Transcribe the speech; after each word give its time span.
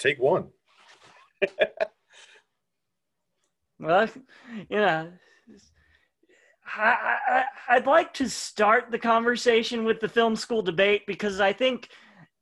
take 0.00 0.18
one. 0.18 0.48
well, 3.78 4.08
you 4.68 4.76
know, 4.76 5.12
I, 6.76 7.16
I, 7.28 7.44
I'd 7.68 7.86
like 7.86 8.14
to 8.14 8.28
start 8.28 8.90
the 8.90 8.98
conversation 8.98 9.84
with 9.84 10.00
the 10.00 10.08
film 10.08 10.36
school 10.36 10.62
debate 10.62 11.02
because 11.06 11.40
I 11.40 11.52
think 11.52 11.88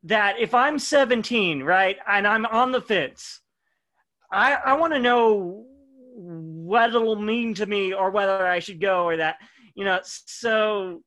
that 0.04 0.38
if 0.38 0.54
I'm 0.54 0.78
17, 0.78 1.62
right, 1.62 1.96
and 2.06 2.26
I'm 2.26 2.46
on 2.46 2.72
the 2.72 2.80
fence, 2.80 3.40
I, 4.32 4.54
I 4.54 4.74
want 4.74 4.92
to 4.92 5.00
know 5.00 5.66
what 6.14 6.90
it'll 6.90 7.16
mean 7.16 7.54
to 7.54 7.66
me 7.66 7.92
or 7.92 8.10
whether 8.10 8.46
I 8.46 8.58
should 8.58 8.80
go 8.80 9.04
or 9.04 9.16
that, 9.16 9.36
you 9.74 9.84
know, 9.84 10.00
so, 10.02 11.02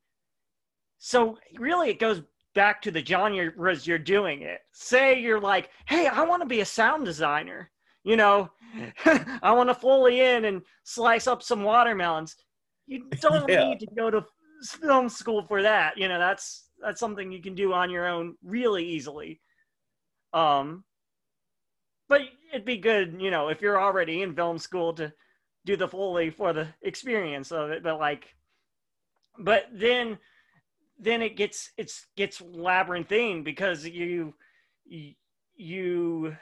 so 0.98 1.38
really 1.58 1.90
it 1.90 1.98
goes 1.98 2.22
back 2.54 2.82
to 2.82 2.90
the 2.90 3.04
genres 3.04 3.86
you're 3.86 3.98
doing 3.98 4.42
it. 4.42 4.60
Say 4.72 5.20
you're 5.20 5.40
like, 5.40 5.70
hey, 5.86 6.06
I 6.06 6.22
want 6.22 6.42
to 6.42 6.48
be 6.48 6.60
a 6.60 6.66
sound 6.66 7.04
designer. 7.04 7.70
You 8.04 8.16
know, 8.16 8.50
I 9.42 9.52
want 9.52 9.68
to 9.68 9.74
Foley 9.74 10.20
in 10.20 10.44
and 10.44 10.62
slice 10.84 11.26
up 11.26 11.42
some 11.42 11.62
watermelons. 11.62 12.36
You 12.86 13.04
don't 13.20 13.48
yeah. 13.48 13.68
need 13.68 13.80
to 13.80 13.86
go 13.96 14.10
to 14.10 14.24
film 14.62 15.08
school 15.08 15.44
for 15.46 15.62
that. 15.62 15.96
You 15.96 16.08
know, 16.08 16.18
that's 16.18 16.68
that's 16.80 17.00
something 17.00 17.30
you 17.30 17.42
can 17.42 17.54
do 17.54 17.72
on 17.72 17.90
your 17.90 18.06
own 18.06 18.34
really 18.44 18.84
easily. 18.84 19.40
Um, 20.32 20.84
but 22.08 22.22
it'd 22.52 22.64
be 22.64 22.76
good, 22.76 23.16
you 23.20 23.30
know, 23.30 23.48
if 23.48 23.62
you're 23.62 23.80
already 23.80 24.22
in 24.22 24.34
film 24.34 24.58
school 24.58 24.92
to 24.94 25.12
do 25.64 25.76
the 25.76 25.88
Foley 25.88 26.30
for 26.30 26.52
the 26.52 26.68
experience 26.82 27.52
of 27.52 27.70
it. 27.70 27.82
But 27.82 27.98
like, 27.98 28.34
but 29.38 29.66
then 29.72 30.18
then 31.02 31.20
it 31.20 31.36
gets 31.36 31.72
it's 31.76 32.06
gets 32.16 32.40
labyrinthine 32.40 33.42
because 33.42 33.84
you 33.86 34.34
you, 35.56 36.36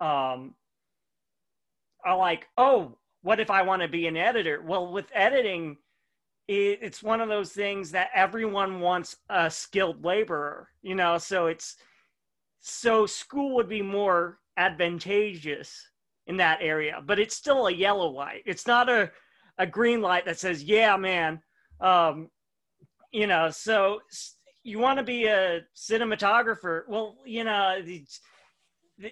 um 0.00 0.54
are 2.04 2.16
like, 2.16 2.46
oh, 2.56 2.96
what 3.22 3.40
if 3.40 3.50
I 3.50 3.62
want 3.62 3.82
to 3.82 3.88
be 3.88 4.06
an 4.06 4.16
editor? 4.16 4.62
Well, 4.64 4.92
with 4.92 5.06
editing, 5.12 5.76
it, 6.46 6.78
it's 6.80 7.02
one 7.02 7.20
of 7.20 7.28
those 7.28 7.50
things 7.50 7.90
that 7.90 8.10
everyone 8.14 8.78
wants 8.78 9.16
a 9.28 9.50
skilled 9.50 10.04
laborer, 10.04 10.68
you 10.82 10.94
know, 10.94 11.18
so 11.18 11.46
it's 11.46 11.76
so 12.60 13.06
school 13.06 13.56
would 13.56 13.68
be 13.68 13.82
more 13.82 14.38
advantageous 14.56 15.90
in 16.28 16.36
that 16.36 16.58
area, 16.60 17.02
but 17.04 17.18
it's 17.18 17.34
still 17.34 17.66
a 17.66 17.72
yellow 17.72 18.08
light. 18.08 18.42
It's 18.46 18.66
not 18.66 18.88
a, 18.88 19.10
a 19.58 19.66
green 19.66 20.00
light 20.00 20.24
that 20.26 20.38
says, 20.38 20.62
yeah, 20.62 20.96
man, 20.96 21.40
um, 21.80 22.30
you 23.12 23.26
know, 23.26 23.50
so 23.50 24.00
you 24.62 24.78
want 24.78 24.98
to 24.98 25.04
be 25.04 25.26
a 25.26 25.60
cinematographer. 25.76 26.82
Well, 26.88 27.16
you 27.24 27.44
know, 27.44 27.80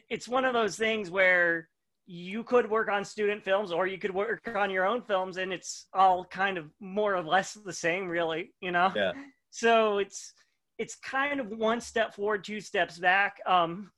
it's, 0.09 0.29
one 0.29 0.45
of 0.45 0.53
those 0.53 0.77
things 0.77 1.11
where 1.11 1.69
you 2.07 2.43
could 2.43 2.69
work 2.69 2.89
on 2.91 3.05
student 3.05 3.43
films 3.43 3.73
or 3.73 3.87
you 3.87 3.99
could 3.99 4.13
work 4.15 4.51
on 4.55 4.71
your 4.71 4.85
own 4.87 5.01
films 5.03 5.37
and 5.37 5.53
it's 5.53 5.87
all 5.95 6.25
kind 6.25 6.59
of 6.59 6.71
more 6.81 7.15
or 7.15 7.23
less 7.23 7.55
the 7.55 7.73
same 7.73 8.09
really 8.09 8.53
you 8.61 8.71
know 8.71 8.93
yeah 8.95 9.13
so 9.51 9.99
it's 9.99 10.35
it's 10.79 10.97
kind 10.97 11.41
of 11.41 11.49
one 11.49 11.81
step 11.81 12.15
forward 12.15 12.45
two 12.45 12.61
steps 12.61 12.99
back 12.99 13.39
um 13.47 13.91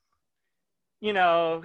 you 1.01 1.13
know 1.13 1.65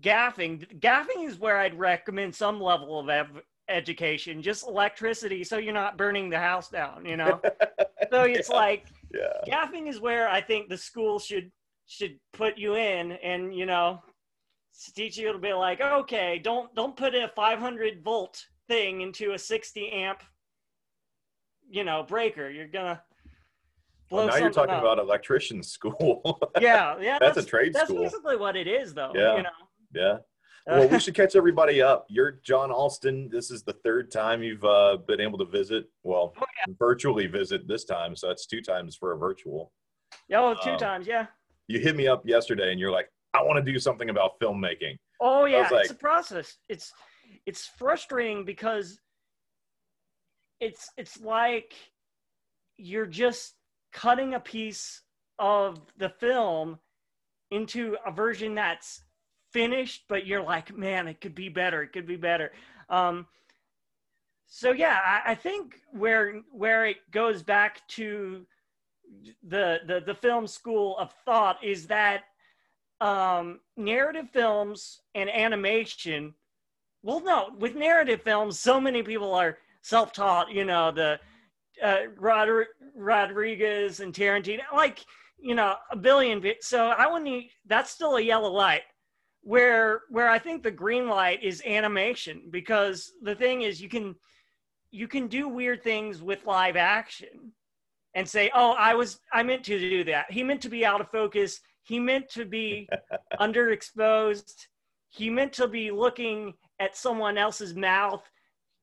gaffing 0.00 0.80
gaffing 0.80 1.26
is 1.26 1.38
where 1.38 1.58
i'd 1.58 1.78
recommend 1.78 2.32
some 2.32 2.60
level 2.60 3.00
of 3.00 3.08
education 3.68 4.42
just 4.42 4.66
electricity 4.66 5.42
so 5.42 5.56
you're 5.56 5.72
not 5.72 5.96
burning 5.96 6.28
the 6.28 6.38
house 6.38 6.68
down 6.68 7.04
you 7.04 7.16
know 7.16 7.40
so 8.10 8.22
it's 8.22 8.50
yeah. 8.50 8.56
like 8.56 8.86
yeah 9.12 9.32
gaffing 9.46 9.88
is 9.88 10.00
where 10.00 10.28
i 10.28 10.40
think 10.40 10.68
the 10.68 10.76
school 10.76 11.18
should 11.18 11.50
should 11.86 12.18
put 12.32 12.58
you 12.58 12.76
in 12.76 13.12
and 13.12 13.54
you 13.54 13.64
know 13.66 14.00
teach 14.94 15.16
you 15.16 15.32
to 15.32 15.38
be 15.38 15.52
like, 15.52 15.80
okay, 15.80 16.40
don't 16.42 16.74
don't 16.74 16.96
put 16.96 17.14
a 17.14 17.30
500 17.34 18.02
volt 18.02 18.44
thing 18.68 19.00
into 19.02 19.32
a 19.32 19.38
60 19.38 19.90
amp, 19.90 20.22
you 21.68 21.84
know, 21.84 22.02
breaker. 22.02 22.50
You're 22.50 22.68
gonna. 22.68 23.02
Well, 24.10 24.26
now 24.26 24.36
you're 24.36 24.50
talking 24.50 24.74
up. 24.74 24.82
about 24.82 24.98
electrician 24.98 25.62
school. 25.62 26.38
yeah, 26.60 26.96
yeah, 27.00 27.18
that's, 27.18 27.36
that's, 27.36 27.46
a 27.46 27.50
trade 27.50 27.72
that's 27.72 27.88
school. 27.88 28.02
That's 28.02 28.14
basically 28.14 28.36
what 28.36 28.56
it 28.56 28.66
is, 28.66 28.94
though. 28.94 29.12
Yeah, 29.14 29.36
you 29.36 29.42
know? 29.42 29.50
yeah. 29.94 30.16
Well, 30.66 30.88
we 30.88 30.98
should 30.98 31.14
catch 31.14 31.36
everybody 31.36 31.82
up. 31.82 32.06
You're 32.08 32.40
John 32.42 32.70
Alston. 32.70 33.28
This 33.30 33.50
is 33.50 33.62
the 33.62 33.74
third 33.84 34.10
time 34.10 34.42
you've 34.42 34.64
uh, 34.64 34.96
been 35.06 35.20
able 35.20 35.38
to 35.38 35.44
visit. 35.44 35.90
Well, 36.02 36.32
oh, 36.38 36.44
yeah. 36.66 36.74
virtually 36.78 37.26
visit 37.26 37.68
this 37.68 37.84
time, 37.84 38.16
so 38.16 38.28
that's 38.28 38.46
two 38.46 38.62
times 38.62 38.96
for 38.96 39.12
a 39.12 39.18
virtual. 39.18 39.72
Yeah, 40.28 40.54
two 40.62 40.70
um, 40.70 40.78
times, 40.78 41.06
yeah. 41.06 41.26
You 41.68 41.80
hit 41.80 41.96
me 41.96 42.06
up 42.06 42.26
yesterday, 42.26 42.70
and 42.70 42.80
you're 42.80 42.90
like, 42.90 43.10
I 43.34 43.42
want 43.42 43.64
to 43.64 43.72
do 43.72 43.78
something 43.78 44.08
about 44.08 44.40
filmmaking. 44.40 44.96
Oh 45.20 45.44
yeah, 45.44 45.68
like, 45.70 45.84
it's 45.84 45.90
a 45.90 45.96
process. 45.96 46.56
It's 46.68 46.92
it's 47.46 47.66
frustrating 47.78 48.44
because 48.44 48.98
it's 50.60 50.88
it's 50.96 51.20
like 51.20 51.74
you're 52.76 53.06
just 53.06 53.54
cutting 53.92 54.34
a 54.34 54.40
piece 54.40 55.02
of 55.38 55.80
the 55.98 56.08
film 56.08 56.78
into 57.50 57.96
a 58.06 58.10
version 58.10 58.54
that's 58.54 59.03
finished, 59.54 60.04
but 60.08 60.26
you're 60.26 60.42
like, 60.42 60.76
man, 60.76 61.08
it 61.08 61.20
could 61.22 61.34
be 61.34 61.48
better. 61.48 61.82
It 61.82 61.92
could 61.92 62.06
be 62.06 62.16
better. 62.16 62.52
Um, 62.90 63.26
so 64.46 64.72
yeah, 64.72 64.98
I, 65.04 65.32
I 65.32 65.34
think 65.34 65.80
where 65.92 66.42
where 66.52 66.84
it 66.84 66.98
goes 67.10 67.42
back 67.42 67.86
to 67.88 68.44
the, 69.48 69.78
the 69.86 70.02
the 70.04 70.14
film 70.14 70.46
school 70.46 70.98
of 70.98 71.14
thought 71.24 71.62
is 71.62 71.86
that 71.86 72.24
um, 73.00 73.60
narrative 73.76 74.26
films 74.32 75.00
and 75.14 75.30
animation. 75.30 76.34
Well, 77.02 77.20
no, 77.20 77.50
with 77.58 77.74
narrative 77.74 78.22
films, 78.22 78.58
so 78.58 78.80
many 78.80 79.02
people 79.02 79.34
are 79.34 79.58
self-taught. 79.82 80.50
You 80.50 80.64
know, 80.64 80.90
the 80.90 81.20
uh, 81.82 81.98
Rod- 82.18 82.66
Rodriguez 82.96 84.00
and 84.00 84.12
Tarantino, 84.12 84.62
like 84.74 85.04
you 85.38 85.54
know, 85.54 85.76
a 85.90 85.96
billion. 85.96 86.42
So 86.60 86.88
I 86.88 87.06
wouldn't. 87.06 87.44
That's 87.66 87.90
still 87.90 88.16
a 88.16 88.20
yellow 88.20 88.50
light. 88.50 88.82
Where 89.44 90.02
where 90.08 90.28
I 90.28 90.38
think 90.38 90.62
the 90.62 90.70
green 90.70 91.08
light 91.08 91.42
is 91.42 91.62
animation 91.66 92.42
because 92.50 93.12
the 93.22 93.34
thing 93.34 93.62
is 93.62 93.80
you 93.80 93.88
can 93.88 94.14
you 94.90 95.06
can 95.06 95.26
do 95.28 95.48
weird 95.48 95.82
things 95.82 96.22
with 96.22 96.46
live 96.46 96.76
action 96.76 97.52
and 98.14 98.28
say, 98.28 98.50
"Oh, 98.54 98.72
I 98.72 98.94
was 98.94 99.20
I 99.32 99.42
meant 99.42 99.64
to 99.64 99.78
do 99.78 100.04
that. 100.04 100.30
He 100.30 100.42
meant 100.42 100.62
to 100.62 100.68
be 100.68 100.84
out 100.84 101.00
of 101.00 101.10
focus 101.10 101.60
he 101.84 102.00
meant 102.00 102.28
to 102.30 102.44
be 102.44 102.88
underexposed. 103.40 104.66
He 105.10 105.30
meant 105.30 105.52
to 105.54 105.68
be 105.68 105.90
looking 105.90 106.54
at 106.80 106.96
someone 106.96 107.38
else's 107.38 107.74
mouth 107.74 108.28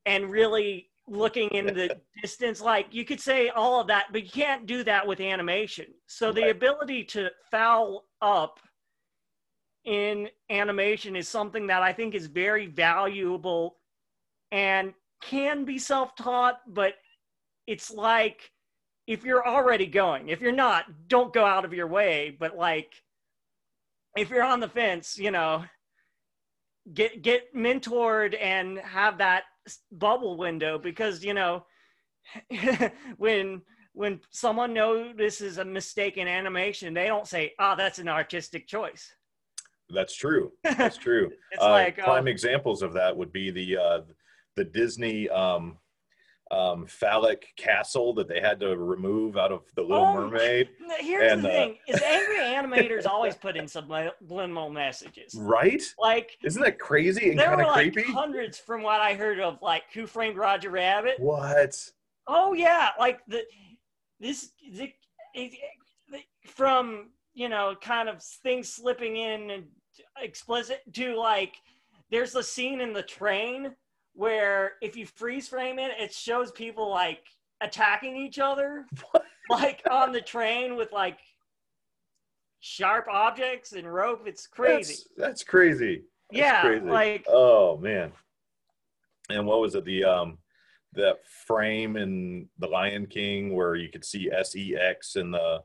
and 0.06 0.32
really 0.32 0.90
looking 1.08 1.50
in 1.50 1.66
the 1.66 1.98
distance. 2.22 2.62
Like 2.62 2.88
you 2.92 3.04
could 3.04 3.20
say 3.20 3.50
all 3.50 3.82
of 3.82 3.88
that, 3.88 4.06
but 4.12 4.24
you 4.24 4.30
can't 4.30 4.66
do 4.66 4.84
that 4.84 5.06
with 5.06 5.20
animation. 5.20 5.88
So 6.08 6.28
right. 6.28 6.36
the 6.36 6.50
ability 6.52 7.04
to 7.06 7.32
foul 7.50 8.06
up 8.22 8.60
in 9.86 10.30
animation 10.50 11.16
is 11.16 11.28
something 11.28 11.68
that 11.68 11.82
I 11.82 11.94
think 11.94 12.14
is 12.16 12.28
very 12.28 12.68
valuable 12.68 13.78
and 14.52 14.94
can 15.22 15.66
be 15.66 15.78
self 15.78 16.16
taught, 16.16 16.62
but 16.68 16.96
it's 17.68 17.92
like 17.92 18.52
if 19.08 19.24
you're 19.24 19.48
already 19.48 19.88
going. 19.88 20.30
If 20.30 20.42
you're 20.42 20.52
not, 20.52 20.86
don't 21.08 21.34
go 21.34 21.46
out 21.46 21.66
of 21.66 21.74
your 21.74 21.88
way. 21.88 22.36
But 22.38 22.56
like, 22.56 22.94
if 24.16 24.30
you're 24.30 24.44
on 24.44 24.60
the 24.60 24.70
fence, 24.70 25.18
you 25.18 25.32
know, 25.32 25.66
get 26.94 27.22
get 27.22 27.54
mentored 27.56 28.36
and 28.40 28.80
have 28.80 29.18
that 29.20 29.44
bubble 29.92 30.38
window 30.38 30.78
because 30.80 31.24
you 31.24 31.34
know 31.34 31.66
when 33.18 33.62
when 33.94 34.20
someone 34.30 34.74
notices 34.74 35.58
a 35.58 35.66
mistake 35.66 36.18
in 36.18 36.28
animation, 36.28 36.94
they 36.94 37.08
don't 37.08 37.28
say, 37.28 37.54
"Oh, 37.60 37.76
that's 37.76 38.00
an 38.00 38.08
artistic 38.08 38.68
choice." 38.68 39.14
That's 39.94 40.16
true. 40.16 40.52
That's 40.64 40.98
true. 40.98 41.32
it's 41.52 41.62
uh, 41.62 41.70
like 41.70 41.98
prime 41.98 42.28
uh, 42.28 42.32
examples 42.32 42.82
of 42.82 42.94
that 42.94 43.16
would 43.16 43.32
be 43.32 43.52
the 43.52 43.78
uh, 43.78 44.02
the 44.56 44.64
Disney 44.64 45.30
um, 45.30 45.78
um, 46.52 46.86
phallic 46.86 47.48
castle 47.56 48.14
that 48.16 48.28
they 48.28 48.42
had 48.42 48.60
to 48.60 48.76
remove 48.78 49.38
out 49.38 49.52
of 49.52 49.62
the 49.76 49.82
Little 49.82 50.06
oh, 50.06 50.14
Mermaid. 50.14 50.70
Here's 51.00 51.32
and, 51.32 51.44
the 51.44 51.50
uh, 51.50 51.52
thing: 51.52 51.78
uh, 51.90 51.96
is 51.96 52.02
angry 52.02 52.38
animators 52.40 53.06
always 53.06 53.36
put 53.36 53.56
in 53.56 53.68
subliminal 53.68 54.70
messages, 54.70 55.34
right? 55.38 55.82
Like, 55.98 56.38
isn't 56.44 56.62
that 56.62 56.78
crazy 56.78 57.32
and 57.32 57.40
kind 57.40 57.62
of 57.62 57.68
like 57.68 57.94
creepy? 57.94 58.12
Hundreds, 58.12 58.58
from 58.58 58.84
what 58.84 59.00
I 59.00 59.14
heard 59.14 59.40
of, 59.40 59.62
like 59.62 59.84
Who 59.94 60.06
Framed 60.06 60.38
Roger 60.38 60.70
Rabbit. 60.70 61.16
What? 61.20 61.76
Oh 62.28 62.54
yeah, 62.54 62.90
like 63.00 63.22
the 63.28 63.44
this 64.20 64.52
the, 64.74 64.92
it, 65.34 65.54
from 66.46 67.12
you 67.34 67.48
know 67.48 67.76
kind 67.82 68.10
of 68.10 68.22
things 68.22 68.70
slipping 68.70 69.16
in 69.16 69.52
and 69.52 69.64
explicit 70.22 70.82
to 70.94 71.16
like 71.16 71.56
there's 72.10 72.36
a 72.36 72.44
scene 72.44 72.82
in 72.82 72.94
the 72.94 73.04
train 73.04 73.74
where 74.14 74.74
if 74.82 74.96
you 74.96 75.06
freeze 75.06 75.48
frame 75.48 75.80
it, 75.80 75.92
it 75.98 76.14
shows 76.14 76.52
people 76.52 76.90
like 76.90 77.24
attacking 77.62 78.18
each 78.18 78.40
other, 78.40 78.86
like 79.50 79.82
on 79.90 80.12
the 80.12 80.22
train 80.22 80.76
with 80.76 80.92
like 80.92 81.20
sharp 82.60 83.08
objects 83.10 83.74
and 83.74 83.92
rope. 83.92 84.24
It's 84.26 84.48
crazy. 84.48 84.94
That's, 84.94 85.08
that's 85.18 85.44
crazy. 85.44 86.04
That's 86.30 86.40
yeah, 86.40 86.62
crazy. 86.62 86.86
like 86.86 87.26
oh 87.28 87.78
man. 87.78 88.12
And 89.30 89.48
what 89.48 89.62
was 89.62 89.76
it? 89.76 89.86
The 89.86 90.04
um 90.04 90.38
that 90.94 91.20
frame 91.48 91.96
in 91.96 92.50
The 92.60 92.68
Lion 92.68 93.06
King 93.06 93.56
where 93.56 93.76
you 93.76 93.90
could 93.90 94.04
see 94.04 94.30
SEX 94.44 95.16
and 95.16 95.34
the 95.34 95.62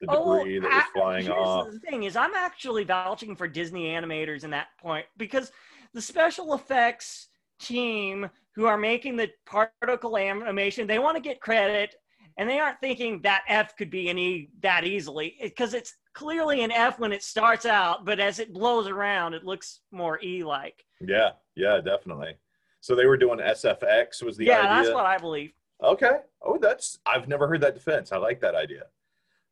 the 0.00 0.06
oh, 0.08 0.38
debris 0.38 0.58
oh, 0.58 0.62
that 0.62 0.70
was 0.70 0.84
flying 0.94 1.30
off. 1.30 1.70
The 1.70 1.78
thing 1.80 2.04
is, 2.04 2.16
I'm 2.16 2.34
actually 2.34 2.84
vouching 2.84 3.34
for 3.34 3.48
Disney 3.48 3.86
animators 3.86 4.44
in 4.44 4.50
that 4.50 4.68
point 4.80 5.06
because 5.16 5.50
the 5.94 6.02
special 6.02 6.54
effects 6.54 7.28
team 7.58 8.28
who 8.54 8.66
are 8.66 8.78
making 8.78 9.16
the 9.16 9.30
particle 9.46 10.16
animation, 10.16 10.86
they 10.86 10.98
want 10.98 11.16
to 11.16 11.22
get 11.22 11.40
credit, 11.40 11.94
and 12.36 12.48
they 12.48 12.60
aren't 12.60 12.80
thinking 12.80 13.20
that 13.22 13.42
F 13.48 13.76
could 13.76 13.90
be 13.90 14.08
an 14.08 14.18
E 14.18 14.50
that 14.62 14.84
easily 14.84 15.36
because 15.42 15.74
it's 15.74 15.94
clearly 16.14 16.62
an 16.62 16.72
F 16.72 16.98
when 16.98 17.12
it 17.12 17.22
starts 17.22 17.66
out, 17.66 18.04
but 18.04 18.20
as 18.20 18.38
it 18.38 18.52
blows 18.52 18.86
around, 18.86 19.34
it 19.34 19.44
looks 19.44 19.80
more 19.90 20.20
E 20.22 20.44
like. 20.44 20.84
Yeah, 21.00 21.30
yeah, 21.56 21.80
definitely. 21.80 22.34
So 22.80 22.94
they 22.94 23.06
were 23.06 23.16
doing 23.16 23.38
SFX 23.38 24.22
was 24.22 24.36
the 24.36 24.46
yeah, 24.46 24.60
idea. 24.60 24.68
that's 24.68 24.94
what 24.94 25.06
I 25.06 25.18
believe. 25.18 25.52
Okay. 25.82 26.18
Oh, 26.42 26.58
that's 26.58 26.98
I've 27.06 27.28
never 27.28 27.46
heard 27.46 27.60
that 27.60 27.74
defense. 27.74 28.12
I 28.12 28.16
like 28.16 28.40
that 28.40 28.54
idea. 28.54 28.84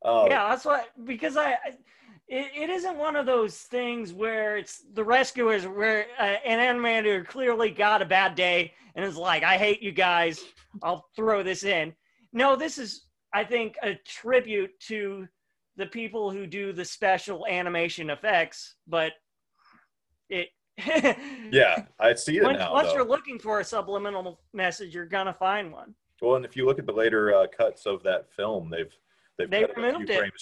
Oh, 0.06 0.26
Yeah, 0.28 0.48
that's 0.48 0.64
what 0.64 0.88
because 1.04 1.36
I. 1.36 1.52
I- 1.52 1.58
It, 2.28 2.50
it 2.64 2.70
isn't 2.70 2.96
one 2.98 3.14
of 3.14 3.24
those 3.24 3.56
things 3.56 4.12
where 4.12 4.56
it's 4.56 4.82
the 4.94 5.04
rescuers 5.04 5.64
where 5.64 6.06
uh, 6.18 6.22
an 6.44 6.58
animator 6.58 7.24
clearly 7.24 7.70
got 7.70 8.02
a 8.02 8.04
bad 8.04 8.34
day 8.34 8.74
and 8.96 9.04
is 9.04 9.16
like, 9.16 9.44
"I 9.44 9.56
hate 9.56 9.80
you 9.80 9.92
guys. 9.92 10.42
I'll 10.82 11.06
throw 11.14 11.44
this 11.44 11.62
in." 11.62 11.94
No, 12.32 12.56
this 12.56 12.78
is, 12.78 13.06
I 13.32 13.44
think, 13.44 13.76
a 13.84 13.94
tribute 14.04 14.72
to 14.88 15.28
the 15.76 15.86
people 15.86 16.32
who 16.32 16.48
do 16.48 16.72
the 16.72 16.84
special 16.84 17.46
animation 17.46 18.10
effects. 18.10 18.74
But 18.88 19.12
it, 20.28 20.48
Yeah, 21.52 21.84
I 22.00 22.14
see 22.14 22.38
it 22.38 22.42
Once, 22.42 22.58
now. 22.58 22.72
once 22.72 22.88
though. 22.88 22.94
you're 22.94 23.04
looking 23.06 23.38
for 23.38 23.60
a 23.60 23.64
subliminal 23.64 24.40
message, 24.52 24.92
you're 24.92 25.06
gonna 25.06 25.32
find 25.32 25.72
one. 25.72 25.94
Well, 26.20 26.34
and 26.34 26.44
if 26.44 26.56
you 26.56 26.66
look 26.66 26.80
at 26.80 26.86
the 26.86 26.92
later 26.92 27.32
uh, 27.34 27.46
cuts 27.46 27.86
of 27.86 28.02
that 28.02 28.28
film, 28.32 28.68
they've 28.68 28.92
they've 29.38 29.50
They 29.50 29.64
removed 29.76 30.10
it. 30.10 30.32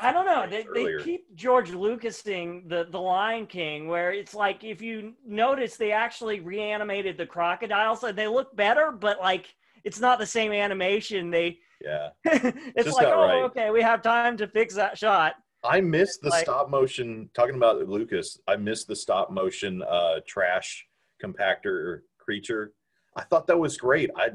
I 0.00 0.12
don't 0.12 0.24
know. 0.24 0.46
They, 0.48 0.64
earlier. 0.64 0.98
they 0.98 1.04
keep 1.04 1.34
George 1.34 1.70
Lucasing 1.72 2.68
the 2.68 2.86
the 2.90 3.00
Lion 3.00 3.46
King, 3.46 3.88
where 3.88 4.12
it's 4.12 4.34
like 4.34 4.62
if 4.64 4.80
you 4.80 5.14
notice, 5.26 5.76
they 5.76 5.92
actually 5.92 6.40
reanimated 6.40 7.18
the 7.18 7.26
crocodiles, 7.26 8.02
and 8.04 8.16
they 8.16 8.28
look 8.28 8.54
better, 8.56 8.92
but 8.92 9.18
like 9.20 9.52
it's 9.84 10.00
not 10.00 10.18
the 10.18 10.26
same 10.26 10.52
animation. 10.52 11.30
They 11.30 11.58
Yeah, 11.84 12.10
it's 12.24 12.84
just 12.84 12.96
like, 12.96 13.08
oh, 13.08 13.24
right. 13.24 13.42
okay, 13.44 13.70
we 13.70 13.82
have 13.82 14.00
time 14.02 14.36
to 14.38 14.46
fix 14.46 14.74
that 14.74 14.96
shot. 14.96 15.34
I 15.64 15.80
miss 15.80 16.18
the 16.18 16.30
Like- 16.30 16.44
stop 16.44 16.70
motion. 16.70 17.28
Talking 17.34 17.56
about 17.56 17.86
Lucas, 17.88 18.38
I 18.46 18.56
miss 18.56 18.84
the 18.84 18.96
stop 18.96 19.30
motion 19.30 19.82
uh, 19.82 20.20
trash 20.26 20.86
compactor 21.22 22.00
creature. 22.18 22.72
I 23.16 23.22
thought 23.24 23.46
that 23.48 23.58
was 23.58 23.76
great. 23.76 24.08
I 24.16 24.30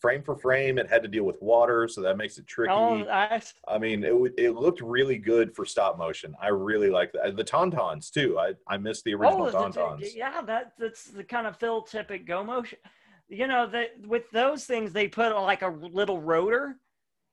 frame 0.00 0.22
for 0.22 0.36
frame, 0.36 0.78
it 0.78 0.88
had 0.88 1.02
to 1.02 1.08
deal 1.08 1.24
with 1.24 1.40
water, 1.40 1.86
so 1.86 2.00
that 2.00 2.16
makes 2.16 2.38
it 2.38 2.46
tricky. 2.46 2.72
Oh, 2.72 3.06
I, 3.10 3.40
I 3.68 3.78
mean, 3.78 4.02
it 4.02 4.10
w- 4.10 4.34
it 4.36 4.50
looked 4.54 4.80
really 4.80 5.18
good 5.18 5.54
for 5.54 5.64
stop 5.64 5.98
motion. 5.98 6.34
I 6.40 6.48
really 6.48 6.90
like 6.90 7.12
that. 7.12 7.36
The 7.36 7.44
tauntauns 7.44 8.10
too. 8.10 8.38
I 8.38 8.54
I 8.66 8.78
miss 8.78 9.02
the 9.02 9.14
original 9.14 9.46
oh, 9.46 9.50
the- 9.50 9.56
tauntauns. 9.58 10.14
yeah, 10.14 10.40
that 10.42 10.72
that's 10.78 11.04
the 11.04 11.24
kind 11.24 11.46
of 11.46 11.56
Phil 11.56 11.82
Tippett 11.82 12.26
go 12.26 12.42
motion. 12.42 12.78
You 13.28 13.46
know, 13.46 13.66
that 13.68 13.90
with 14.06 14.28
those 14.32 14.64
things, 14.64 14.92
they 14.92 15.06
put 15.06 15.32
like 15.36 15.62
a 15.62 15.68
little 15.68 16.20
rotor, 16.20 16.76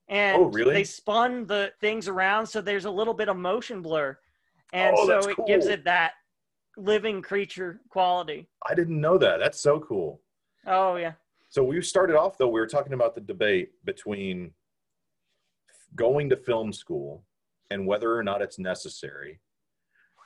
and 0.09 0.37
Oh, 0.41 0.45
really? 0.45 0.73
they 0.73 0.83
spun 0.83 1.47
the 1.47 1.71
things 1.81 2.07
around, 2.07 2.45
so 2.45 2.61
there's 2.61 2.85
a 2.85 2.91
little 2.91 3.13
bit 3.15 3.29
of 3.29 3.37
motion 3.37 3.81
blur, 3.81 4.17
and 4.73 4.95
Oh, 4.97 5.07
so 5.07 5.29
it 5.29 5.37
gives 5.47 5.65
it 5.67 5.85
that 5.85 6.11
living 6.75 7.21
creature 7.23 7.81
quality. 7.89 8.47
I 8.69 8.75
didn't 8.75 9.01
know 9.01 9.17
that. 9.17 9.39
That's 9.39 9.59
so 9.59 9.79
cool. 9.79 10.21
Oh 10.67 10.97
yeah, 10.97 11.13
So 11.57 11.63
we 11.63 11.81
started 11.81 12.15
off 12.15 12.37
though. 12.37 12.49
We 12.49 12.59
were 12.59 12.67
talking 12.67 12.93
about 12.93 13.15
the 13.15 13.21
debate 13.21 13.71
between 13.83 14.51
going 15.95 16.29
to 16.29 16.37
film 16.37 16.71
school 16.71 17.23
and 17.71 17.87
whether 17.87 18.15
or 18.15 18.21
not 18.21 18.43
it's 18.43 18.59
necessary, 18.59 19.39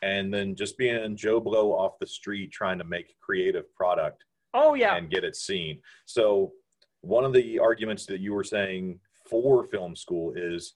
and 0.03 0.33
then 0.33 0.57
just 0.57 0.77
being 0.77 1.15
Joe 1.15 1.39
Blow 1.39 1.71
off 1.71 1.99
the 1.99 2.05
street 2.05 2.51
trying 2.51 2.79
to 2.79 2.83
make 2.83 3.17
creative 3.21 3.73
product 3.73 4.25
oh 4.53 4.73
yeah, 4.73 4.97
and 4.97 5.09
get 5.09 5.23
it 5.23 5.37
seen. 5.37 5.79
So 6.05 6.51
one 6.99 7.23
of 7.23 7.31
the 7.31 7.59
arguments 7.59 8.05
that 8.07 8.19
you 8.19 8.33
were 8.33 8.43
saying 8.43 8.99
for 9.25 9.63
film 9.63 9.95
school 9.95 10.33
is 10.35 10.73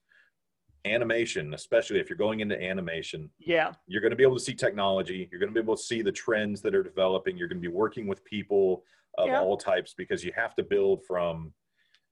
animation, 0.85 1.53
especially 1.53 1.99
if 1.99 2.09
you're 2.09 2.15
going 2.15 2.39
into 2.39 2.57
animation, 2.63 3.29
yeah. 3.39 3.73
you're 3.87 3.99
going 3.99 4.11
to 4.11 4.15
be 4.15 4.23
able 4.23 4.37
to 4.37 4.43
see 4.43 4.53
technology. 4.53 5.27
You're 5.29 5.39
going 5.41 5.49
to 5.49 5.53
be 5.53 5.59
able 5.59 5.75
to 5.75 5.83
see 5.83 6.01
the 6.01 6.13
trends 6.13 6.61
that 6.61 6.73
are 6.73 6.83
developing. 6.83 7.35
You're 7.35 7.49
going 7.49 7.61
to 7.61 7.69
be 7.69 7.75
working 7.75 8.07
with 8.07 8.23
people 8.23 8.85
of 9.17 9.27
Yeah. 9.27 9.41
all 9.41 9.57
types 9.57 9.93
because 9.97 10.23
you 10.23 10.31
have 10.35 10.55
to 10.55 10.63
build 10.63 11.03
from, 11.05 11.53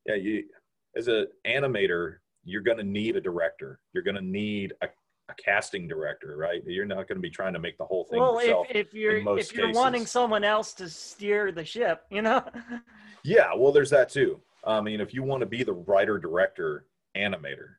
yeah, 0.05 0.15
you, 0.15 0.43
as 0.95 1.07
an 1.07 1.27
animator, 1.45 2.17
you're 2.43 2.61
going 2.61 2.77
to 2.77 2.83
need 2.83 3.15
a 3.15 3.21
director. 3.21 3.79
You're 3.93 4.03
going 4.03 4.15
to 4.15 4.21
need 4.21 4.73
a, 4.81 4.87
a 5.29 5.33
casting 5.35 5.87
director, 5.87 6.35
right? 6.37 6.61
You're 6.65 6.85
not 6.85 7.07
going 7.07 7.15
to 7.17 7.21
be 7.21 7.29
trying 7.29 7.53
to 7.53 7.59
make 7.59 7.77
the 7.77 7.85
whole 7.85 8.05
thing 8.05 8.19
Well, 8.19 8.41
yourself. 8.41 8.67
if, 8.69 8.87
if 8.87 8.93
you're 8.93 9.37
if 9.37 9.53
you're 9.53 9.71
wanting 9.71 10.05
someone 10.05 10.43
else 10.43 10.73
to 10.73 10.89
steer 10.89 11.51
the 11.51 11.65
ship, 11.65 12.03
you 12.09 12.21
know. 12.21 12.43
Yeah, 13.25 13.53
well, 13.55 13.71
there's 13.71 13.91
that 13.91 14.09
too. 14.09 14.41
I 14.65 14.81
mean, 14.81 14.99
if 14.99 15.13
you 15.13 15.23
want 15.23 15.39
to 15.39 15.45
be 15.45 15.63
the 15.63 15.71
writer, 15.71 16.17
director, 16.19 16.87
animator, 17.15 17.75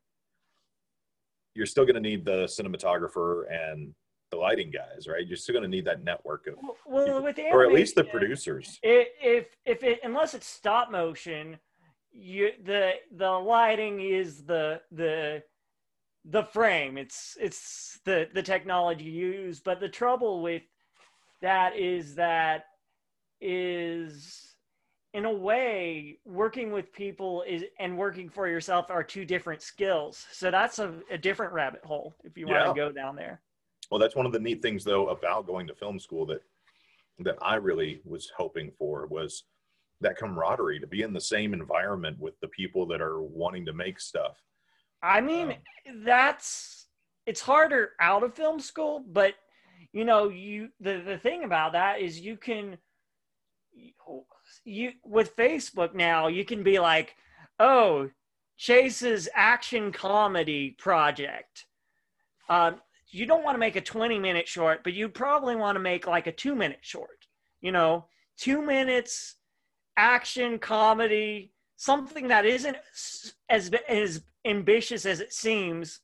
you're 1.54 1.66
still 1.66 1.84
going 1.84 1.96
to 1.96 2.00
need 2.00 2.24
the 2.24 2.44
cinematographer 2.44 3.44
and 3.52 3.94
the 4.34 4.40
lighting 4.40 4.70
guys, 4.70 5.06
right? 5.06 5.26
You're 5.26 5.36
still 5.36 5.52
going 5.54 5.62
to 5.62 5.68
need 5.68 5.84
that 5.86 6.02
network 6.04 6.46
of, 6.46 6.54
well, 6.86 7.22
with 7.22 7.38
or 7.52 7.64
at 7.64 7.72
least 7.72 7.94
the 7.94 8.04
producers. 8.04 8.78
if 8.82 9.46
if 9.64 9.82
it 9.82 10.00
unless 10.02 10.34
it's 10.34 10.46
stop 10.46 10.90
motion 10.90 11.58
you 12.12 12.50
the 12.64 12.92
the 13.16 13.28
lighting 13.30 14.00
is 14.00 14.44
the 14.44 14.80
the 14.92 15.42
the 16.26 16.44
frame 16.44 16.96
it's 16.96 17.36
it's 17.40 17.98
the 18.04 18.28
the 18.34 18.42
technology 18.42 19.04
used 19.04 19.64
but 19.64 19.80
the 19.80 19.88
trouble 19.88 20.42
with 20.42 20.62
that 21.42 21.76
is 21.76 22.14
that 22.14 22.66
is 23.40 24.54
in 25.12 25.24
a 25.24 25.32
way 25.32 26.18
working 26.24 26.70
with 26.72 26.92
people 26.92 27.42
is 27.46 27.64
and 27.80 27.98
working 27.98 28.28
for 28.28 28.46
yourself 28.48 28.90
are 28.90 29.02
two 29.02 29.24
different 29.24 29.60
skills 29.60 30.24
so 30.32 30.50
that's 30.50 30.78
a, 30.78 30.94
a 31.10 31.18
different 31.18 31.52
rabbit 31.52 31.84
hole 31.84 32.14
if 32.24 32.38
you 32.38 32.46
Yeah. 32.48 32.64
want 32.64 32.76
to 32.76 32.80
go 32.80 32.92
down 32.92 33.16
there 33.16 33.42
Well, 33.94 34.00
that's 34.00 34.16
one 34.16 34.26
of 34.26 34.32
the 34.32 34.40
neat 34.40 34.60
things, 34.60 34.82
though, 34.82 35.10
about 35.10 35.46
going 35.46 35.68
to 35.68 35.74
film 35.76 36.00
school 36.00 36.26
that 36.26 36.42
that 37.20 37.36
I 37.40 37.54
really 37.54 38.00
was 38.04 38.32
hoping 38.36 38.72
for 38.76 39.06
was 39.06 39.44
that 40.00 40.16
camaraderie 40.16 40.80
to 40.80 40.86
be 40.88 41.02
in 41.02 41.12
the 41.12 41.20
same 41.20 41.54
environment 41.54 42.18
with 42.18 42.34
the 42.40 42.48
people 42.48 42.86
that 42.86 43.00
are 43.00 43.22
wanting 43.22 43.64
to 43.66 43.72
make 43.72 44.00
stuff. 44.00 44.42
I 45.00 45.20
mean, 45.20 45.52
Um, 45.88 46.02
that's 46.04 46.88
it's 47.24 47.40
harder 47.40 47.90
out 48.00 48.24
of 48.24 48.34
film 48.34 48.58
school, 48.58 49.04
but 49.06 49.36
you 49.92 50.04
know, 50.04 50.28
you 50.28 50.70
the 50.80 51.00
the 51.06 51.18
thing 51.18 51.44
about 51.44 51.74
that 51.74 52.00
is 52.00 52.18
you 52.18 52.36
can 52.36 52.76
you 54.64 54.90
with 55.04 55.36
Facebook 55.36 55.94
now, 55.94 56.26
you 56.26 56.44
can 56.44 56.64
be 56.64 56.80
like, 56.80 57.14
"Oh, 57.60 58.10
Chase's 58.56 59.28
action 59.36 59.92
comedy 59.92 60.72
project." 60.72 61.66
Um, 62.48 62.80
you 63.14 63.26
don't 63.26 63.44
want 63.44 63.54
to 63.54 63.60
make 63.60 63.76
a 63.76 63.80
20 63.80 64.18
minute 64.18 64.48
short, 64.48 64.82
but 64.82 64.92
you 64.92 65.08
probably 65.08 65.54
want 65.54 65.76
to 65.76 65.80
make 65.80 66.06
like 66.06 66.26
a 66.26 66.32
2 66.32 66.54
minute 66.54 66.80
short. 66.82 67.26
You 67.60 67.72
know, 67.72 68.06
2 68.38 68.60
minutes 68.60 69.36
action 69.96 70.58
comedy, 70.58 71.52
something 71.76 72.28
that 72.28 72.44
isn't 72.44 72.76
as 73.48 73.70
as 73.88 74.22
ambitious 74.44 75.06
as 75.06 75.20
it 75.20 75.32
seems, 75.32 76.00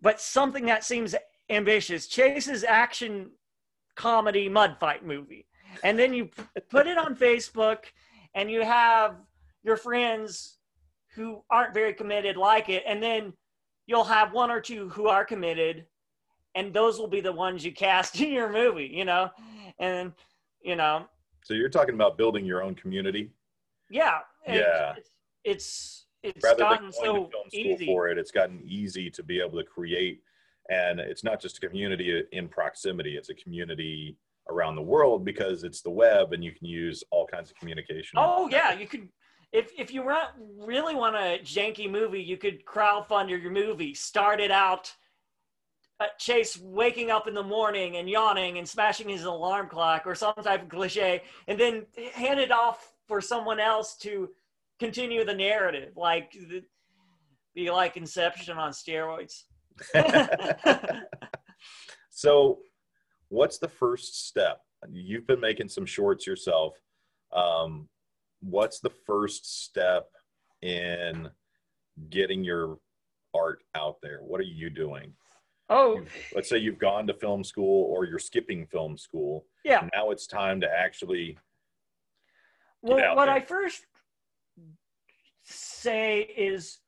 but 0.00 0.20
something 0.20 0.66
that 0.66 0.84
seems 0.84 1.14
ambitious. 1.48 2.08
Chase's 2.08 2.64
action 2.64 3.30
comedy 3.94 4.48
mud 4.48 4.76
fight 4.80 5.06
movie, 5.06 5.46
and 5.84 5.98
then 5.98 6.12
you 6.12 6.28
put 6.70 6.86
it 6.86 6.98
on 6.98 7.14
Facebook, 7.14 7.84
and 8.34 8.50
you 8.50 8.62
have 8.62 9.16
your 9.62 9.76
friends 9.76 10.58
who 11.14 11.42
aren't 11.50 11.74
very 11.74 11.94
committed 11.94 12.36
like 12.36 12.68
it, 12.68 12.82
and 12.86 13.02
then 13.02 13.32
you'll 13.86 14.04
have 14.04 14.32
one 14.32 14.50
or 14.50 14.60
two 14.60 14.88
who 14.88 15.06
are 15.06 15.24
committed, 15.24 15.86
and 16.54 16.72
those 16.72 16.98
will 16.98 17.08
be 17.08 17.20
the 17.20 17.32
ones 17.32 17.64
you 17.64 17.72
cast 17.72 18.20
in 18.20 18.32
your 18.32 18.50
movie. 18.50 18.90
You 18.92 19.04
know, 19.04 19.30
and 19.78 20.12
you 20.62 20.76
know 20.76 21.06
So 21.44 21.54
you're 21.54 21.68
talking 21.68 21.94
about 21.94 22.16
building 22.16 22.44
your 22.44 22.62
own 22.62 22.74
community 22.74 23.30
yeah 23.90 24.18
Yeah. 24.46 24.94
it's 24.96 25.10
it's, 25.44 26.06
it's 26.22 26.44
rather 26.44 26.60
gotten 26.60 26.92
so 26.92 27.00
to 27.02 27.12
film 27.12 27.26
school 27.30 27.44
easy 27.52 27.86
for 27.86 28.08
it. 28.08 28.16
It's 28.16 28.30
gotten 28.30 28.62
easy 28.64 29.10
to 29.10 29.22
be 29.24 29.40
able 29.40 29.58
to 29.58 29.64
create, 29.64 30.22
and 30.70 31.00
it's 31.00 31.24
not 31.24 31.40
just 31.40 31.58
a 31.58 31.68
community 31.68 32.22
in 32.30 32.46
proximity; 32.46 33.16
it's 33.16 33.28
a 33.28 33.34
community 33.34 34.16
around 34.48 34.76
the 34.76 34.82
world 34.82 35.24
because 35.24 35.64
it's 35.64 35.82
the 35.82 35.90
web, 35.90 36.32
and 36.32 36.44
you 36.44 36.52
can 36.52 36.66
use 36.66 37.02
all 37.10 37.26
kinds 37.26 37.50
of 37.50 37.56
communication. 37.56 38.18
oh 38.18 38.48
yeah 38.48 38.72
you 38.72 38.86
could 38.86 39.08
if 39.52 39.72
if 39.76 39.92
you 39.92 40.04
want, 40.04 40.28
really 40.58 40.94
want 40.94 41.16
a 41.16 41.40
janky 41.42 41.90
movie 41.90 42.22
you 42.22 42.36
could 42.36 42.64
crowdfund 42.64 43.28
your 43.28 43.50
movie 43.50 43.92
start 43.92 44.40
it 44.40 44.52
out 44.52 44.94
Chase 46.18 46.58
waking 46.58 47.10
up 47.10 47.28
in 47.28 47.34
the 47.34 47.42
morning 47.42 47.96
and 47.96 48.10
yawning 48.10 48.58
and 48.58 48.68
smashing 48.68 49.08
his 49.08 49.24
alarm 49.24 49.68
clock 49.68 50.02
or 50.04 50.14
some 50.14 50.34
type 50.42 50.62
of 50.62 50.68
cliche, 50.68 51.22
and 51.46 51.58
then 51.58 51.86
hand 52.14 52.40
it 52.40 52.50
off 52.50 52.92
for 53.06 53.20
someone 53.20 53.60
else 53.60 53.96
to 53.98 54.30
continue 54.80 55.24
the 55.24 55.34
narrative, 55.34 55.96
like 55.96 56.36
be 57.54 57.70
like 57.70 57.96
Inception 57.96 58.58
on 58.58 58.72
steroids. 58.72 59.44
so, 62.10 62.58
what's 63.28 63.58
the 63.58 63.68
first 63.68 64.26
step? 64.26 64.60
You've 64.90 65.26
been 65.26 65.40
making 65.40 65.68
some 65.68 65.86
shorts 65.86 66.26
yourself. 66.26 66.74
Um, 67.32 67.88
what's 68.40 68.80
the 68.80 68.92
first 69.06 69.64
step 69.64 70.08
in 70.62 71.28
getting 72.10 72.44
your 72.44 72.78
art 73.34 73.62
out 73.74 73.96
there? 74.02 74.18
What 74.22 74.40
are 74.40 74.44
you 74.44 74.70
doing? 74.70 75.12
Oh, 75.68 76.02
let's 76.34 76.48
say 76.48 76.58
you've 76.58 76.78
gone 76.78 77.06
to 77.06 77.14
film 77.14 77.44
school 77.44 77.84
or 77.90 78.04
you're 78.04 78.18
skipping 78.18 78.66
film 78.66 78.96
school. 78.98 79.46
yeah. 79.64 79.88
Now 79.94 80.10
it's 80.10 80.26
time 80.26 80.60
to 80.60 80.68
actually. 80.70 81.38
Well, 82.82 83.16
what 83.16 83.26
there. 83.26 83.34
I 83.34 83.40
first 83.40 83.86
say 85.44 86.20
is 86.36 86.78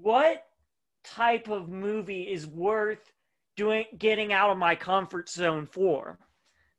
what 0.00 0.44
type 1.04 1.48
of 1.48 1.68
movie 1.68 2.22
is 2.22 2.46
worth 2.46 3.12
doing 3.56 3.84
getting 3.98 4.32
out 4.32 4.50
of 4.50 4.58
my 4.58 4.74
comfort 4.74 5.28
zone 5.28 5.66
for? 5.66 6.18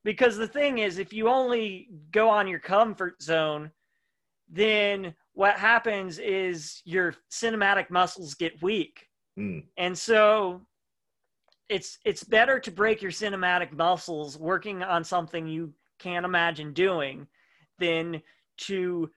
Because 0.03 0.35
the 0.35 0.47
thing 0.47 0.79
is, 0.79 0.97
if 0.97 1.13
you 1.13 1.29
only 1.29 1.89
go 2.11 2.29
on 2.29 2.47
your 2.47 2.59
comfort 2.59 3.21
zone, 3.21 3.71
then 4.49 5.15
what 5.33 5.55
happens 5.55 6.19
is 6.19 6.81
your 6.83 7.15
cinematic 7.31 7.89
muscles 7.89 8.33
get 8.35 8.61
weak. 8.61 9.07
Hmm. 9.37 9.59
And 9.77 9.97
so 9.97 10.61
it's 11.69 11.97
it's 12.05 12.23
better 12.23 12.59
to 12.59 12.71
break 12.71 13.01
your 13.01 13.11
cinematic 13.11 13.71
muscles 13.73 14.37
working 14.37 14.83
on 14.83 15.03
something 15.03 15.47
you 15.47 15.73
can't 15.99 16.25
imagine 16.25 16.73
doing 16.73 17.27
than 17.79 18.21
to 18.57 19.09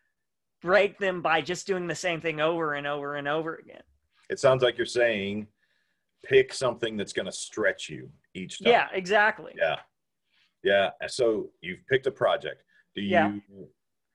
break 0.63 0.99
them 0.99 1.21
by 1.21 1.41
just 1.43 1.67
doing 1.67 1.87
the 1.87 1.95
same 1.95 2.21
thing 2.21 2.41
over 2.41 2.75
and 2.75 2.87
over 2.87 3.17
and 3.17 3.29
over 3.29 3.57
again. 3.57 3.83
It 4.31 4.39
sounds 4.39 4.63
like 4.63 4.79
you're 4.79 4.87
saying 4.87 5.47
pick 6.25 6.53
something 6.53 6.97
that's 6.97 7.13
going 7.13 7.27
to 7.27 7.33
stretch 7.33 7.89
you 7.89 8.11
each 8.35 8.61
time. 8.61 8.73
Yeah, 8.73 8.89
exactly. 8.93 9.53
Yeah. 9.57 9.77
Yeah. 10.65 10.91
So 11.09 11.51
you've 11.61 11.87
picked 11.89 12.07
a 12.07 12.11
project. 12.11 12.63
Do 12.95 13.03
you 13.03 13.11
Yeah. 13.11 13.33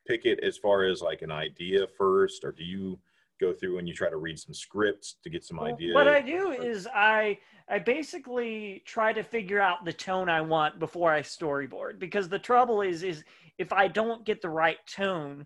pick 0.07 0.25
it 0.25 0.39
as 0.43 0.57
far 0.57 0.83
as 0.83 1.01
like 1.01 1.21
an 1.21 1.31
idea 1.31 1.85
first, 1.97 2.43
or 2.43 2.51
do 2.51 2.63
you 2.63 2.99
go 3.41 3.51
through 3.51 3.79
and 3.79 3.87
you 3.87 3.93
try 3.93 4.09
to 4.09 4.17
read 4.17 4.39
some 4.39 4.53
scripts 4.53 5.15
to 5.23 5.29
get 5.29 5.43
some 5.43 5.57
Well, 5.57 5.73
ideas? 5.73 5.95
What 5.95 6.07
I 6.07 6.21
do 6.21 6.51
is 6.51 6.87
I 6.93 7.39
I 7.67 7.79
basically 7.79 8.83
try 8.85 9.11
to 9.11 9.23
figure 9.23 9.59
out 9.59 9.83
the 9.83 9.93
tone 9.93 10.29
I 10.29 10.41
want 10.41 10.79
before 10.79 11.11
I 11.11 11.21
storyboard 11.21 11.99
because 11.99 12.29
the 12.29 12.39
trouble 12.39 12.81
is 12.81 13.03
is 13.03 13.23
if 13.57 13.73
I 13.73 13.87
don't 13.87 14.25
get 14.25 14.41
the 14.41 14.49
right 14.49 14.77
tone, 14.87 15.45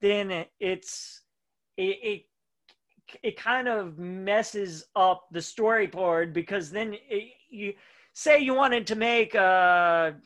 then 0.00 0.46
it's 0.58 1.22
it 1.76 1.98
it, 2.02 2.22
it 3.22 3.36
kind 3.36 3.68
of 3.68 3.98
messes 3.98 4.84
up 4.96 5.26
the 5.30 5.38
storyboard 5.40 6.32
because 6.32 6.70
then 6.70 6.94
it, 7.08 7.32
you 7.50 7.74
say 8.14 8.38
you 8.38 8.54
wanted 8.54 8.86
to 8.86 8.96
make 8.96 9.34
a 9.34 10.16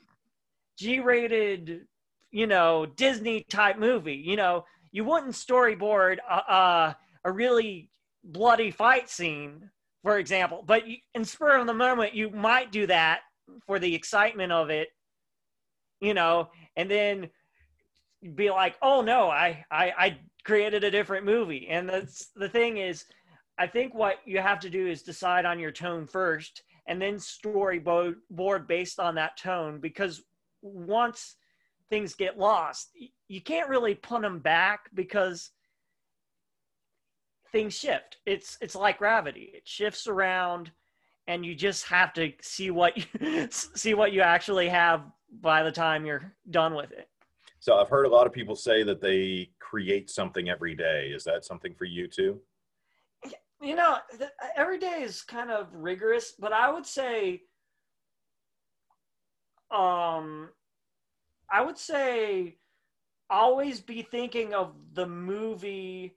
G-rated, 0.79 1.83
you 2.31 2.47
know, 2.47 2.87
Disney 2.87 3.45
type 3.51 3.79
movie, 3.79 4.15
you 4.15 4.37
know, 4.37 4.65
you 4.93 5.05
wouldn't 5.05 5.33
storyboard 5.33 6.19
a, 6.29 6.35
a, 6.35 6.97
a 7.25 7.33
really 7.33 7.91
bloody 8.25 8.71
fight 8.71 9.09
scene, 9.09 9.71
for 10.03 10.19
example. 10.19 10.65
But 10.67 10.87
you, 10.87 10.97
in 11.15 11.25
spur 11.25 11.59
of 11.59 11.67
the 11.67 11.75
moment, 11.75 12.15
you 12.15 12.31
might 12.31 12.73
do 12.73 12.87
that 12.87 13.21
for 13.67 13.79
the 13.79 13.95
excitement 13.95 14.53
of 14.53 14.71
it, 14.71 14.89
you 16.01 16.15
know, 16.15 16.49
and 16.77 16.91
then 16.91 17.31
be 18.35 18.51
like, 18.51 18.77
"Oh 18.83 19.01
no, 19.01 19.29
I 19.31 19.65
I, 19.71 19.93
I 19.99 20.19
created 20.45 20.85
a 20.85 20.91
different 20.91 21.25
movie." 21.25 21.69
And 21.69 21.89
that's 21.89 22.29
the 22.37 22.49
thing 22.49 22.79
is, 22.79 23.05
I 23.59 23.67
think 23.67 23.95
what 23.95 24.17
you 24.25 24.39
have 24.39 24.61
to 24.61 24.71
do 24.71 24.87
is 24.87 25.03
decide 25.03 25.45
on 25.45 25.59
your 25.59 25.73
tone 25.73 26.07
first, 26.07 26.63
and 26.87 27.01
then 27.01 27.15
storyboard 27.17 28.67
based 28.67 29.01
on 29.01 29.15
that 29.17 29.37
tone. 29.37 29.81
Because 29.81 30.23
once 30.63 31.37
things 31.89 32.15
get 32.15 32.39
lost, 32.39 32.91
you 33.31 33.41
can't 33.41 33.69
really 33.69 33.95
put 33.95 34.23
them 34.23 34.41
back 34.41 34.91
because 34.93 35.53
things 37.53 37.79
shift. 37.79 38.17
It's 38.27 38.59
it's 38.61 38.75
like 38.75 38.99
gravity. 38.99 39.53
It 39.55 39.63
shifts 39.69 40.09
around 40.09 40.73
and 41.29 41.47
you 41.47 41.55
just 41.55 41.87
have 41.87 42.13
to 42.15 42.33
see 42.43 42.73
what 42.73 42.97
you 42.97 43.47
see 43.51 43.95
what 43.95 44.11
you 44.13 44.21
actually 44.21 44.69
have 44.69 45.05
by 45.41 45.63
the 45.63 45.71
time 45.71 46.05
you're 46.05 46.35
done 46.51 46.75
with 46.75 46.91
it. 46.91 47.09
So 47.61 47.77
I've 47.77 47.89
heard 47.89 48.07
a 48.07 48.09
lot 48.09 48.27
of 48.27 48.33
people 48.33 48.57
say 48.57 48.83
that 48.83 49.01
they 49.01 49.51
create 49.61 50.11
something 50.11 50.49
every 50.49 50.75
day. 50.75 51.13
Is 51.15 51.23
that 51.23 51.45
something 51.45 51.73
for 51.73 51.85
you 51.85 52.09
too? 52.09 52.41
You 53.63 53.77
know, 53.77 53.99
every 54.57 54.79
day 54.79 55.03
is 55.03 55.23
kind 55.23 55.53
of 55.53 55.69
rigorous, 55.73 56.33
but 56.37 56.53
I 56.53 56.69
would 56.69 56.87
say 56.87 57.43
um 59.71 60.49
I 61.49 61.63
would 61.63 61.79
say 61.79 62.57
always 63.31 63.81
be 63.81 64.03
thinking 64.03 64.53
of 64.53 64.75
the 64.95 65.07
movie 65.07 66.17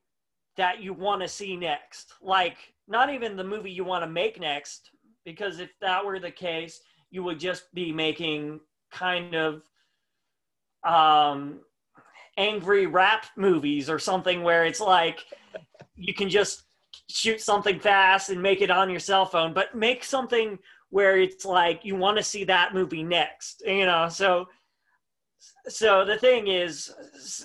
that 0.57 0.81
you 0.81 0.93
want 0.93 1.21
to 1.21 1.27
see 1.27 1.55
next. 1.55 2.13
Like, 2.21 2.57
not 2.87 3.09
even 3.09 3.35
the 3.35 3.43
movie 3.43 3.71
you 3.71 3.83
want 3.83 4.03
to 4.03 4.09
make 4.09 4.39
next, 4.39 4.89
because 5.23 5.59
if 5.59 5.69
that 5.79 6.05
were 6.05 6.19
the 6.19 6.31
case, 6.31 6.81
you 7.11 7.23
would 7.23 7.39
just 7.39 7.73
be 7.73 7.91
making 7.91 8.59
kind 8.91 9.35
of 9.35 9.63
um, 10.83 11.59
angry 12.37 12.87
rap 12.87 13.27
movies 13.35 13.89
or 13.89 13.99
something 13.99 14.43
where 14.43 14.65
it's 14.65 14.81
like 14.81 15.25
you 15.95 16.13
can 16.13 16.29
just 16.29 16.63
shoot 17.09 17.39
something 17.39 17.79
fast 17.79 18.29
and 18.29 18.41
make 18.41 18.61
it 18.61 18.71
on 18.71 18.89
your 18.89 18.99
cell 18.99 19.25
phone, 19.25 19.53
but 19.53 19.75
make 19.75 20.03
something 20.03 20.57
where 20.89 21.17
it's 21.19 21.45
like 21.45 21.83
you 21.83 21.95
want 21.95 22.17
to 22.17 22.23
see 22.23 22.43
that 22.43 22.73
movie 22.73 23.03
next, 23.03 23.63
you 23.65 23.85
know? 23.85 24.09
So, 24.09 24.47
so 25.67 26.03
the 26.05 26.17
thing 26.17 26.47
is 26.47 26.93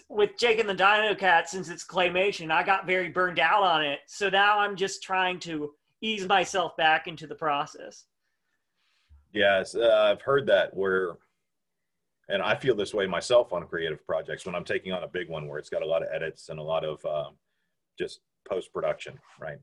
with 0.09 0.31
Jake 0.38 0.59
and 0.59 0.69
the 0.69 0.75
Dino 0.75 1.14
Cat, 1.14 1.49
since 1.49 1.69
it's 1.69 1.87
claymation, 1.87 2.50
I 2.50 2.62
got 2.62 2.87
very 2.87 3.09
burned 3.09 3.38
out 3.38 3.62
on 3.62 3.85
it. 3.85 4.00
So 4.07 4.28
now 4.28 4.59
I'm 4.59 4.76
just 4.76 5.02
trying 5.02 5.38
to 5.40 5.73
ease 6.00 6.26
myself 6.26 6.76
back 6.76 7.07
into 7.07 7.26
the 7.26 7.35
process. 7.35 8.05
Yes, 9.33 9.75
uh, 9.75 10.11
I've 10.11 10.23
heard 10.23 10.47
that 10.47 10.75
where, 10.75 11.17
and 12.28 12.43
I 12.43 12.57
feel 12.57 12.75
this 12.75 12.95
way 12.95 13.07
myself 13.07 13.52
on 13.52 13.67
creative 13.67 14.05
projects 14.05 14.47
when 14.47 14.55
I'm 14.55 14.64
taking 14.64 14.93
on 14.93 15.02
a 15.02 15.09
big 15.09 15.28
one 15.28 15.47
where 15.47 15.59
it's 15.59 15.71
got 15.71 15.83
a 15.83 15.87
lot 15.87 16.02
of 16.02 16.09
edits 16.12 16.49
and 16.49 16.59
a 16.59 16.62
lot 16.62 16.85
of 16.85 17.05
um, 17.05 17.35
just 17.99 18.21
post 18.49 18.73
production, 18.73 19.19
right? 19.40 19.59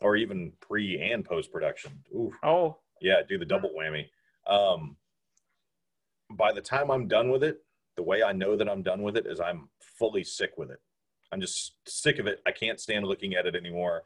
Or 0.00 0.16
even 0.16 0.52
pre 0.60 1.00
and 1.00 1.24
post 1.24 1.52
production. 1.52 1.92
Ooh, 2.14 2.32
Oh, 2.42 2.78
yeah, 3.00 3.20
do 3.28 3.38
the 3.38 3.44
double 3.44 3.70
whammy. 3.78 4.06
Um, 4.46 4.96
by 6.32 6.52
the 6.52 6.60
time 6.60 6.90
I'm 6.90 7.08
done 7.08 7.30
with 7.30 7.42
it, 7.44 7.62
the 7.96 8.02
way 8.02 8.22
I 8.22 8.32
know 8.32 8.56
that 8.56 8.68
I'm 8.68 8.82
done 8.82 9.02
with 9.02 9.16
it 9.16 9.26
is 9.26 9.40
I'm 9.40 9.68
fully 9.98 10.24
sick 10.24 10.52
with 10.56 10.70
it. 10.70 10.80
I'm 11.32 11.40
just 11.40 11.74
sick 11.86 12.18
of 12.18 12.26
it. 12.26 12.40
I 12.46 12.50
can't 12.50 12.80
stand 12.80 13.06
looking 13.06 13.34
at 13.34 13.46
it 13.46 13.54
anymore. 13.54 14.02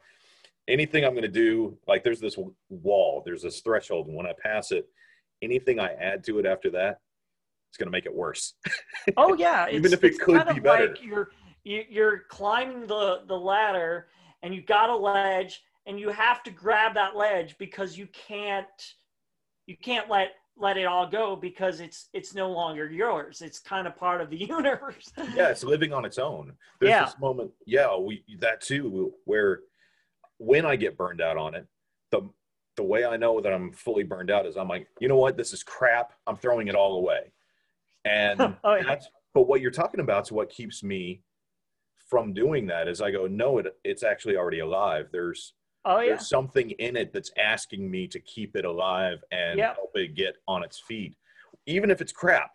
Anything 0.67 1.05
I'm 1.05 1.11
going 1.11 1.23
to 1.23 1.27
do, 1.27 1.77
like 1.87 2.03
there's 2.03 2.19
this 2.19 2.37
wall, 2.69 3.21
there's 3.25 3.43
this 3.43 3.61
threshold, 3.61 4.07
and 4.07 4.15
when 4.15 4.25
I 4.25 4.33
pass 4.41 4.71
it, 4.71 4.87
anything 5.41 5.79
I 5.79 5.93
add 5.93 6.23
to 6.25 6.39
it 6.39 6.45
after 6.45 6.69
that, 6.71 6.99
it's 7.69 7.77
going 7.77 7.87
to 7.87 7.91
make 7.91 8.05
it 8.05 8.15
worse. 8.15 8.53
oh 9.17 9.35
yeah. 9.35 9.67
Even 9.71 9.93
if 9.93 10.03
it 10.03 10.19
could 10.19 10.47
be 10.47 10.59
better. 10.59 10.87
Like 10.87 11.03
you're 11.03 11.29
you, 11.63 11.83
you're 11.89 12.19
climbing 12.29 12.87
the 12.87 13.23
the 13.27 13.37
ladder 13.37 14.07
and 14.43 14.53
you 14.53 14.61
got 14.61 14.89
a 14.89 14.95
ledge 14.95 15.61
and 15.85 15.99
you 15.99 16.09
have 16.09 16.43
to 16.43 16.51
grab 16.51 16.93
that 16.95 17.15
ledge 17.15 17.57
because 17.57 17.97
you 17.97 18.07
can't 18.07 18.65
you 19.67 19.75
can't 19.77 20.09
let 20.09 20.35
let 20.57 20.77
it 20.77 20.85
all 20.85 21.07
go 21.09 21.35
because 21.35 21.79
it's 21.79 22.09
it's 22.13 22.33
no 22.33 22.49
longer 22.51 22.89
yours. 22.89 23.41
It's 23.41 23.59
kind 23.59 23.87
of 23.87 23.95
part 23.95 24.21
of 24.21 24.29
the 24.29 24.37
universe. 24.57 25.11
yeah, 25.35 25.49
it's 25.49 25.63
living 25.63 25.93
on 25.93 26.05
its 26.05 26.17
own. 26.17 26.53
There's 26.79 26.89
Yeah. 26.91 27.05
this 27.05 27.19
moment, 27.19 27.51
yeah, 27.65 27.95
we 27.97 28.23
that 28.39 28.61
too, 28.61 29.13
where 29.25 29.61
when 30.37 30.65
I 30.65 30.75
get 30.75 30.97
burned 30.97 31.21
out 31.21 31.37
on 31.37 31.55
it, 31.55 31.67
the 32.11 32.21
the 32.77 32.83
way 32.83 33.05
I 33.05 33.15
know 33.17 33.39
that 33.41 33.53
I'm 33.53 33.71
fully 33.71 34.03
burned 34.03 34.29
out 34.29 34.45
is 34.45 34.57
I'm 34.57 34.67
like, 34.67 34.87
you 34.99 35.07
know 35.07 35.15
what, 35.17 35.37
this 35.37 35.53
is 35.53 35.63
crap. 35.63 36.11
I'm 36.27 36.35
throwing 36.35 36.67
it 36.67 36.75
all 36.75 36.97
away. 36.97 37.31
And 38.03 38.39
Oh, 38.63 38.75
yeah. 38.75 38.83
that's 38.83 39.07
but 39.33 39.47
what 39.47 39.59
you're 39.61 39.71
talking 39.71 39.99
about 39.99 40.23
is 40.23 40.31
what 40.31 40.49
keeps 40.49 40.83
me 40.83 41.21
from 42.09 42.33
doing 42.33 42.67
that 42.67 42.87
is 42.87 43.01
I 43.01 43.11
go, 43.11 43.27
no, 43.27 43.57
it 43.57 43.67
it's 43.83 44.03
actually 44.03 44.37
already 44.37 44.59
alive. 44.59 45.07
There's 45.11 45.53
Oh 45.85 45.99
yeah. 45.99 46.09
there's 46.09 46.27
something 46.29 46.71
in 46.71 46.95
it 46.97 47.13
that's 47.13 47.31
asking 47.37 47.89
me 47.89 48.07
to 48.07 48.19
keep 48.19 48.55
it 48.55 48.65
alive 48.65 49.23
and 49.31 49.57
Yep. 49.59 49.75
help 49.75 49.91
it 49.95 50.15
get 50.15 50.35
on 50.47 50.63
its 50.63 50.79
feet 50.79 51.15
even 51.67 51.89
if 51.91 52.01
it's 52.01 52.11
crap 52.11 52.51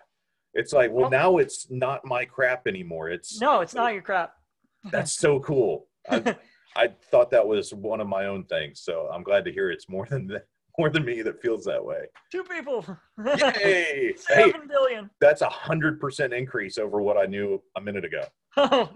it's 0.54 0.72
like 0.72 0.90
well 0.90 1.02
Well- 1.02 1.10
now 1.10 1.36
it's 1.38 1.70
not 1.70 2.04
my 2.04 2.24
crap 2.24 2.66
anymore 2.66 3.08
it's 3.10 3.40
No, 3.40 3.60
it's 3.60 3.74
not 3.74 3.92
your 3.92 4.02
crap. 4.02 4.34
that's 4.90 5.12
so 5.12 5.38
cool 5.40 5.86
I, 6.10 6.36
I 6.76 6.88
thought 7.10 7.30
that 7.30 7.46
was 7.46 7.72
one 7.72 8.00
of 8.00 8.08
my 8.08 8.26
own 8.26 8.44
things 8.44 8.80
so 8.80 9.08
i'm 9.12 9.22
glad 9.22 9.44
to 9.44 9.52
hear 9.52 9.70
it's 9.70 9.88
more 9.88 10.06
than 10.10 10.26
that 10.28 10.46
more 10.78 10.88
than 10.88 11.04
me 11.04 11.20
that 11.20 11.42
feels 11.42 11.64
that 11.64 11.84
way. 11.84 12.04
Two 12.32 12.44
people. 12.44 12.86
Yay! 13.26 13.34
hey, 13.36 14.14
Seven 14.16 14.66
billion. 14.66 15.10
that's 15.20 15.42
a 15.42 15.48
hundred 15.48 16.00
percent 16.00 16.32
increase 16.32 16.78
over 16.78 17.02
what 17.02 17.18
I 17.18 17.26
knew 17.26 17.60
a 17.76 17.80
minute 17.82 18.04
ago. 18.04 18.22
Oh, 18.56 18.88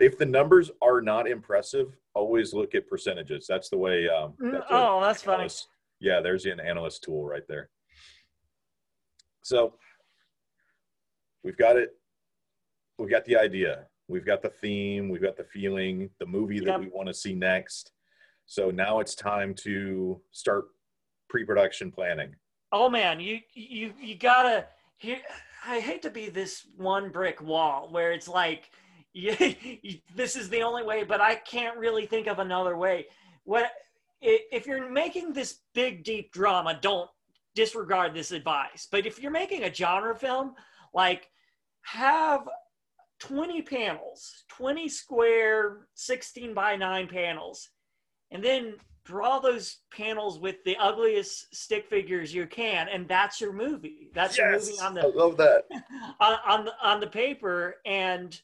If 0.00 0.16
the 0.18 0.26
numbers 0.26 0.70
are 0.82 1.02
not 1.02 1.28
impressive, 1.28 1.94
always 2.14 2.54
look 2.54 2.74
at 2.74 2.88
percentages. 2.88 3.46
That's 3.46 3.68
the 3.68 3.76
way. 3.76 4.08
Um, 4.08 4.34
that's 4.40 4.64
oh, 4.70 5.00
that's 5.02 5.22
funny. 5.22 5.48
Yeah, 6.00 6.20
there's 6.20 6.46
an 6.46 6.58
analyst 6.58 7.04
tool 7.04 7.24
right 7.24 7.46
there. 7.46 7.68
So 9.42 9.74
we've 11.44 11.56
got 11.56 11.76
it. 11.76 11.90
We've 12.98 13.10
got 13.10 13.24
the 13.26 13.36
idea. 13.36 13.86
We've 14.08 14.24
got 14.24 14.42
the 14.42 14.48
theme. 14.48 15.10
We've 15.10 15.22
got 15.22 15.36
the 15.36 15.44
feeling. 15.44 16.10
The 16.18 16.26
movie 16.26 16.60
that 16.60 16.80
we 16.80 16.88
want 16.88 17.08
to 17.08 17.14
see 17.14 17.34
next. 17.34 17.92
So 18.46 18.70
now 18.70 19.00
it's 19.00 19.14
time 19.14 19.54
to 19.56 20.20
start 20.32 20.64
pre-production 21.28 21.92
planning. 21.92 22.34
Oh 22.72 22.88
man, 22.88 23.20
you 23.20 23.40
you 23.52 23.92
you 24.00 24.16
gotta. 24.16 24.66
Here, 24.96 25.18
I 25.66 25.80
hate 25.80 26.02
to 26.02 26.10
be 26.10 26.28
this 26.28 26.66
one 26.76 27.10
brick 27.10 27.40
wall 27.42 27.88
where 27.90 28.12
it's 28.12 28.28
like, 28.28 28.70
you, 29.82 29.98
this 30.14 30.36
is 30.36 30.48
the 30.48 30.62
only 30.62 30.82
way, 30.82 31.04
but 31.04 31.20
I 31.20 31.34
can't 31.34 31.78
really 31.78 32.06
think 32.06 32.26
of 32.26 32.38
another 32.38 32.76
way. 32.76 33.06
What 33.44 33.70
if 34.20 34.66
you're 34.66 34.90
making 34.90 35.32
this 35.32 35.60
big 35.74 36.04
deep 36.04 36.32
drama? 36.32 36.78
Don't 36.80 37.10
disregard 37.54 38.14
this 38.14 38.32
advice. 38.32 38.86
But 38.90 39.06
if 39.06 39.20
you're 39.20 39.30
making 39.30 39.64
a 39.64 39.74
genre 39.74 40.14
film, 40.14 40.54
like 40.94 41.28
have 41.82 42.48
20 43.20 43.62
panels, 43.62 44.44
20 44.48 44.88
square, 44.88 45.88
16 45.94 46.54
by 46.54 46.76
9 46.76 47.08
panels, 47.08 47.68
and 48.30 48.44
then 48.44 48.74
draw 49.04 49.38
those 49.40 49.78
panels 49.90 50.38
with 50.38 50.56
the 50.64 50.76
ugliest 50.76 51.54
stick 51.54 51.88
figures 51.88 52.32
you 52.32 52.46
can, 52.46 52.88
and 52.88 53.08
that's 53.08 53.40
your 53.40 53.52
movie. 53.52 54.10
That's 54.14 54.38
your 54.38 54.52
movie 54.52 54.78
on 54.80 54.94
the 54.94 55.02
I 55.02 55.06
love 55.06 55.36
that. 55.38 55.64
on, 56.20 56.38
on 56.46 56.64
the 56.66 56.72
on 56.82 57.00
the 57.00 57.06
paper, 57.06 57.76
and 57.84 58.40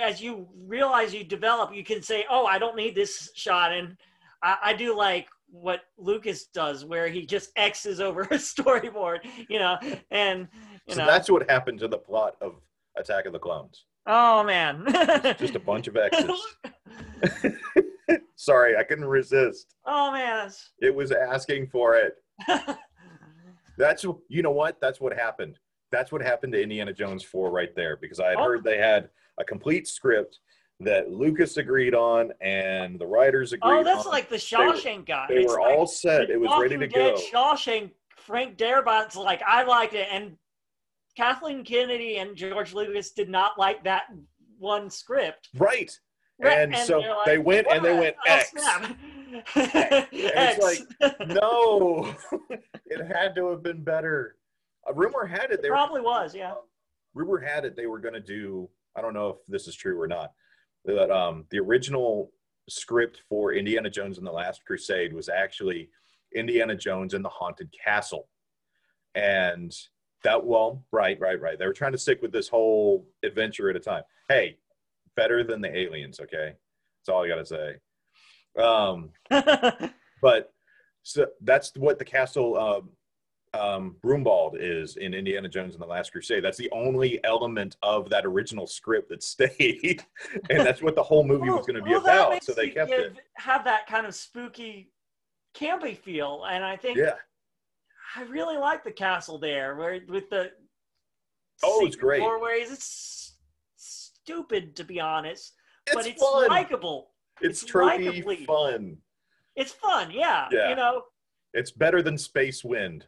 as 0.00 0.20
you 0.20 0.48
realize 0.66 1.14
you 1.14 1.24
develop, 1.24 1.74
you 1.74 1.84
can 1.84 2.02
say, 2.02 2.24
"Oh, 2.30 2.46
I 2.46 2.58
don't 2.58 2.76
need 2.76 2.94
this 2.94 3.30
shot," 3.34 3.72
and 3.72 3.96
I, 4.42 4.56
I 4.62 4.72
do 4.74 4.96
like 4.96 5.28
what 5.50 5.82
Lucas 5.98 6.46
does, 6.46 6.84
where 6.84 7.06
he 7.08 7.24
just 7.26 7.50
X's 7.56 8.00
over 8.00 8.22
a 8.30 8.34
storyboard, 8.34 9.18
you 9.48 9.58
know, 9.58 9.76
and 10.10 10.48
you 10.86 10.94
So 10.94 11.00
know, 11.00 11.06
that's 11.06 11.30
what 11.30 11.48
happened 11.48 11.78
to 11.80 11.88
the 11.88 11.98
plot 11.98 12.36
of 12.40 12.54
Attack 12.96 13.26
of 13.26 13.32
the 13.32 13.38
Clones. 13.38 13.84
oh 14.06 14.42
man, 14.44 14.84
Just 15.38 15.54
a 15.54 15.60
bunch 15.60 15.86
of 15.88 15.96
X's. 15.96 16.40
Sorry, 18.36 18.76
I 18.76 18.82
couldn't 18.82 19.04
resist. 19.06 19.74
oh 19.86 20.12
man, 20.12 20.50
It 20.80 20.94
was 20.94 21.12
asking 21.12 21.68
for 21.68 21.96
it. 21.96 22.16
That's 23.78 24.04
you 24.28 24.42
know 24.42 24.50
what? 24.50 24.80
That's 24.80 25.00
what 25.00 25.12
happened. 25.16 25.58
That's 25.90 26.10
what 26.12 26.22
happened 26.22 26.52
to 26.54 26.62
Indiana 26.62 26.92
Jones 26.92 27.22
4 27.22 27.50
right 27.50 27.74
there 27.76 27.96
because 27.96 28.18
I 28.20 28.30
had 28.30 28.38
Oh. 28.38 28.44
heard 28.44 28.64
they 28.64 28.78
had 28.78 29.08
a 29.38 29.44
complete 29.44 29.86
script 29.88 30.38
that 30.80 31.10
Lucas 31.10 31.56
agreed 31.56 31.94
on 31.94 32.32
and 32.40 32.98
the 32.98 33.06
writers 33.06 33.52
agreed 33.52 33.80
oh, 33.80 33.84
that's 33.84 34.06
on. 34.06 34.12
like 34.12 34.28
the 34.28 34.36
Shawshank 34.36 35.06
guy. 35.06 35.26
they 35.28 35.36
It's 35.44 35.52
were 35.52 35.60
like 35.60 35.76
all 35.76 35.86
set. 35.86 36.30
It 36.30 36.40
was 36.40 36.50
ready 36.60 36.76
to 36.76 36.86
Dead 36.86 37.14
go. 37.14 37.20
Shawshank, 37.32 37.90
Frank 38.16 38.56
Darabont's 38.56 39.16
like, 39.16 39.40
I 39.46 39.62
liked 39.64 39.94
it, 39.94 40.08
and 40.10 40.36
Kathleen 41.16 41.64
Kennedy 41.64 42.16
and 42.16 42.36
George 42.36 42.74
Lucas 42.74 43.12
did 43.12 43.28
not 43.28 43.58
like 43.58 43.84
that 43.84 44.04
one 44.58 44.90
script. 44.90 45.48
Right. 45.56 45.96
Right, 46.40 46.58
And 46.58 46.76
so 46.76 46.98
like, 46.98 47.26
they 47.26 47.38
went 47.38 47.68
and 47.70 47.84
they 47.84 47.92
"What? 47.92 48.00
went 48.00 48.16
Oh, 48.26 48.32
X. 48.32 48.50
snap." 48.50 48.96
it's 50.12 50.58
like, 51.00 51.18
No, 51.28 52.12
it 52.86 53.06
had 53.06 53.36
to 53.36 53.48
have 53.50 53.62
been 53.62 53.84
better. 53.84 54.36
A 54.88 54.92
rumor 54.92 55.24
had 55.26 55.52
it 55.52 55.62
they 55.62 55.70
were 55.70 55.76
probably 55.76 56.00
was, 56.00 56.34
yeah. 56.34 56.54
rumor 57.14 57.38
had 57.38 57.64
it 57.64 57.76
they 57.76 57.86
were 57.86 58.00
going 58.00 58.14
to 58.14 58.20
do 58.20 58.68
i 58.96 59.00
don't 59.00 59.14
know 59.14 59.28
if 59.28 59.36
this 59.46 59.68
is 59.68 59.74
true 59.74 60.00
or 60.00 60.06
not 60.06 60.32
that 60.84 61.10
um, 61.10 61.44
the 61.50 61.58
original 61.58 62.30
script 62.68 63.22
for 63.28 63.52
indiana 63.52 63.90
jones 63.90 64.18
and 64.18 64.26
the 64.26 64.32
last 64.32 64.64
crusade 64.64 65.12
was 65.12 65.28
actually 65.28 65.88
indiana 66.34 66.74
jones 66.74 67.14
and 67.14 67.24
the 67.24 67.28
haunted 67.28 67.72
castle. 67.72 68.28
And 69.14 69.72
that 70.24 70.44
well 70.44 70.84
right 70.90 71.18
right 71.20 71.40
right. 71.40 71.58
They 71.58 71.66
were 71.66 71.72
trying 71.72 71.92
to 71.92 71.98
stick 71.98 72.20
with 72.22 72.32
this 72.32 72.48
whole 72.48 73.06
adventure 73.22 73.70
at 73.70 73.76
a 73.76 73.80
time. 73.80 74.02
Hey 74.28 74.56
better 75.16 75.44
than 75.44 75.60
the 75.60 75.76
aliens 75.76 76.18
okay? 76.20 76.54
That's 76.98 77.08
all 77.08 77.24
i 77.24 77.28
gotta 77.28 77.46
say. 77.46 77.76
Um, 78.60 79.10
but 80.22 80.52
so 81.02 81.26
that's 81.42 81.72
what 81.76 81.98
the 81.98 82.04
castle 82.04 82.56
um, 82.58 82.90
um, 83.54 83.96
Brunwald 84.02 84.56
is 84.58 84.96
in 84.96 85.14
Indiana 85.14 85.48
Jones 85.48 85.74
and 85.74 85.82
the 85.82 85.86
Last 85.86 86.12
Crusade. 86.12 86.42
That's 86.44 86.58
the 86.58 86.70
only 86.72 87.22
element 87.24 87.76
of 87.82 88.08
that 88.10 88.24
original 88.26 88.66
script 88.66 89.08
that 89.10 89.22
stayed, 89.34 90.04
and 90.50 90.60
that's 90.66 90.82
what 90.82 90.94
the 90.96 91.02
whole 91.02 91.24
movie 91.24 91.50
was 91.50 91.66
going 91.66 91.76
to 91.76 91.82
be 91.82 91.90
Well, 91.90 92.00
about. 92.00 92.42
So 92.44 92.52
they 92.52 92.68
kept 92.70 92.90
give- 92.90 93.00
it. 93.00 93.16
Have 93.36 93.64
that 93.64 93.86
kind 93.86 94.06
of 94.06 94.14
spooky, 94.14 94.90
campy 95.56 95.96
feel, 95.96 96.44
and 96.48 96.64
I 96.64 96.76
think 96.76 96.98
Yeah. 96.98 97.14
I 98.16 98.22
really 98.24 98.56
like 98.56 98.84
the 98.84 98.92
castle 98.92 99.38
there, 99.38 99.76
where 99.76 100.00
with 100.08 100.28
the 100.30 100.52
Oh, 101.62 101.86
it's 101.86 101.96
great. 101.96 102.20
doorways. 102.20 102.70
It's 102.72 103.34
stupid 103.76 104.74
to 104.76 104.84
be 104.84 105.00
honest, 105.00 105.54
It's 105.86 105.94
but 105.94 106.06
it's 106.06 106.22
fun. 106.22 106.48
likable. 106.48 107.10
it's 107.40 107.62
it's 107.62 107.70
tropey 107.72 108.22
likably- 108.24 108.44
fun. 108.46 108.98
It's 109.56 109.72
fun, 109.72 110.10
yeah. 110.10 110.48
Yeah. 110.50 110.70
You 110.70 110.76
know, 110.76 111.02
It's 111.52 111.70
better 111.70 112.02
than 112.02 112.18
Space 112.18 112.64
Wind. 112.64 113.06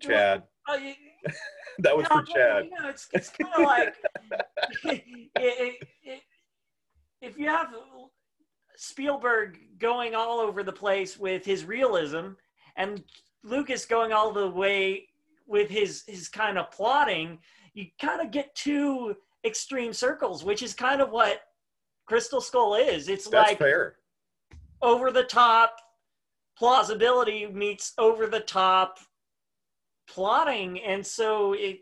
Chad, 0.00 0.42
uh, 0.68 0.74
you- 0.82 0.94
that 1.78 1.96
was 1.96 2.06
for 2.06 2.22
Chad. 2.22 2.64
You 2.64 2.70
know, 2.70 2.88
it's, 2.88 3.08
it's 3.12 3.30
kind 3.30 3.52
of 3.54 3.62
like 3.62 3.94
it, 4.84 5.04
it, 5.36 5.88
it, 6.02 6.20
if 7.20 7.38
you 7.38 7.46
have 7.48 7.68
Spielberg 8.76 9.58
going 9.78 10.14
all 10.14 10.40
over 10.40 10.62
the 10.62 10.72
place 10.72 11.18
with 11.18 11.44
his 11.44 11.64
realism 11.64 12.30
and 12.76 13.02
Lucas 13.42 13.84
going 13.84 14.12
all 14.12 14.32
the 14.32 14.48
way 14.48 15.06
with 15.46 15.68
his 15.68 16.04
his 16.06 16.28
kind 16.28 16.56
of 16.58 16.70
plotting, 16.70 17.38
you 17.74 17.86
kind 18.00 18.20
of 18.20 18.30
get 18.30 18.54
two 18.54 19.14
extreme 19.44 19.92
circles, 19.92 20.44
which 20.44 20.62
is 20.62 20.74
kind 20.74 21.00
of 21.00 21.10
what 21.10 21.42
Crystal 22.06 22.40
Skull 22.40 22.74
is. 22.74 23.08
It's 23.08 23.28
That's 23.28 23.50
like 23.50 23.58
fair. 23.58 23.96
over 24.82 25.10
the 25.10 25.24
top 25.24 25.76
plausibility 26.56 27.46
meets 27.46 27.92
over 27.98 28.26
the 28.26 28.40
top 28.40 28.98
plotting. 30.10 30.80
And 30.80 31.04
so 31.04 31.54
it 31.54 31.80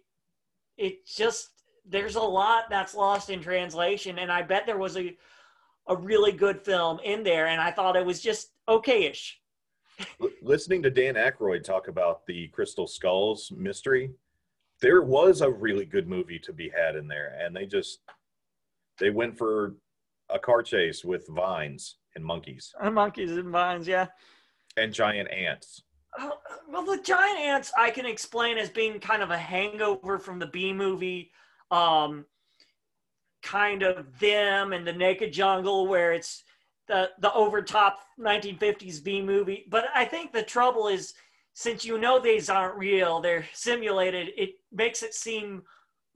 it 0.76 1.06
just 1.06 1.50
there's 1.88 2.16
a 2.16 2.20
lot 2.20 2.64
that's 2.70 2.94
lost 2.94 3.30
in 3.30 3.40
translation. 3.40 4.18
And 4.18 4.30
i 4.30 4.42
bet 4.42 4.66
there 4.66 4.78
was 4.78 4.96
a 4.96 5.16
a 5.88 5.96
really 5.96 6.32
good 6.32 6.60
film 6.60 7.00
in 7.04 7.22
there. 7.22 7.46
And 7.46 7.60
i 7.60 7.70
thought 7.70 7.96
it 7.96 8.06
was 8.06 8.20
just 8.20 8.52
okayish. 8.68 9.32
Listening 10.42 10.82
to 10.82 10.90
Dan 10.90 11.14
Aykroyd 11.14 11.64
talk 11.64 11.88
about 11.88 12.24
the 12.26 12.48
Crystal 12.48 12.86
Skulls 12.86 13.50
mystery, 13.56 14.12
there 14.80 15.02
was 15.02 15.40
a 15.40 15.50
really 15.50 15.84
good 15.84 16.06
movie 16.06 16.38
to 16.40 16.52
be 16.52 16.68
had 16.68 16.94
in 16.94 17.08
there, 17.08 17.36
and 17.40 17.54
they 17.54 17.66
just 17.66 17.98
they 18.98 19.10
went 19.10 19.36
for 19.36 19.74
a 20.30 20.38
car 20.38 20.62
chase 20.62 21.04
with 21.04 21.26
vines 21.28 21.96
and 22.14 22.24
monkeys. 22.24 22.74
Monkeys 22.92 23.32
and 23.32 23.50
vines 23.50 23.88
yeah. 23.88 24.06
And 24.76 24.92
giant 24.92 25.30
ants. 25.32 25.82
Oh, 26.18 26.38
well, 26.68 26.84
the 26.84 27.02
giant 27.02 27.38
ants 27.38 27.72
I 27.76 27.90
can 27.90 28.06
explain 28.06 28.58
as 28.58 28.70
being 28.70 28.98
kind 28.98 29.22
of 29.22 29.30
a 29.30 29.38
hangover 29.38 30.18
from 30.18 30.38
the 30.38 30.46
B 30.46 30.72
movie, 30.72 31.30
um, 31.70 32.24
kind 33.42 33.82
of 33.82 34.18
them 34.18 34.72
and 34.72 34.86
the 34.86 34.92
Naked 34.92 35.32
Jungle, 35.32 35.86
where 35.86 36.12
it's 36.12 36.44
the 36.86 37.10
the 37.20 37.32
overtop 37.34 38.00
1950s 38.18 39.02
B 39.02 39.20
movie. 39.20 39.66
But 39.68 39.86
I 39.94 40.04
think 40.04 40.32
the 40.32 40.42
trouble 40.42 40.88
is, 40.88 41.14
since 41.52 41.84
you 41.84 41.98
know 41.98 42.18
these 42.18 42.48
aren't 42.48 42.76
real, 42.76 43.20
they're 43.20 43.46
simulated. 43.52 44.30
It 44.36 44.50
makes 44.72 45.02
it 45.02 45.14
seem 45.14 45.62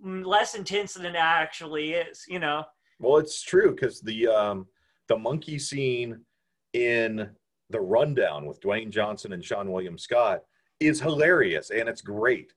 less 0.01 0.55
intense 0.55 0.95
than 0.95 1.07
it 1.07 1.17
actually 1.17 1.93
is. 1.93 2.25
You 2.29 2.39
know. 2.39 2.65
Well, 2.99 3.19
it's 3.19 3.43
true 3.43 3.75
because 3.75 4.01
the 4.01 4.29
um, 4.29 4.67
the 5.09 5.19
monkey 5.19 5.59
scene 5.59 6.25
in 6.73 7.29
the 7.73 7.81
rundown 7.81 8.47
with 8.47 8.61
Dwayne 8.61 8.91
Johnson 8.91 9.33
and 9.33 9.43
Seann 9.43 9.67
William 9.67 9.99
Scott 9.99 10.43
is 10.81 11.01
hilarious 11.01 11.71
and 11.71 11.89
it's 11.89 12.03
great. 12.03 12.53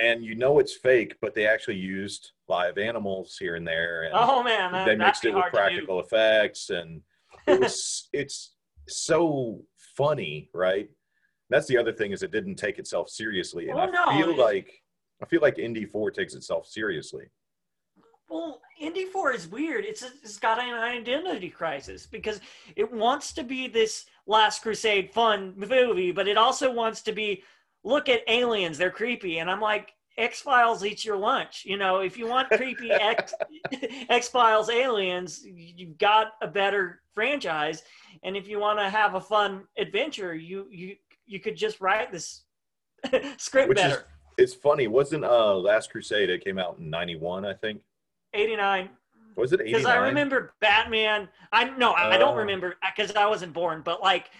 And 0.00 0.24
you 0.24 0.34
know 0.34 0.58
it's 0.58 0.74
fake, 0.74 1.16
but 1.20 1.34
they 1.34 1.46
actually 1.46 1.76
used 1.76 2.32
live 2.48 2.78
animals 2.78 3.36
here 3.38 3.56
and 3.56 3.66
there, 3.66 4.04
and 4.04 4.12
Oh 4.16 4.42
man, 4.42 4.72
that, 4.72 4.86
they 4.86 4.96
mixed 4.96 5.26
it 5.26 5.34
with 5.34 5.42
hard 5.42 5.52
to 5.52 5.58
do. 5.58 5.58
practical 5.58 6.00
effects, 6.00 6.70
and 6.70 7.02
it 7.46 7.60
was 7.60 8.08
it's 8.14 8.54
so 8.88 9.60
funny, 9.96 10.48
right? 10.54 10.88
That's 11.50 11.66
the 11.66 11.76
other 11.76 11.92
thing 11.92 12.12
is 12.12 12.22
it 12.22 12.30
didn't 12.32 12.54
take 12.54 12.78
itself 12.78 13.10
seriously, 13.10 13.68
and 13.68 13.78
Oh, 13.78 13.82
I 13.82 13.90
no, 13.90 14.24
feel 14.24 14.34
like 14.34 14.70
I 15.22 15.26
feel 15.26 15.42
like 15.42 15.58
Indy 15.58 15.84
Four 15.84 16.10
takes 16.10 16.32
itself 16.34 16.66
seriously. 16.66 17.26
well, 18.30 18.62
Indy 18.80 19.04
4 19.04 19.32
is 19.34 19.46
weird. 19.46 19.84
It's, 19.84 20.02
it's 20.02 20.38
got 20.38 20.58
an 20.58 20.74
identity 20.74 21.50
crisis 21.50 22.06
because 22.06 22.40
it 22.76 22.90
wants 22.90 23.32
to 23.34 23.44
be 23.44 23.68
this 23.68 24.06
Last 24.26 24.62
Crusade 24.62 25.10
fun 25.10 25.54
movie, 25.56 26.12
but 26.12 26.28
it 26.28 26.36
also 26.38 26.72
wants 26.72 27.02
to 27.02 27.12
be 27.12 27.42
look 27.84 28.08
at 28.08 28.20
aliens, 28.28 28.78
they're 28.78 28.90
creepy. 28.90 29.38
And 29.38 29.50
I'm 29.50 29.60
like, 29.60 29.92
X 30.18 30.40
Files 30.40 30.84
eats 30.84 31.04
your 31.04 31.16
lunch. 31.16 31.64
You 31.64 31.76
know, 31.76 32.00
if 32.00 32.18
you 32.18 32.26
want 32.26 32.50
creepy 32.50 32.90
X 32.92 33.32
X 34.08 34.28
Files 34.28 34.68
aliens, 34.68 35.42
you've 35.44 35.98
got 35.98 36.32
a 36.42 36.46
better 36.46 37.00
franchise. 37.14 37.82
And 38.22 38.36
if 38.36 38.46
you 38.46 38.58
want 38.58 38.78
to 38.78 38.88
have 38.88 39.14
a 39.14 39.20
fun 39.20 39.64
adventure, 39.78 40.34
you 40.34 40.66
you 40.70 40.96
you 41.26 41.40
could 41.40 41.56
just 41.56 41.80
write 41.80 42.12
this 42.12 42.42
script 43.38 43.70
Which 43.70 43.78
is 43.78 43.84
better. 43.84 44.04
it's 44.38 44.54
funny. 44.54 44.86
Wasn't 44.86 45.24
uh 45.24 45.56
Last 45.56 45.90
Crusade? 45.90 46.30
It 46.30 46.44
came 46.44 46.58
out 46.58 46.78
in 46.78 46.90
'91, 46.90 47.44
I 47.46 47.54
think. 47.54 47.80
89. 48.34 48.88
Was 49.36 49.52
it 49.52 49.60
Because 49.64 49.84
I 49.86 49.96
remember 49.96 50.54
Batman. 50.60 51.28
I 51.52 51.64
no, 51.76 51.92
I 51.94 52.16
don't 52.18 52.34
Oh. 52.34 52.38
remember 52.38 52.74
because 52.96 53.14
I 53.16 53.26
wasn't 53.26 53.52
born. 53.52 53.82
But 53.84 54.02
like, 54.02 54.30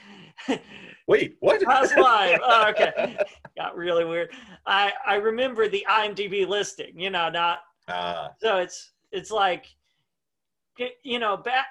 Wait, 1.08 1.36
what? 1.40 1.66
I 1.66 1.80
was 1.80 1.94
live. 1.94 2.40
Oh, 2.44 2.68
okay, 2.70 3.16
got 3.56 3.76
really 3.76 4.04
weird. 4.04 4.30
I 4.66 4.92
I 5.06 5.14
remember 5.16 5.68
the 5.68 5.84
IMDb 5.88 6.46
listing. 6.46 6.98
You 6.98 7.10
know, 7.10 7.28
not 7.30 7.60
Ah, 7.88 8.30
so 8.40 8.58
it's 8.58 8.92
it's 9.10 9.30
like, 9.30 9.66
you 11.02 11.18
know, 11.18 11.36
Bat. 11.36 11.66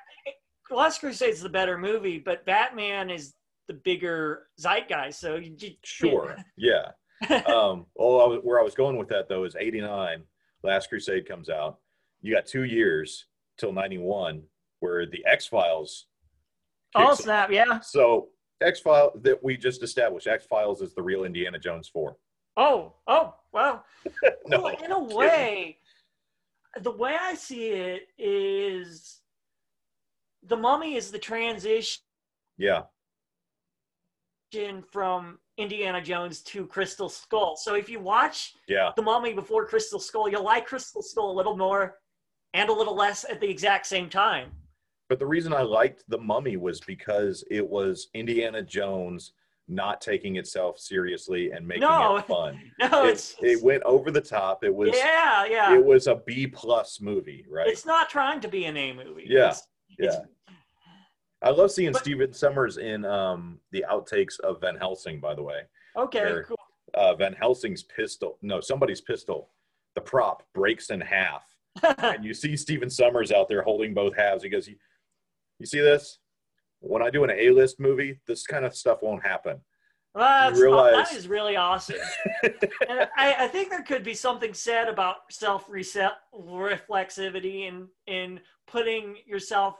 Last 0.69 0.99
Crusade's 0.99 1.41
the 1.41 1.49
better 1.49 1.77
movie, 1.77 2.17
but 2.17 2.45
Batman 2.45 3.09
is 3.09 3.33
the 3.67 3.73
bigger 3.73 4.47
zeitgeist. 4.59 5.19
So 5.19 5.35
you, 5.35 5.53
you- 5.57 5.75
sure. 5.83 6.37
Yeah. 6.57 6.91
um, 7.45 7.85
well, 7.95 8.21
I 8.21 8.25
was, 8.25 8.39
where 8.43 8.59
I 8.59 8.63
was 8.63 8.73
going 8.73 8.97
with 8.97 9.09
that 9.09 9.27
though 9.29 9.43
is 9.43 9.55
'89. 9.59 10.23
Last 10.63 10.87
Crusade 10.89 11.27
comes 11.27 11.49
out. 11.49 11.79
You 12.21 12.35
got 12.35 12.45
two 12.45 12.63
years 12.63 13.25
till 13.57 13.71
'91, 13.73 14.43
where 14.79 15.05
the 15.05 15.25
X 15.25 15.47
Files. 15.47 16.05
oh 16.95 17.13
snap! 17.15 17.51
Yeah. 17.51 17.79
So 17.79 18.29
X 18.61 18.79
File 18.79 19.11
that 19.21 19.43
we 19.43 19.57
just 19.57 19.81
established. 19.83 20.27
X 20.27 20.45
Files 20.45 20.81
is 20.81 20.93
the 20.93 21.01
real 21.01 21.23
Indiana 21.23 21.57
Jones 21.59 21.87
four. 21.87 22.17
Oh 22.57 22.93
oh 23.07 23.35
well. 23.51 23.85
No, 24.45 24.61
well, 24.63 24.75
in 24.83 24.91
a 24.91 24.99
way, 24.99 25.77
the 26.81 26.91
way 26.91 27.15
I 27.19 27.35
see 27.35 27.67
it 27.69 28.07
is 28.17 29.21
the 30.43 30.57
mummy 30.57 30.95
is 30.95 31.11
the 31.11 31.19
transition 31.19 32.01
Yeah. 32.57 32.83
from 34.91 35.39
Indiana 35.57 36.01
Jones 36.01 36.41
to 36.41 36.65
Crystal 36.67 37.07
Skull. 37.07 37.55
So 37.55 37.75
if 37.75 37.87
you 37.89 37.99
watch 37.99 38.55
Yeah. 38.67 38.91
the 38.95 39.01
mummy 39.01 39.33
before 39.33 39.65
Crystal 39.65 39.99
Skull, 39.99 40.27
you'll 40.29 40.43
like 40.43 40.65
Crystal 40.67 41.01
Skull 41.01 41.31
a 41.31 41.37
little 41.37 41.55
more 41.55 41.99
and 42.53 42.69
a 42.69 42.73
little 42.73 42.95
less 42.95 43.25
at 43.29 43.39
the 43.39 43.49
exact 43.49 43.85
same 43.85 44.09
time. 44.09 44.49
But 45.09 45.19
the 45.19 45.25
reason 45.25 45.53
I 45.53 45.61
liked 45.61 46.03
the 46.07 46.17
Mummy 46.17 46.57
was 46.57 46.79
because 46.81 47.43
it 47.51 47.67
was 47.67 48.07
Indiana 48.13 48.61
Jones 48.61 49.33
not 49.67 50.01
taking 50.01 50.35
itself 50.37 50.79
seriously 50.79 51.51
and 51.51 51.65
making 51.67 51.81
No. 51.83 52.17
it 52.17 52.27
fun. 52.27 52.59
No, 52.79 53.05
it, 53.05 53.11
it's, 53.11 53.35
it 53.41 53.61
went 53.63 53.83
over 53.83 54.11
the 54.11 54.21
top. 54.21 54.63
It 54.63 54.73
was 54.73 54.89
yeah, 54.93 55.45
yeah. 55.45 55.73
it 55.73 55.83
was 55.83 56.07
a 56.07 56.15
B 56.25 56.47
plus 56.47 56.99
movie, 57.01 57.45
right? 57.49 57.67
It's 57.67 57.85
not 57.85 58.09
trying 58.09 58.39
to 58.41 58.47
be 58.47 58.65
an 58.65 58.75
A 58.77 58.93
movie. 58.93 59.25
Yeah, 59.27 59.39
It's- 59.49 59.67
it's- 59.97 60.15
yeah. 60.15 60.25
I 61.43 61.49
love 61.49 61.71
seeing 61.71 61.91
But- 61.91 62.01
Stephen 62.01 62.31
Sommers 62.33 62.77
in 62.77 63.03
um, 63.05 63.59
the 63.71 63.83
outtakes 63.89 64.39
of 64.41 64.61
Van 64.61 64.75
Helsing. 64.75 65.19
By 65.19 65.33
the 65.33 65.41
way, 65.43 65.61
okay, 65.97 66.19
Very- 66.19 66.45
cool. 66.45 66.57
uh, 66.93 67.15
Van 67.15 67.33
Helsing's 67.33 67.83
pistol, 67.83 68.37
no, 68.41 68.61
somebody's 68.61 69.01
pistol, 69.01 69.49
the 69.95 70.01
prop 70.01 70.43
breaks 70.53 70.89
in 70.91 71.01
half, 71.01 71.43
and 71.99 72.25
you 72.25 72.33
see 72.33 72.55
Stephen 72.57 72.89
Sommers 72.89 73.31
out 73.31 73.47
there 73.47 73.61
holding 73.61 73.93
both 73.93 74.15
halves. 74.15 74.43
He 74.43 74.49
goes, 74.49 74.67
"You, 74.67 74.75
you 75.59 75.65
see 75.65 75.79
this? 75.79 76.19
When 76.79 77.01
I 77.01 77.09
do 77.09 77.23
an 77.23 77.31
A 77.31 77.51
list 77.51 77.79
movie, 77.79 78.19
this 78.27 78.45
kind 78.45 78.65
of 78.65 78.75
stuff 78.75 79.01
won't 79.01 79.25
happen." 79.25 79.61
Well, 80.13 80.51
realize- 80.51 81.09
that 81.09 81.17
is 81.17 81.27
really 81.27 81.55
awesome. 81.55 81.95
and 82.43 83.09
I, 83.15 83.35
I 83.39 83.47
think 83.47 83.69
there 83.69 83.83
could 83.83 84.03
be 84.03 84.13
something 84.13 84.53
said 84.53 84.89
about 84.89 85.31
self 85.31 85.69
reflexivity 85.69 87.67
and 87.67 87.87
in 88.07 88.41
putting 88.67 89.15
yourself 89.25 89.77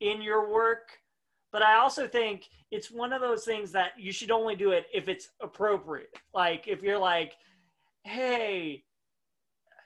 in 0.00 0.20
your 0.20 0.52
work. 0.52 0.98
But 1.52 1.62
I 1.62 1.76
also 1.76 2.06
think 2.06 2.46
it's 2.70 2.90
one 2.90 3.12
of 3.12 3.20
those 3.20 3.44
things 3.44 3.72
that 3.72 3.92
you 3.98 4.12
should 4.12 4.30
only 4.30 4.54
do 4.54 4.70
it 4.70 4.86
if 4.92 5.08
it's 5.08 5.30
appropriate. 5.42 6.14
Like 6.34 6.68
if 6.68 6.82
you're 6.82 6.98
like, 6.98 7.32
hey, 8.04 8.84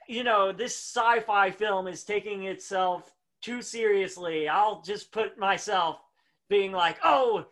you 0.09 0.25
know, 0.25 0.53
this 0.53 0.77
sci-fi 0.77 1.51
film 1.51 1.87
is 1.87 2.05
taking 2.05 2.45
itself 2.45 3.13
too 3.43 3.63
seriously. 3.63 4.49
I'll 4.49 4.83
just 4.83 5.13
put 5.13 5.39
myself 5.39 6.01
being 6.49 6.73
like, 6.73 6.99
oh, 7.05 7.47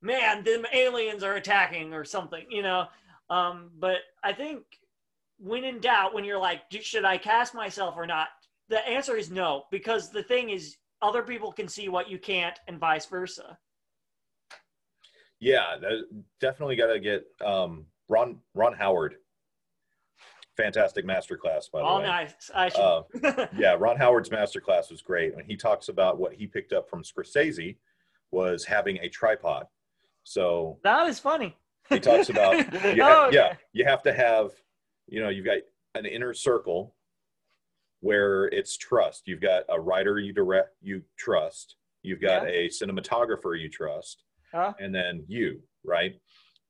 man, 0.00 0.44
them 0.44 0.64
aliens 0.72 1.22
are 1.22 1.34
attacking 1.34 1.92
or 1.94 2.04
something, 2.04 2.44
you 2.50 2.62
know. 2.62 2.86
Um, 3.30 3.70
but 3.78 3.98
I 4.22 4.32
think 4.32 4.62
when 5.38 5.64
in 5.64 5.80
doubt, 5.80 6.14
when 6.14 6.24
you're 6.24 6.38
like, 6.38 6.62
should 6.70 7.04
I 7.04 7.18
cast 7.18 7.54
myself 7.54 7.94
or 7.96 8.06
not? 8.06 8.28
The 8.68 8.86
answer 8.88 9.16
is 9.16 9.30
no, 9.30 9.64
because 9.70 10.10
the 10.10 10.22
thing 10.22 10.50
is, 10.50 10.76
other 11.02 11.22
people 11.22 11.52
can 11.52 11.68
see 11.68 11.90
what 11.90 12.08
you 12.08 12.18
can't, 12.18 12.58
and 12.66 12.78
vice 12.78 13.04
versa. 13.04 13.58
Yeah, 15.38 15.76
definitely 16.40 16.76
got 16.76 16.86
to 16.86 16.98
get 16.98 17.26
um, 17.44 17.84
Ron 18.08 18.38
Ron 18.54 18.72
Howard. 18.72 19.16
Fantastic 20.56 21.04
masterclass, 21.04 21.70
by 21.70 21.80
the 21.80 21.84
All 21.84 21.98
way. 22.00 22.06
nice. 22.06 22.50
I 22.54 22.68
should. 22.68 22.80
Uh, 22.80 23.46
yeah, 23.58 23.74
Ron 23.78 23.96
Howard's 23.96 24.28
masterclass 24.30 24.90
was 24.90 25.02
great. 25.02 25.34
When 25.34 25.44
he 25.46 25.56
talks 25.56 25.88
about 25.88 26.18
what 26.18 26.32
he 26.34 26.46
picked 26.46 26.72
up 26.72 26.88
from 26.88 27.02
Scorsese 27.02 27.76
was 28.30 28.64
having 28.64 28.98
a 28.98 29.08
tripod. 29.08 29.66
So 30.22 30.78
that 30.84 31.08
is 31.08 31.18
funny. 31.18 31.56
he 31.90 31.98
talks 32.00 32.28
about 32.28 32.56
you 32.96 33.02
Oh, 33.02 33.04
ha- 33.04 33.26
okay. 33.26 33.36
yeah, 33.36 33.54
you 33.72 33.84
have 33.84 34.02
to 34.04 34.12
have, 34.12 34.52
you 35.08 35.20
know, 35.20 35.28
you've 35.28 35.44
got 35.44 35.58
an 35.96 36.06
inner 36.06 36.32
circle 36.34 36.94
where 38.00 38.44
it's 38.46 38.76
trust. 38.76 39.22
You've 39.26 39.40
got 39.40 39.64
a 39.68 39.80
writer 39.80 40.18
you 40.18 40.32
direct 40.32 40.70
you 40.82 41.02
trust. 41.18 41.76
You've 42.02 42.20
got 42.20 42.46
a 42.46 42.68
cinematographer 42.68 43.58
you 43.58 43.68
trust, 43.70 44.24
Huh? 44.52 44.74
and 44.78 44.94
then 44.94 45.24
you, 45.26 45.60
right? 45.84 46.14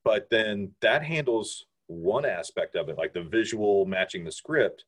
But 0.05 0.29
then 0.31 0.73
that 0.81 1.03
handles 1.03 1.66
one 1.87 2.25
aspect 2.25 2.77
of 2.77 2.88
it, 2.88 2.99
like 2.99 3.12
the 3.12 3.23
visual 3.23 3.85
matching 3.87 4.25
the 4.25 4.33
script 4.33 4.85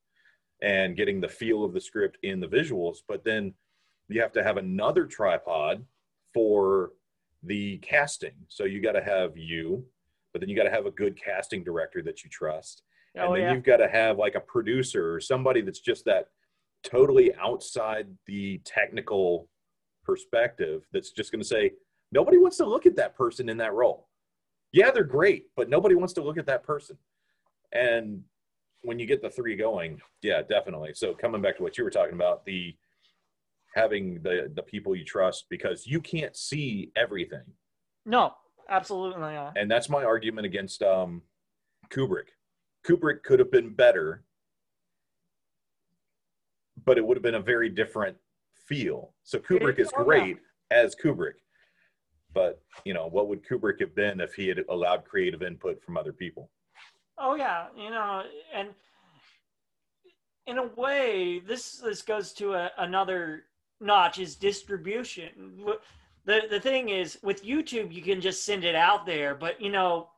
and 0.62 0.96
getting 0.96 1.20
the 1.20 1.28
feel 1.28 1.64
of 1.64 1.74
the 1.74 1.80
script 1.80 2.18
in 2.22 2.40
the 2.40 2.46
visuals. 2.46 2.98
But 3.06 3.24
then 3.24 3.54
you 4.08 4.20
have 4.20 4.32
to 4.32 4.42
have 4.42 4.56
another 4.56 5.04
tripod 5.04 5.84
for 6.32 6.92
the 7.42 7.78
casting. 7.78 8.34
So 8.48 8.64
you 8.64 8.80
got 8.80 8.92
to 8.92 9.02
have 9.02 9.36
you, 9.36 9.84
but 10.32 10.40
then 10.40 10.48
you 10.48 10.56
got 10.56 10.64
to 10.64 10.70
have 10.70 10.86
a 10.86 10.90
good 10.90 11.16
casting 11.22 11.62
director 11.62 12.02
that 12.02 12.24
you 12.24 12.30
trust. 12.30 12.82
Oh, 13.16 13.20
and 13.20 13.28
Oh 13.28 13.34
then 13.34 13.42
yeah. 13.42 13.52
you've 13.52 13.64
got 13.64 13.78
to 13.78 13.88
have 13.88 14.18
like 14.18 14.34
a 14.34 14.40
producer 14.40 15.14
or 15.14 15.20
somebody 15.20 15.60
that's 15.60 15.80
just 15.80 16.04
that 16.06 16.28
totally 16.82 17.34
outside 17.36 18.06
the 18.26 18.58
technical 18.64 19.48
perspective 20.04 20.86
that's 20.92 21.10
just 21.10 21.32
going 21.32 21.42
to 21.42 21.46
say, 21.46 21.72
nobody 22.12 22.38
wants 22.38 22.56
to 22.58 22.66
look 22.66 22.86
at 22.86 22.96
that 22.96 23.16
person 23.16 23.48
in 23.48 23.56
that 23.58 23.74
role. 23.74 24.08
Yeah, 24.72 24.90
they're 24.90 25.04
great, 25.04 25.46
but 25.56 25.68
nobody 25.68 25.94
wants 25.94 26.12
to 26.14 26.22
look 26.22 26.38
at 26.38 26.46
that 26.46 26.64
person. 26.64 26.98
And 27.72 28.22
when 28.82 28.98
you 28.98 29.06
get 29.06 29.22
the 29.22 29.30
three 29.30 29.56
going, 29.56 30.00
yeah, 30.22 30.42
definitely. 30.42 30.92
So 30.94 31.14
coming 31.14 31.42
back 31.42 31.56
to 31.56 31.62
what 31.62 31.78
you 31.78 31.84
were 31.84 31.90
talking 31.90 32.14
about, 32.14 32.44
the 32.44 32.76
having 33.74 34.20
the 34.22 34.50
the 34.54 34.62
people 34.62 34.96
you 34.96 35.04
trust 35.04 35.46
because 35.50 35.86
you 35.86 36.00
can't 36.00 36.36
see 36.36 36.90
everything. 36.96 37.44
No, 38.04 38.32
absolutely 38.68 39.20
not. 39.20 39.56
And 39.56 39.70
that's 39.70 39.88
my 39.88 40.04
argument 40.04 40.46
against 40.46 40.82
um, 40.82 41.22
Kubrick. 41.90 42.28
Kubrick 42.86 43.22
could 43.22 43.38
have 43.38 43.50
been 43.50 43.74
better, 43.74 44.24
but 46.84 46.96
it 46.98 47.06
would 47.06 47.16
have 47.16 47.22
been 47.22 47.34
a 47.34 47.40
very 47.40 47.68
different 47.68 48.16
feel. 48.66 49.12
So 49.24 49.38
Kubrick 49.38 49.78
is 49.78 49.90
great 49.92 50.38
as 50.70 50.94
Kubrick. 50.94 51.34
But, 52.36 52.60
you 52.84 52.92
know, 52.92 53.06
what 53.06 53.28
would 53.28 53.42
Kubrick 53.42 53.80
have 53.80 53.94
been 53.94 54.20
if 54.20 54.34
he 54.34 54.46
had 54.46 54.62
allowed 54.68 55.06
creative 55.06 55.42
input 55.42 55.82
from 55.82 55.96
other 55.96 56.12
people? 56.12 56.50
Oh 57.16 57.34
yeah, 57.34 57.68
you 57.74 57.88
know, 57.88 58.24
and 58.54 58.68
in 60.46 60.58
a 60.58 60.66
way, 60.76 61.38
this 61.38 61.78
this 61.78 62.02
goes 62.02 62.34
to 62.34 62.52
a, 62.52 62.70
another 62.76 63.44
notch 63.80 64.18
is 64.18 64.36
distribution. 64.36 65.64
The 66.26 66.42
the 66.50 66.60
thing 66.60 66.90
is 66.90 67.18
with 67.22 67.42
YouTube, 67.42 67.90
you 67.90 68.02
can 68.02 68.20
just 68.20 68.44
send 68.44 68.64
it 68.64 68.74
out 68.74 69.06
there, 69.06 69.34
but 69.34 69.58
you 69.58 69.70
know, 69.70 70.10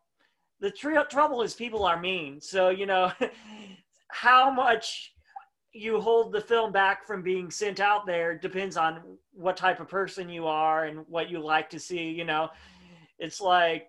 the 0.59 0.73
tr- 0.73 0.99
trouble 1.09 1.43
is 1.43 1.55
people 1.55 1.85
are 1.85 2.01
mean. 2.01 2.41
So 2.41 2.71
you 2.71 2.87
know, 2.87 3.13
how 4.09 4.51
much 4.51 5.15
you 5.73 6.01
hold 6.01 6.33
the 6.33 6.41
film 6.41 6.73
back 6.73 7.07
from 7.07 7.23
being 7.23 7.51
sent 7.51 7.79
out 7.81 8.07
there 8.07 8.37
depends 8.37 8.77
on 8.77 9.01
what 9.33 9.57
type 9.57 9.81
of 9.81 9.89
person 9.89 10.29
you 10.29 10.47
are 10.47 10.87
and 10.87 11.05
what 11.09 11.31
you 11.31 11.41
like 11.41 11.71
to 11.71 11.79
see. 11.79 12.09
You 12.11 12.25
know, 12.25 12.49
it's 13.19 13.41
like 13.41 13.89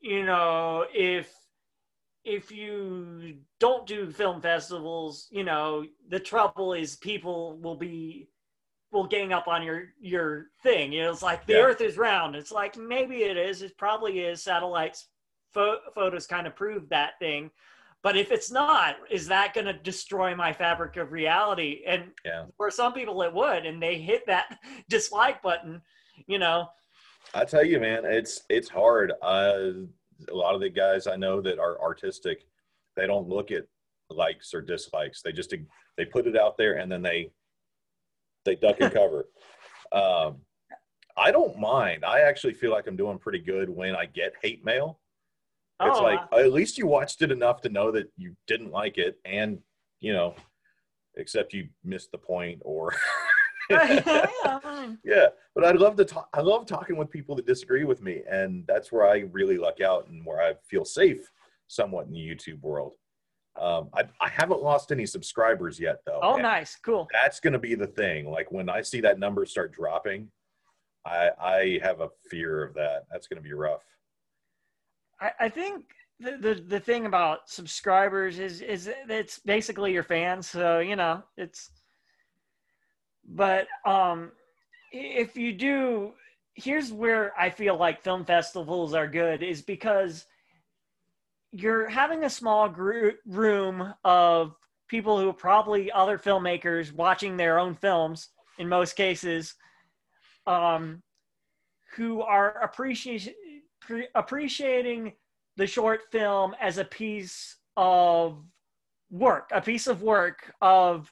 you 0.00 0.24
know 0.24 0.84
if 0.94 1.32
if 2.24 2.50
you 2.52 3.36
don't 3.58 3.86
do 3.86 4.10
film 4.10 4.40
festivals, 4.42 5.28
you 5.30 5.44
know, 5.44 5.84
the 6.10 6.20
trouble 6.20 6.74
is 6.74 6.96
people 6.96 7.58
will 7.58 7.76
be 7.76 8.28
will 8.92 9.06
gang 9.06 9.32
up 9.32 9.48
on 9.48 9.62
your 9.62 9.84
your 10.00 10.46
thing. 10.62 10.92
You 10.92 11.04
know, 11.04 11.12
it's 11.12 11.22
like 11.22 11.46
the 11.46 11.54
Yeah. 11.54 11.60
Earth 11.60 11.80
is 11.80 11.96
round. 11.96 12.36
It's 12.36 12.52
like 12.52 12.76
maybe 12.76 13.22
it 13.22 13.36
is. 13.36 13.62
It 13.62 13.76
probably 13.78 14.20
is. 14.20 14.42
Satellites 14.42 15.08
pho- 15.52 15.80
photos 15.94 16.26
kind 16.26 16.46
of 16.46 16.54
prove 16.54 16.88
that 16.90 17.18
thing. 17.18 17.50
But 18.02 18.16
if 18.16 18.30
it's 18.30 18.50
not, 18.50 18.96
is 19.10 19.26
that 19.26 19.54
going 19.54 19.66
to 19.66 19.72
destroy 19.72 20.34
my 20.34 20.52
fabric 20.52 20.96
of 20.96 21.10
reality? 21.12 21.82
And 21.86 22.12
Yeah. 22.24 22.44
for 22.56 22.70
some 22.70 22.92
people, 22.92 23.22
it 23.22 23.32
would, 23.32 23.66
and 23.66 23.82
they 23.82 23.98
hit 23.98 24.26
that 24.26 24.58
dislike 24.88 25.42
button. 25.42 25.82
You 26.26 26.38
know, 26.38 26.68
I 27.34 27.44
tell 27.44 27.64
you, 27.64 27.80
man, 27.80 28.04
it's 28.04 28.42
it's 28.48 28.68
hard. 28.68 29.12
Uh, 29.22 29.70
a 30.28 30.34
lot 30.34 30.54
of 30.54 30.60
the 30.60 30.68
guys 30.70 31.06
I 31.06 31.16
know 31.16 31.40
that 31.40 31.58
are 31.58 31.80
artistic, 31.80 32.44
they 32.96 33.06
don't 33.06 33.28
look 33.28 33.50
at 33.50 33.64
likes 34.10 34.54
or 34.54 34.60
dislikes. 34.62 35.22
They 35.22 35.32
just 35.32 35.52
they 35.96 36.04
put 36.04 36.26
it 36.26 36.36
out 36.36 36.56
there 36.56 36.74
and 36.78 36.90
then 36.90 37.02
they 37.02 37.30
they 38.44 38.54
duck 38.56 38.80
and 38.80 38.92
cover. 39.00 39.28
Um, 39.92 40.38
I 41.16 41.30
don't 41.32 41.58
mind. 41.58 42.04
I 42.04 42.20
actually 42.20 42.54
feel 42.54 42.70
like 42.70 42.86
I'm 42.86 42.96
doing 42.96 43.18
pretty 43.18 43.40
good 43.40 43.68
when 43.68 43.94
I 43.96 44.06
get 44.06 44.34
hate 44.40 44.64
mail. 44.64 45.00
It's 45.80 45.98
Oh, 45.98 46.02
like 46.02 46.20
at 46.32 46.52
least 46.52 46.76
you 46.78 46.86
watched 46.86 47.22
it 47.22 47.30
enough 47.30 47.60
to 47.62 47.68
know 47.68 47.90
that 47.92 48.10
you 48.16 48.34
didn't 48.46 48.72
like 48.72 48.98
it, 48.98 49.18
and 49.24 49.58
you 50.00 50.12
know, 50.12 50.34
except 51.16 51.52
you 51.52 51.68
missed 51.84 52.10
the 52.12 52.18
point 52.18 52.60
or 52.64 52.94
yeah, 53.70 55.26
but 55.54 55.64
I 55.64 55.72
love 55.72 55.96
to 55.96 56.04
talk. 56.04 56.28
I 56.32 56.40
love 56.40 56.66
talking 56.66 56.96
with 56.96 57.10
people 57.10 57.36
that 57.36 57.46
disagree 57.46 57.84
with 57.84 58.02
me, 58.02 58.22
and 58.28 58.64
that's 58.66 58.90
where 58.90 59.06
I 59.06 59.24
really 59.30 59.58
luck 59.58 59.80
out 59.80 60.08
and 60.08 60.24
where 60.24 60.40
I 60.40 60.54
feel 60.70 60.84
safe 60.84 61.30
somewhat 61.66 62.06
in 62.06 62.12
the 62.12 62.18
YouTube 62.18 62.60
world. 62.62 62.94
Um, 63.60 63.90
I, 63.92 64.04
I 64.20 64.28
haven't 64.30 64.62
lost 64.62 64.90
any 64.90 65.04
subscribers 65.04 65.78
yet, 65.78 65.98
though. 66.06 66.20
Oh, 66.22 66.36
nice, 66.36 66.76
cool. 66.76 67.08
That's 67.12 67.40
going 67.40 67.52
to 67.52 67.58
be 67.58 67.74
the 67.74 67.86
thing. 67.86 68.30
Like 68.30 68.50
when 68.50 68.70
I 68.70 68.80
see 68.82 69.00
that 69.02 69.18
number 69.18 69.44
start 69.44 69.72
dropping, 69.72 70.30
I 71.04 71.30
I 71.38 71.80
have 71.82 72.00
a 72.00 72.08
fear 72.30 72.62
of 72.64 72.74
that. 72.74 73.04
That's 73.10 73.26
going 73.26 73.42
to 73.42 73.46
be 73.46 73.52
rough. 73.54 73.84
I, 75.20 75.30
I 75.40 75.48
think 75.48 75.84
the, 76.20 76.36
the 76.36 76.54
the 76.54 76.80
thing 76.80 77.06
about 77.06 77.48
subscribers 77.48 78.38
is 78.38 78.60
is 78.60 78.90
it's 79.08 79.38
basically 79.40 79.92
your 79.92 80.02
fans. 80.02 80.48
So 80.48 80.80
you 80.80 80.96
know 80.96 81.22
it's. 81.36 81.70
But 83.30 83.66
um, 83.84 84.32
if 84.90 85.36
you 85.36 85.52
do, 85.52 86.12
here's 86.54 86.90
where 86.90 87.38
I 87.38 87.50
feel 87.50 87.76
like 87.76 88.02
film 88.02 88.24
festivals 88.24 88.94
are 88.94 89.06
good 89.06 89.42
is 89.42 89.60
because 89.60 90.24
you're 91.52 91.88
having 91.88 92.24
a 92.24 92.30
small 92.30 92.68
group 92.68 93.18
room 93.26 93.94
of 94.04 94.54
people 94.88 95.20
who 95.20 95.28
are 95.28 95.34
probably 95.34 95.92
other 95.92 96.18
filmmakers 96.18 96.92
watching 96.92 97.36
their 97.36 97.58
own 97.58 97.74
films 97.74 98.30
in 98.58 98.68
most 98.68 98.94
cases 98.96 99.54
um, 100.46 101.02
who 101.96 102.22
are 102.22 102.62
appreciating 102.62 103.34
pre- 103.88 104.08
appreciating 104.14 105.14
the 105.56 105.66
short 105.66 106.02
film 106.12 106.54
as 106.60 106.78
a 106.78 106.84
piece 106.84 107.56
of 107.76 108.44
work, 109.10 109.50
a 109.52 109.60
piece 109.60 109.86
of 109.86 110.02
work 110.02 110.54
of 110.60 111.10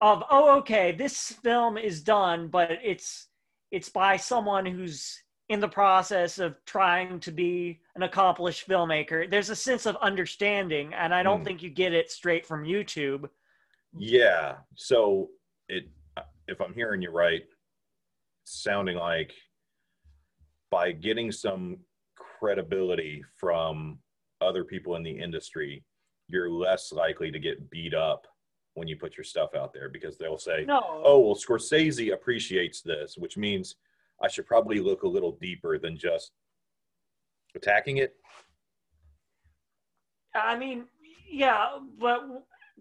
of 0.00 0.24
oh 0.30 0.58
okay, 0.58 0.92
this 0.92 1.32
film 1.42 1.78
is 1.78 2.02
done, 2.02 2.48
but 2.48 2.72
it's 2.82 3.28
it's 3.70 3.88
by 3.88 4.16
someone 4.16 4.66
who's 4.66 5.22
in 5.48 5.60
the 5.60 5.68
process 5.68 6.38
of 6.38 6.56
trying 6.64 7.20
to 7.20 7.30
be 7.30 7.80
an 7.96 8.02
accomplished 8.02 8.66
filmmaker. 8.68 9.30
There's 9.30 9.50
a 9.50 9.56
sense 9.56 9.86
of 9.86 9.96
understanding, 9.96 10.92
and 10.94 11.14
I 11.14 11.22
don't 11.22 11.38
Hmm. 11.38 11.44
think 11.44 11.62
you 11.62 11.70
get 11.70 11.92
it 11.92 12.10
straight 12.10 12.44
from 12.44 12.64
YouTube. 12.64 13.28
Yeah. 13.96 14.56
So 14.74 15.30
it, 15.68 15.84
if 16.48 16.60
I'm 16.60 16.74
hearing 16.74 17.02
you 17.02 17.10
right, 17.10 17.42
sounding 18.44 18.96
like 18.96 19.32
by 20.74 20.90
getting 20.90 21.30
some 21.30 21.76
credibility 22.16 23.22
from 23.36 23.96
other 24.40 24.64
people 24.64 24.96
in 24.96 25.04
the 25.04 25.18
industry, 25.26 25.84
you're 26.26 26.50
less 26.50 26.90
likely 26.90 27.30
to 27.30 27.38
get 27.38 27.70
beat 27.70 27.94
up 27.94 28.26
when 28.74 28.88
you 28.88 28.96
put 28.96 29.16
your 29.16 29.22
stuff 29.22 29.50
out 29.54 29.72
there 29.72 29.88
because 29.88 30.18
they'll 30.18 30.36
say, 30.36 30.64
No, 30.66 30.80
"Oh, 31.04 31.20
well, 31.20 31.36
Scorsese 31.36 32.12
appreciates 32.12 32.82
this," 32.82 33.16
which 33.16 33.36
means 33.36 33.76
I 34.20 34.26
should 34.26 34.46
probably 34.46 34.80
look 34.80 35.04
a 35.04 35.08
little 35.08 35.38
deeper 35.40 35.78
than 35.78 35.96
just 35.96 36.32
attacking 37.54 37.98
it. 37.98 38.16
I 40.34 40.58
mean, 40.58 40.86
yeah, 41.30 41.78
but 42.00 42.24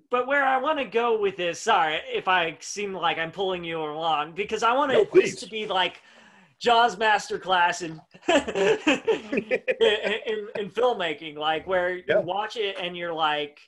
but 0.10 0.26
where 0.26 0.44
I 0.44 0.58
want 0.58 0.80
to 0.80 0.86
go 0.86 1.22
with 1.22 1.38
this, 1.38 1.60
sorry 1.60 2.00
if 2.12 2.28
I 2.28 2.58
seem 2.60 2.96
like 2.96 3.20
I'm 3.20 3.32
pulling 3.32 3.64
you 3.64 3.80
along, 3.80 4.32
because 4.32 4.64
I 4.64 4.74
want 4.74 4.92
No, 4.92 5.02
it 5.02 5.14
this 5.14 5.36
to 5.42 5.48
be 5.48 5.68
like 5.68 6.02
Jaws 6.64 6.96
masterclass 6.96 7.82
in, 7.82 8.00
in, 8.30 9.44
in 10.28 10.48
in 10.58 10.70
filmmaking, 10.72 11.36
like 11.38 11.68
where 11.68 11.98
Yeah. 11.98 12.20
you 12.20 12.22
watch 12.22 12.56
it 12.58 12.78
and 12.80 12.96
you're 12.96 13.14
like. 13.14 13.60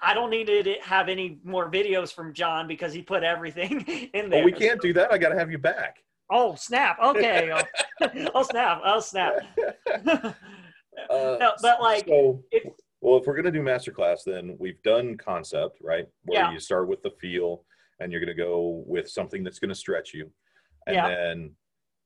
I 0.00 0.14
don't 0.14 0.30
need 0.30 0.46
to 0.46 0.74
have 0.84 1.08
any 1.08 1.40
more 1.42 1.68
videos 1.68 2.12
from 2.14 2.32
John 2.32 2.68
because 2.68 2.92
he 2.92 3.02
put 3.02 3.24
everything 3.24 3.80
in 4.14 4.30
there. 4.30 4.38
Well, 4.38 4.44
we 4.44 4.52
can't 4.52 4.80
do 4.80 4.92
that. 4.92 5.12
I 5.12 5.18
got 5.18 5.30
to 5.30 5.34
have 5.38 5.50
you 5.50 5.58
back. 5.58 5.96
Oh 6.30 6.54
snap! 6.54 6.96
Okay. 7.02 7.50
oh, 8.00 8.08
oh 8.34 8.42
snap! 8.44 8.80
Oh 8.84 9.00
snap! 9.00 9.32
Uh, 10.06 10.32
No, 11.10 11.52
but, 11.60 11.80
like, 11.80 12.06
so, 12.06 12.42
if- 12.52 12.72
well, 13.00 13.18
if 13.18 13.26
we're 13.26 13.34
gonna 13.36 13.50
do 13.50 13.60
masterclass, 13.62 14.18
then 14.24 14.56
we've 14.60 14.80
done 14.82 15.16
concept, 15.16 15.78
right? 15.82 16.06
Where 16.24 16.40
Yeah. 16.40 16.52
you 16.52 16.60
start 16.60 16.86
with 16.88 17.02
the 17.02 17.10
feel, 17.20 17.64
and 17.98 18.12
you're 18.12 18.20
gonna 18.20 18.34
go 18.34 18.84
with 18.86 19.08
something 19.08 19.42
that's 19.42 19.58
gonna 19.58 19.74
stretch 19.74 20.12
you, 20.14 20.30
and 20.88 20.94
Yeah. 20.96 21.08
then 21.08 21.54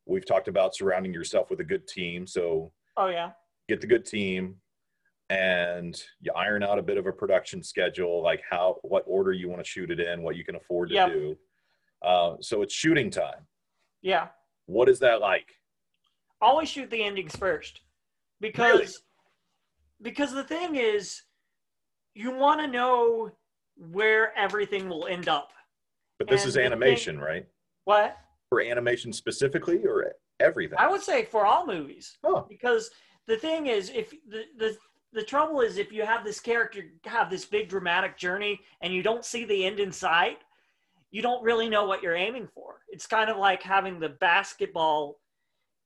we've 0.07 0.27
talked 0.27 0.49
about 0.49 0.75
surrounding 0.75 1.14
yourself 1.14 1.49
with 1.51 1.61
a 1.61 1.64
good 1.64 1.87
team. 1.87 2.27
So 2.27 2.73
oh 2.97 3.07
yeah. 3.07 3.31
get 3.68 3.81
the 3.81 3.87
good 3.87 4.05
team, 4.05 4.57
and 5.31 6.03
you 6.21 6.33
iron 6.35 6.62
out 6.64 6.79
a 6.79 6.83
bit 6.83 6.99
of 6.99 7.07
a 7.07 7.12
production 7.12 7.62
schedule, 7.62 8.21
like 8.23 8.42
how 8.51 8.79
what 8.83 9.05
order 9.07 9.33
you 9.33 9.49
want 9.49 9.62
to 9.64 9.68
shoot 9.68 9.90
it 9.90 10.01
in, 10.01 10.23
what 10.23 10.37
you 10.37 10.45
can 10.45 10.57
afford 10.57 10.88
to 10.90 10.95
Yep. 10.97 11.09
do. 11.11 11.38
Uh, 12.03 12.37
so 12.40 12.62
it's 12.62 12.75
shooting 12.75 13.11
time. 13.11 13.47
Yeah. 14.03 14.29
What 14.66 14.88
is 14.88 14.99
that 15.01 15.21
like? 15.21 15.47
always 16.40 16.68
shoot 16.68 16.90
the 16.90 17.01
endings 17.01 17.37
first 17.37 17.83
because 18.40 18.73
Really? 18.81 18.92
because 20.03 20.33
the 20.33 20.42
thing 20.42 20.75
is 20.75 21.23
you 22.14 22.33
want 22.35 22.61
to 22.61 22.66
know 22.66 23.31
where 23.77 24.37
everything 24.37 24.88
will 24.88 25.07
end 25.07 25.29
up 25.29 25.53
But 26.18 26.27
this 26.29 26.42
And 26.42 26.49
is 26.49 26.55
the 26.55 26.59
thing- 26.62 26.66
animation, 26.66 27.21
right? 27.21 27.47
what 27.85 28.18
For 28.53 28.61
animation 28.61 29.15
specifically, 29.15 29.83
or 29.87 30.12
everything? 30.38 30.77
i 30.79 30.87
would 30.87 31.01
say 31.01 31.25
for 31.25 31.47
all 31.47 31.67
movies. 31.67 32.19
Oh, 32.23 32.45
because 32.51 32.91
the 33.27 33.38
thing 33.38 33.69
is 33.69 33.91
if 33.95 34.11
the 34.29 34.43
the 34.59 34.77
the 35.15 35.23
trouble 35.23 35.62
is 35.62 35.79
if 35.79 35.91
you 35.91 36.05
have 36.05 36.23
this 36.23 36.38
character 36.38 36.83
have 37.07 37.31
this 37.31 37.47
big 37.47 37.71
dramatic 37.71 38.19
journey 38.19 38.61
and 38.83 38.93
you 38.93 39.03
don't 39.03 39.25
see 39.25 39.47
the 39.47 39.65
end 39.65 39.81
in 39.81 39.91
sight 39.91 40.37
you 41.12 41.23
don't 41.23 41.43
really 41.43 41.71
know 41.71 41.87
what 41.87 42.03
you're 42.03 42.15
aiming 42.15 42.47
for. 42.55 42.81
It's 42.88 43.07
kind 43.07 43.31
of 43.31 43.38
like 43.38 43.62
having 43.62 43.99
the 43.99 44.11
basketball 44.11 45.19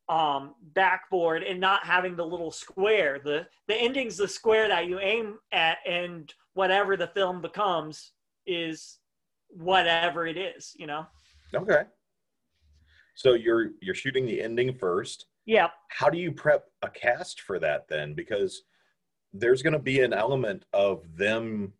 um 0.08 0.56
backboard 0.74 1.44
and 1.44 1.60
not 1.60 1.84
having 1.84 2.16
the 2.16 2.26
little 2.26 2.50
square. 2.50 3.20
The 3.22 3.46
the 3.68 3.76
ending's 3.76 4.16
the 4.16 4.26
square 4.26 4.66
that 4.66 4.88
you 4.88 4.98
aim 4.98 5.38
at 5.52 5.78
and 5.86 6.34
whatever 6.54 6.96
the 6.96 7.06
film 7.06 7.40
becomes 7.40 8.10
is 8.44 8.98
whatever 9.50 10.26
it 10.26 10.36
is 10.36 10.72
you 10.76 10.88
know? 10.88 11.06
Okay. 11.54 11.84
So 13.16 13.32
you're 13.32 13.70
you're 13.80 13.94
shooting 13.94 14.26
the 14.26 14.40
ending 14.40 14.74
first. 14.74 15.26
yeah 15.46 15.68
How 15.88 16.08
do 16.08 16.18
you 16.18 16.30
prep 16.30 16.66
a 16.82 16.90
cast 16.90 17.40
for 17.40 17.58
that 17.58 17.88
then? 17.88 18.14
Because 18.14 18.62
there's 19.32 19.62
going 19.62 19.72
to 19.72 19.78
be 19.78 20.00
an 20.00 20.12
element 20.12 20.64
of 20.72 21.02
them 21.16 21.72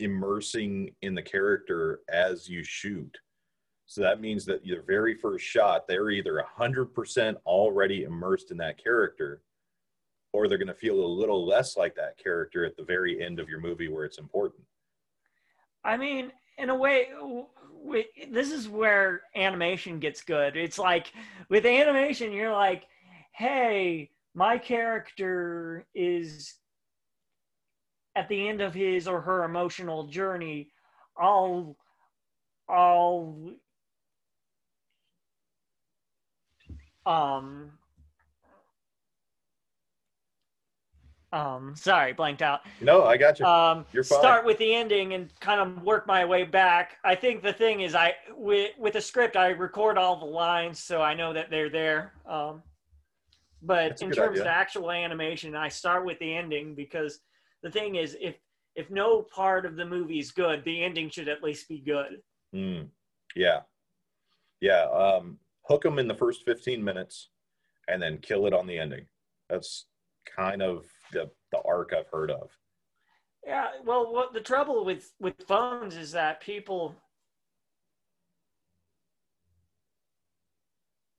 immersing 0.00 0.94
in 1.02 1.14
the 1.14 1.22
character 1.22 2.00
as 2.10 2.48
you 2.48 2.64
shoot. 2.64 3.16
So 3.86 4.00
that 4.00 4.20
means 4.20 4.46
that 4.46 4.64
your 4.64 4.82
very 4.82 5.14
first 5.14 5.44
shot, 5.44 5.86
they're 5.86 6.10
either 6.10 6.42
100% 6.58 7.36
already 7.44 8.04
immersed 8.04 8.50
in 8.50 8.56
that 8.56 8.82
character, 8.82 9.42
or 10.32 10.48
they're 10.48 10.58
going 10.58 10.68
to 10.68 10.74
feel 10.74 11.04
a 11.04 11.06
little 11.06 11.46
less 11.46 11.76
like 11.76 11.94
that 11.96 12.16
character 12.16 12.64
at 12.64 12.76
the 12.76 12.84
very 12.84 13.22
end 13.22 13.38
of 13.38 13.50
your 13.50 13.60
movie 13.60 13.88
where 13.88 14.06
it's 14.06 14.18
important. 14.18 14.62
I 15.84 15.96
mean, 15.96 16.32
in 16.58 16.70
a 16.70 16.74
way, 16.74 17.08
w- 17.82 18.04
w- 18.16 18.32
this 18.32 18.50
is 18.52 18.68
where 18.68 19.22
animation 19.34 19.98
gets 19.98 20.22
good. 20.22 20.56
It's 20.56 20.78
like 20.78 21.12
with 21.48 21.66
animation, 21.66 22.32
you're 22.32 22.52
like, 22.52 22.84
hey, 23.32 24.10
my 24.34 24.58
character 24.58 25.86
is 25.94 26.54
at 28.14 28.28
the 28.28 28.48
end 28.48 28.60
of 28.60 28.74
his 28.74 29.08
or 29.08 29.20
her 29.20 29.44
emotional 29.44 30.06
journey. 30.06 30.70
I'll, 31.18 31.76
I'll, 32.68 33.52
um, 37.06 37.72
Um, 41.32 41.74
sorry, 41.74 42.12
blanked 42.12 42.42
out. 42.42 42.60
No, 42.82 43.04
I 43.04 43.16
got 43.16 43.40
you. 43.40 43.46
Um, 43.46 43.86
You're 43.92 44.04
fine. 44.04 44.18
start 44.18 44.44
with 44.44 44.58
the 44.58 44.74
ending 44.74 45.14
and 45.14 45.32
kind 45.40 45.60
of 45.60 45.82
work 45.82 46.06
my 46.06 46.24
way 46.24 46.44
back. 46.44 46.98
I 47.04 47.14
think 47.14 47.42
the 47.42 47.52
thing 47.52 47.80
is, 47.80 47.94
I 47.94 48.14
with 48.36 48.72
with 48.78 48.96
a 48.96 49.00
script, 49.00 49.36
I 49.36 49.48
record 49.48 49.96
all 49.96 50.18
the 50.18 50.26
lines 50.26 50.78
so 50.78 51.00
I 51.00 51.14
know 51.14 51.32
that 51.32 51.48
they're 51.50 51.70
there. 51.70 52.12
Um, 52.26 52.62
but 53.62 53.90
That's 53.90 54.02
in 54.02 54.10
terms 54.10 54.40
of 54.40 54.46
idea. 54.46 54.52
actual 54.52 54.90
animation, 54.90 55.54
I 55.54 55.68
start 55.68 56.04
with 56.04 56.18
the 56.18 56.34
ending 56.34 56.74
because 56.74 57.20
the 57.62 57.70
thing 57.70 57.94
is, 57.94 58.16
if 58.20 58.34
if 58.74 58.90
no 58.90 59.22
part 59.22 59.64
of 59.64 59.76
the 59.76 59.86
movie 59.86 60.18
is 60.18 60.32
good, 60.32 60.62
the 60.64 60.82
ending 60.82 61.08
should 61.08 61.28
at 61.28 61.42
least 61.42 61.68
be 61.68 61.78
good. 61.78 62.20
Mm, 62.54 62.88
yeah, 63.34 63.60
yeah. 64.60 64.82
Um, 64.84 65.38
hook 65.62 65.82
them 65.82 65.98
in 65.98 66.08
the 66.08 66.14
first 66.14 66.44
fifteen 66.44 66.84
minutes, 66.84 67.30
and 67.88 68.02
then 68.02 68.18
kill 68.18 68.46
it 68.46 68.52
on 68.52 68.66
the 68.66 68.78
ending. 68.78 69.06
That's 69.48 69.86
kind 70.26 70.60
of 70.62 70.86
the 71.12 71.30
the 71.50 71.60
arc 71.64 71.92
I've 71.96 72.08
heard 72.08 72.30
of. 72.30 72.50
Yeah, 73.46 73.68
well, 73.84 74.12
what 74.12 74.32
the 74.32 74.40
trouble 74.40 74.84
with 74.84 75.12
with 75.20 75.34
phones 75.46 75.96
is 75.96 76.12
that 76.12 76.40
people 76.40 76.94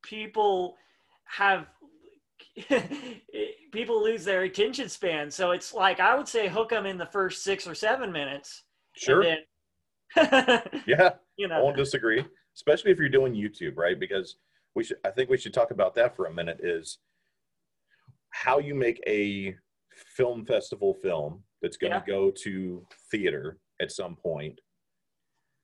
people 0.03 0.77
have 1.25 1.67
people 3.71 4.03
lose 4.03 4.23
their 4.23 4.43
attention 4.43 4.87
span. 4.89 5.31
So 5.31 5.51
it's 5.51 5.73
like 5.73 5.99
I 5.99 6.15
would 6.15 6.27
say 6.27 6.47
hook 6.47 6.69
them 6.69 6.85
in 6.85 6.97
the 6.97 7.05
first 7.05 7.43
six 7.43 7.67
or 7.67 7.75
seven 7.75 8.11
minutes. 8.11 8.63
Sure. 8.95 9.23
Then, 9.23 9.39
yeah, 10.85 11.13
you 11.37 11.47
know, 11.47 11.55
I 11.55 11.61
won't 11.61 11.77
disagree. 11.77 12.23
Especially 12.55 12.91
if 12.91 12.99
you're 12.99 13.09
doing 13.09 13.33
YouTube, 13.33 13.75
right? 13.75 13.99
Because 13.99 14.35
we 14.75 14.83
should. 14.83 14.97
I 15.03 15.09
think 15.09 15.29
we 15.29 15.37
should 15.37 15.53
talk 15.53 15.71
about 15.71 15.95
that 15.95 16.15
for 16.15 16.27
a 16.27 16.33
minute. 16.33 16.59
Is 16.61 16.99
how 18.29 18.59
you 18.59 18.75
make 18.75 19.01
a 19.07 19.55
film 19.95 20.45
festival 20.45 20.93
film 20.93 21.43
that's 21.61 21.77
going 21.77 21.91
to 21.91 22.03
Yeah. 22.05 22.13
go 22.15 22.31
to 22.43 22.85
theater 23.11 23.57
at 23.81 23.91
some 23.91 24.15
point 24.15 24.59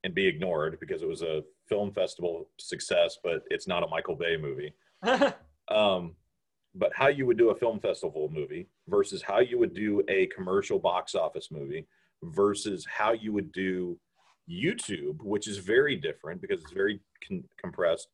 and 0.04 0.14
be 0.16 0.28
ignored 0.28 0.78
because 0.80 1.02
it 1.02 1.08
was 1.08 1.22
a 1.22 1.44
film 1.68 1.92
festival 1.92 2.50
success, 2.58 3.18
but 3.24 3.44
it's 3.50 3.68
not 3.68 3.84
a 3.84 3.88
Michael 3.88 4.16
Bay 4.16 4.38
movie. 4.38 4.74
um, 5.70 6.16
but 6.76 6.92
how 6.96 7.08
you 7.08 7.26
would 7.26 7.38
do 7.38 7.50
a 7.50 7.56
film 7.56 7.80
festival 7.80 8.30
movie 8.32 8.70
versus 8.88 9.22
how 9.22 9.40
you 9.40 9.58
would 9.58 9.74
do 9.74 10.04
a 10.08 10.28
commercial 10.28 10.80
box 10.80 11.16
office 11.16 11.50
movie 11.52 11.86
versus 12.24 12.86
how 12.90 13.12
you 13.12 13.34
would 13.34 13.52
do 13.52 13.98
YouTube, 14.50 15.22
which 15.24 15.48
is 15.48 15.58
very 15.58 15.96
different 15.96 16.42
because 16.42 16.62
it's 16.62 16.72
very 16.72 17.00
con- 17.28 17.44
compressed. 17.60 18.08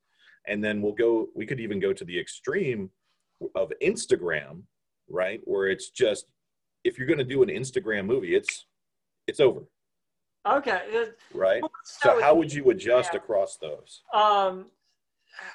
And 0.48 0.64
then 0.64 0.82
we'll 0.82 0.94
go, 0.94 1.28
we 1.36 1.46
could 1.46 1.60
even 1.60 1.80
go 1.80 1.92
to 1.94 2.06
the 2.06 2.20
extreme 2.20 2.90
of 3.56 3.72
Instagram, 3.84 4.62
right? 5.10 5.42
Where 5.44 5.68
it's 5.68 5.90
just, 5.90 6.26
if 6.84 6.98
you're 6.98 7.08
going 7.08 7.20
to 7.20 7.24
do 7.24 7.44
an 7.44 7.50
Instagram 7.50 8.06
movie, 8.06 8.36
it's, 8.36 8.66
it's 9.28 9.40
over, 9.40 9.62
okay. 10.48 11.08
right? 11.34 11.62
let's 11.62 12.00
So 12.02 12.22
how 12.22 12.36
would 12.36 12.54
you 12.54 12.70
adjust 12.70 13.14
yeah. 13.14 13.20
across 13.20 13.58
those? 13.58 14.02
um 14.14 14.68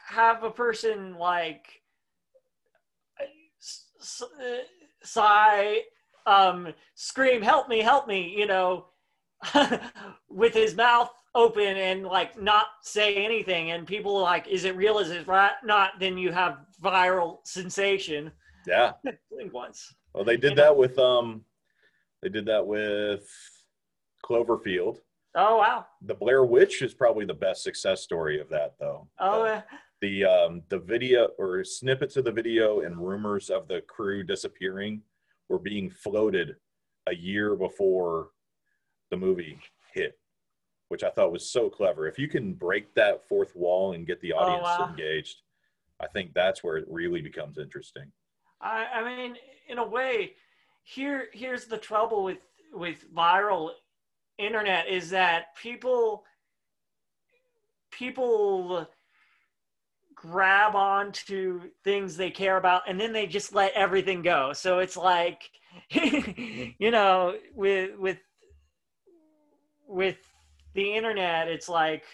have 0.06 0.44
a 0.44 0.50
person 0.50 1.16
like 1.16 1.82
sigh 5.02 5.78
um 6.26 6.72
scream 6.94 7.42
help 7.42 7.68
me 7.68 7.80
help 7.80 8.06
me 8.06 8.34
you 8.36 8.46
know 8.46 8.86
with 10.28 10.52
his 10.52 10.74
mouth 10.74 11.10
open 11.34 11.76
and 11.76 12.04
like 12.04 12.40
not 12.40 12.66
say 12.82 13.14
anything 13.14 13.70
and 13.70 13.86
people 13.86 14.16
are 14.16 14.22
like 14.22 14.46
is 14.48 14.64
it 14.64 14.76
real 14.76 14.98
is 14.98 15.10
it 15.10 15.26
right 15.26 15.52
not 15.64 15.92
then 15.98 16.18
you 16.18 16.32
have 16.32 16.58
viral 16.82 17.38
sensation 17.44 18.30
Yeah. 18.66 18.92
Once 19.52 19.94
Well, 20.14 20.24
they 20.24 20.36
did 20.36 20.50
You 20.50 20.56
know- 20.56 20.62
that 20.62 20.76
with, 20.76 20.98
um, 20.98 21.44
they 22.22 22.28
did 22.28 22.46
that 22.46 22.66
with 22.66 23.26
Cloverfield. 24.24 24.98
oh 25.34 25.56
wow 25.58 25.86
The 26.02 26.14
Blair 26.14 26.44
Witch 26.44 26.82
is 26.82 26.94
probably 26.94 27.24
the 27.24 27.34
best 27.34 27.62
success 27.62 28.02
story 28.02 28.40
of 28.40 28.48
that, 28.50 28.74
though. 28.78 29.08
oh 29.18 29.42
Uh, 29.44 29.62
the 30.00 30.24
um, 30.24 30.62
the 30.70 30.78
video 30.78 31.28
or 31.38 31.62
snippets 31.64 32.16
of 32.16 32.24
the 32.24 32.32
video 32.32 32.80
and 32.80 32.96
rumors 32.96 33.50
of 33.50 33.68
the 33.68 33.82
crew 33.82 34.22
disappearing 34.22 35.02
were 35.48 35.58
being 35.58 35.90
floated 35.90 36.56
a 37.06 37.14
year 37.14 37.54
before 37.56 38.30
the 39.10 39.16
movie 39.16 39.58
hit, 39.92 40.18
which 40.88 41.02
I 41.04 41.10
thought 41.10 41.32
was 41.32 41.50
so 41.50 41.68
clever. 41.68 42.06
If 42.06 42.18
you 42.18 42.28
can 42.28 42.54
break 42.54 42.94
that 42.94 43.26
fourth 43.28 43.54
wall 43.56 43.92
and 43.92 44.06
get 44.06 44.20
the 44.20 44.32
Oh, 44.32 44.38
audience 44.38 44.62
wow. 44.64 44.88
engaged, 44.90 45.42
I 46.00 46.06
think 46.06 46.32
that's 46.32 46.62
where 46.64 46.76
it 46.78 46.86
really 46.88 47.20
becomes 47.20 47.58
interesting. 47.58 48.10
I, 48.60 48.86
I 48.94 49.04
mean, 49.04 49.36
in 49.68 49.78
a 49.78 49.86
way, 49.86 50.34
here 50.82 51.28
here's 51.32 51.66
the 51.66 51.78
trouble 51.78 52.24
with 52.24 52.38
with 52.72 53.12
viral 53.14 53.70
internet 54.38 54.88
is 54.88 55.10
that 55.10 55.56
people 55.56 56.24
people 57.90 58.88
grab 60.14 60.74
onto 60.74 61.62
things 61.82 62.16
they 62.16 62.30
care 62.30 62.58
about 62.58 62.82
and 62.86 63.00
then 63.00 63.12
they 63.12 63.26
just 63.26 63.54
let 63.54 63.72
everything 63.72 64.22
go. 64.22 64.52
So 64.52 64.78
it's 64.80 64.96
like 64.96 65.50
you 65.90 66.90
know, 66.90 67.36
with 67.54 67.98
with 67.98 68.18
with 69.86 70.18
the 70.74 70.94
internet, 70.94 71.48
it's 71.48 71.68
like 71.68 72.04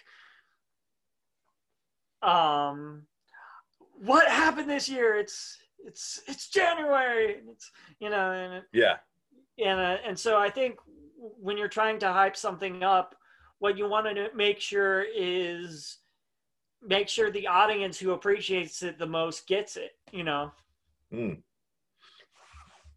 um 2.22 3.02
what 3.98 4.28
happened 4.28 4.68
this 4.68 4.88
year? 4.88 5.16
It's 5.16 5.58
it's 5.86 6.20
it's 6.26 6.48
January. 6.48 7.42
It's 7.50 7.70
you 8.00 8.10
know, 8.10 8.32
and 8.32 8.62
Yeah, 8.72 8.96
and 9.58 9.80
uh, 9.80 9.96
and 10.06 10.18
so 10.18 10.36
I 10.36 10.50
think 10.50 10.78
when 11.18 11.56
you're 11.56 11.68
trying 11.68 11.98
to 12.00 12.12
hype 12.12 12.36
something 12.36 12.82
up, 12.82 13.14
what 13.58 13.78
you 13.78 13.88
want 13.88 14.06
to 14.14 14.28
make 14.34 14.60
sure 14.60 15.04
is 15.14 15.98
make 16.82 17.08
sure 17.08 17.30
the 17.30 17.46
audience 17.46 17.98
who 17.98 18.12
appreciates 18.12 18.82
it 18.82 18.98
the 18.98 19.06
most 19.06 19.46
gets 19.46 19.76
it. 19.76 19.92
You 20.12 20.24
know. 20.24 20.52
Mm. 21.12 21.42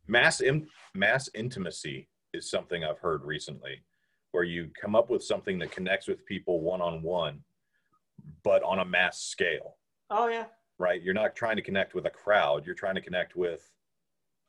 Mass 0.08 0.42
in, 0.42 0.68
mass 0.96 1.30
intimacy 1.36 2.10
is 2.34 2.50
something 2.50 2.84
I've 2.84 2.98
heard 2.98 3.24
recently, 3.24 3.84
where 4.32 4.44
you 4.44 4.72
come 4.80 4.96
up 4.96 5.12
with 5.12 5.24
something 5.24 5.60
that 5.60 5.72
connects 5.72 6.08
with 6.08 6.26
people 6.26 6.62
one 6.62 6.82
on 6.82 7.04
one, 7.04 7.44
but 8.44 8.64
on 8.64 8.80
a 8.80 8.86
mass 8.86 9.22
scale, 9.22 9.76
Oh 10.10 10.28
yeah. 10.28 10.46
Right? 10.80 11.02
You're 11.02 11.14
not 11.14 11.36
trying 11.36 11.58
to 11.58 11.62
connect 11.62 11.94
with 11.94 12.06
a 12.06 12.10
crowd. 12.10 12.66
You're 12.66 12.76
trying 12.76 12.96
to 12.96 13.02
connect 13.02 13.36
with 13.36 13.70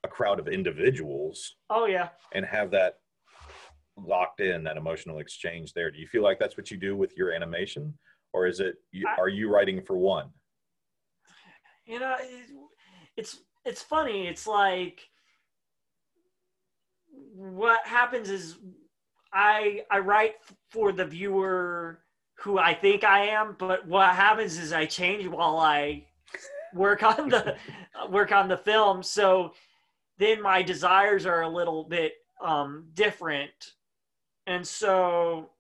a 0.04 0.08
crowd 0.08 0.38
of 0.40 0.48
individuals 0.48 1.56
Oh 1.68 1.86
yeah. 1.86 2.08
and 2.32 2.44
have 2.46 2.70
that 2.70 2.98
locked 3.96 4.40
in, 4.40 4.64
that 4.64 4.76
emotional 4.78 5.18
exchange 5.18 5.74
there. 5.74 5.90
Do 5.90 5.98
you 5.98 6.06
feel 6.06 6.22
like 6.22 6.38
that's 6.38 6.56
what 6.56 6.70
you 6.70 6.76
do 6.78 6.96
with 6.96 7.16
your 7.18 7.32
animation, 7.32 7.92
or 8.32 8.46
is 8.46 8.60
it? 8.60 8.76
You, 8.92 9.06
I- 9.08 9.20
are 9.20 9.28
you 9.28 9.50
writing 9.50 9.82
for 9.82 9.96
one? 9.98 10.30
you 11.86 11.98
know 11.98 12.14
it's 13.16 13.38
it's 13.64 13.82
funny 13.82 14.28
it's 14.28 14.46
like 14.46 15.00
what 17.34 17.84
happens 17.84 18.30
is 18.30 18.58
i 19.32 19.82
i 19.90 19.98
write 19.98 20.34
for 20.70 20.92
the 20.92 21.04
viewer 21.04 22.00
who 22.38 22.58
i 22.58 22.72
think 22.74 23.02
i 23.02 23.24
am 23.26 23.56
but 23.58 23.88
what 23.88 24.10
happens 24.10 24.56
is 24.58 24.72
i 24.72 24.84
change 24.84 25.26
while 25.26 25.56
i 25.58 26.04
work 26.74 27.02
on 27.02 27.28
the 27.28 27.56
work 28.10 28.32
on 28.32 28.48
the 28.48 28.56
film. 28.56 29.02
So 29.02 29.52
then 30.18 30.40
my 30.42 30.62
desires 30.62 31.26
are 31.26 31.42
a 31.42 31.48
little 31.48 31.84
bit 31.84 32.14
um 32.42 32.86
different. 32.94 33.72
And 34.46 34.66
so 34.66 35.50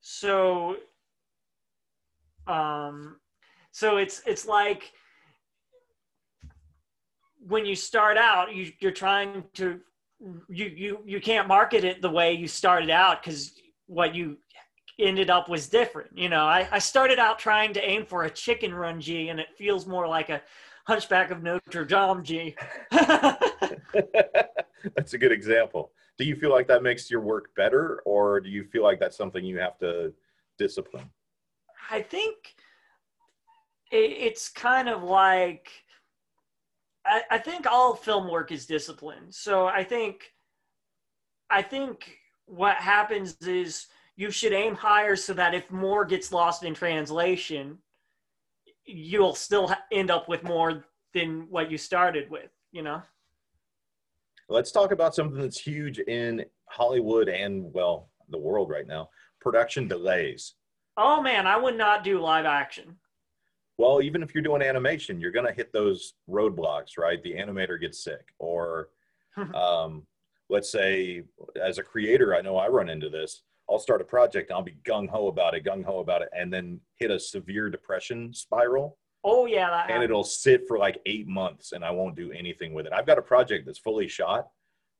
so 0.00 0.76
um 2.46 3.16
so 3.70 3.96
it's 3.96 4.22
it's 4.26 4.46
like 4.46 4.92
when 7.46 7.64
you 7.64 7.74
start 7.74 8.16
out 8.16 8.54
you 8.54 8.72
you're 8.80 8.90
trying 8.90 9.44
to 9.54 9.80
you 10.48 10.66
you 10.66 10.98
you 11.04 11.20
can't 11.20 11.48
market 11.48 11.84
it 11.84 12.02
the 12.02 12.10
way 12.10 12.32
you 12.32 12.46
started 12.46 12.90
out 12.90 13.22
because 13.22 13.52
what 13.86 14.14
you 14.14 14.36
ended 14.98 15.30
up 15.30 15.48
was 15.48 15.68
different 15.68 16.10
you 16.16 16.28
know 16.28 16.44
I, 16.44 16.68
I 16.70 16.78
started 16.78 17.18
out 17.18 17.38
trying 17.38 17.72
to 17.74 17.84
aim 17.84 18.04
for 18.04 18.24
a 18.24 18.30
chicken 18.30 18.74
run 18.74 19.00
g 19.00 19.28
and 19.28 19.40
it 19.40 19.48
feels 19.56 19.86
more 19.86 20.06
like 20.06 20.28
a 20.28 20.42
hunchback 20.86 21.30
of 21.30 21.42
notre 21.42 21.84
dame 21.84 22.22
g 22.22 22.54
that's 24.94 25.14
a 25.14 25.18
good 25.18 25.32
example. 25.32 25.92
Do 26.18 26.24
you 26.24 26.36
feel 26.36 26.50
like 26.50 26.66
that 26.68 26.82
makes 26.82 27.10
your 27.10 27.20
work 27.20 27.54
better, 27.54 28.02
or 28.04 28.40
do 28.40 28.50
you 28.50 28.64
feel 28.64 28.82
like 28.82 29.00
that's 29.00 29.16
something 29.16 29.44
you 29.44 29.58
have 29.58 29.78
to 29.78 30.12
discipline? 30.58 31.08
I 31.90 32.02
think 32.02 32.54
it's 33.90 34.48
kind 34.48 34.88
of 34.88 35.02
like 35.02 35.68
I, 37.04 37.22
I 37.32 37.38
think 37.38 37.66
all 37.66 37.94
film 37.94 38.30
work 38.30 38.52
is 38.52 38.66
discipline. 38.66 39.30
So 39.30 39.66
I 39.66 39.84
think 39.84 40.32
I 41.50 41.62
think 41.62 42.18
what 42.46 42.76
happens 42.76 43.36
is 43.42 43.86
you 44.22 44.30
should 44.30 44.52
aim 44.52 44.76
higher 44.76 45.16
so 45.16 45.34
that 45.34 45.52
if 45.52 45.68
more 45.68 46.04
gets 46.04 46.30
lost 46.30 46.62
in 46.62 46.74
translation, 46.74 47.76
you'll 48.84 49.34
still 49.34 49.74
end 49.90 50.12
up 50.12 50.28
with 50.28 50.44
more 50.44 50.84
than 51.12 51.48
what 51.50 51.72
you 51.72 51.76
started 51.76 52.30
with. 52.30 52.50
You 52.70 52.82
know? 52.82 53.02
let's 54.48 54.70
talk 54.70 54.92
about 54.92 55.14
something 55.14 55.40
that's 55.40 55.58
huge 55.58 55.98
in 55.98 56.44
Hollywood 56.66 57.28
and 57.28 57.72
well, 57.72 58.10
the 58.28 58.38
world 58.38 58.70
right 58.70 58.86
now. 58.86 59.08
Production 59.40 59.88
delays. 59.88 60.54
Oh 60.96 61.20
man, 61.20 61.48
I 61.48 61.56
would 61.56 61.76
not 61.76 62.04
do 62.04 62.20
live 62.20 62.44
action. 62.44 62.96
Well, 63.76 64.02
even 64.02 64.22
if 64.22 64.34
you're 64.34 64.44
doing 64.44 64.62
animation, 64.62 65.20
you're 65.20 65.32
going 65.32 65.46
to 65.46 65.52
hit 65.52 65.72
those 65.72 66.14
roadblocks, 66.30 66.96
right? 66.96 67.20
The 67.24 67.34
animator 67.34 67.80
gets 67.80 68.04
sick, 68.04 68.26
or 68.38 68.90
um, 69.54 70.06
let's 70.48 70.70
say, 70.70 71.22
as 71.60 71.78
a 71.78 71.82
creator, 71.82 72.36
I 72.36 72.42
know 72.42 72.56
I 72.56 72.68
run 72.68 72.88
into 72.88 73.08
this. 73.08 73.42
I'll 73.72 73.78
start 73.78 74.00
a 74.02 74.04
project 74.04 74.50
and 74.50 74.56
I'll 74.56 74.62
be 74.62 74.76
gung 74.84 75.08
ho 75.08 75.28
about 75.28 75.54
it, 75.54 75.64
gung 75.64 75.82
ho 75.84 76.00
about 76.00 76.20
it, 76.22 76.28
and 76.36 76.52
then 76.52 76.78
hit 76.98 77.10
a 77.10 77.18
severe 77.18 77.70
depression 77.70 78.32
spiral. 78.34 78.98
Oh 79.24 79.46
yeah, 79.46 79.70
that 79.70 79.84
and 79.84 79.90
happens. 79.92 80.04
it'll 80.04 80.24
sit 80.24 80.66
for 80.68 80.78
like 80.78 81.00
eight 81.06 81.26
months 81.26 81.72
and 81.72 81.84
I 81.84 81.90
won't 81.90 82.14
do 82.16 82.32
anything 82.32 82.74
with 82.74 82.86
it. 82.86 82.92
I've 82.92 83.06
got 83.06 83.18
a 83.18 83.22
project 83.22 83.64
that's 83.66 83.78
fully 83.78 84.08
shot 84.08 84.48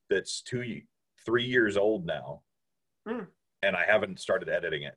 that's 0.08 0.40
two, 0.42 0.80
three 1.26 1.44
years 1.44 1.76
old 1.76 2.06
now, 2.06 2.40
Hmm. 3.06 3.24
and 3.62 3.76
I 3.76 3.84
haven't 3.84 4.20
started 4.20 4.48
editing 4.48 4.84
it. 4.84 4.94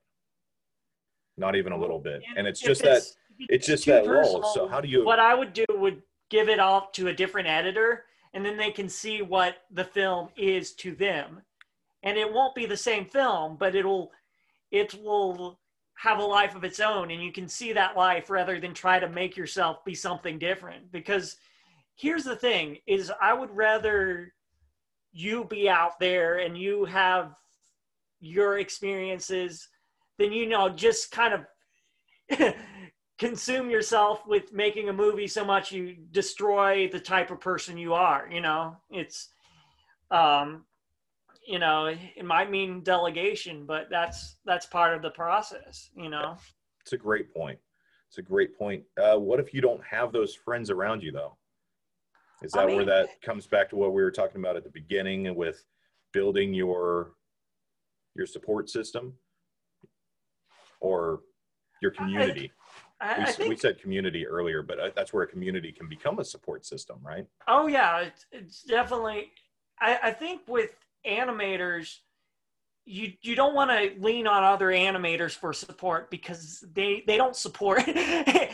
Not 1.38 1.56
even 1.56 1.74
a 1.74 1.78
little 1.78 2.00
bit. 2.00 2.22
And 2.38 2.48
it's 2.48 2.62
just 2.62 2.82
that 2.84 2.98
if 3.40 3.48
it's 3.50 3.68
just 3.68 3.86
that 3.88 4.06
lull. 4.06 4.16
personal, 4.22 4.44
So 4.54 4.68
how 4.70 4.80
do 4.80 4.88
you 4.88 5.04
What 5.04 5.20
I 5.20 5.34
would 5.34 5.52
do 5.54 5.66
would 5.70 6.02
give 6.30 6.48
it 6.48 6.60
off 6.60 6.92
to 6.94 7.08
a 7.10 7.14
different 7.14 7.48
editor, 7.50 8.06
and 8.34 8.46
then 8.46 8.56
they 8.58 8.72
can 8.72 8.88
see 8.88 9.22
what 9.22 9.58
the 9.72 9.84
film 9.84 10.30
is 10.38 10.74
to 10.76 10.96
them, 10.96 11.42
and 12.06 12.18
it 12.18 12.32
won't 12.32 12.56
be 12.56 12.68
the 12.68 12.78
same 12.78 13.06
film, 13.06 13.58
but 13.58 13.76
it'll 13.76 14.12
it 14.72 14.94
will 15.04 15.60
have 15.98 16.20
a 16.20 16.24
life 16.24 16.56
of 16.56 16.64
its 16.64 16.80
own, 16.80 17.12
and 17.12 17.22
you 17.22 17.32
can 17.32 17.48
see 17.48 17.74
that 17.74 17.98
life 17.98 18.30
rather 18.30 18.60
than 18.60 18.74
try 18.74 19.00
to 19.00 19.10
make 19.10 19.36
yourself 19.36 19.84
be 19.84 19.96
something 19.96 20.38
different. 20.38 20.92
Because 20.92 21.38
here's 21.96 22.24
the 22.24 22.36
thing: 22.36 22.78
is 22.88 23.12
I 23.22 23.34
would 23.34 23.52
rather 23.52 24.34
you 25.12 25.46
be 25.46 25.68
out 25.70 26.00
there 26.00 26.40
and 26.40 26.58
you 26.58 26.86
have 26.86 27.34
your 28.20 28.60
experiences 28.60 29.68
than 30.18 30.32
you 30.32 30.46
know 30.46 30.70
just 30.70 31.12
kind 31.12 31.34
of 31.34 32.54
consume 33.18 33.70
yourself 33.70 34.28
with 34.28 34.52
making 34.52 34.90
a 34.90 34.94
movie 34.94 35.28
so 35.28 35.46
much 35.46 35.72
you 35.72 35.96
destroy 36.12 36.90
the 36.90 37.00
type 37.00 37.32
of 37.32 37.40
person 37.40 37.78
you 37.78 37.94
are 37.94 38.28
you 38.30 38.42
know 38.42 38.76
it's 38.90 39.30
um 40.12 40.66
you 41.46 41.60
know 41.60 41.86
it 41.86 42.26
might 42.26 42.50
mean 42.50 42.82
delegation 42.82 43.66
but 43.66 43.88
that's 43.90 44.38
that's 44.46 44.66
part 44.66 44.94
of 44.96 45.02
the 45.02 45.10
process 45.12 45.90
you 45.96 46.10
know 46.10 46.36
It's 46.82 46.94
a 46.94 46.98
great 46.98 47.34
point. 47.34 47.60
It's 48.10 48.18
a 48.20 48.22
great 48.22 48.58
point. 48.58 48.84
Uh, 49.02 49.18
what 49.18 49.40
if 49.40 49.54
you 49.54 49.62
don't 49.62 49.84
have 49.84 50.12
those 50.12 50.36
friends 50.36 50.70
around 50.70 51.02
you, 51.04 51.12
though? 51.12 51.36
Is 52.44 52.54
I 52.56 52.66
that 52.66 52.74
where 52.76 52.86
that 52.86 53.22
comes 53.22 53.48
back 53.48 53.70
to 53.70 53.76
what 53.76 53.94
we 53.94 54.04
were 54.04 54.12
talking 54.12 54.40
about 54.40 54.56
at 54.56 54.64
the 54.64 54.70
beginning 54.70 55.34
with 55.36 55.66
building 56.14 56.54
your 56.54 57.14
your 58.16 58.28
support 58.28 58.70
system 58.70 59.14
or 60.80 61.22
your 61.82 61.92
community? 61.92 62.52
I, 63.02 63.16
we, 63.18 63.24
I 63.26 63.28
s- 63.28 63.40
we 63.40 63.56
said 63.56 63.80
community 63.80 64.26
earlier, 64.28 64.62
but 64.62 64.80
uh, 64.80 64.92
that's 64.96 65.12
where 65.12 65.24
a 65.24 65.28
community 65.28 65.72
can 65.72 65.90
become 65.90 66.20
a 66.20 66.24
support 66.26 66.66
system, 66.66 67.00
right? 67.04 67.26
oh 67.48 67.68
yeah 67.68 68.00
it's, 68.00 68.26
it's 68.32 68.64
definitely 68.64 69.32
I, 69.80 70.00
I 70.04 70.12
think 70.12 70.42
with 70.48 70.72
animators 71.08 72.00
you 72.86 73.14
you 73.22 73.36
don't 73.36 73.56
want 73.56 73.72
to 73.72 74.00
lean 74.00 74.28
on 74.28 74.44
other 74.44 74.68
animators 74.68 75.32
for 75.32 75.52
support 75.54 76.12
because 76.12 76.64
they 76.74 77.04
they 77.08 77.18
don't 77.18 77.36
support 77.36 77.80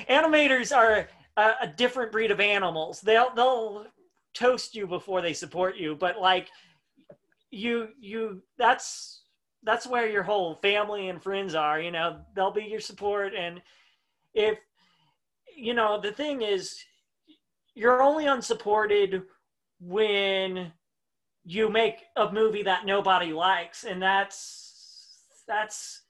animators 0.10 0.76
are 0.76 1.10
a, 1.38 1.52
a 1.62 1.68
different 1.68 2.12
breed 2.12 2.32
of 2.32 2.40
animals. 2.40 3.02
They'll 3.02 3.34
they'll 3.36 3.86
toast 4.34 4.74
you 4.74 4.88
before 4.88 5.22
they 5.22 5.34
support 5.34 5.76
you 5.76 5.94
but 5.94 6.18
like 6.20 6.48
you 7.52 7.90
you 8.00 8.42
that's 8.58 9.24
that's 9.64 9.86
where 9.86 10.08
your 10.08 10.24
whole 10.24 10.56
family 10.56 11.10
and 11.10 11.22
friends 11.22 11.54
are 11.54 11.82
you 11.82 11.92
know 11.92 12.22
they'll 12.34 12.52
be 12.52 12.64
your 12.64 12.80
support. 12.80 13.34
And 13.36 13.62
if 14.34 14.58
you 15.54 15.74
know 15.74 16.00
the 16.00 16.14
thing 16.14 16.42
is 16.42 16.82
you're 17.76 18.02
only 18.02 18.28
unsupported 18.28 19.24
when 19.82 20.72
you 21.44 21.70
make 21.70 22.04
a 22.16 22.32
movie 22.32 22.64
that 22.64 22.86
nobody 22.86 23.34
likes 23.34 23.84
and 23.84 24.02
that's 24.02 24.74
that's 25.48 26.04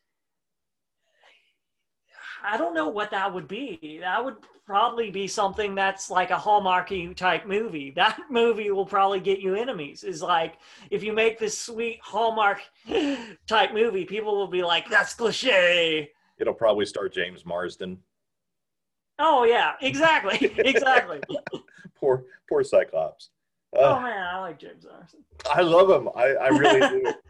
i 2.44 2.58
don't 2.58 2.74
know 2.74 2.88
what 2.90 3.12
that 3.12 3.34
would 3.34 3.48
be. 3.48 4.00
That 4.02 4.24
would 4.26 4.36
probably 4.66 5.12
be 5.12 5.28
something 5.28 5.76
that's 5.76 6.10
like 6.10 6.32
a 6.32 6.38
hallmarky 6.38 7.16
type 7.16 7.46
movie. 7.46 7.92
That 7.96 8.20
movie 8.30 8.72
will 8.72 8.86
probably 8.86 9.20
get 9.20 9.40
you 9.40 9.56
enemies. 9.56 10.04
Is 10.04 10.22
like 10.22 10.56
if 10.90 11.04
you 11.04 11.14
make 11.14 11.38
this 11.40 11.58
sweet 11.58 12.00
hallmark 12.02 12.60
type 13.48 13.74
movie 13.74 14.06
people 14.06 14.36
will 14.36 14.48
be 14.48 14.64
like 14.64 14.90
that's 14.90 15.14
cliche. 15.14 16.10
It'll 16.40 16.54
probably 16.54 16.86
star 16.86 17.08
James 17.10 17.46
Marsden. 17.46 18.00
oh 19.20 19.44
yeah. 19.44 19.74
Exactly. 19.82 20.52
Exactly. 20.66 21.22
Poor, 22.00 22.24
poor 22.50 22.64
Cyclops. 22.64 23.30
Oh 23.74 23.94
Uh, 23.96 24.02
man 24.02 24.28
i 24.28 24.40
like 24.40 24.60
james 24.60 24.86
Marsden. 24.86 25.24
I 25.52 25.62
love 25.62 25.90
him. 25.90 26.10
I, 26.16 26.26
I 26.34 26.48
really 26.50 26.80
do. 27.02 27.14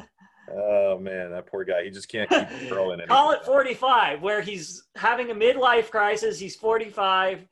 Oh 0.54 1.00
man, 1.00 1.32
that 1.32 1.46
poor 1.48 1.64
guy. 1.64 1.86
He 1.86 1.92
just 1.92 2.10
can't 2.10 2.30
keep 2.30 2.40
it. 2.52 3.08
Call 3.08 3.32
it 3.32 3.46
45, 3.46 4.22
where 4.22 4.42
he's 4.42 4.84
having 4.98 5.32
a 5.32 5.34
midlife 5.36 5.90
crisis. 5.90 6.38
He's 6.40 6.58
45 6.58 7.48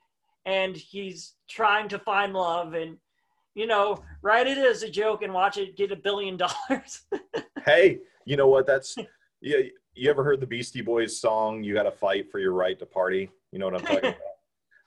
and 0.46 0.76
he's 0.76 1.36
trying 1.50 1.88
to 1.90 2.00
find 2.00 2.34
love. 2.34 2.74
And, 2.74 2.98
you 3.56 3.68
know, 3.68 4.04
write 4.22 4.48
it 4.48 4.58
as 4.58 4.84
a 4.84 4.90
joke 4.90 5.22
and 5.22 5.34
watch 5.34 5.58
it 5.58 5.78
get 5.78 5.94
a 5.94 5.96
billion 5.96 6.36
dollars. 6.46 7.04
Hey, 7.66 8.00
you 8.26 8.36
know 8.36 8.48
what? 8.48 8.68
That's 8.68 8.98
yeah. 9.42 9.60
You 9.94 10.10
ever 10.10 10.24
heard 10.24 10.42
the 10.42 10.48
Beastie 10.48 10.82
Boys 10.82 11.22
song 11.22 11.64
"You 11.64 11.74
Got 11.74 11.84
to 11.84 11.92
Fight 11.92 12.30
for 12.30 12.40
Your 12.40 12.52
Right 12.54 12.78
to 12.80 12.86
Party"? 12.86 13.30
You 13.54 13.60
know 13.60 13.66
what 13.68 13.76
I'm 13.76 13.82
talking 13.82 13.98
about. 14.00 14.16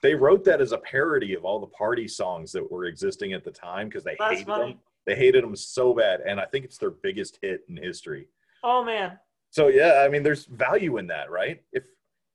They 0.03 0.15
wrote 0.15 0.45
that 0.45 0.61
as 0.61 0.73
a 0.73 0.79
parody 0.79 1.35
of 1.35 1.45
all 1.45 1.61
the 1.61 1.67
party 1.69 2.09
songs 2.09 2.51
that 2.53 2.71
were 2.71 2.87
existing 2.87 3.33
at 3.33 3.45
the 3.45 3.53
time 3.53 3.89
because 3.89 4.05
they 4.05 4.17
That's 4.19 4.33
hated 4.33 4.47
funny. 4.47 4.73
them. 4.73 4.81
They 5.07 5.15
hated 5.15 5.43
them 5.43 5.57
so 5.57 5.95
bad, 5.95 6.21
and 6.21 6.41
I 6.41 6.45
think 6.45 6.65
it's 6.65 6.79
their 6.79 6.91
biggest 6.91 7.39
hit 7.43 7.63
in 7.69 7.77
history. 7.77 8.29
Oh, 8.63 8.85
man. 8.85 9.19
So 9.53 9.69
yeah, 9.69 10.03
I 10.05 10.09
mean, 10.09 10.23
there's 10.23 10.47
value 10.47 10.97
in 10.97 11.07
that, 11.09 11.31
right? 11.31 11.63
If 11.73 11.85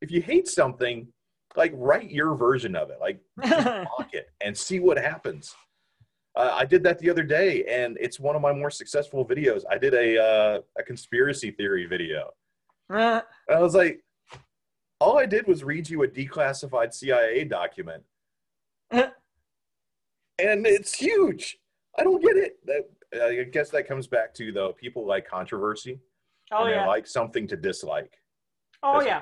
if 0.02 0.12
you 0.12 0.22
hate 0.22 0.48
something, 0.48 1.08
like 1.56 1.72
write 1.76 2.12
your 2.12 2.36
version 2.36 2.76
of 2.76 2.92
it, 2.92 3.00
like 3.02 3.20
mock 3.38 4.14
it 4.14 4.30
and 4.40 4.56
see 4.56 4.80
what 4.80 4.98
happens. 4.98 5.56
Uh, 6.36 6.52
I 6.54 6.66
did 6.66 6.84
that 6.84 7.00
the 7.00 7.10
other 7.10 7.24
day, 7.24 7.66
and 7.66 7.98
it's 8.00 8.20
one 8.20 8.36
of 8.36 8.44
my 8.44 8.54
more 8.54 8.70
successful 8.70 9.26
videos. 9.26 9.64
I 9.70 9.80
did 9.80 9.96
a 9.96 10.24
uh, 10.24 10.60
a 10.78 10.84
conspiracy 10.84 11.50
theory 11.50 11.88
video. 11.88 12.30
I 12.92 13.24
was 13.50 13.74
like, 13.74 14.04
all 15.00 15.18
I 15.18 15.26
did 15.26 15.48
was 15.48 15.64
read 15.64 15.90
you 15.90 16.04
a 16.04 16.08
declassified 16.08 16.94
CIA 16.94 17.44
document, 17.46 18.04
and 18.92 19.12
it's 20.40 20.94
huge. 20.98 21.58
I 21.98 22.04
don't 22.04 22.22
get 22.22 22.38
it. 22.38 22.58
That, 22.66 22.90
I 23.24 23.44
guess 23.44 23.70
that 23.72 23.88
comes 23.88 24.08
back 24.08 24.34
to 24.36 24.52
though 24.52 24.74
people 24.74 25.06
like 25.06 25.28
controversy, 25.28 26.00
oh, 26.52 26.66
and 26.66 26.74
they 26.74 26.86
like 26.86 27.08
something 27.08 27.48
to 27.48 27.58
dislike. 27.58 28.14
Oh, 28.84 29.00
that's- 29.00 29.08
yeah. 29.08 29.22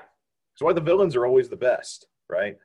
That's 0.53 0.63
why 0.63 0.71
the 0.73 0.80
villains 0.80 1.17
are 1.17 1.26
always 1.26 1.49
the 1.49 1.57
best, 1.57 2.07
right? 2.30 2.57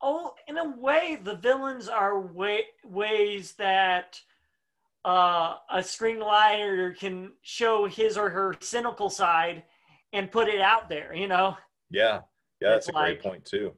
Oh, 0.00 0.32
in 0.48 0.56
a 0.56 0.70
way, 0.78 1.18
the 1.22 1.36
villains 1.36 1.86
are 1.86 2.18
way, 2.18 2.64
ways 2.82 3.52
that 3.58 4.18
uh, 5.04 5.56
a 5.70 5.78
screenwriter 5.80 6.96
can 6.98 7.32
show 7.42 7.84
his 7.84 8.16
or 8.16 8.30
her 8.30 8.54
cynical 8.60 9.10
side 9.10 9.64
and 10.14 10.32
put 10.32 10.48
it 10.48 10.62
out 10.62 10.88
there, 10.88 11.14
you 11.14 11.28
know? 11.28 11.58
Yeah, 11.90 12.20
yeah, 12.60 12.70
that's 12.70 12.88
a 12.88 12.92
great 12.92 13.22
point 13.22 13.44
too. 13.44 13.72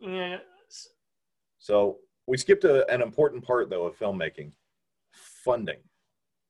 Yeah. 0.00 0.38
So 1.58 1.98
we 2.26 2.36
skipped 2.36 2.64
a, 2.64 2.88
an 2.92 3.02
important 3.02 3.44
part 3.44 3.70
though 3.70 3.86
of 3.86 3.98
filmmaking: 3.98 4.52
funding, 5.12 5.78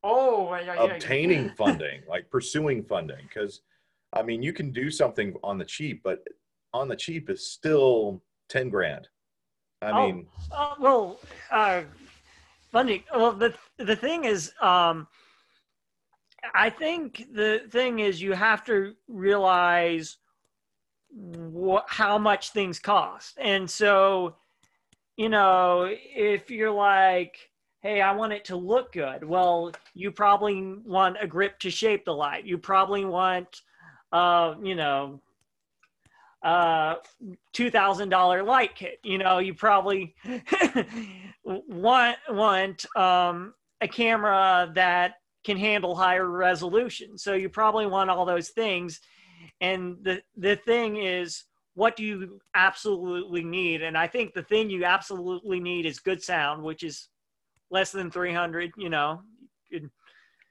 Oh, 0.02 0.54
yeah, 0.54 0.60
yeah, 0.62 0.74
yeah. 0.74 0.84
obtaining 0.94 1.48
funding, 1.56 2.02
like 2.08 2.30
pursuing 2.30 2.84
funding. 2.84 3.22
Because, 3.22 3.62
I 4.12 4.22
mean, 4.22 4.42
you 4.42 4.52
can 4.52 4.70
do 4.70 4.90
something 4.90 5.34
on 5.42 5.58
the 5.58 5.64
cheap, 5.64 6.02
but 6.04 6.22
on 6.74 6.88
the 6.88 6.96
cheap 6.96 7.30
is 7.30 7.50
still 7.50 8.22
ten 8.48 8.68
grand. 8.68 9.08
I 9.82 9.92
Oh. 9.92 9.96
mean, 9.96 10.26
Uh, 10.50 10.74
well, 10.80 11.20
uh, 11.50 11.82
funny. 12.72 13.04
Well, 13.14 13.32
the 13.32 13.54
the 13.78 13.96
thing 13.96 14.24
is, 14.24 14.52
um, 14.60 15.06
I 16.54 16.70
think 16.70 17.26
the 17.32 17.62
thing 17.70 17.98
is 18.00 18.20
you 18.20 18.32
have 18.32 18.64
to 18.66 18.94
realize 19.08 20.18
what 21.10 21.84
how 21.88 22.18
much 22.18 22.50
things 22.50 22.78
cost, 22.78 23.38
and 23.40 23.68
so 23.70 24.36
you 25.16 25.28
know 25.28 25.88
if 25.90 26.50
you're 26.50 26.70
like. 26.72 27.38
Hey, 27.80 28.00
I 28.00 28.10
want 28.10 28.32
it 28.32 28.44
to 28.46 28.56
look 28.56 28.92
good. 28.92 29.22
Well, 29.22 29.70
you 29.94 30.10
probably 30.10 30.74
want 30.84 31.16
a 31.20 31.28
grip 31.28 31.60
to 31.60 31.70
shape 31.70 32.04
the 32.04 32.12
light. 32.12 32.44
You 32.44 32.58
probably 32.58 33.04
want, 33.04 33.62
uh, 34.10 34.56
you 34.60 34.74
know, 34.74 35.22
uh, 36.42 36.96
two 37.52 37.70
thousand 37.70 38.08
dollar 38.08 38.42
light 38.42 38.74
kit. 38.74 38.98
You 39.02 39.18
know, 39.18 39.38
you 39.38 39.54
probably 39.54 40.14
want 41.44 42.16
want 42.28 42.86
um, 42.96 43.54
a 43.80 43.88
camera 43.88 44.70
that 44.74 45.14
can 45.44 45.56
handle 45.56 45.94
higher 45.94 46.28
resolution. 46.28 47.16
So 47.18 47.34
you 47.34 47.48
probably 47.48 47.86
want 47.86 48.10
all 48.10 48.24
those 48.24 48.50
things. 48.50 49.00
And 49.60 49.96
the 50.02 50.22
the 50.36 50.56
thing 50.56 50.96
is, 50.96 51.44
what 51.74 51.96
do 51.96 52.04
you 52.04 52.40
absolutely 52.54 53.44
need? 53.44 53.82
And 53.82 53.96
I 53.96 54.06
think 54.06 54.34
the 54.34 54.42
thing 54.42 54.70
you 54.70 54.84
absolutely 54.84 55.60
need 55.60 55.86
is 55.86 56.00
good 56.00 56.22
sound, 56.22 56.62
which 56.62 56.82
is 56.82 57.08
less 57.70 57.92
than 57.92 58.10
300. 58.10 58.72
You 58.76 58.90
know, 58.90 59.22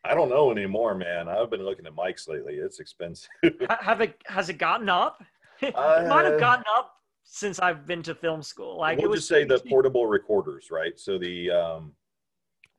I 0.03 0.13
don't 0.13 0.29
know 0.29 0.51
anymore, 0.51 0.95
man. 0.95 1.27
I've 1.27 1.49
been 1.49 1.63
looking 1.63 1.85
at 1.85 1.95
mics 1.95 2.27
lately. 2.27 2.55
It's 2.55 2.79
expensive. 2.79 3.29
have 3.81 4.01
it 4.01 4.21
has 4.27 4.49
it 4.49 4.57
gotten 4.57 4.89
up? 4.89 5.23
it 5.61 5.75
might 5.75 6.25
have 6.25 6.39
gotten 6.39 6.65
up 6.77 6.93
since 7.23 7.59
I've 7.59 7.85
been 7.85 8.03
to 8.03 8.15
film 8.15 8.41
school. 8.41 8.77
Like 8.77 8.97
we'll 8.97 9.07
it 9.07 9.09
was 9.09 9.19
just 9.21 9.29
say 9.29 9.43
the 9.43 9.59
portable 9.59 10.07
recorders, 10.07 10.69
right? 10.71 10.97
So 10.99 11.17
the 11.17 11.51
um, 11.51 11.91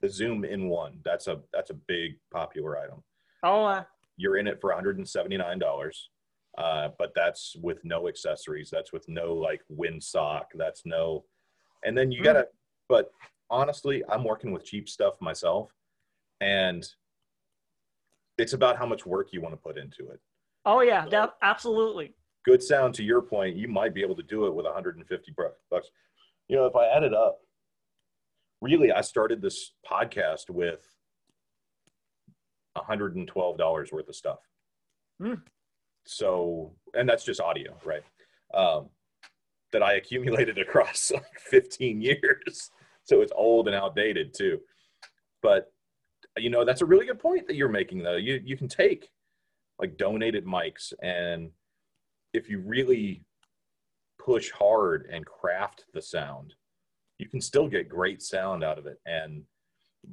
the 0.01 0.09
Zoom 0.09 0.43
H1n. 0.43 1.03
That's 1.05 1.27
a 1.27 1.41
that's 1.53 1.71
a 1.71 1.75
big 1.75 2.19
popular 2.31 2.79
item. 2.79 3.03
Oh, 3.43 3.65
uh, 3.65 3.85
you're 4.19 4.37
in 4.37 4.47
it 4.47 4.61
for 4.61 4.69
179 4.69 5.59
dollars, 5.59 6.11
uh, 6.59 6.89
but 6.99 7.13
that's 7.15 7.57
with 7.63 7.83
no 7.85 8.09
accessories. 8.09 8.69
That's 8.71 8.93
with 8.93 9.09
no 9.09 9.33
like 9.33 9.63
windsock. 9.75 10.45
That's 10.55 10.83
no, 10.85 11.25
and 11.85 11.97
then 11.97 12.11
you 12.11 12.21
mm. 12.21 12.25
gotta. 12.25 12.49
But 12.89 13.11
honestly, 13.49 14.03
I'm 14.11 14.25
working 14.25 14.53
with 14.53 14.65
cheap 14.65 14.89
stuff 14.89 15.15
myself, 15.21 15.73
and 16.41 16.87
it's 18.37 18.53
about 18.53 18.77
how 18.77 18.87
much 18.87 19.07
work 19.07 19.29
you 19.33 19.41
want 19.41 19.55
to 19.55 19.61
put 19.61 19.79
into 19.79 20.11
it. 20.11 20.21
Oh 20.67 20.81
yeah, 20.81 21.05
so, 21.05 21.11
that, 21.11 21.35
absolutely. 21.43 22.15
Good 22.45 22.63
sound. 22.63 22.95
To 22.95 23.05
your 23.05 23.23
point, 23.23 23.57
you 23.57 23.69
might 23.69 23.95
be 23.95 24.03
able 24.03 24.17
to 24.17 24.23
do 24.23 24.47
it 24.47 24.55
with 24.55 24.65
150 24.65 25.35
bucks. 25.71 25.89
You 26.49 26.57
know, 26.57 26.67
if 26.67 26.75
I 26.75 26.87
add 26.89 27.03
it 27.05 27.15
up, 27.15 27.39
really, 28.61 28.91
I 28.91 29.03
started 29.03 29.41
this 29.41 29.75
podcast 29.89 30.51
with 30.51 30.87
$112 32.79 33.93
worth 33.93 34.09
of 34.09 34.15
stuff. 34.15 34.39
Mm. 35.21 35.43
So, 36.07 36.73
and 36.95 37.09
that's 37.09 37.25
just 37.25 37.41
audio, 37.41 37.77
right? 37.85 38.03
Um, 38.55 38.89
that 39.73 39.83
I 39.83 39.95
accumulated 39.95 40.59
across 40.69 41.11
like 41.11 41.39
15 41.39 42.01
years. 42.01 42.71
So 43.05 43.21
it's 43.21 43.33
old 43.35 43.69
and 43.69 43.77
outdated 43.77 44.35
too. 44.35 44.61
But, 45.43 45.73
you 46.37 46.51
know, 46.51 46.65
that's 46.65 46.83
a 46.83 46.87
really 46.87 47.07
good 47.07 47.19
point 47.19 47.47
that 47.47 47.57
you're 47.57 47.69
making, 47.69 48.03
though. 48.03 48.17
You, 48.17 48.41
you 48.45 48.57
can 48.57 48.69
take 48.69 49.11
like 49.79 49.97
donated 49.97 50.45
mics, 50.45 50.93
and 51.03 51.51
if 52.35 52.49
you 52.49 52.61
really 52.61 53.23
push 54.19 54.51
hard 54.51 55.09
and 55.13 55.25
craft 55.25 55.85
the 55.95 56.03
sound, 56.03 56.55
you 57.19 57.29
can 57.29 57.41
still 57.41 57.69
get 57.69 57.89
great 57.89 58.23
sound 58.23 58.63
out 58.65 58.79
of 58.79 58.87
it 58.87 58.99
and 59.07 59.43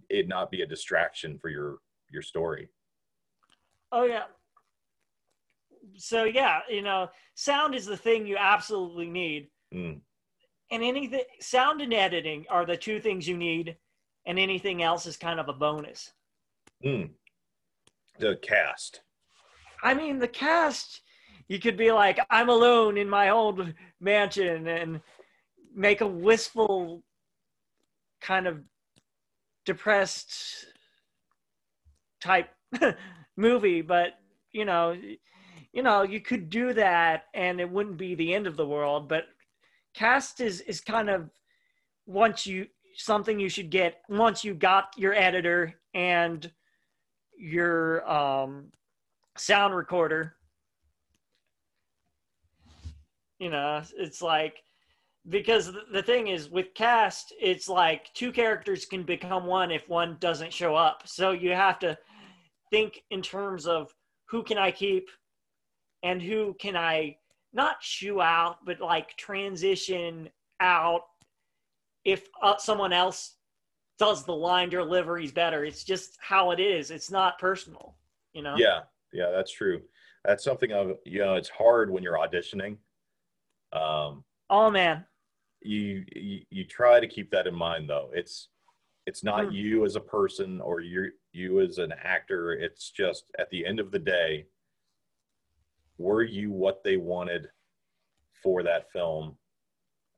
it 0.10 0.28
not 0.28 0.52
be 0.52 0.62
a 0.62 0.68
distraction 0.68 1.38
for 1.38 1.50
your 1.50 1.78
your 2.12 2.22
story. 2.22 2.70
Oh 3.92 4.04
yeah. 4.04 4.24
So 5.98 6.24
yeah 6.24 6.60
you 6.70 6.82
know 6.82 7.10
sound 7.36 7.76
is 7.76 7.86
the 7.86 7.98
thing 7.98 8.26
you 8.26 8.38
absolutely 8.38 9.10
need. 9.10 9.48
Mm. 9.74 10.00
and 10.72 10.84
anything 10.84 11.24
sound 11.42 11.82
and 11.82 11.94
editing 11.94 12.46
are 12.50 12.66
the 12.66 12.78
two 12.78 13.02
things 13.02 13.28
you 13.28 13.36
need 13.36 13.76
and 14.26 14.40
anything 14.40 14.84
else 14.84 15.06
is 15.06 15.18
kind 15.18 15.40
of 15.40 15.50
a 15.50 15.54
bonus. 15.54 16.14
Mm. 16.86 17.10
the 18.20 18.38
cast. 18.42 19.02
I 19.84 19.94
mean 19.94 20.20
the 20.20 20.28
cast 20.28 21.02
you 21.48 21.60
could 21.60 21.78
be 21.78 21.92
like 21.92 22.20
i'm 22.30 22.50
alone 22.50 22.98
in 22.98 23.10
my 23.10 23.30
old 23.30 23.74
mansion 24.00 24.68
and 24.68 25.02
make 25.74 26.02
a 26.02 26.08
wistful 26.08 27.04
kind 28.22 28.48
of 28.48 28.62
depressed 29.66 30.66
type 32.22 32.50
movie 33.38 33.82
but 33.82 34.14
you 34.52 34.66
know 34.66 34.96
you 35.74 35.84
know 35.84 36.04
you 36.04 36.20
could 36.20 36.50
do 36.50 36.74
that 36.74 37.26
and 37.34 37.60
it 37.60 37.70
wouldn't 37.70 37.98
be 37.98 38.16
the 38.16 38.34
end 38.34 38.48
of 38.48 38.58
the 38.58 38.66
world 38.66 39.08
but 39.08 39.26
cast 39.94 40.40
is 40.40 40.62
is 40.62 40.82
kind 40.82 41.10
of 41.10 41.30
once 42.06 42.46
you 42.46 42.68
something 42.96 43.40
you 43.40 43.50
should 43.50 43.70
get 43.70 44.02
once 44.10 44.44
you 44.44 44.54
got 44.54 44.90
your 44.98 45.14
editor 45.14 45.74
and 45.94 46.52
your 47.38 48.10
um 48.10 48.72
sound 49.38 49.76
recorder. 49.76 50.36
You 53.40 53.50
know 53.50 53.82
it's 53.98 54.22
like 54.22 54.64
because 55.30 55.72
the 55.92 56.04
thing 56.04 56.28
is 56.28 56.50
with 56.50 56.74
cast 56.76 57.34
it's 57.40 57.68
like 57.68 58.14
two 58.14 58.32
characters 58.32 58.86
can 58.86 59.04
become 59.04 59.46
one 59.46 59.72
if 59.72 59.88
one 59.90 60.18
doesn't 60.20 60.54
show 60.54 60.76
up. 60.76 61.04
So 61.06 61.32
you 61.32 61.52
have 61.52 61.80
to 61.80 61.98
think 62.72 63.02
in 63.12 63.22
terms 63.22 63.68
of 63.68 63.94
who 64.28 64.42
can 64.44 64.58
i 64.58 64.72
keep 64.72 65.08
and 66.04 66.20
who 66.22 66.56
can 66.60 66.76
i 66.76 67.16
not 67.54 67.78
shoo 67.80 68.22
out 68.22 68.58
but 68.66 68.82
like 68.82 69.16
transition 69.18 70.28
out 70.60 71.02
if 72.04 72.28
uh, 72.42 72.58
someone 72.58 72.92
else 72.92 73.36
does 73.98 74.26
the 74.26 74.32
line 74.32 74.70
deliveries 74.70 75.32
better. 75.32 75.64
It's 75.64 75.86
just 75.86 76.18
how 76.20 76.52
it 76.52 76.60
is. 76.60 76.92
It's 76.92 77.10
not 77.10 77.40
personal 77.40 77.96
you 78.36 78.44
know? 78.44 78.56
Yeah. 78.58 78.82
Yeah 79.12 79.32
that's 79.32 79.52
true. 79.52 79.82
That's 80.24 80.44
something 80.44 80.72
of 80.72 80.98
you 81.06 81.20
know 81.20 81.36
it's 81.36 81.50
hard 81.50 81.90
when 81.90 82.04
you're 82.04 82.18
auditioning. 82.18 82.78
Um 83.74 84.24
oh 84.50 84.70
man 84.70 85.06
you, 85.66 86.06
you 86.16 86.42
you 86.50 86.64
try 86.66 87.00
to 87.00 87.08
keep 87.08 87.32
that 87.32 87.48
in 87.48 87.56
mind 87.56 87.90
though. 87.90 88.10
It's 88.14 88.50
it's 89.06 89.24
not 89.24 89.46
mm. 89.46 89.54
you 89.54 89.86
as 89.86 89.96
a 89.96 90.02
person 90.02 90.62
or 90.62 90.82
you 90.82 91.12
you 91.32 91.62
as 91.62 91.78
an 91.78 91.94
actor. 92.04 92.54
It's 92.54 92.92
just 92.92 93.26
at 93.40 93.50
the 93.50 93.66
end 93.66 93.80
of 93.80 93.92
the 93.92 94.00
day 94.00 94.46
were 95.98 96.24
you 96.24 96.52
what 96.52 96.84
they 96.84 96.98
wanted 96.98 97.48
for 98.44 98.64
that 98.64 98.92
film? 98.92 99.38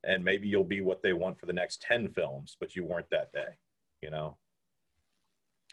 And 0.03 0.23
maybe 0.23 0.47
you'll 0.47 0.63
be 0.63 0.81
what 0.81 1.03
they 1.03 1.13
want 1.13 1.39
for 1.39 1.45
the 1.45 1.53
next 1.53 1.81
10 1.81 2.09
films 2.09 2.55
but 2.59 2.75
you 2.75 2.85
weren't 2.85 3.09
that 3.11 3.31
day 3.33 3.57
you 4.01 4.11
know? 4.11 4.37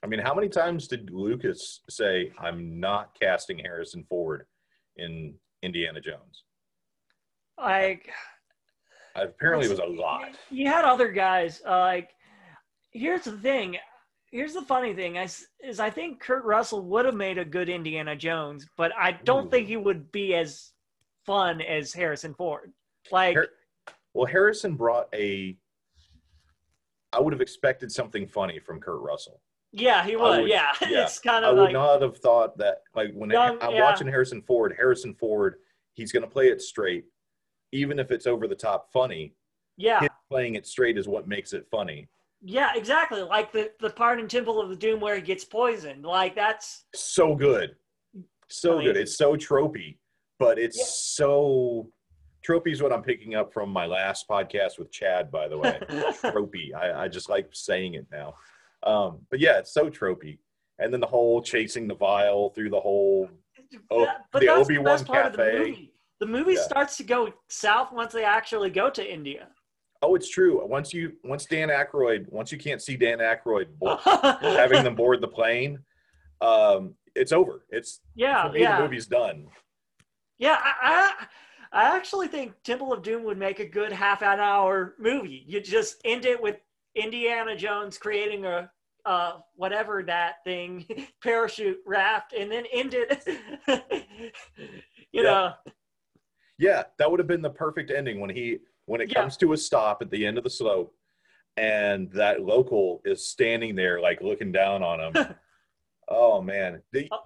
I 0.02 0.06
mean 0.06 0.20
how 0.20 0.34
many 0.34 0.48
times 0.48 0.86
did 0.86 1.10
lucas 1.10 1.80
say 1.88 2.30
i'm 2.38 2.78
not 2.78 3.16
casting 3.18 3.58
harrison 3.58 4.04
ford 4.06 4.44
in 4.96 5.34
indiana 5.62 5.98
jones 5.98 6.44
like 7.58 8.10
apparently 9.14 9.66
it 9.66 9.70
was 9.70 9.78
a 9.78 9.84
lot. 9.84 10.36
You 10.50 10.66
had 10.66 10.84
other 10.84 11.10
guys. 11.10 11.62
Uh, 11.66 11.78
like, 11.80 12.10
here's 12.92 13.24
the 13.24 13.38
thing. 13.38 13.76
Here's 14.30 14.54
the 14.54 14.62
funny 14.62 14.94
thing. 14.94 15.16
I, 15.18 15.28
is 15.62 15.80
I 15.80 15.90
think 15.90 16.20
Kurt 16.20 16.44
Russell 16.44 16.82
would 16.86 17.04
have 17.04 17.14
made 17.14 17.38
a 17.38 17.44
good 17.44 17.68
Indiana 17.68 18.16
Jones, 18.16 18.66
but 18.76 18.92
I 18.98 19.12
don't 19.24 19.46
Ooh. 19.46 19.50
think 19.50 19.68
he 19.68 19.76
would 19.76 20.10
be 20.10 20.34
as 20.34 20.72
fun 21.24 21.60
as 21.60 21.92
Harrison 21.92 22.34
Ford. 22.34 22.72
Like, 23.12 23.36
Har- 23.36 23.48
well, 24.12 24.26
Harrison 24.26 24.74
brought 24.74 25.08
a. 25.14 25.56
I 27.12 27.20
would 27.20 27.32
have 27.32 27.40
expected 27.40 27.92
something 27.92 28.26
funny 28.26 28.58
from 28.58 28.80
Kurt 28.80 29.00
Russell. 29.00 29.40
Yeah, 29.70 30.04
he 30.04 30.16
would. 30.16 30.42
would 30.42 30.50
yeah. 30.50 30.72
yeah. 30.82 31.04
it's 31.04 31.20
kind 31.20 31.44
of. 31.44 31.50
I 31.50 31.52
would 31.54 31.64
like, 31.64 31.72
not 31.72 32.02
have 32.02 32.18
thought 32.18 32.58
that. 32.58 32.78
Like 32.96 33.12
when 33.14 33.30
young, 33.30 33.58
I'm 33.60 33.74
yeah. 33.74 33.82
watching 33.82 34.08
Harrison 34.08 34.42
Ford, 34.42 34.74
Harrison 34.76 35.14
Ford, 35.14 35.56
he's 35.92 36.10
going 36.10 36.24
to 36.24 36.28
play 36.28 36.48
it 36.48 36.60
straight 36.60 37.04
even 37.74 37.98
if 37.98 38.10
it's 38.10 38.26
over 38.26 38.46
the 38.46 38.54
top 38.54 38.90
funny, 38.92 39.34
yeah, 39.76 40.06
playing 40.30 40.54
it 40.54 40.66
straight 40.66 40.96
is 40.96 41.08
what 41.08 41.28
makes 41.28 41.52
it 41.52 41.66
funny. 41.70 42.08
Yeah, 42.40 42.72
exactly. 42.74 43.22
Like 43.22 43.52
the 43.52 43.72
the 43.80 43.90
part 43.90 44.20
in 44.20 44.28
Temple 44.28 44.60
of 44.60 44.68
the 44.68 44.76
Doom 44.76 45.00
where 45.00 45.16
he 45.16 45.22
gets 45.22 45.44
poisoned. 45.44 46.04
Like 46.04 46.34
that's 46.34 46.84
so 46.94 47.34
good, 47.34 47.74
so 48.48 48.80
good. 48.80 48.96
It's 48.96 49.16
so 49.18 49.34
tropey, 49.34 49.98
but 50.38 50.58
it's 50.58 50.78
yeah. 50.78 50.84
so 50.86 51.90
tropey 52.46 52.72
is 52.72 52.80
what 52.80 52.92
I'm 52.92 53.02
picking 53.02 53.34
up 53.34 53.52
from 53.52 53.70
my 53.70 53.86
last 53.86 54.28
podcast 54.28 54.78
with 54.78 54.92
Chad. 54.92 55.30
By 55.30 55.48
the 55.48 55.58
way, 55.58 55.78
tropey. 56.22 56.74
I, 56.74 57.04
I 57.04 57.08
just 57.08 57.28
like 57.28 57.48
saying 57.52 57.94
it 57.94 58.06
now. 58.12 58.34
Um, 58.84 59.20
but 59.30 59.40
yeah, 59.40 59.58
it's 59.58 59.74
so 59.74 59.90
tropey. 59.90 60.38
And 60.78 60.92
then 60.92 61.00
the 61.00 61.06
whole 61.06 61.40
chasing 61.40 61.88
the 61.88 61.94
vial 61.94 62.50
through 62.50 62.70
the 62.70 62.80
whole 62.80 63.28
oh, 63.90 64.06
the 64.32 64.48
Obi 64.48 64.78
Wan 64.78 65.04
cafe 65.04 65.90
the 66.20 66.26
movie 66.26 66.54
yeah. 66.54 66.62
starts 66.62 66.96
to 66.98 67.04
go 67.04 67.32
south 67.48 67.92
once 67.92 68.12
they 68.12 68.24
actually 68.24 68.70
go 68.70 68.90
to 68.90 69.12
India. 69.12 69.48
Oh, 70.02 70.14
it's 70.14 70.28
true. 70.28 70.64
Once 70.66 70.92
you 70.92 71.12
once 71.24 71.46
Dan 71.46 71.68
Aykroyd, 71.68 72.30
once 72.30 72.52
you 72.52 72.58
can't 72.58 72.82
see 72.82 72.96
Dan 72.96 73.18
Aykroyd 73.18 73.68
having 74.42 74.84
them 74.84 74.94
board 74.94 75.20
the 75.20 75.28
plane, 75.28 75.78
um, 76.40 76.94
it's 77.14 77.32
over. 77.32 77.64
It's 77.70 78.00
yeah, 78.14 78.50
me, 78.52 78.60
yeah. 78.60 78.76
The 78.76 78.82
movie's 78.82 79.06
done. 79.06 79.46
Yeah, 80.38 80.58
I, 80.62 81.12
I, 81.72 81.84
I 81.84 81.96
actually 81.96 82.28
think 82.28 82.52
Temple 82.64 82.92
of 82.92 83.02
Doom 83.02 83.24
would 83.24 83.38
make 83.38 83.60
a 83.60 83.66
good 83.66 83.92
half 83.92 84.22
an 84.22 84.40
hour 84.40 84.94
movie. 84.98 85.44
You 85.46 85.60
just 85.60 85.96
end 86.04 86.26
it 86.26 86.42
with 86.42 86.56
Indiana 86.94 87.56
Jones 87.56 87.98
creating 87.98 88.44
a 88.44 88.70
uh, 89.06 89.38
whatever 89.54 90.02
that 90.02 90.36
thing 90.44 90.86
parachute 91.22 91.78
raft, 91.86 92.32
and 92.32 92.50
then 92.50 92.64
end 92.72 92.94
it. 92.94 93.22
you 95.12 95.22
yeah. 95.22 95.22
know 95.22 95.52
yeah, 96.58 96.84
that 96.98 97.10
would 97.10 97.20
have 97.20 97.26
been 97.26 97.42
the 97.42 97.50
perfect 97.50 97.90
ending 97.90 98.20
when 98.20 98.30
he 98.30 98.58
when 98.86 99.00
it 99.00 99.10
yeah. 99.10 99.20
comes 99.20 99.36
to 99.38 99.52
a 99.52 99.56
stop 99.56 100.02
at 100.02 100.10
the 100.10 100.26
end 100.26 100.38
of 100.38 100.44
the 100.44 100.50
slope 100.50 100.94
and 101.56 102.10
that 102.12 102.42
local 102.42 103.00
is 103.04 103.26
standing 103.28 103.74
there 103.74 104.00
like 104.00 104.20
looking 104.20 104.52
down 104.52 104.82
on 104.82 105.00
him. 105.00 105.34
oh 106.08 106.40
man, 106.42 106.82
the, 106.92 107.08
Oh. 107.12 107.20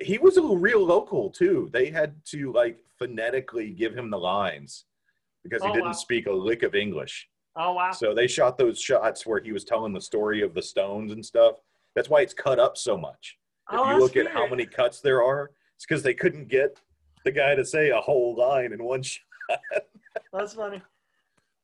he 0.00 0.18
was 0.18 0.36
a 0.36 0.42
real 0.42 0.84
local 0.84 1.30
too. 1.30 1.70
They 1.72 1.90
had 1.90 2.14
to 2.26 2.52
like 2.52 2.78
phonetically 2.98 3.70
give 3.70 3.96
him 3.96 4.10
the 4.10 4.18
lines 4.18 4.84
because 5.44 5.62
he 5.62 5.68
Oh, 5.68 5.72
didn't 5.72 5.86
wow. 5.86 5.92
speak 5.92 6.26
a 6.26 6.32
lick 6.32 6.62
of 6.62 6.74
English. 6.74 7.28
Oh 7.56 7.72
wow. 7.74 7.92
So 7.92 8.14
they 8.14 8.26
shot 8.26 8.58
those 8.58 8.80
shots 8.80 9.24
where 9.24 9.40
he 9.40 9.52
was 9.52 9.64
telling 9.64 9.92
the 9.92 10.00
story 10.00 10.42
of 10.42 10.54
the 10.54 10.62
stones 10.62 11.12
and 11.12 11.24
stuff. 11.24 11.56
That's 11.94 12.10
why 12.10 12.20
it's 12.20 12.34
cut 12.34 12.58
up 12.58 12.76
so 12.76 12.98
much. 12.98 13.38
If 13.72 13.78
oh, 13.78 13.90
you 13.90 13.98
look 13.98 14.16
at 14.16 14.30
how 14.30 14.46
many 14.46 14.66
cuts 14.66 15.00
there 15.00 15.22
are, 15.22 15.50
it's 15.76 15.86
because 15.86 16.02
they 16.02 16.14
couldn't 16.14 16.48
get 16.48 16.78
the 17.26 17.32
guy 17.32 17.54
to 17.56 17.64
say 17.64 17.90
a 17.90 18.00
whole 18.00 18.34
line 18.36 18.72
in 18.72 18.82
one 18.82 19.02
shot. 19.02 19.24
That's 20.32 20.54
funny. 20.54 20.80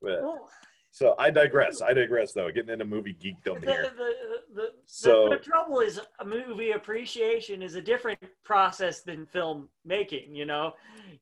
But- 0.02 0.20
Well, 0.22 0.48
so 0.90 1.14
I 1.18 1.30
digress. 1.30 1.80
I 1.80 1.94
digress 1.94 2.32
though. 2.34 2.50
Getting 2.50 2.68
into 2.70 2.84
movie 2.84 3.14
geekdom 3.14 3.60
the, 3.64 3.70
here. 3.72 3.92
the, 3.96 4.14
the, 4.54 4.68
So- 4.84 5.30
the, 5.30 5.36
the 5.36 5.42
trouble 5.42 5.78
is 5.80 5.98
a 6.18 6.24
movie 6.24 6.72
appreciation 6.72 7.62
is 7.62 7.76
a 7.76 7.80
different 7.80 8.18
process 8.44 9.00
than 9.02 9.24
film 9.24 9.68
making 9.86 10.34
you 10.34 10.44
know 10.44 10.72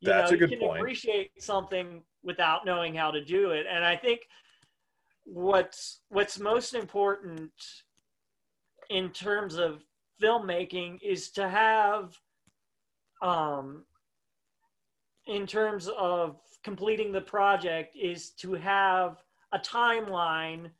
you 0.00 0.08
That's 0.10 0.30
know, 0.32 0.36
a 0.36 0.38
good 0.38 0.50
you 0.50 0.56
can 0.58 0.66
point. 0.68 0.80
appreciate 0.80 1.30
something 1.40 2.02
without 2.24 2.64
knowing 2.64 2.94
how 2.94 3.10
to 3.12 3.22
do 3.24 3.50
it 3.50 3.66
and 3.70 3.84
i 3.84 3.94
think 3.96 4.20
what's 5.24 6.00
what's 6.08 6.38
most 6.40 6.74
important 6.74 7.52
in 8.88 9.10
terms 9.10 9.54
of 9.56 9.82
filmmaking 10.20 10.98
is 11.02 11.30
to 11.32 11.48
have 11.48 12.16
um 13.22 13.84
in 15.30 15.46
terms 15.46 15.88
of 15.96 16.36
completing 16.64 17.12
the 17.12 17.20
project 17.20 17.96
is 17.96 18.30
to 18.30 18.54
have 18.54 19.22
a 19.52 19.58
timeline 19.58 20.70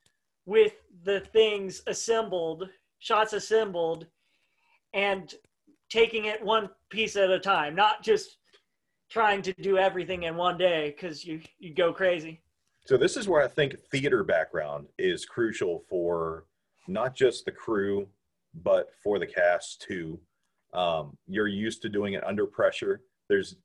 with 0.45 0.75
the 1.05 1.21
things 1.21 1.83
assembled, 1.87 2.69
shots 2.99 3.33
assembled, 3.33 4.07
and 4.93 5.35
taking 5.89 6.25
it 6.25 6.45
one 6.45 6.69
piece 6.91 7.17
at 7.17 7.31
a 7.31 7.39
time, 7.39 7.75
not 7.75 8.03
just 8.03 8.39
trying 9.09 9.43
to 9.43 9.53
do 9.55 9.79
everything 9.79 10.25
in 10.25 10.37
one 10.37 10.59
day 10.59 10.95
because 10.97 11.25
you 11.25 11.41
you 11.59 11.75
go 11.75 11.93
crazy. 11.93 12.41
So 12.87 12.97
this 12.97 13.17
is 13.17 13.29
where 13.29 13.43
I 13.43 13.49
think 13.49 13.79
theater 13.93 14.25
background 14.25 14.87
is 14.99 15.25
crucial 15.25 15.85
for 15.89 16.45
not 16.89 17.15
just 17.15 17.45
the 17.45 17.53
crew, 17.53 18.09
but 18.63 18.89
for 19.03 19.19
the 19.19 19.27
cast 19.27 19.83
too. 19.83 20.19
Um, 20.73 21.17
you're 21.27 21.49
used 21.49 21.83
to 21.83 21.89
doing 21.89 22.15
it 22.15 22.25
under 22.25 22.47
pressure. 22.47 23.03
There's, 23.29 23.57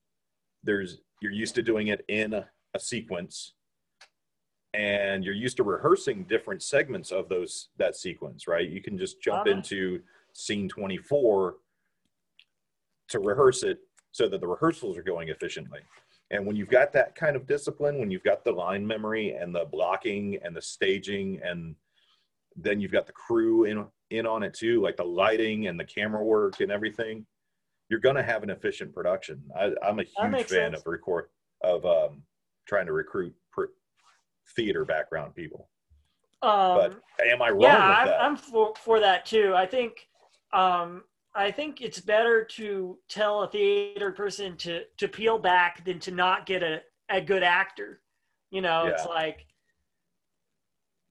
there's, 0.66 0.98
you're 1.22 1.32
used 1.32 1.56
to 1.56 1.62
doing 1.62 1.88
it 1.88 2.04
in 2.10 2.34
a, 2.34 2.46
a 2.74 2.80
sequence, 2.80 3.54
and 4.74 5.24
you're 5.24 5.34
used 5.34 5.58
to 5.58 5.64
rehearsing 5.64 6.26
different 6.26 6.62
segments 6.62 7.12
of 7.12 7.30
those 7.30 7.70
that 7.78 7.96
sequence, 7.96 8.48
right? 8.48 8.68
You 8.70 8.82
can 8.82 8.98
just 8.98 9.22
jump 9.22 9.48
Uh-huh. 9.48 9.56
into 9.58 10.02
scene 10.34 10.68
24 10.68 11.56
to 13.10 13.20
rehearse 13.20 13.64
it 13.64 13.80
so 14.12 14.28
that 14.28 14.42
the 14.42 14.48
rehearsals 14.48 14.98
are 14.98 15.04
going 15.04 15.30
efficiently. 15.30 15.80
And 16.32 16.46
when 16.46 16.56
you've 16.56 16.70
got 16.70 16.92
that 16.94 17.16
kind 17.16 17.36
of 17.36 17.46
discipline, 17.46 18.00
when 18.00 18.10
you've 18.12 18.24
got 18.24 18.44
the 18.44 18.52
line 18.52 18.86
memory 18.86 19.32
and 19.32 19.54
the 19.56 19.66
blocking 19.72 20.38
and 20.44 20.56
the 20.56 20.62
staging, 20.62 21.40
and 21.44 21.76
then 22.58 22.82
you've 22.82 22.92
got 22.92 23.06
the 23.06 23.14
crew 23.14 23.66
in 23.66 23.86
in 24.12 24.26
on 24.28 24.44
it 24.44 24.54
too, 24.54 24.82
like 24.82 24.98
the 24.98 25.04
lighting 25.04 25.68
and 25.68 25.80
the 25.80 25.84
camera 25.86 26.24
work 26.24 26.60
and 26.60 26.72
everything, 26.72 27.26
you're 27.90 28.00
gonna 28.00 28.24
have 28.24 28.44
an 28.44 28.50
efficient 28.50 28.94
production. 28.94 29.42
I, 29.58 29.72
I'm 29.84 30.00
a 30.00 30.04
huge 30.04 30.48
fan 30.48 30.72
sense. 30.72 30.80
of 30.80 30.88
record 30.88 31.30
of 31.64 31.86
um, 31.86 32.24
trying 32.68 32.86
to 32.88 32.94
recruit 32.94 33.34
pr- 33.52 33.66
theater 34.56 34.86
background 34.86 35.36
people. 35.36 35.70
Um, 36.42 36.76
But 36.78 37.02
am 37.26 37.42
I 37.42 37.50
wrong 37.50 37.62
yeah, 37.62 37.78
I'm? 37.78 38.32
I'm 38.32 38.38
for 38.38 38.74
for 38.78 39.00
that 39.00 39.26
too. 39.26 39.54
I 39.56 39.66
think 39.66 40.08
um, 40.54 41.04
I 41.34 41.52
think 41.52 41.82
it's 41.82 42.00
better 42.00 42.44
to 42.44 42.98
tell 43.10 43.44
a 43.44 43.50
theater 43.50 44.12
person 44.12 44.58
to 44.58 44.84
to 44.98 45.08
peel 45.08 45.38
back 45.38 45.84
than 45.86 46.00
to 46.00 46.12
not 46.12 46.46
get 46.46 46.64
a, 46.64 46.82
a 47.10 47.22
good 47.22 47.44
actor. 47.44 48.02
You 48.52 48.62
know, 48.62 48.86
it's 48.88 49.06
like 49.06 49.46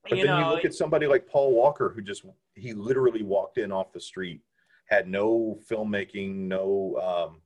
But 0.03 0.19
you 0.19 0.25
then 0.25 0.41
know, 0.41 0.49
you 0.49 0.55
look 0.55 0.65
at 0.65 0.75
somebody 0.75 1.07
like 1.07 1.27
Paul 1.27 1.53
Walker, 1.53 1.91
who 1.91 2.01
just 2.01 2.25
he 2.55 2.73
literally 2.73 3.23
walked 3.23 3.59
in 3.59 3.73
off 3.73 3.93
the 3.93 4.01
street, 4.01 4.41
had 4.95 5.09
no 5.09 5.59
filmmaking, 5.71 6.35
no 6.35 7.29
um, 7.31 7.41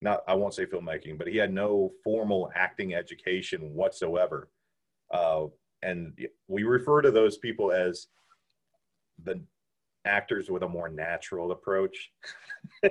not 0.00 0.20
I 0.26 0.34
won't 0.34 0.54
say 0.54 0.66
filmmaking, 0.66 1.18
but 1.18 1.28
he 1.28 1.36
had 1.36 1.52
no 1.52 1.92
formal 2.02 2.50
acting 2.54 2.94
education 2.94 3.74
whatsoever. 3.74 4.48
Uh, 5.10 5.46
and 5.82 6.18
we 6.48 6.62
refer 6.64 7.02
to 7.02 7.10
those 7.10 7.36
people 7.36 7.70
as 7.70 8.08
the 9.22 9.40
actors 10.06 10.50
with 10.50 10.62
a 10.62 10.68
more 10.68 10.88
natural 10.88 11.52
approach. 11.52 12.10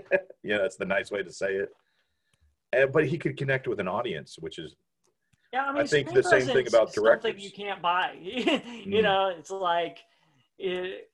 yeah, 0.43 0.57
that's 0.59 0.77
the 0.77 0.85
nice 0.85 1.11
way 1.11 1.23
to 1.23 1.31
say 1.31 1.55
it. 1.55 1.69
And, 2.71 2.91
but 2.91 3.07
he 3.07 3.17
could 3.17 3.37
connect 3.37 3.67
with 3.67 3.79
an 3.79 3.87
audience, 3.87 4.37
which 4.39 4.59
is 4.59 4.75
Yeah, 5.51 5.65
I, 5.65 5.73
mean, 5.73 5.87
think 5.87 6.13
the 6.13 6.23
same 6.23 6.45
thing 6.45 6.67
about 6.67 6.93
something 6.93 7.03
directors. 7.03 7.43
you 7.43 7.51
can't 7.51 7.81
buy. 7.81 8.15
you 8.21 9.01
Mm. 9.01 9.03
know, 9.03 9.33
it's 9.37 9.49
like 9.51 9.97
it, 10.59 11.09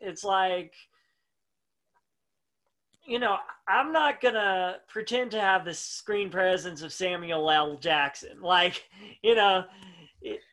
it's 0.00 0.24
like 0.24 0.74
you 3.06 3.18
know, 3.18 3.36
I'm 3.68 3.92
not 3.92 4.20
gonna 4.20 4.78
pretend 4.88 5.30
to 5.32 5.40
have 5.40 5.64
the 5.64 5.74
screen 5.74 6.30
presence 6.30 6.82
of 6.82 6.92
Samuel 6.92 7.50
L. 7.50 7.76
Jackson. 7.76 8.40
Like, 8.40 8.84
you 9.22 9.34
know, 9.34 9.64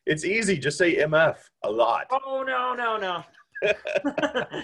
it's 0.05 0.25
easy. 0.25 0.57
Just 0.57 0.77
say 0.77 0.95
MF 0.97 1.37
a 1.63 1.71
lot. 1.71 2.07
oh 2.11 2.43
no, 2.45 2.73
no, 2.73 2.97
no. 2.97 3.23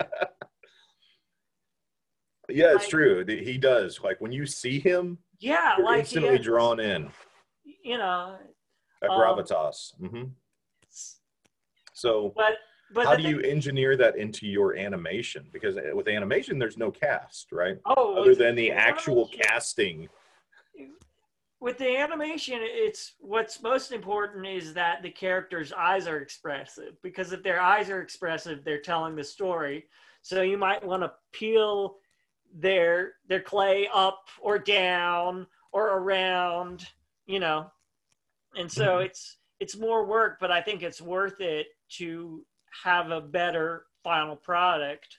Yeah, 2.49 2.67
it's 2.75 2.83
Like- 2.83 2.89
true. 2.89 3.25
He 3.27 3.57
does. 3.57 3.99
Like 4.01 4.21
when 4.21 4.31
you 4.31 4.45
see 4.45 4.79
him, 4.79 5.17
yeah, 5.39 5.75
like 5.81 5.99
instantly 5.99 6.37
has- 6.37 6.45
drawn 6.45 6.79
in. 6.79 7.11
You 7.83 7.97
know, 7.97 8.37
A 9.03 9.09
Um, 9.09 9.19
gravitas. 9.19 9.93
hmm 9.99 10.23
So, 11.93 12.31
but 12.37 12.57
but 12.93 13.05
how 13.05 13.15
do 13.15 13.23
you 13.23 13.39
engineer 13.41 13.95
that 13.97 14.15
into 14.17 14.47
your 14.47 14.75
animation? 14.75 15.47
Because 15.51 15.77
uh, 15.77 15.91
with 15.93 16.07
animation, 16.07 16.57
there's 16.59 16.77
no 16.77 16.91
cast, 16.91 17.51
right? 17.51 17.77
oh, 17.85 18.15
Other 18.21 18.35
than 18.35 18.55
the 18.55 18.71
actual 18.71 19.23
animation- 19.25 19.39
casting. 19.41 20.09
with 21.59 21.77
the 21.79 21.97
animation 21.97 22.59
it's 22.61 23.13
what's 23.19 23.63
most 23.63 23.91
important 23.91 24.45
is 24.45 24.75
that 24.75 25.01
the 25.01 25.09
characters 25.09 25.73
eyes 25.73 26.07
are 26.07 26.19
expressive 26.19 26.93
because 27.01 27.31
if 27.33 27.41
their 27.41 27.59
eyes 27.59 27.89
are 27.89 27.99
expressive 28.01 28.63
they're 28.63 28.79
telling 28.79 29.15
the 29.15 29.23
story 29.23 29.87
so 30.21 30.43
you 30.43 30.55
might 30.55 30.83
want 30.85 31.01
to 31.01 31.11
peel 31.31 31.95
their 32.53 33.13
their 33.27 33.41
clay 33.41 33.89
up 33.91 34.27
or 34.39 34.59
down 34.59 35.47
or 35.71 35.97
around 35.97 36.85
you 37.25 37.39
know 37.39 37.71
and 38.55 38.71
so 38.71 38.97
Mhm. 38.99 39.05
it's 39.05 39.37
it's 39.59 39.75
more 39.75 40.05
work 40.05 40.37
but 40.39 40.51
i 40.51 40.61
think 40.61 40.83
it's 40.83 41.01
worth 41.01 41.41
it 41.41 41.65
to 41.89 42.45
have 42.83 43.11
a 43.11 43.21
better 43.21 43.85
final 44.03 44.35
product 44.35 45.17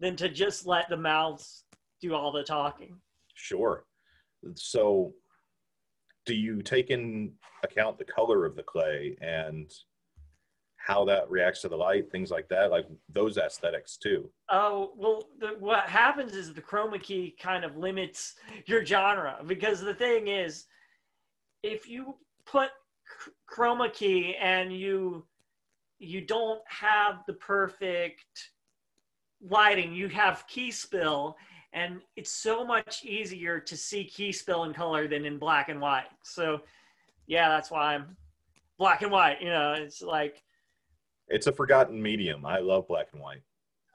than 0.00 0.16
to 0.16 0.28
just 0.28 0.66
let 0.66 0.88
the 0.88 0.96
mouths 0.96 1.64
do 2.00 2.14
all 2.14 2.32
the 2.32 2.42
talking 2.42 2.96
Sure. 3.34 3.84
So, 4.54 5.14
do 6.26 6.34
you 6.34 6.62
take 6.62 6.90
in 6.90 7.32
account 7.64 7.98
the 7.98 8.04
color 8.04 8.44
of 8.44 8.54
the 8.54 8.62
clay 8.62 9.16
and 9.20 9.70
how 10.76 11.04
that 11.04 11.30
reacts 11.30 11.62
to 11.62 11.68
the 11.68 11.76
light, 11.76 12.10
things 12.10 12.30
like 12.30 12.48
that, 12.48 12.70
like 12.70 12.86
those 13.08 13.38
aesthetics 13.38 13.96
too? 13.96 14.30
Oh 14.48 14.92
well, 14.96 15.28
the, 15.38 15.48
what 15.58 15.88
happens 15.88 16.34
is 16.34 16.52
the 16.52 16.60
chroma 16.60 17.00
key 17.02 17.34
kind 17.40 17.64
of 17.64 17.76
limits 17.76 18.34
your 18.66 18.84
genre 18.84 19.38
because 19.46 19.80
the 19.80 19.94
thing 19.94 20.28
is, 20.28 20.66
if 21.62 21.88
you 21.88 22.16
put 22.46 22.70
chroma 23.52 23.92
key 23.92 24.36
and 24.40 24.72
you 24.76 25.24
you 26.02 26.20
don't 26.20 26.60
have 26.66 27.22
the 27.26 27.32
perfect 27.34 28.50
lighting, 29.48 29.92
you 29.92 30.08
have 30.08 30.46
key 30.46 30.70
spill, 30.70 31.36
and 31.72 32.00
it's 32.16 32.30
so 32.30 32.64
much 32.64 33.04
easier 33.04 33.58
to 33.60 33.76
see 33.76 34.04
key 34.04 34.32
spill 34.32 34.64
in 34.64 34.72
color 34.72 35.08
than 35.08 35.24
in 35.24 35.38
black 35.38 35.68
and 35.68 35.80
white. 35.80 36.08
So, 36.22 36.60
yeah, 37.26 37.48
that's 37.48 37.70
why 37.70 37.94
I'm 37.94 38.16
black 38.78 39.02
and 39.02 39.10
white. 39.10 39.40
You 39.40 39.48
know, 39.48 39.72
it's 39.74 40.02
like 40.02 40.42
It's 41.28 41.46
a 41.46 41.52
forgotten 41.52 42.00
medium. 42.02 42.44
I 42.44 42.58
love 42.58 42.88
black 42.88 43.08
and 43.12 43.22
white. 43.22 43.42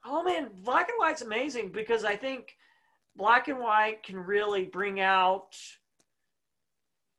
Oh 0.05 0.23
man, 0.23 0.49
black 0.63 0.89
and 0.89 0.97
white's 0.97 1.21
amazing 1.21 1.69
because 1.71 2.05
I 2.05 2.15
think 2.15 2.55
black 3.15 3.47
and 3.47 3.59
white 3.59 4.03
can 4.03 4.17
really 4.17 4.65
bring 4.65 5.01
out 5.01 5.57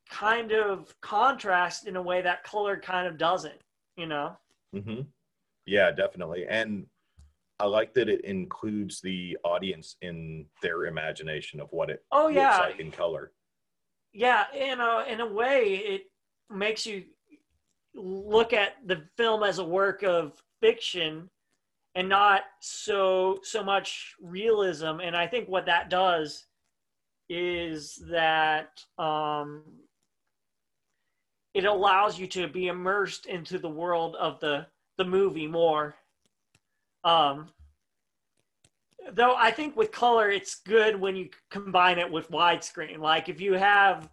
kind 0.08 0.52
of 0.52 0.94
contrast 1.02 1.86
in 1.86 1.96
a 1.96 2.02
way 2.02 2.22
that 2.22 2.42
color 2.42 2.78
kind 2.78 3.06
of 3.06 3.18
doesn't, 3.18 3.60
you 3.96 4.06
know? 4.06 4.36
Hmm 4.72 5.00
Yeah, 5.66 5.90
definitely. 5.90 6.46
And 6.48 6.86
I 7.60 7.66
like 7.66 7.94
that 7.94 8.08
it 8.08 8.24
includes 8.24 9.00
the 9.00 9.36
audience 9.44 9.96
in 10.00 10.46
their 10.62 10.86
imagination 10.86 11.60
of 11.60 11.68
what 11.72 11.90
it 11.90 12.04
Oh 12.12 12.26
looks 12.26 12.36
yeah. 12.36 12.58
like 12.60 12.80
in 12.80 12.90
color. 12.90 13.32
Yeah, 14.12 14.44
in 14.54 14.80
a 14.80 15.04
in 15.08 15.20
a 15.20 15.26
way 15.26 15.74
it 15.74 16.02
makes 16.50 16.86
you 16.86 17.04
look 17.94 18.52
at 18.52 18.76
the 18.86 19.04
film 19.16 19.42
as 19.42 19.58
a 19.58 19.64
work 19.64 20.02
of 20.02 20.40
fiction 20.60 21.28
and 21.94 22.08
not 22.08 22.42
so 22.60 23.38
so 23.42 23.62
much 23.62 24.14
realism 24.20 25.00
and 25.02 25.16
i 25.16 25.26
think 25.26 25.48
what 25.48 25.66
that 25.66 25.90
does 25.90 26.46
is 27.28 28.02
that 28.10 28.80
um, 28.98 29.62
it 31.58 31.64
allows 31.64 32.18
you 32.18 32.26
to 32.28 32.46
be 32.48 32.68
immersed 32.68 33.26
into 33.26 33.58
the 33.58 33.68
world 33.68 34.16
of 34.16 34.38
the 34.40 34.66
the 34.96 35.04
movie 35.04 35.46
more 35.46 35.94
um, 37.04 37.48
though 39.12 39.34
i 39.36 39.50
think 39.50 39.76
with 39.76 39.90
color 39.92 40.30
it's 40.30 40.56
good 40.56 40.98
when 40.98 41.16
you 41.16 41.28
combine 41.50 41.98
it 41.98 42.10
with 42.10 42.30
widescreen 42.30 42.98
like 42.98 43.28
if 43.28 43.40
you 43.40 43.54
have 43.54 44.08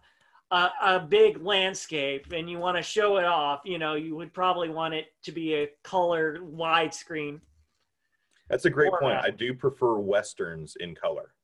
a, 0.50 0.68
a 0.82 1.00
big 1.00 1.42
landscape 1.42 2.32
and 2.32 2.48
you 2.48 2.58
want 2.58 2.76
to 2.76 2.82
show 2.82 3.16
it 3.16 3.24
off 3.24 3.60
you 3.64 3.78
know 3.78 3.94
you 3.94 4.14
would 4.16 4.32
probably 4.32 4.68
want 4.68 4.94
it 4.94 5.06
to 5.22 5.32
be 5.32 5.54
a 5.54 5.68
color 5.82 6.38
widescreen 6.38 7.40
That's 8.48 8.64
a 8.64 8.70
great 8.70 8.92
Or 8.92 9.00
point. 9.00 9.18
I 9.24 9.30
do 9.30 9.52
prefer 9.54 9.98
westerns 9.98 10.76
in 10.78 10.94
color. 10.94 11.34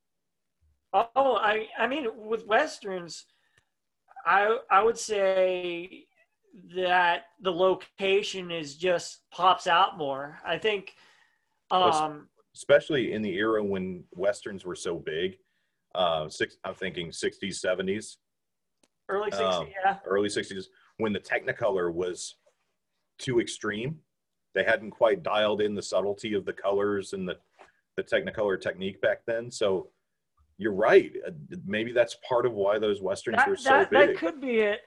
Oh, 0.94 1.36
I 1.36 1.66
I 1.78 1.86
mean 1.88 2.07
with 2.14 2.46
westerns, 2.46 3.26
I 4.26 4.58
I 4.70 4.82
would 4.82 4.98
say 4.98 6.06
that 6.76 7.24
the 7.40 7.52
location 7.52 8.50
is 8.50 8.76
just 8.76 9.20
pops 9.30 9.66
out 9.66 9.98
more. 9.98 10.38
I 10.44 10.58
think 10.58 10.94
um 11.70 12.28
especially 12.54 13.12
in 13.12 13.22
the 13.22 13.32
era 13.32 13.64
when 13.64 14.04
westerns 14.14 14.64
were 14.64 14.74
so 14.74 14.96
big. 14.96 15.36
Uh, 15.94 16.28
six, 16.28 16.56
I'm 16.64 16.74
thinking 16.74 17.08
60s, 17.08 17.64
70s, 17.64 18.16
early 19.08 19.30
60s, 19.30 19.52
um, 19.52 19.68
yeah. 19.84 19.98
early 20.06 20.28
60s, 20.28 20.64
when 20.98 21.12
the 21.12 21.20
Technicolor 21.20 21.92
was 21.92 22.36
too 23.18 23.40
extreme. 23.40 23.98
They 24.54 24.64
hadn't 24.64 24.90
quite 24.90 25.22
dialed 25.22 25.60
in 25.62 25.74
the 25.74 25.82
subtlety 25.82 26.34
of 26.34 26.44
the 26.44 26.52
colors 26.52 27.12
and 27.12 27.28
the, 27.28 27.36
the 27.96 28.02
Technicolor 28.02 28.60
technique 28.60 29.00
back 29.00 29.24
then. 29.26 29.50
So 29.50 29.88
you're 30.62 30.72
right. 30.72 31.12
Uh, 31.26 31.30
Maybe 31.66 31.92
that's 31.92 32.16
part 32.26 32.46
of 32.46 32.52
why 32.52 32.78
those 32.78 33.02
westerns 33.02 33.36
That, 33.38 33.48
were 33.48 33.56
so 33.56 33.70
that, 33.70 33.90
big. 33.90 34.08
that 34.10 34.16
could 34.18 34.40
be 34.40 34.60
it. 34.60 34.80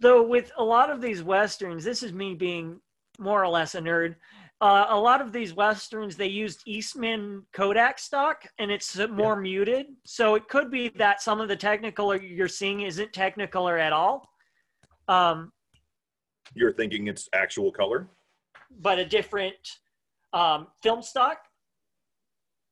Though 0.00 0.22
with 0.22 0.50
a 0.56 0.64
lot 0.64 0.90
of 0.90 1.00
these 1.00 1.22
westerns, 1.22 1.84
this 1.84 2.02
is 2.02 2.12
me 2.12 2.34
being 2.34 2.80
more 3.18 3.42
or 3.42 3.48
less 3.48 3.74
a 3.74 3.80
nerd. 3.80 4.14
Uh, 4.60 4.86
a 4.88 4.98
lot 4.98 5.20
of 5.20 5.32
these 5.32 5.54
westerns 5.54 6.16
they 6.16 6.26
used 6.26 6.62
Eastman 6.66 7.44
Kodak 7.52 7.98
stock, 7.98 8.42
and 8.58 8.70
it's 8.70 8.96
more 9.10 9.36
muted. 9.36 9.86
So 10.04 10.34
it 10.34 10.48
could 10.48 10.70
be 10.70 10.88
that 10.96 11.20
some 11.22 11.40
of 11.40 11.48
the 11.48 11.56
Technicolor 11.56 12.20
you're 12.20 12.48
seeing 12.48 12.80
isn't 12.80 13.12
Technicolor 13.12 13.78
at 13.80 13.92
all, 13.92 14.28
um, 15.08 15.52
You're 16.54 16.72
thinking 16.72 17.06
it's 17.08 17.28
actual 17.34 17.70
color? 17.72 18.08
but 18.80 18.98
a 18.98 19.04
different 19.04 19.56
um, 20.32 20.66
film 20.82 21.02
stock. 21.02 21.38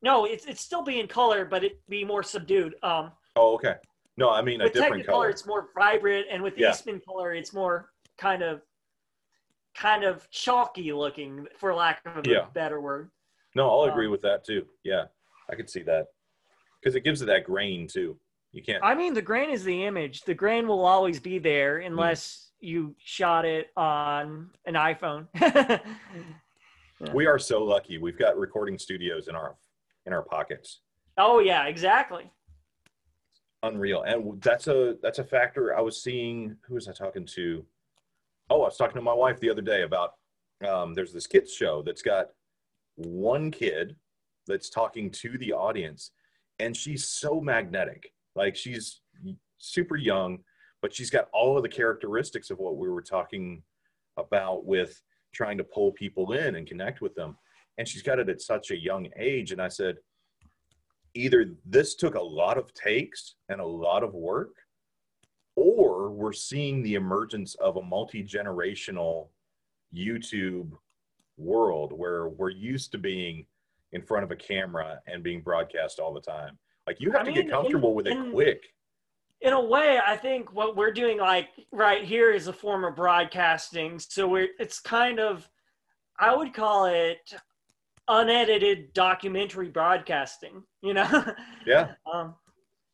No, 0.03 0.25
it's 0.25 0.45
it's 0.47 0.61
still 0.61 0.83
being 0.83 1.09
color, 1.09 1.45
but 1.45 1.65
it 1.65 1.81
be 1.89 2.05
more 2.05 2.23
subdued. 2.23 2.75
Um, 2.83 3.13
Oh, 3.39 3.55
okay. 3.55 3.75
No, 4.17 4.31
I 4.31 4.41
mean 4.41 4.61
a 4.63 4.65
with 4.65 4.73
different 4.73 5.05
color. 5.07 5.29
it's 5.29 5.47
more 5.47 5.69
vibrant, 5.75 6.27
and 6.31 6.43
with 6.43 6.57
Yeah. 6.57 6.71
Eastman 6.71 7.01
color, 7.01 7.35
it's 7.35 7.53
more 7.53 7.91
kind 8.17 8.43
of, 8.43 8.63
kind 9.75 10.05
of 10.05 10.29
chalky 10.31 10.91
looking, 10.93 11.47
for 11.59 11.75
lack 11.75 12.01
of 12.07 12.27
a 12.27 12.31
Yeah. 12.31 12.47
better 12.55 12.81
word. 12.81 13.11
No, 13.55 13.69
I'll 13.71 13.91
agree 13.91 14.07
um, 14.07 14.13
with 14.13 14.23
that 14.23 14.43
too. 14.45 14.67
Yeah, 14.85 15.07
I 15.51 15.55
could 15.55 15.69
see 15.69 15.83
that 15.83 16.07
because 16.81 16.95
it 16.95 17.01
gives 17.01 17.21
it 17.21 17.27
that 17.27 17.45
grain 17.45 17.87
too. 17.87 18.19
You 18.53 18.63
can't. 18.63 18.83
I 18.83 18.95
mean, 18.95 19.13
the 19.13 19.21
grain 19.21 19.51
is 19.51 19.65
the 19.65 19.85
image. 19.85 20.23
The 20.23 20.35
grain 20.35 20.67
will 20.67 20.87
always 20.87 21.21
be 21.21 21.39
there 21.39 21.79
unless 21.79 22.53
you 22.61 22.95
shot 22.99 23.45
it 23.45 23.71
on 23.77 24.51
an 24.65 24.75
iPhone. 24.75 25.27
We 27.13 27.27
are 27.27 27.39
so 27.39 27.63
lucky. 27.63 27.99
We've 27.99 28.19
got 28.19 28.39
recording 28.39 28.79
studios 28.79 29.29
in 29.29 29.35
our 29.35 29.55
in 30.07 30.13
our 30.13 30.23
pockets. 30.23 30.81
oh 31.19 31.41
yeah, 31.41 31.67
exactly. 31.67 32.31
Unreal, 33.63 34.03
and 34.03 34.41
that's 34.43 34.69
a 34.69 34.97
that's 35.03 35.19
a 35.19 35.25
factor. 35.25 35.77
I 35.77 35.81
was 35.81 36.03
seeing 36.03 36.57
who 36.67 36.75
was 36.75 36.89
I 36.89 36.93
talking 36.93 37.27
to? 37.35 37.65
Oh, 38.49 38.63
I 38.63 38.67
was 38.67 38.77
talking 38.77 38.95
to 38.95 39.03
my 39.03 39.13
wife 39.13 39.41
the 39.41 39.51
other 39.51 39.63
day 39.63 39.83
about. 39.83 40.13
Um, 40.67 40.95
there's 40.95 41.13
this 41.13 41.27
kids 41.27 41.53
show 41.53 41.83
that's 41.83 42.03
got 42.03 42.29
one 42.95 43.51
kid 43.51 43.97
that's 44.47 44.71
talking 44.71 45.11
to 45.11 45.37
the 45.39 45.53
audience, 45.53 46.13
and 46.61 46.77
she's 46.77 47.07
so 47.09 47.41
magnetic. 47.41 48.13
Like 48.35 48.57
she's 48.57 49.01
super 49.59 49.97
young, 49.97 50.39
but 50.83 50.95
she's 50.95 51.11
got 51.11 51.29
all 51.33 51.57
of 51.57 51.63
the 51.63 51.69
characteristics 51.69 52.51
of 52.51 52.59
what 52.59 52.77
we 52.77 52.89
were 52.89 53.03
talking 53.03 53.63
about 54.17 54.65
with 54.65 55.01
trying 55.35 55.59
to 55.59 55.65
pull 55.65 55.93
people 55.93 56.33
in 56.33 56.55
and 56.55 56.67
connect 56.67 57.01
with 57.01 57.15
them. 57.15 57.37
And 57.79 57.87
she's 57.87 58.03
got 58.03 58.19
it 58.19 58.29
at 58.29 58.41
such 58.41 58.71
a 58.71 58.77
young 58.77 59.09
age. 59.17 59.53
And 59.53 59.61
I 59.61 59.69
said, 59.69 59.97
either 61.15 61.51
this 61.65 61.95
took 61.95 62.15
a 62.15 62.21
lot 62.23 62.59
of 62.59 62.73
takes 62.75 63.35
and 63.49 63.61
a 63.61 63.67
lot 63.67 64.03
of 64.03 64.15
work, 64.15 64.55
or 65.57 66.11
we're 66.11 66.33
seeing 66.33 66.83
the 66.83 66.95
emergence 66.95 67.55
of 67.57 67.77
a 67.77 67.83
multi 67.83 68.23
generational 68.23 69.29
YouTube 69.95 70.73
world 71.39 71.93
where 71.93 72.29
we're 72.29 72.51
used 72.51 72.93
to 72.93 72.99
being 72.99 73.47
in 73.93 74.03
front 74.03 74.25
of 74.25 74.31
a 74.31 74.37
camera 74.37 75.01
and 75.07 75.23
being 75.23 75.41
broadcast 75.41 75.99
all 75.99 76.13
the 76.13 76.21
time. 76.21 76.59
Like 76.87 77.01
you 77.01 77.11
have 77.13 77.23
I 77.23 77.25
to 77.25 77.31
mean, 77.33 77.43
get 77.43 77.51
comfortable 77.51 77.91
in- 77.91 77.95
with 77.97 78.07
it 78.07 78.13
in- 78.13 78.33
quick. 78.33 78.63
in 79.41 79.53
a 79.53 79.61
way, 79.65 79.99
I 80.05 80.17
think 80.17 80.53
what 80.53 80.77
we're 80.77 80.93
doing, 80.93 81.19
like 81.19 81.49
right 81.73 82.05
here, 82.05 82.33
is 82.33 82.49
a 82.49 82.53
form 82.53 82.85
of 82.85 82.95
broadcasting. 82.97 83.99
So 83.99 84.29
we're 84.29 84.49
it's 84.59 84.81
kind 84.81 85.19
of, 85.21 85.49
I 86.19 86.35
would 86.35 86.53
call 86.53 86.87
it 86.87 87.35
unedited 88.09 88.93
documentary 88.93 89.69
broadcasting. 89.69 90.63
You 90.83 90.95
know. 90.95 91.25
Yeah. 91.67 91.95
um, 92.13 92.37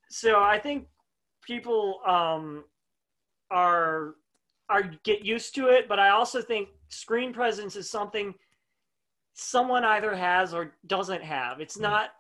so 0.08 0.40
I 0.40 0.58
think 0.58 0.88
people 1.42 2.00
um, 2.06 2.64
are 3.50 4.14
are 4.70 4.82
get 5.04 5.24
used 5.24 5.54
to 5.56 5.66
it, 5.68 5.88
but 5.88 5.98
I 5.98 6.08
also 6.08 6.40
think 6.40 6.70
screen 6.88 7.34
presence 7.34 7.76
is 7.76 7.90
something 7.90 8.34
someone 9.34 9.84
either 9.84 10.14
has 10.14 10.54
or 10.54 10.74
doesn't 10.86 11.22
have. 11.22 11.60
It's 11.60 11.76
Mm. 11.76 11.82
not 11.82 12.10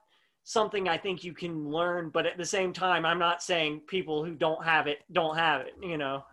something 0.44 0.88
I 0.88 0.98
think 0.98 1.24
you 1.24 1.32
can 1.32 1.70
learn, 1.70 2.10
but 2.10 2.26
at 2.26 2.36
the 2.36 2.44
same 2.44 2.72
time, 2.72 3.06
I'm 3.06 3.18
not 3.18 3.42
saying 3.42 3.80
people 3.86 4.24
who 4.24 4.34
don't 4.34 4.62
have 4.64 4.86
it 4.86 4.98
don't 5.12 5.36
have 5.36 5.62
it. 5.62 5.74
You 5.80 5.96
know, 5.96 6.24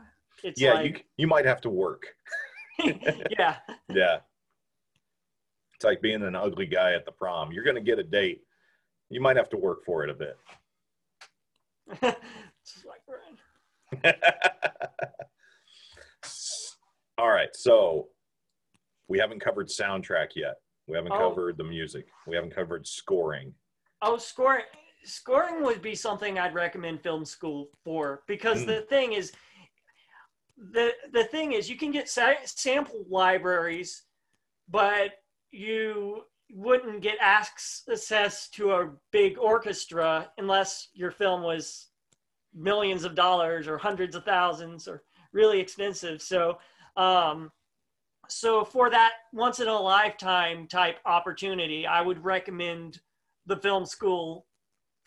it's 0.43 0.59
Yeah, 0.59 0.81
you 0.81 0.95
you 1.17 1.27
might 1.27 1.45
have 1.45 1.61
to 1.61 1.69
work. 1.69 2.07
yeah, 3.39 3.57
Yeah. 3.89 4.19
It's 5.79 5.85
like 5.85 6.01
being 6.01 6.23
an 6.23 6.35
ugly 6.35 6.65
guy 6.65 6.91
at 6.91 7.05
the 7.05 7.11
prom. 7.13 7.53
You're 7.53 7.63
going 7.63 7.77
to 7.77 7.81
get 7.81 7.99
a 7.99 8.03
date. 8.03 8.41
You 9.09 9.21
might 9.21 9.37
have 9.37 9.47
to 9.51 9.55
work 9.57 9.85
for 9.85 10.03
it 10.03 10.09
a 10.09 10.13
bit. 10.13 10.37
Like. 12.85 13.01
All 17.17 17.29
right. 17.29 17.49
So 17.55 18.09
we 19.07 19.17
haven't 19.17 19.39
covered 19.39 19.69
soundtrack 19.69 20.35
yet. 20.35 20.57
We 20.87 20.95
haven't 20.97 21.13
Oh. 21.13 21.29
covered 21.29 21.57
the 21.57 21.63
music. 21.63 22.07
We 22.27 22.35
haven't 22.35 22.53
covered 22.53 22.85
scoring. 22.85 23.55
Oh, 24.03 24.17
scoring 24.17 24.65
scoring 25.05 25.63
would 25.63 25.81
be 25.81 25.95
something 25.95 26.37
I'd 26.37 26.53
recommend 26.53 27.01
film 27.01 27.23
school 27.25 27.69
for 27.85 28.21
because 28.27 28.63
Mm. 28.63 28.67
the 28.67 28.81
thing 28.81 29.13
is 29.13 29.31
the 30.57 30.93
the 31.13 31.23
thing 31.23 31.53
is 31.53 31.69
you 31.69 31.77
can 31.77 31.89
get 31.91 32.07
sa- 32.09 32.33
sample 32.45 33.05
libraries 33.09 34.03
but 34.67 35.13
you 35.51 36.23
wouldn't 36.51 37.01
get 37.01 37.17
access 37.21 38.49
to 38.49 38.71
a 38.71 38.89
big 39.11 39.37
orchestra 39.37 40.29
unless 40.37 40.89
your 40.93 41.11
film 41.11 41.43
was 41.43 41.87
millions 42.53 43.03
of 43.03 43.13
dollars 43.13 43.67
or 43.67 43.77
hundreds 43.77 44.15
of 44.15 44.25
thousands 44.25 44.87
or 44.87 45.03
really 45.31 45.59
expensive 45.59 46.21
so 46.21 46.57
um 46.97 47.51
so 48.27 48.65
for 48.65 48.89
that 48.89 49.11
once 49.31 49.59
in 49.59 49.67
a 49.67 49.79
lifetime 49.79 50.65
type 50.67 50.97
opportunity 51.05 51.85
i 51.85 52.01
would 52.01 52.23
recommend 52.23 52.99
the 53.45 53.57
film 53.57 53.85
school 53.85 54.47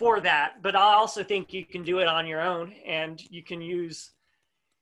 for 0.02 0.20
that. 0.20 0.54
But 0.62 0.74
I 0.74 0.94
also 0.94 1.22
think 1.22 1.52
you 1.52 1.64
can 1.64 1.84
do 1.84 2.00
it 2.00 2.08
on 2.08 2.26
your 2.26 2.40
own 2.40 2.72
and 2.84 3.22
you 3.30 3.42
can 3.42 3.62
use 3.62 4.10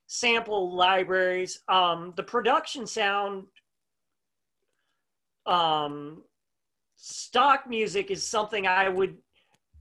sample 0.07 0.75
libraries. 0.75 1.61
Um, 1.69 2.15
the 2.17 2.23
production 2.23 2.87
sound 2.87 3.45
um, 5.47 6.23
stock 6.97 7.69
music 7.69 8.11
is 8.11 8.27
something 8.27 8.67
I 8.67 8.89
would 8.89 9.17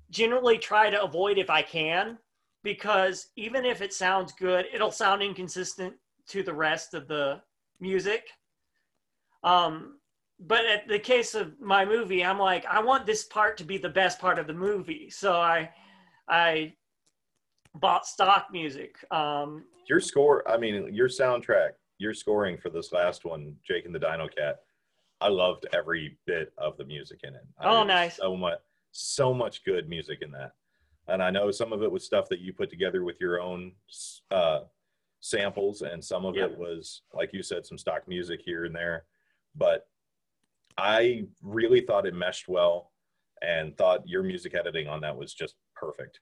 generally 0.10 0.58
try 0.58 0.90
to 0.90 1.02
avoid 1.02 1.38
if 1.38 1.50
I 1.50 1.62
can, 1.62 2.18
because 2.64 3.28
even 3.36 3.66
if 3.66 3.82
it 3.82 3.94
sounds 3.94 4.32
good, 4.34 4.66
it'll 4.74 4.92
sound 4.92 5.22
inconsistent 5.22 5.94
to 6.30 6.44
the 6.44 6.54
rest 6.54 6.94
of 6.94 7.08
the 7.08 7.42
music. 7.80 8.24
Um, 9.44 10.00
but 10.40 10.66
at 10.66 10.88
the 10.88 11.00
case 11.00 11.36
of 11.36 11.60
my 11.60 11.86
movie, 11.86 12.24
I'm 12.24 12.40
like, 12.40 12.66
I 12.66 12.82
want 12.82 13.06
this 13.06 13.26
part 13.26 13.58
to 13.58 13.64
be 13.64 13.78
the 13.78 13.90
best 13.90 14.20
part 14.20 14.40
of 14.40 14.48
the 14.48 14.54
movie. 14.54 15.10
So 15.10 15.34
I, 15.34 15.70
I 16.28 16.74
bought 17.76 18.06
stock 18.06 18.48
music. 18.52 18.96
Um, 19.12 19.66
Your 19.88 20.00
score, 20.00 20.50
I 20.50 20.58
mean, 20.58 20.94
your 20.94 21.10
soundtrack 21.10 21.72
your 22.00 22.14
scoring 22.14 22.58
for 22.58 22.70
this 22.70 22.92
last 22.92 23.26
one, 23.26 23.56
Jake 23.68 23.86
and 23.86 23.94
the 23.94 24.00
Dino 24.00 24.28
Cat. 24.28 24.60
I 25.22 25.28
loved 25.28 25.66
every 25.74 26.18
bit 26.26 26.54
of 26.58 26.78
the 26.78 26.86
music 26.86 27.22
in 27.24 27.36
it. 27.36 27.46
Oh, 27.62 27.84
nice. 27.84 28.18
So 28.18 28.36
much, 28.38 28.60
so 28.92 29.34
much 29.34 29.64
good 29.66 29.90
music 29.90 30.20
in 30.22 30.32
that. 30.32 30.54
And 31.08 31.22
I 31.22 31.30
know 31.30 31.52
some 31.52 31.74
of 31.74 31.84
it 31.84 31.92
was 31.92 32.06
stuff 32.06 32.30
that 32.30 32.40
you 32.40 32.54
put 32.54 32.70
together 32.70 33.04
with 33.04 33.20
your 33.20 33.42
own 33.42 33.74
uh, 34.32 34.62
samples, 35.20 35.82
and 35.82 36.04
some 36.04 36.24
of 36.26 36.36
Yep. 36.36 36.52
it 36.52 36.58
was, 36.58 37.02
like 37.14 37.34
you 37.34 37.42
said, 37.44 37.66
some 37.66 37.78
stock 37.78 38.08
music 38.08 38.42
here 38.46 38.66
and 38.66 38.76
there. 38.76 39.06
But 39.56 39.88
I 40.78 41.26
really 41.42 41.82
thought 41.82 42.06
it 42.06 42.14
meshed 42.14 42.48
well, 42.48 42.92
and 43.42 43.76
thought 43.78 44.08
your 44.08 44.24
music 44.24 44.54
editing 44.56 44.88
on 44.88 45.02
that 45.02 45.16
was 45.18 45.34
just 45.34 45.56
perfect. 45.76 46.20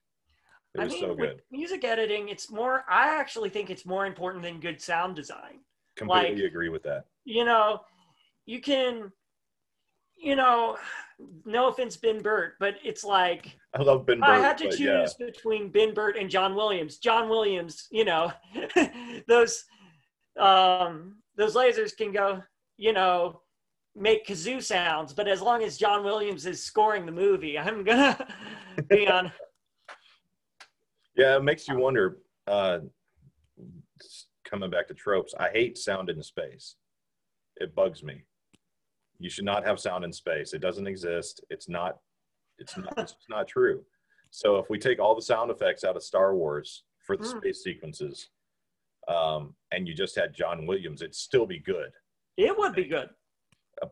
It 0.74 0.80
I 0.80 0.84
was 0.84 0.92
mean, 0.94 1.02
so 1.02 1.14
good. 1.14 1.42
music 1.50 1.84
editing, 1.84 2.28
it's 2.30 2.50
more. 2.50 2.84
I 2.88 3.18
actually 3.20 3.50
think 3.50 3.70
it's 3.70 3.86
more 3.86 4.06
important 4.06 4.42
than 4.42 4.58
good 4.58 4.80
sound 4.80 5.14
design. 5.16 5.60
Completely 5.96 6.36
like- 6.42 6.50
agree 6.50 6.68
with 6.68 6.82
that. 6.84 7.04
You 7.24 7.44
know, 7.44 7.82
you 8.48 8.62
can, 8.62 9.12
you 10.16 10.34
know, 10.34 10.78
no 11.44 11.68
offense, 11.68 11.98
Ben 11.98 12.22
Burtt, 12.22 12.54
but 12.58 12.76
it's 12.82 13.04
like 13.04 13.58
I 13.76 13.82
love 13.82 14.06
Ben 14.06 14.20
Burtt. 14.20 14.30
I 14.30 14.38
had 14.38 14.56
to 14.58 14.70
choose 14.70 14.80
yeah. 14.80 15.06
between 15.18 15.70
Ben 15.70 15.92
Burtt 15.92 16.16
and 16.16 16.30
John 16.30 16.54
Williams. 16.54 16.96
John 16.96 17.28
Williams, 17.28 17.88
you 17.90 18.06
know, 18.06 18.32
those 19.28 19.64
um, 20.40 21.16
those 21.36 21.54
lasers 21.54 21.94
can 21.94 22.10
go, 22.10 22.42
you 22.78 22.94
know, 22.94 23.42
make 23.94 24.26
kazoo 24.26 24.62
sounds, 24.62 25.12
but 25.12 25.28
as 25.28 25.42
long 25.42 25.62
as 25.62 25.76
John 25.76 26.02
Williams 26.02 26.46
is 26.46 26.62
scoring 26.62 27.04
the 27.04 27.12
movie, 27.12 27.58
I'm 27.58 27.84
gonna 27.84 28.26
be 28.88 29.06
on. 29.06 29.30
Yeah, 31.16 31.36
it 31.36 31.42
makes 31.42 31.66
you 31.66 31.76
wonder. 31.76 32.18
Uh, 32.46 32.78
coming 34.48 34.70
back 34.70 34.86
to 34.86 34.94
tropes, 34.94 35.34
I 35.36 35.48
hate 35.48 35.76
sound 35.76 36.08
in 36.10 36.22
space. 36.22 36.76
It 37.56 37.74
bugs 37.74 38.04
me. 38.04 38.22
You 39.18 39.28
should 39.28 39.44
not 39.44 39.64
have 39.64 39.80
sound 39.80 40.04
in 40.04 40.12
space. 40.12 40.52
It 40.54 40.60
doesn't 40.60 40.86
exist. 40.86 41.44
It's 41.50 41.68
not. 41.68 41.98
It's 42.58 42.76
not. 42.76 42.94
It's 42.98 43.14
not 43.28 43.48
true. 43.48 43.84
So 44.30 44.56
if 44.58 44.68
we 44.70 44.78
take 44.78 44.98
all 45.00 45.14
the 45.14 45.22
sound 45.22 45.50
effects 45.50 45.84
out 45.84 45.96
of 45.96 46.02
Star 46.02 46.34
Wars 46.34 46.84
for 47.04 47.16
the 47.16 47.24
Mm. 47.24 47.38
space 47.38 47.62
sequences, 47.62 48.28
um, 49.08 49.56
and 49.72 49.88
you 49.88 49.94
just 49.94 50.14
had 50.14 50.34
John 50.34 50.66
Williams, 50.66 51.00
it'd 51.02 51.14
still 51.14 51.46
be 51.46 51.58
good. 51.58 51.92
It 52.36 52.56
would 52.56 52.74
be 52.74 52.84
good. 52.84 53.10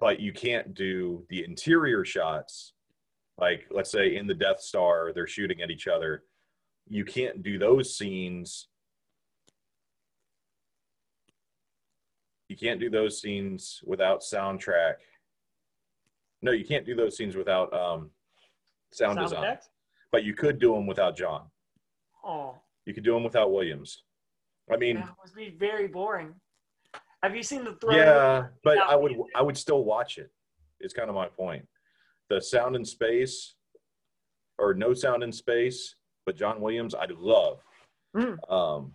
But 0.00 0.20
you 0.20 0.32
can't 0.32 0.74
do 0.74 1.24
the 1.30 1.44
interior 1.44 2.04
shots, 2.04 2.74
like 3.38 3.66
let's 3.70 3.90
say 3.90 4.16
in 4.16 4.26
the 4.26 4.34
Death 4.34 4.60
Star, 4.60 5.12
they're 5.12 5.26
shooting 5.26 5.62
at 5.62 5.70
each 5.70 5.86
other. 5.88 6.24
You 6.88 7.04
can't 7.04 7.42
do 7.42 7.58
those 7.58 7.96
scenes 7.96 8.68
you 12.48 12.56
can't 12.56 12.78
do 12.78 12.88
those 12.88 13.20
scenes 13.20 13.80
without 13.84 14.20
soundtrack. 14.20 14.94
No, 16.42 16.52
you 16.52 16.64
can't 16.64 16.84
do 16.84 16.94
those 16.94 17.16
scenes 17.16 17.36
without 17.36 17.72
um, 17.72 18.10
sound, 18.92 19.18
design. 19.18 19.42
effects? 19.44 19.68
But 20.12 20.24
you 20.24 20.34
could 20.34 20.58
do 20.58 20.74
them 20.74 20.86
without 20.86 21.16
John. 21.16 21.42
Oh, 22.24 22.56
You 22.84 22.94
could 22.94 23.04
do 23.04 23.14
them 23.14 23.24
without 23.24 23.52
Williams. 23.52 24.02
I 24.70 24.76
mean, 24.76 24.96
that 24.96 25.14
would 25.22 25.34
be 25.34 25.56
very 25.58 25.86
boring. 25.86 26.34
Have 27.22 27.36
you 27.36 27.42
seen 27.42 27.64
the 27.64 27.74
throne? 27.74 27.96
yeah, 27.96 28.46
but 28.64 28.78
I 28.78 28.96
would 28.96 29.12
music. 29.12 29.32
I 29.34 29.42
would 29.42 29.56
still 29.56 29.84
watch 29.84 30.18
it. 30.18 30.30
it. 30.80 30.86
Is 30.86 30.92
kind 30.92 31.08
of 31.08 31.14
my 31.14 31.26
point. 31.26 31.66
The 32.28 32.40
sound 32.40 32.74
in 32.76 32.84
space, 32.84 33.54
or 34.58 34.74
no 34.74 34.92
sound 34.92 35.22
in 35.22 35.32
space, 35.32 35.94
but 36.24 36.36
John 36.36 36.60
Williams, 36.60 36.94
I'd 36.94 37.12
love. 37.12 37.60
Mm. 38.16 38.36
Um, 38.50 38.94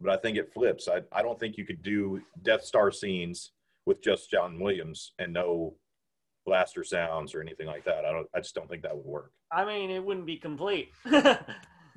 but 0.00 0.10
I 0.12 0.16
think 0.16 0.38
it 0.38 0.52
flips. 0.52 0.88
I 0.88 1.02
I 1.12 1.22
don't 1.22 1.38
think 1.38 1.56
you 1.56 1.66
could 1.66 1.82
do 1.82 2.22
Death 2.42 2.64
Star 2.64 2.90
scenes 2.90 3.52
with 3.86 4.02
just 4.02 4.30
John 4.30 4.58
Williams 4.58 5.12
and 5.18 5.32
no 5.32 5.74
blaster 6.48 6.82
sounds 6.82 7.34
or 7.34 7.40
anything 7.40 7.66
like 7.66 7.84
that. 7.84 8.04
I 8.04 8.12
don't. 8.12 8.26
I 8.34 8.40
just 8.40 8.54
don't 8.54 8.68
think 8.68 8.82
that 8.82 8.96
would 8.96 9.06
work. 9.06 9.32
I 9.52 9.64
mean, 9.64 9.90
it 9.90 10.04
wouldn't 10.04 10.26
be 10.26 10.36
complete. 10.36 10.90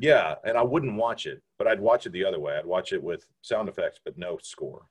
Yeah, 0.01 0.33
and 0.43 0.57
I 0.57 0.63
wouldn't 0.63 0.95
watch 0.95 1.27
it, 1.27 1.43
but 1.59 1.67
I'd 1.67 1.79
watch 1.79 2.07
it 2.07 2.11
the 2.11 2.25
other 2.25 2.39
way. 2.39 2.57
I'd 2.57 2.65
watch 2.65 2.91
it 2.91 3.01
with 3.01 3.23
sound 3.43 3.69
effects, 3.69 3.99
but 4.03 4.17
no 4.17 4.39
score. 4.41 4.81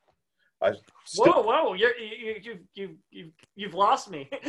I 0.63 0.73
still, 1.05 1.33
whoa, 1.33 1.43
whoa! 1.43 1.75
You're, 1.75 1.97
you, 1.99 2.37
you, 2.41 2.59
you, 2.75 2.97
you, 3.11 3.33
you've 3.57 3.75
lost 3.75 4.09
me. 4.09 4.29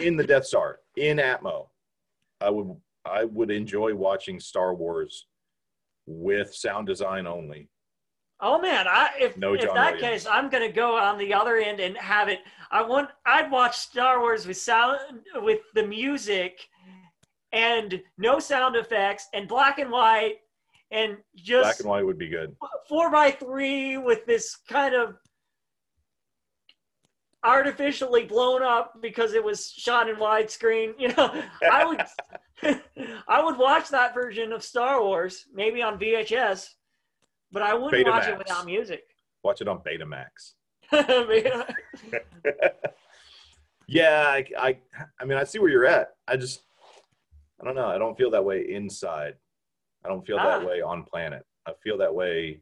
in 0.00 0.16
the 0.16 0.24
Death 0.24 0.46
Star 0.46 0.78
in 0.96 1.16
Atmo, 1.16 1.66
I 2.40 2.48
would 2.48 2.76
I 3.04 3.24
would 3.24 3.50
enjoy 3.50 3.92
watching 3.92 4.38
Star 4.38 4.72
Wars 4.72 5.26
with 6.06 6.54
sound 6.54 6.86
design 6.86 7.26
only. 7.26 7.68
Oh 8.40 8.60
man, 8.60 8.86
I 8.88 9.10
if 9.20 9.36
No 9.36 9.56
John 9.56 9.74
that 9.74 9.94
Williams. 9.94 10.24
case, 10.24 10.26
I'm 10.30 10.48
gonna 10.48 10.70
go 10.70 10.96
on 10.96 11.18
the 11.18 11.32
other 11.34 11.56
end 11.56 11.80
and 11.80 11.96
have 11.96 12.28
it. 12.28 12.40
I 12.70 12.82
want. 12.82 13.10
I'd 13.26 13.50
watch 13.50 13.76
Star 13.76 14.20
Wars 14.20 14.46
with 14.46 14.58
sound 14.58 14.98
with 15.36 15.60
the 15.74 15.86
music, 15.86 16.58
and 17.52 18.00
no 18.18 18.38
sound 18.38 18.76
effects, 18.76 19.28
and 19.32 19.48
black 19.48 19.78
and 19.78 19.90
white, 19.90 20.36
and 20.90 21.16
just 21.36 21.64
Black 21.64 21.80
and 21.80 21.88
white 21.88 22.06
would 22.06 22.18
be 22.18 22.28
good. 22.28 22.54
four 22.88 23.10
by 23.10 23.30
three 23.30 23.96
with 23.96 24.26
this 24.26 24.56
kind 24.68 24.94
of 24.94 25.16
artificially 27.44 28.24
blown 28.24 28.62
up 28.62 28.94
because 29.00 29.32
it 29.32 29.42
was 29.42 29.70
shot 29.70 30.08
in 30.08 30.16
widescreen. 30.16 30.92
You 30.98 31.08
know, 31.14 31.42
I 31.70 31.84
would 31.84 32.02
I 33.28 33.42
would 33.42 33.56
watch 33.56 33.88
that 33.90 34.14
version 34.14 34.52
of 34.52 34.62
Star 34.62 35.02
Wars, 35.02 35.46
maybe 35.54 35.80
on 35.82 35.98
VHS, 35.98 36.68
but 37.52 37.62
I 37.62 37.74
wouldn't 37.74 38.06
watch 38.06 38.28
it 38.28 38.38
without 38.38 38.64
music. 38.66 39.04
Watch 39.42 39.60
it 39.60 39.68
on 39.68 39.78
Betamax. 39.80 40.54
Yeah, 43.90 44.24
I, 44.28 44.44
I 44.58 44.78
I 45.18 45.24
mean 45.24 45.38
I 45.38 45.44
see 45.44 45.58
where 45.58 45.70
you're 45.70 45.86
at. 45.86 46.10
I 46.26 46.36
just 46.36 46.60
I 47.60 47.64
don't 47.64 47.74
know. 47.74 47.86
I 47.86 47.96
don't 47.96 48.16
feel 48.18 48.30
that 48.32 48.44
way 48.44 48.70
inside. 48.70 49.34
I 50.04 50.08
don't 50.08 50.26
feel 50.26 50.36
that 50.36 50.62
Ah. 50.62 50.66
way 50.66 50.82
on 50.82 51.04
planet. 51.04 51.44
I 51.66 51.72
feel 51.82 51.96
that 51.98 52.14
way 52.14 52.60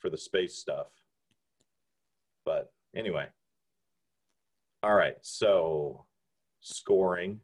for 0.00 0.10
the 0.10 0.18
space 0.18 0.56
stuff. 0.56 0.88
But 2.44 2.72
anyway. 2.96 3.26
All 4.82 4.94
right. 4.94 5.14
So 5.22 6.04
scoring. 6.60 7.40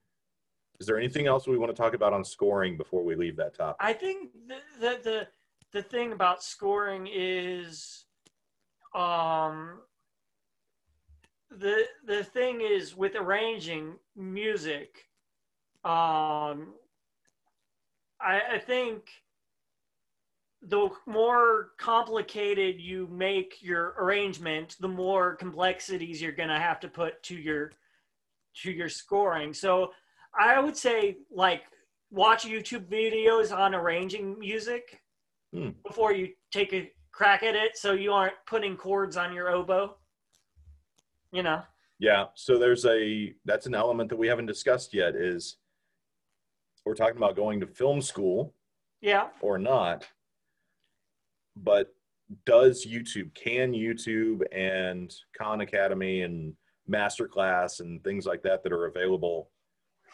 Is 0.81 0.87
there 0.89 0.99
anything 0.99 1.29
else 1.29 1.47
we 1.47 1.57
want 1.57 1.70
to 1.75 1.81
talk 1.81 1.95
about 1.95 2.12
on 2.12 2.25
scoring 2.25 2.77
before 2.77 3.05
we 3.05 3.14
leave 3.14 3.37
that 3.37 3.55
topic? 3.55 3.77
I 3.79 3.93
think 3.93 4.33
the, 4.49 4.57
the 4.81 4.99
the 5.05 5.29
the 5.75 5.83
thing 5.83 6.12
about 6.12 6.43
scoring 6.43 7.09
is 7.12 8.05
um 8.95 9.81
the 11.51 11.83
the 12.07 12.22
thing 12.22 12.61
is 12.61 12.97
with 12.97 13.16
arranging 13.16 13.95
music 14.16 15.09
um 15.85 16.75
I, 18.20 18.41
I 18.53 18.59
think 18.59 19.11
the 20.62 20.89
more 21.07 21.72
complicated 21.77 22.81
you 22.81 23.09
make 23.11 23.57
your 23.61 23.97
arrangement 23.99 24.77
the 24.81 24.89
more 24.89 25.35
complexities 25.35 26.22
you're 26.22 26.33
going 26.33 26.49
to 26.49 26.59
have 26.59 26.79
to 26.81 26.89
put 26.89 27.22
to 27.25 27.35
your 27.35 27.72
to 28.62 28.70
your 28.70 28.89
scoring. 28.89 29.53
So 29.53 29.93
i 30.39 30.59
would 30.59 30.77
say 30.77 31.16
like 31.31 31.62
watch 32.11 32.45
youtube 32.45 32.87
videos 32.87 33.57
on 33.57 33.72
arranging 33.75 34.37
music 34.39 35.04
Hmm. 35.55 35.71
before 35.87 36.13
you 36.13 36.31
take 36.51 36.73
a 36.73 36.91
crack 37.13 37.45
at 37.45 37.55
it 37.55 37.77
so 37.77 37.93
you 37.93 38.13
aren't 38.13 38.35
putting 38.47 38.77
chords 38.77 39.17
on 39.17 39.33
your 39.33 39.51
oboe 39.51 39.97
you 41.33 41.43
know 41.43 41.63
Yeah. 41.99 42.27
So 42.35 42.59
there's 42.59 42.85
a 42.87 43.35
that's 43.45 43.67
an 43.67 43.75
element 43.75 44.09
that 44.11 44.17
we 44.17 44.27
haven't 44.27 44.47
discussed 44.47 44.93
yet 44.95 45.15
is 45.15 45.57
we're 46.85 46.95
talking 46.95 47.17
about 47.17 47.37
going 47.37 47.61
to 47.61 47.67
film 47.67 48.01
school 48.03 48.55
yeah 49.01 49.29
or 49.41 49.59
not. 49.59 50.07
But 51.57 51.95
does 52.47 52.87
YouTube, 52.87 53.33
can 53.35 53.73
YouTube 53.73 54.43
and 54.51 55.15
Khan 55.39 55.61
Academy 55.61 56.23
and 56.23 56.55
Masterclass 56.91 57.81
and 57.81 58.03
things 58.03 58.27
like 58.27 58.43
that 58.43 58.63
that 58.63 58.73
are 58.73 58.87
available 58.87 59.51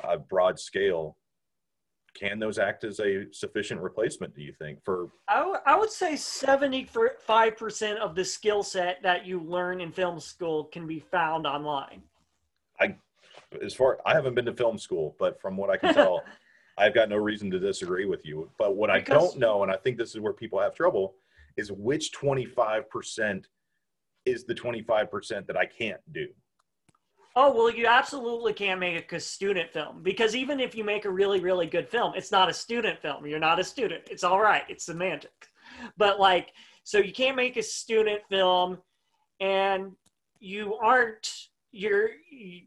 uh, 0.04 0.16
broad 0.16 0.58
scale, 0.58 1.16
can 2.20 2.38
those 2.38 2.58
act 2.58 2.84
as 2.84 3.00
a 3.00 3.24
sufficient 3.32 3.80
replacement, 3.80 4.34
do 4.34 4.42
you 4.42 4.52
think, 4.52 4.82
for 4.84 5.08
I, 5.28 5.38
w- 5.38 5.58
I 5.64 5.78
would 5.78 5.90
say 5.90 6.12
75% 6.12 7.96
of 7.96 8.14
the 8.14 8.24
skill 8.24 8.62
set 8.62 9.02
that 9.02 9.26
you 9.26 9.40
learn 9.40 9.80
in 9.80 9.90
film 9.90 10.20
school 10.20 10.64
can 10.64 10.86
be 10.86 11.00
found 11.00 11.46
online. 11.46 12.02
i 12.78 12.94
as 13.62 13.74
far 13.74 13.98
I 14.06 14.14
haven't 14.14 14.34
been 14.34 14.44
to 14.44 14.54
film 14.54 14.78
school, 14.78 15.16
but 15.18 15.40
from 15.40 15.56
what 15.56 15.70
I 15.70 15.76
can 15.76 15.94
tell, 15.94 16.22
I've 16.78 16.94
got 16.94 17.08
no 17.08 17.16
reason 17.16 17.50
to 17.50 17.58
disagree 17.58 18.04
with 18.04 18.24
you. 18.24 18.48
But 18.58 18.76
what 18.76 18.90
I 18.90 19.00
don't 19.00 19.38
know, 19.38 19.62
and 19.62 19.72
I 19.72 19.76
think 19.76 19.96
this 19.96 20.14
is 20.14 20.20
where 20.20 20.32
people 20.32 20.60
have 20.60 20.74
trouble, 20.74 21.14
is 21.56 21.72
which 21.72 22.12
25% 22.12 23.44
is 24.24 24.44
the 24.44 24.54
25% 24.54 25.46
that 25.46 25.56
I 25.56 25.66
can't 25.66 26.00
do. 26.12 26.28
Oh, 27.36 27.52
well, 27.54 27.70
you 27.70 27.86
absolutely 27.86 28.52
can't 28.52 28.80
make 28.80 29.12
a 29.12 29.20
student 29.20 29.72
film 29.72 30.02
because 30.02 30.34
even 30.34 30.58
if 30.58 30.74
you 30.74 30.82
make 30.82 31.04
a 31.04 31.10
really, 31.10 31.38
really 31.38 31.66
good 31.66 31.88
film, 31.88 32.12
it's 32.16 32.32
not 32.32 32.48
a 32.48 32.52
student 32.52 33.00
film. 33.00 33.24
You're 33.24 33.38
not 33.38 33.60
a 33.60 33.64
student. 33.64 34.02
It's 34.10 34.24
all 34.24 34.40
right. 34.40 34.64
It's 34.68 34.86
semantics. 34.86 35.48
But, 35.96 36.18
like, 36.18 36.52
so 36.82 36.98
you 36.98 37.12
can't 37.12 37.36
make 37.36 37.56
a 37.56 37.62
student 37.62 38.20
film 38.28 38.78
and 39.40 39.92
you 40.40 40.74
aren't 40.74 41.48
you're 41.72 42.10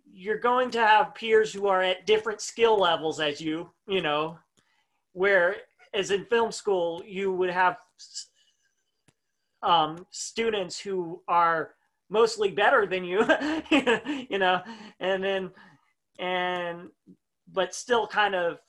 you're 0.05 0.39
going 0.39 0.72
to 0.72 0.80
have 0.80 1.16
peers 1.16 1.51
who 1.51 1.68
are 1.68 1.82
at 1.82 2.05
different 2.05 2.39
skill 2.39 2.80
levels 2.80 3.20
as 3.20 3.41
you 3.41 3.70
you 3.88 4.01
know 4.01 4.38
where 5.11 5.57
as 5.93 6.11
in 6.11 6.26
film 6.26 6.51
school 6.51 7.03
you 7.05 7.32
would 7.34 7.49
have 7.49 7.78
um, 9.61 10.05
students 10.11 10.80
who 10.80 11.22
are 11.28 11.72
mostly 12.14 12.51
better 12.51 12.86
than 12.86 13.03
you 13.03 13.26
you 14.30 14.38
know 14.38 14.61
and 14.99 15.24
then 15.24 15.51
and 16.20 16.89
but 17.51 17.74
still 17.74 18.07
kind 18.07 18.36
of 18.36 18.59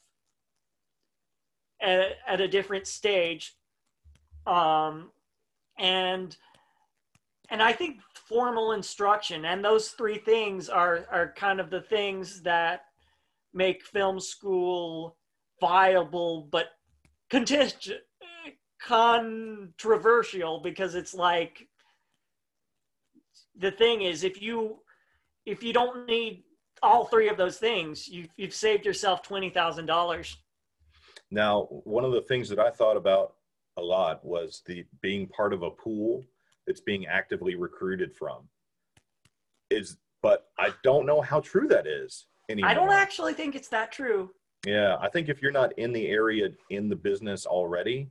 at, 1.81 2.17
at 2.27 2.41
a 2.41 2.49
different 2.49 2.87
stage. 2.87 3.55
Um, 4.47 5.11
and 5.79 6.37
and 7.51 7.61
i 7.63 7.73
think 7.73 8.01
formal 8.15 8.73
instruction 8.73 9.45
and 9.45 9.65
those 9.65 9.89
three 9.89 10.19
things 10.19 10.69
are 10.69 11.07
are 11.11 11.33
kind 11.37 11.59
of 11.59 11.69
the 11.69 11.81
things 11.81 12.43
that 12.43 12.83
make 13.53 13.85
film 13.85 14.21
school 14.21 15.17
viable 15.61 16.49
but 16.53 16.67
contingent 17.29 17.75
controversial 18.81 20.61
because 20.61 20.95
it's 20.95 21.15
like 21.15 21.67
the 23.59 23.71
thing 23.71 24.03
is 24.03 24.25
if 24.25 24.41
you 24.41 24.79
if 25.47 25.63
you 25.63 25.73
don't 25.73 26.07
need 26.07 26.45
all 26.83 27.05
three 27.05 27.29
of 27.29 27.37
those 27.37 27.59
things 27.59 28.09
you've, 28.09 28.29
you've 28.37 28.55
saved 28.55 28.85
yourself 28.85 29.23
$20000 29.23 30.37
now 31.31 31.63
one 31.85 32.05
of 32.05 32.13
the 32.13 32.23
things 32.23 32.49
that 32.49 32.59
i 32.59 32.71
thought 32.71 32.97
about 32.97 33.35
a 33.77 33.83
lot 33.83 34.25
was 34.25 34.63
the 34.67 34.85
being 35.03 35.27
part 35.29 35.53
of 35.53 35.63
a 35.63 35.71
pool 35.71 36.25
that's 36.67 36.81
being 36.81 37.07
actively 37.07 37.55
recruited 37.55 38.15
from. 38.15 38.49
Is 39.71 39.97
but 40.23 40.47
i 40.59 40.71
don't 40.83 41.07
know 41.07 41.21
how 41.21 41.41
true 41.41 41.67
that 41.69 41.87
is 41.87 42.27
anymore. 42.49 42.71
i 42.71 42.75
don't 42.75 42.93
actually 42.93 43.35
think 43.35 43.55
it's 43.55 43.69
that 43.69 43.91
true. 43.91 44.31
Yeah 44.67 44.97
i 45.01 45.09
think 45.09 45.29
if 45.29 45.43
you're 45.43 45.53
not 45.53 45.77
in 45.79 45.93
the 45.93 46.07
area 46.07 46.51
in 46.71 46.89
the 46.89 46.97
business 46.97 47.47
already 47.47 48.11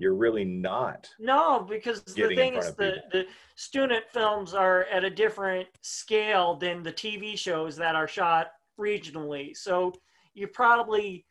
you're 0.00 0.14
really 0.14 0.46
not 0.46 1.08
no 1.18 1.66
because 1.68 2.02
the 2.02 2.28
thing 2.28 2.54
is 2.54 2.74
the, 2.74 2.96
the 3.12 3.26
student 3.54 4.02
films 4.10 4.54
are 4.54 4.84
at 4.84 5.04
a 5.04 5.10
different 5.10 5.68
scale 5.82 6.56
than 6.56 6.82
the 6.82 6.92
tv 6.92 7.38
shows 7.38 7.76
that 7.76 7.94
are 7.94 8.08
shot 8.08 8.48
regionally 8.78 9.54
so 9.54 9.92
you're 10.32 10.48
probably 10.48 11.26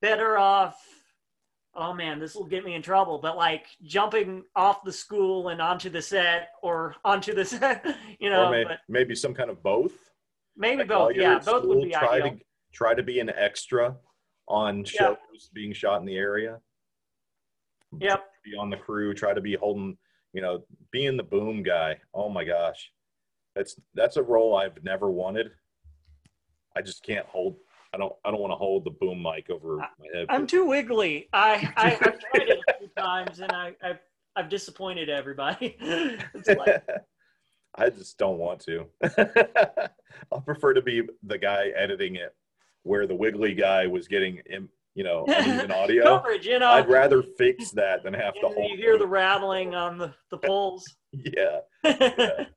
better 0.00 0.38
off 0.38 0.82
oh 1.74 1.92
man 1.92 2.18
this 2.18 2.34
will 2.34 2.46
get 2.46 2.64
me 2.64 2.74
in 2.74 2.80
trouble 2.80 3.18
but 3.18 3.36
like 3.36 3.66
jumping 3.82 4.42
off 4.56 4.82
the 4.84 4.92
school 4.92 5.50
and 5.50 5.60
onto 5.60 5.90
the 5.90 6.00
set 6.00 6.48
or 6.62 6.94
onto 7.04 7.34
the 7.34 7.44
set 7.54 7.84
you 8.18 8.30
know 8.30 8.50
may, 8.50 8.64
maybe 8.88 9.14
some 9.14 9.34
kind 9.34 9.50
of 9.50 9.62
both 9.62 9.92
maybe 10.56 10.78
like 10.78 10.88
both 10.88 11.14
yeah 11.14 11.38
both 11.44 11.64
would 11.66 11.82
be 11.82 11.90
try 11.90 12.16
ideal. 12.16 12.30
to 12.30 12.38
try 12.72 12.94
to 12.94 13.02
be 13.02 13.20
an 13.20 13.28
extra 13.36 13.94
on 14.48 14.82
shows 14.82 15.18
yeah. 15.34 15.38
being 15.52 15.74
shot 15.74 16.00
in 16.00 16.06
the 16.06 16.16
area 16.16 16.58
Yep. 18.00 18.24
Be 18.44 18.56
on 18.56 18.70
the 18.70 18.76
crew, 18.76 19.14
try 19.14 19.34
to 19.34 19.40
be 19.40 19.54
holding, 19.54 19.96
you 20.32 20.42
know, 20.42 20.64
being 20.90 21.16
the 21.16 21.22
boom 21.22 21.62
guy. 21.62 21.98
Oh 22.14 22.28
my 22.28 22.44
gosh. 22.44 22.90
That's 23.54 23.76
that's 23.94 24.16
a 24.16 24.22
role 24.22 24.56
I've 24.56 24.82
never 24.84 25.10
wanted. 25.10 25.50
I 26.76 26.82
just 26.82 27.02
can't 27.02 27.26
hold 27.26 27.56
I 27.92 27.98
don't 27.98 28.12
I 28.24 28.30
don't 28.30 28.40
want 28.40 28.52
to 28.52 28.56
hold 28.56 28.84
the 28.84 28.90
boom 28.90 29.22
mic 29.22 29.50
over 29.50 29.76
my 29.76 30.06
head. 30.14 30.26
I'm 30.28 30.46
too 30.46 30.66
wiggly. 30.66 31.28
I, 31.32 31.72
I 31.76 31.90
have 31.90 32.18
tried 32.18 32.48
it 32.48 32.60
a 32.68 32.74
few 32.78 32.88
times 32.96 33.40
and 33.40 33.50
I 33.52 33.74
I've, 33.82 33.98
I've 34.36 34.48
disappointed 34.48 35.08
everybody. 35.08 35.76
like, 36.46 36.84
I 37.74 37.90
just 37.90 38.18
don't 38.18 38.38
want 38.38 38.60
to. 38.60 38.86
I'll 40.32 40.40
prefer 40.40 40.74
to 40.74 40.82
be 40.82 41.02
the 41.22 41.38
guy 41.38 41.68
editing 41.76 42.16
it 42.16 42.34
where 42.82 43.06
the 43.06 43.14
wiggly 43.14 43.54
guy 43.54 43.86
was 43.86 44.08
getting 44.08 44.40
you 44.94 45.04
know, 45.04 45.24
uneven 45.28 45.70
audio. 45.70 46.04
Coverage, 46.04 46.46
you 46.46 46.58
know. 46.58 46.70
I'd 46.70 46.88
rather 46.88 47.22
fix 47.22 47.70
that 47.72 48.02
than 48.02 48.14
have 48.14 48.34
to 48.34 48.48
hold. 48.48 48.70
You 48.70 48.76
hear 48.76 48.98
the 48.98 49.06
rattling 49.06 49.74
on 49.74 49.98
the, 49.98 50.14
the 50.30 50.38
poles. 50.44 50.84
yeah. 51.12 51.60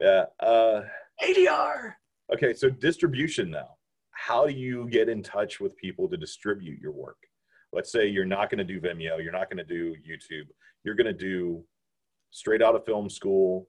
Yeah. 0.00 0.24
yeah. 0.40 0.46
Uh, 0.46 0.82
ADR. 1.22 1.94
Okay, 2.32 2.52
so 2.52 2.68
distribution 2.68 3.50
now. 3.50 3.68
How 4.10 4.46
do 4.46 4.52
you 4.52 4.88
get 4.88 5.08
in 5.08 5.22
touch 5.22 5.60
with 5.60 5.76
people 5.76 6.08
to 6.08 6.16
distribute 6.16 6.80
your 6.80 6.92
work? 6.92 7.18
Let's 7.72 7.92
say 7.92 8.06
you're 8.06 8.24
not 8.24 8.50
going 8.50 8.58
to 8.58 8.64
do 8.64 8.80
Vimeo, 8.80 9.22
you're 9.22 9.32
not 9.32 9.50
going 9.50 9.58
to 9.58 9.64
do 9.64 9.94
YouTube, 10.08 10.46
you're 10.84 10.94
going 10.94 11.06
to 11.06 11.12
do 11.12 11.64
straight 12.30 12.62
out 12.62 12.74
of 12.74 12.84
film 12.84 13.08
school, 13.08 13.66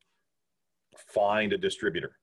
find 1.14 1.54
a 1.54 1.58
distributor 1.58 2.18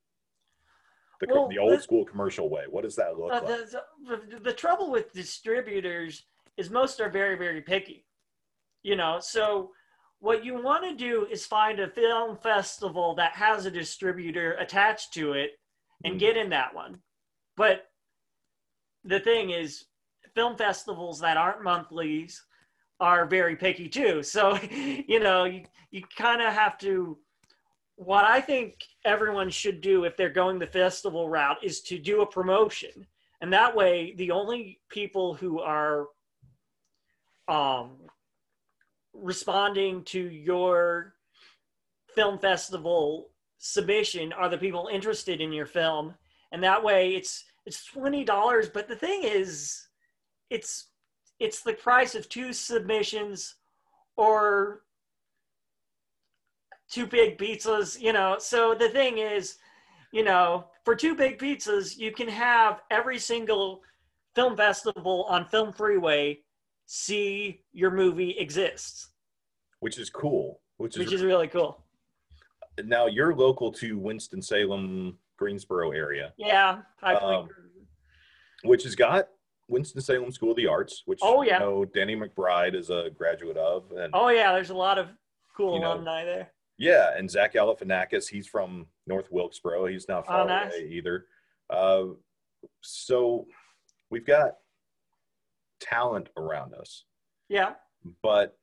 the, 1.29 1.35
well, 1.35 1.49
the 1.49 1.59
old 1.59 1.79
the, 1.79 1.83
school 1.83 2.05
commercial 2.05 2.49
way? 2.49 2.65
What 2.69 2.83
does 2.85 2.97
that 2.97 3.19
look 3.19 3.33
uh, 3.33 3.41
like? 3.43 3.71
The, 3.71 4.41
the, 4.43 4.53
trouble 4.53 4.91
with 4.91 5.13
distributors 5.13 6.25
is 6.57 6.71
most 6.71 7.01
are 7.01 7.11
very, 7.11 7.37
very 7.37 7.61
picky. 7.61 8.05
You 8.83 8.97
know, 8.97 9.19
so 9.21 9.71
what 10.19 10.45
you 10.45 10.61
want 10.61 10.85
to 10.85 10.95
do 10.97 11.27
is 11.31 11.47
find 11.47 11.81
a 11.81 11.89
film 11.89 12.37
festival 12.37 13.15
that 13.17 13.35
has 13.35 13.67
a 13.67 13.71
distributor 13.71 14.55
attached 14.55 15.13
to 15.15 15.33
it 15.33 15.51
and 16.05 16.17
mm 16.17 16.19
get 16.19 16.37
in 16.37 16.51
that 16.51 16.75
one. 16.75 17.01
But 17.57 17.85
the 19.05 19.21
thing 19.21 19.51
is, 19.51 19.85
film 20.35 20.57
festivals 20.57 21.21
that 21.21 21.37
aren't 21.37 21.63
monthlies 21.63 22.43
are 22.99 23.27
very 23.27 23.57
picky 23.57 23.89
too. 23.89 24.23
So, 24.23 24.59
you 24.71 25.21
know, 25.21 25.45
you, 25.45 25.65
you 25.91 26.03
kind 26.17 26.43
of 26.43 26.53
have 26.53 26.79
to 26.79 27.19
what 27.97 28.25
I 28.25 28.41
think 28.41 28.75
everyone 29.05 29.51
should 29.51 29.81
do 29.81 30.05
if 30.05 30.17
they're 30.17 30.31
going 30.31 30.59
the 30.59 30.67
festival 30.67 31.29
route 31.29 31.63
is 31.63 31.81
to 31.83 31.99
do 31.99 32.23
a 32.23 32.27
promotion. 32.27 33.07
And 33.41 33.53
that 33.53 33.75
way, 33.75 34.15
the 34.17 34.31
only 34.31 34.81
people 34.89 35.35
who 35.35 35.61
are 35.61 36.07
um, 37.49 37.97
responding 39.13 40.05
to 40.05 40.21
your 40.21 41.15
film 42.15 42.39
festival 42.39 43.31
submission 43.59 44.33
are 44.33 44.49
the 44.49 44.59
people 44.59 44.89
interested 44.93 45.41
in 45.41 45.53
your 45.53 45.67
film. 45.67 46.15
And 46.53 46.63
that 46.63 46.83
way, 46.83 47.15
it's 47.15 47.45
it's 47.67 47.85
twenty 47.85 48.25
dollars. 48.25 48.69
But 48.69 48.89
the 48.89 48.97
thing 48.97 49.23
is, 49.25 49.89
it's 50.51 50.89
it's 51.41 51.63
the 51.63 51.75
price 51.75 52.15
of 52.15 52.29
two 52.29 52.53
submissions 52.53 53.57
or 54.17 54.83
two 56.93 57.07
big 57.07 57.39
pizzas, 57.39 58.01
you 58.01 58.13
know. 58.13 58.37
So 58.39 58.75
the 58.75 58.89
thing 58.91 59.19
is, 59.19 59.57
you 60.13 60.23
know, 60.23 60.67
for 60.85 60.95
two 60.95 61.15
big 61.15 61.39
pizzas, 61.39 61.97
you 61.97 62.13
can 62.13 62.29
have 62.29 62.83
every 62.91 63.19
single 63.19 63.83
film 64.35 64.57
festival 64.57 65.25
on 65.29 65.47
Film 65.47 65.73
Freeway 65.73 66.41
see 66.87 67.63
your 67.73 67.91
movie 67.91 68.37
exists. 68.39 69.09
Which 69.81 69.99
is 69.99 70.11
cool. 70.11 70.61
Which 70.77 70.97
is, 70.97 70.99
which 70.99 71.13
is 71.13 71.23
really 71.23 71.49
cool. 71.49 71.83
Now 72.85 73.07
you're 73.07 73.35
local 73.35 73.73
to 73.73 73.99
Winston 73.99 74.43
Salem, 74.43 75.19
Greensboro 75.37 75.93
area. 75.93 76.33
Yeah, 76.37 76.79
um, 77.03 77.49
which 78.65 78.85
has 78.85 78.95
got 78.95 79.29
Winston 79.69 80.01
Salem 80.01 80.31
School 80.33 80.51
of 80.51 80.57
the 80.57 80.67
Arts, 80.67 81.03
which 81.07 81.21
oh 81.23 81.43
yeah, 81.43 81.55
you 81.55 81.61
know 81.61 81.85
Danny 81.85 82.17
McBride 82.17 82.75
is 82.75 82.91
a 82.91 83.11
graduate 83.17 83.57
of, 83.57 83.91
and 83.93 84.11
oh 84.15 84.29
yeah, 84.29 84.53
there's 84.53 84.71
a 84.71 84.77
lot 84.77 84.99
of 84.99 85.09
cool 85.57 85.77
alumni 85.77 86.25
know, 86.25 86.27
there. 86.27 86.53
Yeah, 86.83 87.17
and 87.17 87.31
Zach 87.31 87.55
Galifianakis, 87.55 88.29
he's 88.29 88.49
from 88.49 88.87
North 89.07 89.29
Wilkesboro. 89.31 89.87
He's 89.87 90.09
not 90.09 90.27
far 90.27 90.41
oh, 90.41 90.47
nice. 90.49 90.73
away 90.73 90.89
either. 90.91 91.27
Uh, 91.71 92.07
so 92.81 93.47
we've 94.11 94.27
got 94.27 94.57
talent 95.81 96.29
around 96.37 96.75
us. 96.75 97.05
Yeah. 97.49 97.75
But 98.21 98.59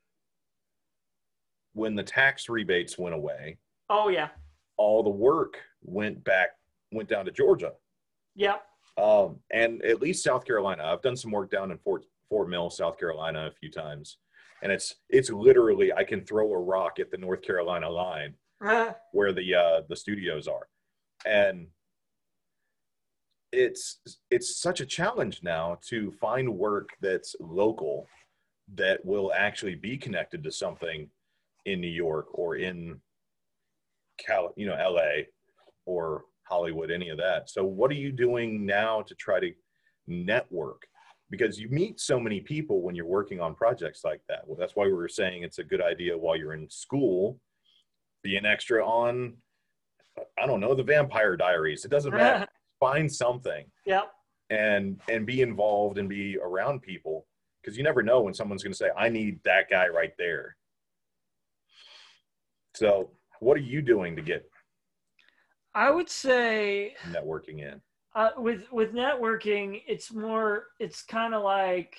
when 1.71 1.95
the 1.95 2.03
tax 2.03 2.49
rebates 2.49 2.97
went 2.97 3.15
away, 3.15 3.57
oh 3.89 4.09
yeah, 4.09 4.27
all 4.75 5.01
the 5.01 5.09
work 5.09 5.55
went 5.81 6.21
back 6.25 6.49
went 6.91 7.07
down 7.07 7.23
to 7.23 7.31
Georgia. 7.31 7.71
Yeah. 8.35 8.57
Um, 8.97 9.37
and 9.53 9.81
at 9.85 10.01
least 10.01 10.25
South 10.25 10.43
Carolina. 10.43 10.83
I've 10.83 11.01
done 11.01 11.15
some 11.15 11.31
work 11.31 11.51
down 11.51 11.71
in 11.71 11.77
Fort 11.77 12.03
Fort 12.27 12.49
Mill, 12.49 12.69
South 12.69 12.99
Carolina, 12.99 13.47
a 13.47 13.51
few 13.51 13.71
times 13.71 14.17
and 14.61 14.71
it's 14.71 14.95
it's 15.09 15.29
literally 15.29 15.93
I 15.93 16.03
can 16.03 16.21
throw 16.21 16.51
a 16.53 16.59
rock 16.59 16.99
at 16.99 17.11
the 17.11 17.17
North 17.17 17.41
Carolina 17.41 17.89
line 17.89 18.33
uh-huh. 18.61 18.93
where 19.11 19.31
the 19.31 19.55
uh, 19.55 19.81
the 19.87 19.95
studios 19.95 20.47
are, 20.47 20.67
and 21.25 21.67
it's 23.51 23.99
it's 24.29 24.61
such 24.61 24.81
a 24.81 24.85
challenge 24.85 25.41
now 25.43 25.79
to 25.89 26.11
find 26.11 26.57
work 26.57 26.89
that's 27.01 27.35
local 27.39 28.07
that 28.75 29.03
will 29.03 29.31
actually 29.35 29.75
be 29.75 29.97
connected 29.97 30.43
to 30.43 30.51
something 30.51 31.09
in 31.65 31.81
New 31.81 31.87
York 31.87 32.27
or 32.33 32.55
in 32.55 32.99
Cal, 34.17 34.53
you 34.55 34.67
know, 34.67 34.75
LA 34.75 35.23
or 35.85 36.25
Hollywood, 36.43 36.91
any 36.91 37.09
of 37.09 37.17
that. 37.17 37.49
So, 37.49 37.63
what 37.63 37.91
are 37.91 37.95
you 37.95 38.11
doing 38.11 38.65
now 38.65 39.01
to 39.03 39.15
try 39.15 39.39
to 39.39 39.51
network? 40.07 40.87
Because 41.29 41.59
you 41.59 41.69
meet 41.69 41.99
so 41.99 42.19
many 42.19 42.39
people 42.39 42.81
when 42.81 42.95
you're 42.95 43.05
working 43.05 43.39
on 43.39 43.55
projects 43.55 44.03
like 44.03 44.21
that. 44.27 44.47
Well, 44.47 44.57
that's 44.57 44.75
why 44.75 44.85
we 44.85 44.93
were 44.93 45.07
saying 45.07 45.43
it's 45.43 45.59
a 45.59 45.63
good 45.63 45.81
idea 45.81 46.17
while 46.17 46.35
you're 46.35 46.53
in 46.53 46.69
school, 46.69 47.39
be 48.23 48.35
an 48.35 48.45
extra 48.45 48.85
on 48.85 49.35
I 50.41 50.45
don't 50.45 50.59
know, 50.59 50.75
the 50.75 50.83
Vampire 50.83 51.37
Diaries. 51.37 51.85
It 51.85 51.91
doesn't 51.91 52.13
matter. 52.13 52.47
Find 52.79 53.11
something 53.11 53.65
yep. 53.85 54.11
and 54.49 54.99
and 55.09 55.25
be 55.25 55.41
involved 55.41 55.97
and 55.97 56.07
be 56.07 56.37
around 56.37 56.81
people 56.81 57.25
because 57.61 57.77
you 57.77 57.83
never 57.83 58.01
know 58.01 58.21
when 58.21 58.33
someone's 58.33 58.63
going 58.63 58.71
to 58.71 58.77
say, 58.77 58.89
"I 58.97 59.09
need 59.09 59.39
that 59.43 59.69
guy 59.69 59.87
right 59.89 60.13
there." 60.17 60.55
So, 62.75 63.11
what 63.41 63.57
are 63.57 63.61
you 63.61 63.81
doing 63.81 64.15
to 64.15 64.21
get 64.21 64.49
I 65.75 65.91
would 65.91 66.09
say 66.09 66.95
networking 67.11 67.59
in? 67.59 67.81
Uh, 68.19 68.31
with 68.37 68.69
with 68.69 68.93
networking, 68.93 69.81
it's 69.87 70.11
more. 70.11 70.65
It's 70.77 71.01
kind 71.01 71.33
of 71.33 71.41
like. 71.41 71.95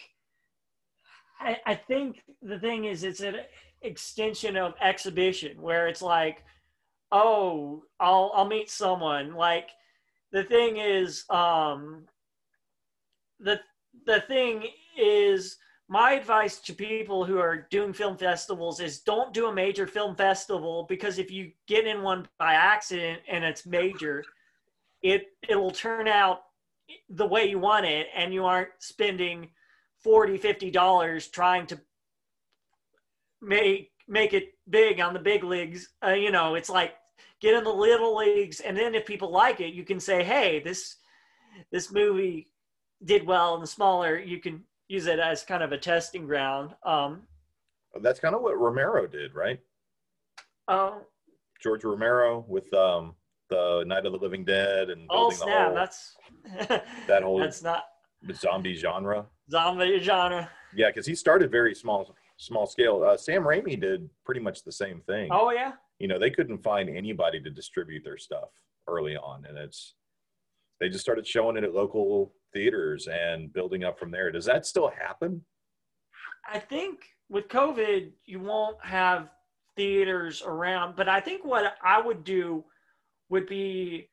I, 1.41 1.57
I 1.65 1.75
think 1.75 2.23
the 2.43 2.59
thing 2.59 2.85
is, 2.85 3.05
it's 3.05 3.21
an 3.21 3.37
extension 3.81 4.59
of 4.59 4.75
exhibition 4.83 5.63
where 5.63 5.89
it's 5.89 6.03
like, 6.03 6.45
oh, 7.11 7.85
I'll 7.99 8.33
I'll 8.35 8.47
meet 8.47 8.69
someone. 8.69 9.35
Like, 9.35 9.71
the 10.31 10.45
thing 10.45 10.77
is, 10.77 11.25
um, 11.31 12.05
the 13.39 13.59
the 14.05 14.21
thing 14.21 14.67
is, 14.99 15.57
my 15.89 16.13
advice 16.13 16.59
to 16.61 16.75
people 16.75 17.25
who 17.25 17.39
are 17.39 17.67
doing 17.71 17.95
film 17.95 18.19
festivals 18.19 18.79
is 18.79 19.01
don't 19.01 19.33
do 19.33 19.47
a 19.47 19.55
major 19.55 19.87
film 19.87 20.15
festival 20.15 20.85
because 20.87 21.19
if 21.19 21.31
you 21.31 21.51
get 21.67 21.87
in 21.87 22.03
one 22.03 22.29
by 22.39 22.53
accident 22.53 23.23
and 23.27 23.43
it's 23.43 23.65
major 23.65 24.23
it 25.03 25.27
it'll 25.49 25.71
turn 25.71 26.09
out 26.09 26.41
the 27.09 27.27
way 27.27 27.49
you 27.49 27.59
want 27.59 27.87
it 27.87 28.09
and 28.15 28.35
you 28.35 28.45
aren't 28.45 28.71
spending 28.79 29.49
40 30.03 30.37
50 30.39 30.71
dollars 30.71 31.29
trying 31.29 31.67
to 31.67 31.81
make 33.41 33.93
make 34.09 34.33
it 34.33 34.55
big 34.69 35.01
on 35.01 35.15
the 35.15 35.21
big 35.21 35.45
leagues. 35.45 35.89
Uh, 36.05 36.11
you 36.13 36.31
know 36.31 36.55
it's 36.55 36.71
like 36.71 36.95
get 37.41 37.55
in 37.55 37.65
the 37.65 37.71
little 37.71 38.17
leagues 38.17 38.61
and 38.61 38.77
then 38.77 38.95
if 38.95 39.07
people 39.07 39.31
like 39.31 39.61
it 39.61 39.73
you 39.75 39.85
can 39.85 40.01
say 40.01 40.23
hey 40.23 40.61
this 40.61 40.97
this 41.73 41.93
movie 41.93 42.49
did 43.05 43.27
well 43.27 43.55
in 43.55 43.61
the 43.61 43.67
smaller. 43.67 44.19
You 44.19 44.41
can 44.41 44.63
use 44.89 45.07
it 45.07 45.19
as 45.19 45.43
kind 45.43 45.63
of 45.63 45.73
a 45.73 45.79
testing 45.79 46.27
ground. 46.27 46.75
Um 46.85 47.23
That's 48.03 48.21
kind 48.21 48.35
of 48.35 48.43
what 48.43 48.59
Romero 48.59 49.07
did, 49.07 49.35
right? 49.35 49.61
oh. 50.69 51.03
George 51.63 51.85
Romero 51.85 52.45
with 52.49 52.73
um, 52.73 53.15
the 53.51 53.85
Night 53.87 54.07
of 54.07 54.13
the 54.13 54.19
Living 54.19 54.45
Dead 54.45 54.89
and 54.91 55.07
oh 55.11 55.31
snap 55.31 55.67
whole, 55.67 55.75
that's 55.75 56.17
that 57.07 57.23
whole 57.23 57.39
that's 57.39 57.63
not 57.63 57.85
zombie 58.33 58.75
genre. 58.75 59.27
zombie 59.51 59.99
genre 59.99 60.49
Yeah, 60.75 60.89
because 60.89 61.07
he 61.07 61.15
started 61.15 61.51
very 61.51 61.75
small, 61.75 62.15
small 62.39 62.67
scale. 62.67 63.03
Uh, 63.03 63.17
Sam 63.17 63.43
Raimi 63.43 63.79
did 63.79 64.09
pretty 64.25 64.41
much 64.41 64.63
the 64.65 64.73
same 64.73 65.01
thing. 65.07 65.29
oh 65.33 65.51
yeah 65.51 65.73
You 65.99 66.09
know, 66.09 66.19
they 66.19 66.31
couldn't 66.31 66.63
find 66.63 66.89
anybody 66.89 67.41
to 67.41 67.51
distribute 67.51 68.05
their 68.05 68.19
stuff 68.19 68.49
early 68.89 69.17
on, 69.17 69.45
and 69.47 69.59
it's 69.59 69.95
they 70.81 70.89
just 70.89 71.03
started 71.03 71.27
showing 71.27 71.57
it 71.57 71.65
at 71.65 71.75
local 71.75 72.33
theaters 72.55 73.07
and 73.09 73.53
building 73.53 73.85
up 73.85 73.99
from 73.99 74.11
there. 74.11 74.31
Does 74.31 74.47
that 74.47 74.65
still 74.65 74.89
happen? 74.89 75.45
I 76.51 76.59
think 76.59 77.01
with 77.29 77.49
COVID, 77.49 78.11
you 78.25 78.41
won't 78.41 78.83
have 78.85 79.29
theaters 79.77 80.43
around, 80.45 80.97
but 80.97 81.09
I 81.09 81.21
think 81.21 81.45
what 81.45 81.75
I 81.85 82.01
would 82.01 82.25
do 82.25 82.65
would 83.31 83.47
be 83.47 84.09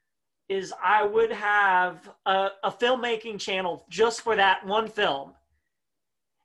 is 0.48 0.74
I 0.82 1.04
would 1.06 1.32
have 1.32 2.10
a, 2.26 2.50
a 2.64 2.72
filmmaking 2.72 3.40
channel 3.40 3.86
just 3.90 4.22
for 4.22 4.36
that 4.38 4.66
one 4.66 4.88
film, 4.88 5.34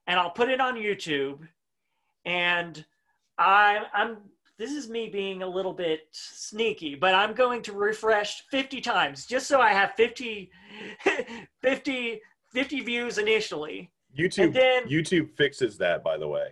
and 0.09 0.19
I'll 0.19 0.31
put 0.31 0.49
it 0.49 0.61
on 0.61 0.75
YouTube, 0.75 1.39
and 2.25 2.85
I, 3.39 3.83
I'm 3.95 4.17
this 4.59 4.73
is 4.73 4.89
me 4.89 5.09
being 5.09 5.43
a 5.43 5.47
little 5.47 5.73
bit 5.73 6.03
sneaky, 6.13 6.95
but 6.95 7.15
I'm 7.15 7.33
going 7.33 7.63
to 7.63 7.73
refresh 7.73 8.43
50 8.51 8.81
times 8.81 9.27
just 9.27 9.49
so 9.49 9.61
I 9.61 9.73
have 9.73 9.93
50, 9.97 10.51
50, 11.63 12.21
50 12.53 12.81
views 12.81 13.19
initially. 13.19 13.91
YouTube 14.17 14.45
And 14.45 14.55
then- 14.55 14.85
YouTube 14.89 15.35
fixes 15.37 15.79
that, 15.79 16.05
by 16.05 16.17
the 16.17 16.29
way. 16.29 16.49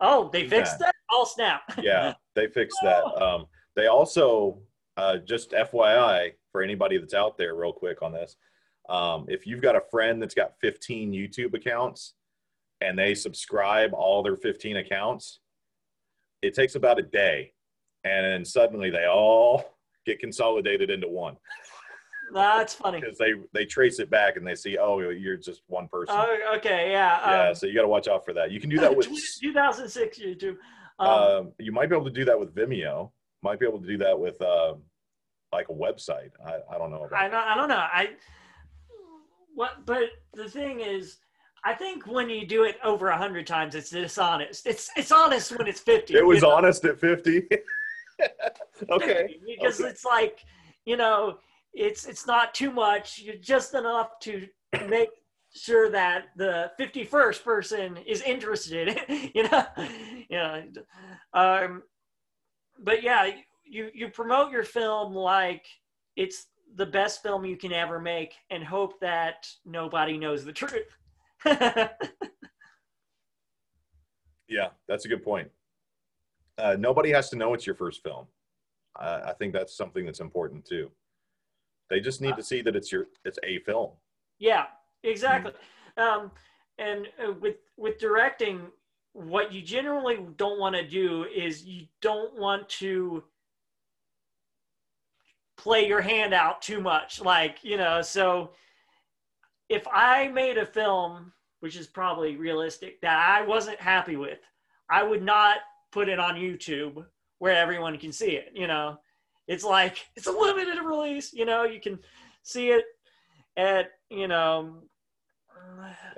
Oh, 0.00 0.30
they 0.32 0.48
fixed 0.48 0.80
that? 0.80 0.94
Oh, 1.12 1.24
snap. 1.32 1.62
Yeah, 1.80 2.14
they 2.34 2.48
fixed 2.48 2.78
that. 2.82 3.04
Um, 3.22 3.46
they 3.76 3.86
also 3.86 4.58
uh, 4.96 5.18
just 5.18 5.50
FYI 5.52 6.32
for 6.52 6.62
anybody 6.62 6.98
that's 6.98 7.14
out 7.14 7.36
there, 7.36 7.54
real 7.54 7.72
quick 7.72 8.02
on 8.02 8.12
this. 8.12 8.36
Um, 8.88 9.26
if 9.28 9.46
you've 9.46 9.62
got 9.62 9.76
a 9.76 9.82
friend 9.90 10.20
that's 10.20 10.34
got 10.34 10.52
15 10.60 11.12
YouTube 11.12 11.54
accounts 11.54 12.14
and 12.80 12.98
they 12.98 13.14
subscribe 13.14 13.94
all 13.94 14.22
their 14.22 14.36
15 14.36 14.76
accounts, 14.76 15.40
it 16.42 16.54
takes 16.54 16.74
about 16.74 16.98
a 16.98 17.02
day, 17.02 17.52
and 18.04 18.24
then 18.26 18.44
suddenly 18.44 18.90
they 18.90 19.06
all 19.06 19.78
get 20.04 20.18
consolidated 20.18 20.90
into 20.90 21.08
one 21.08 21.36
That's 22.34 22.74
funny. 22.74 23.00
because 23.00 23.16
they 23.16 23.32
they 23.52 23.64
trace 23.64 23.98
it 23.98 24.10
back 24.10 24.36
and 24.36 24.46
they 24.46 24.54
see, 24.54 24.76
oh, 24.76 25.00
you're 25.00 25.38
just 25.38 25.62
one 25.66 25.88
person. 25.88 26.14
Oh, 26.18 26.56
okay, 26.56 26.90
yeah. 26.90 27.30
yeah, 27.30 27.48
Um, 27.48 27.54
so 27.54 27.66
you 27.66 27.74
got 27.74 27.82
to 27.82 27.88
watch 27.88 28.06
out 28.08 28.24
for 28.24 28.34
that. 28.34 28.50
You 28.50 28.60
can 28.60 28.68
do 28.68 28.78
that 28.80 28.94
with. 28.96 29.06
2006 29.06 30.18
YouTube. 30.18 30.56
Um, 30.98 31.08
um, 31.08 31.52
you 31.58 31.72
might 31.72 31.88
be 31.88 31.96
able 31.96 32.04
to 32.04 32.12
do 32.12 32.24
that 32.26 32.38
with 32.38 32.54
Vimeo. 32.54 33.10
Might 33.44 33.60
be 33.60 33.66
able 33.66 33.78
to 33.80 33.86
do 33.86 33.98
that 33.98 34.18
with 34.18 34.40
um, 34.40 34.80
like 35.52 35.68
a 35.68 35.72
website. 35.72 36.30
I, 36.46 36.60
I 36.74 36.78
don't 36.78 36.90
know 36.90 37.04
about. 37.04 37.12
I 37.12 37.28
don't, 37.28 37.46
I 37.46 37.54
don't 37.54 37.68
know. 37.68 37.76
I 37.76 38.08
what, 39.54 39.84
but 39.84 40.04
the 40.32 40.48
thing 40.48 40.80
is, 40.80 41.18
I 41.62 41.74
think 41.74 42.06
when 42.06 42.30
you 42.30 42.46
do 42.46 42.64
it 42.64 42.76
over 42.82 43.08
a 43.08 43.18
hundred 43.18 43.46
times, 43.46 43.74
it's 43.74 43.90
dishonest. 43.90 44.66
It's 44.66 44.90
it's 44.96 45.12
honest 45.12 45.56
when 45.58 45.66
it's 45.66 45.80
fifty. 45.80 46.14
it 46.14 46.24
was 46.24 46.40
you 46.40 46.48
know? 46.48 46.54
honest 46.54 46.86
at 46.86 46.98
fifty. 46.98 47.46
okay. 48.90 49.36
because 49.46 49.78
okay. 49.78 49.90
it's 49.90 50.06
like 50.06 50.40
you 50.86 50.96
know, 50.96 51.36
it's 51.74 52.06
it's 52.06 52.26
not 52.26 52.54
too 52.54 52.70
much. 52.70 53.18
You're 53.18 53.36
just 53.36 53.74
enough 53.74 54.18
to 54.20 54.46
make 54.88 55.10
sure 55.54 55.88
that 55.88 56.26
the 56.36 56.70
51st 56.80 57.44
person 57.44 57.96
is 57.98 58.22
interested 58.22 58.98
you 59.34 59.48
know 59.48 59.64
you 60.28 60.36
know 60.36 60.62
um 61.32 61.82
but 62.78 63.02
yeah 63.02 63.30
you 63.64 63.90
you 63.94 64.08
promote 64.08 64.50
your 64.50 64.64
film 64.64 65.14
like 65.14 65.66
it's 66.16 66.46
the 66.76 66.86
best 66.86 67.22
film 67.22 67.44
you 67.44 67.56
can 67.56 67.72
ever 67.72 68.00
make 68.00 68.34
and 68.50 68.64
hope 68.64 68.98
that 69.00 69.46
nobody 69.64 70.18
knows 70.18 70.44
the 70.44 70.52
truth 70.52 70.98
Yeah, 74.48 74.68
that's 74.86 75.04
a 75.04 75.08
good 75.08 75.24
point. 75.24 75.50
Uh, 76.58 76.76
nobody 76.78 77.10
has 77.10 77.28
to 77.30 77.36
know 77.36 77.54
it's 77.54 77.66
your 77.66 77.74
first 77.74 78.02
film. 78.02 78.26
I, 78.96 79.30
I 79.30 79.32
think 79.32 79.52
that's 79.52 79.76
something 79.76 80.04
that's 80.04 80.20
important 80.20 80.64
too. 80.64 80.90
They 81.90 82.00
just 82.00 82.20
need 82.20 82.36
to 82.36 82.42
see 82.42 82.62
that 82.62 82.76
it's 82.76 82.92
your 82.92 83.08
it's 83.24 83.38
a 83.42 83.58
film. 83.60 83.90
Yeah, 84.38 84.66
exactly. 85.02 85.52
Um, 85.96 86.30
and 86.78 87.08
uh, 87.22 87.32
with 87.40 87.56
with 87.76 87.98
directing, 87.98 88.62
what 89.14 89.52
you 89.52 89.62
generally 89.62 90.18
don't 90.36 90.58
want 90.58 90.74
to 90.74 90.86
do 90.86 91.24
is 91.24 91.64
you 91.64 91.86
don't 92.02 92.36
want 92.38 92.68
to 92.68 93.22
play 95.56 95.86
your 95.86 96.00
hand 96.00 96.34
out 96.34 96.60
too 96.60 96.80
much. 96.80 97.20
Like 97.20 97.58
you 97.62 97.76
know, 97.76 98.02
so 98.02 98.50
if 99.68 99.86
I 99.90 100.28
made 100.28 100.58
a 100.58 100.66
film, 100.66 101.32
which 101.60 101.76
is 101.76 101.86
probably 101.86 102.36
realistic, 102.36 103.00
that 103.00 103.18
I 103.18 103.46
wasn't 103.46 103.80
happy 103.80 104.16
with, 104.16 104.40
I 104.90 105.04
would 105.04 105.22
not 105.22 105.58
put 105.92 106.08
it 106.08 106.18
on 106.18 106.34
YouTube 106.34 107.04
where 107.38 107.56
everyone 107.56 107.96
can 107.98 108.12
see 108.12 108.32
it. 108.32 108.50
You 108.52 108.66
know, 108.66 108.98
it's 109.46 109.64
like 109.64 110.04
it's 110.16 110.26
a 110.26 110.32
limited 110.32 110.82
release. 110.82 111.32
You 111.32 111.44
know, 111.44 111.62
you 111.62 111.80
can 111.80 112.00
see 112.42 112.70
it 112.70 112.84
at 113.56 113.92
you 114.10 114.26
know. 114.26 114.82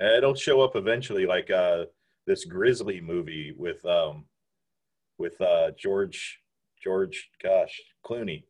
It'll 0.00 0.34
show 0.34 0.62
up 0.62 0.76
eventually, 0.76 1.26
like 1.26 1.50
uh, 1.50 1.84
this 2.26 2.44
Grizzly 2.44 3.00
movie 3.00 3.52
with 3.56 3.84
um, 3.84 4.24
with 5.18 5.40
uh, 5.40 5.70
George 5.78 6.40
George, 6.82 7.30
gosh, 7.42 7.80
Clooney. 8.04 8.44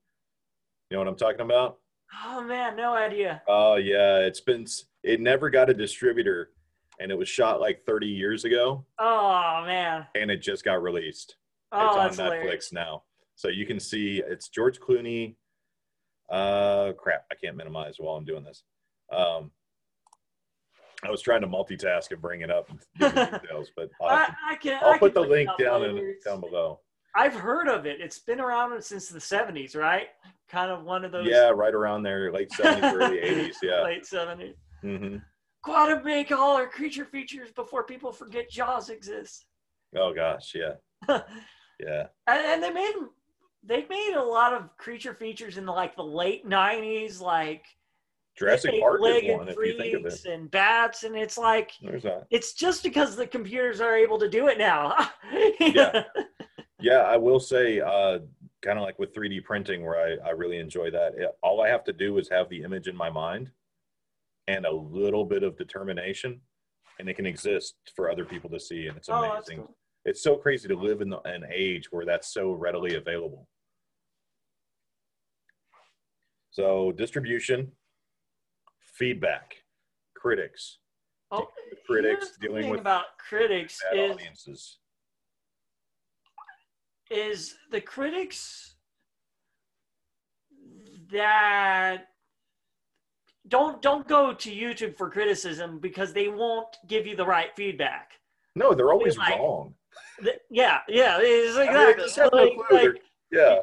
You 0.90 0.96
know 0.96 0.98
what 0.98 1.08
I'm 1.08 1.16
talking 1.16 1.40
about? 1.40 1.78
Oh 2.24 2.42
man, 2.42 2.76
no 2.76 2.94
idea. 2.94 3.42
Oh 3.48 3.76
yeah, 3.76 4.18
it's 4.18 4.40
been 4.40 4.66
it 5.02 5.20
never 5.20 5.50
got 5.50 5.70
a 5.70 5.74
distributor, 5.74 6.50
and 7.00 7.10
it 7.10 7.18
was 7.18 7.28
shot 7.28 7.60
like 7.60 7.84
30 7.86 8.06
years 8.06 8.44
ago, 8.44 8.84
Oh 8.98 9.62
man. 9.66 10.06
and 10.14 10.30
it 10.30 10.38
just 10.42 10.64
got 10.64 10.82
released. 10.82 11.36
Oh, 11.72 12.00
it's 12.06 12.18
on 12.18 12.26
Netflix 12.26 12.38
hilarious. 12.40 12.72
now, 12.72 13.02
so 13.34 13.48
you 13.48 13.66
can 13.66 13.80
see 13.80 14.22
it's 14.26 14.48
George 14.48 14.78
Clooney. 14.80 15.34
Uh, 16.30 16.92
crap, 16.96 17.24
I 17.30 17.34
can't 17.34 17.56
minimize 17.56 17.96
while 17.98 18.16
I'm 18.16 18.24
doing 18.24 18.44
this. 18.44 18.62
Um, 19.12 19.50
I 21.04 21.10
was 21.10 21.20
trying 21.20 21.42
to 21.42 21.46
multitask 21.46 22.10
and 22.10 22.20
bring 22.20 22.40
it 22.40 22.50
up 22.50 22.70
and 22.70 22.80
details, 22.98 23.70
but 23.76 23.90
I'll, 24.00 24.08
have 24.16 24.34
I, 24.48 24.52
I 24.52 24.56
can. 24.56 24.80
I'll 24.82 24.92
I 24.92 24.98
put 24.98 25.14
can 25.14 25.22
the 25.22 25.28
link 25.28 25.50
down 25.58 25.84
in 25.84 26.16
down 26.24 26.40
below. 26.40 26.80
I've 27.14 27.34
heard 27.34 27.68
of 27.68 27.86
it. 27.86 28.00
It's 28.00 28.18
been 28.18 28.40
around 28.40 28.82
since 28.82 29.08
the 29.08 29.18
'70s, 29.18 29.76
right? 29.76 30.08
Kind 30.48 30.70
of 30.70 30.84
one 30.84 31.04
of 31.04 31.12
those. 31.12 31.26
Yeah, 31.26 31.50
right 31.50 31.74
around 31.74 32.02
there, 32.02 32.32
late 32.32 32.50
70s, 32.50 32.92
early 32.92 33.16
80s. 33.24 33.54
Yeah. 33.62 33.82
Late 33.82 34.04
'70s. 34.04 34.54
hmm 34.82 35.16
Gotta 35.64 36.02
make 36.04 36.30
all 36.30 36.56
our 36.56 36.68
creature 36.68 37.04
features 37.04 37.50
before 37.50 37.82
people 37.84 38.12
forget 38.12 38.48
Jaws 38.48 38.88
exists. 38.88 39.46
Oh 39.96 40.12
gosh, 40.14 40.54
yeah, 40.54 40.74
and, 41.08 41.24
yeah. 41.80 42.06
and 42.28 42.62
they 42.62 42.70
made 42.70 42.92
they 43.64 43.84
made 43.88 44.14
a 44.14 44.22
lot 44.22 44.52
of 44.52 44.76
creature 44.76 45.14
features 45.14 45.56
in 45.56 45.66
the, 45.66 45.72
like 45.72 45.96
the 45.96 46.04
late 46.04 46.46
'90s, 46.48 47.20
like 47.20 47.64
Jurassic 48.38 48.78
Park 48.80 49.00
is 49.04 49.34
one 49.36 49.48
if 49.48 49.56
you 49.56 49.78
think 49.78 49.94
of 49.94 50.04
it. 50.06 50.24
and 50.26 50.50
bats, 50.50 51.04
and 51.04 51.16
it's 51.16 51.38
like 51.38 51.72
There's 51.80 52.02
that. 52.02 52.26
it's 52.30 52.52
just 52.52 52.82
because 52.82 53.16
the 53.16 53.26
computers 53.26 53.80
are 53.80 53.96
able 53.96 54.18
to 54.18 54.28
do 54.28 54.48
it 54.48 54.58
now. 54.58 54.94
Yeah. 55.60 56.04
Yeah, 56.78 56.98
I 57.00 57.16
will 57.16 57.40
say, 57.40 57.80
uh, 57.80 58.18
kind 58.62 58.78
of 58.78 58.84
like 58.84 58.98
with 58.98 59.14
3D 59.14 59.42
printing, 59.44 59.82
where 59.84 59.96
I, 59.98 60.28
I 60.28 60.30
really 60.32 60.58
enjoy 60.58 60.90
that. 60.90 61.14
It- 61.16 61.34
all 61.42 61.62
I 61.62 61.68
have 61.68 61.82
to 61.84 61.92
do 61.94 62.18
is 62.18 62.28
have 62.28 62.50
the 62.50 62.62
image 62.62 62.86
in 62.88 62.94
my 62.96 63.08
mind 63.08 63.50
and 64.48 64.66
a 64.66 64.70
little 64.70 65.24
bit 65.24 65.42
of 65.42 65.56
determination, 65.56 66.40
and 67.00 67.08
it 67.08 67.14
can 67.14 67.24
exist 67.26 67.74
for 67.96 68.10
other 68.10 68.26
people 68.26 68.50
to 68.50 68.60
see, 68.60 68.86
and 68.88 68.96
it's 68.98 69.08
Oh, 69.08 69.24
amazing. 69.24 69.58
cool. 69.58 69.76
It's 70.04 70.22
so 70.22 70.36
crazy 70.36 70.68
to 70.68 70.76
live 70.76 71.00
in 71.00 71.08
the, 71.08 71.20
an 71.22 71.44
age 71.52 71.90
where 71.90 72.04
that's 72.04 72.28
so 72.32 72.52
readily 72.52 72.94
available. 72.96 73.48
So, 76.50 76.92
distribution, 76.92 77.72
feedback, 78.98 79.54
critics, 80.14 80.78
Oh, 81.32 81.48
critics 81.86 82.36
dealing 82.40 82.68
with 82.70 82.80
about 82.80 83.18
critics 83.18 83.80
is 83.92 84.12
audiences. 84.12 84.78
is 87.10 87.56
the 87.70 87.80
critics 87.80 88.76
that 91.10 92.08
don't 93.48 93.80
don't 93.82 94.06
go 94.08 94.32
to 94.32 94.50
YouTube 94.50 94.96
for 94.96 95.10
criticism 95.10 95.78
because 95.80 96.12
they 96.12 96.28
won't 96.28 96.76
give 96.88 97.06
you 97.06 97.16
the 97.16 97.26
right 97.26 97.50
feedback. 97.56 98.12
No, 98.54 98.72
they're 98.74 98.92
always 98.92 99.16
like- 99.18 99.36
wrong. 99.38 99.74
Th- 100.22 100.38
Yeah, 100.50 100.80
yeah, 100.88 101.18
it's 101.20 101.56
I 101.56 101.60
mean, 101.60 101.90
exactly. 101.98 102.22
no 102.22 102.28
Like- 102.32 102.70
like, 102.94 103.02
yeah. 103.30 103.62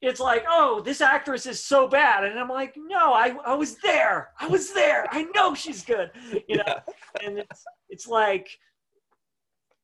It's 0.00 0.20
like, 0.20 0.44
oh, 0.48 0.80
this 0.80 1.00
actress 1.00 1.46
is 1.46 1.62
so 1.62 1.86
bad, 1.88 2.24
and 2.24 2.38
I'm 2.38 2.48
like, 2.48 2.74
no, 2.76 3.12
I, 3.12 3.36
I 3.44 3.54
was 3.54 3.76
there, 3.76 4.30
I 4.40 4.46
was 4.48 4.72
there, 4.72 5.06
I 5.10 5.24
know 5.34 5.54
she's 5.54 5.84
good, 5.84 6.10
you 6.48 6.56
know, 6.56 6.64
Yeah. 6.66 6.80
and 7.24 7.38
it's 7.38 7.64
it's 7.88 8.06
like, 8.06 8.48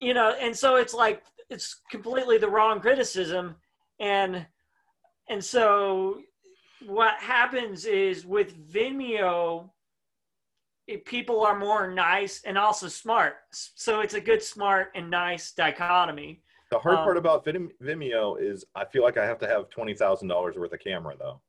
you 0.01 0.15
know, 0.15 0.35
and 0.41 0.57
so 0.57 0.77
it's 0.77 0.95
like 0.95 1.23
it's 1.51 1.81
completely 1.91 2.39
the 2.39 2.49
wrong 2.49 2.81
criticism, 2.81 3.57
and 4.01 4.47
and 5.29 5.45
so 5.45 6.21
what 6.87 7.15
happens 7.21 7.85
is 7.85 8.25
with 8.27 8.57
Vimeo, 8.73 9.71
it, 10.89 11.05
people 11.05 11.43
are 11.47 11.59
more 11.59 11.93
nice 11.93 12.43
and 12.45 12.57
also 12.59 12.89
smart, 12.89 13.35
so 13.51 14.01
it's 14.01 14.15
a 14.15 14.21
good 14.21 14.43
smart 14.43 14.91
and 14.95 15.11
nice 15.11 15.53
dichotomy. 15.53 16.43
The 16.73 16.79
hard 16.79 16.97
Um, 16.97 17.05
part 17.05 17.17
about 17.19 17.45
Vimeo 17.45 18.41
is 18.41 18.65
I 18.75 18.87
feel 18.87 19.03
like 19.03 19.19
I 19.19 19.27
have 19.27 19.39
to 19.41 19.47
have 19.47 19.69
twenty 19.69 19.93
thousand 19.93 20.29
dollars 20.29 20.57
worth 20.57 20.73
of 20.73 20.81
camera 20.81 21.15
though. 21.19 21.43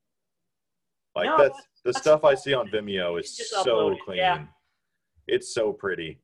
Like 1.15 1.27
No, 1.27 1.37
that's 1.37 1.57
the 1.85 1.93
that's 1.93 1.99
stuff 1.99 2.25
I 2.25 2.35
see 2.35 2.53
on 2.53 2.67
Vimeo 2.67 3.17
is 3.17 3.49
so 3.49 3.63
upload 3.63 3.93
it, 3.95 3.99
clean. 4.03 4.17
yeah. 4.17 4.45
It's 5.27 5.53
so 5.53 5.71
pretty. 5.71 6.19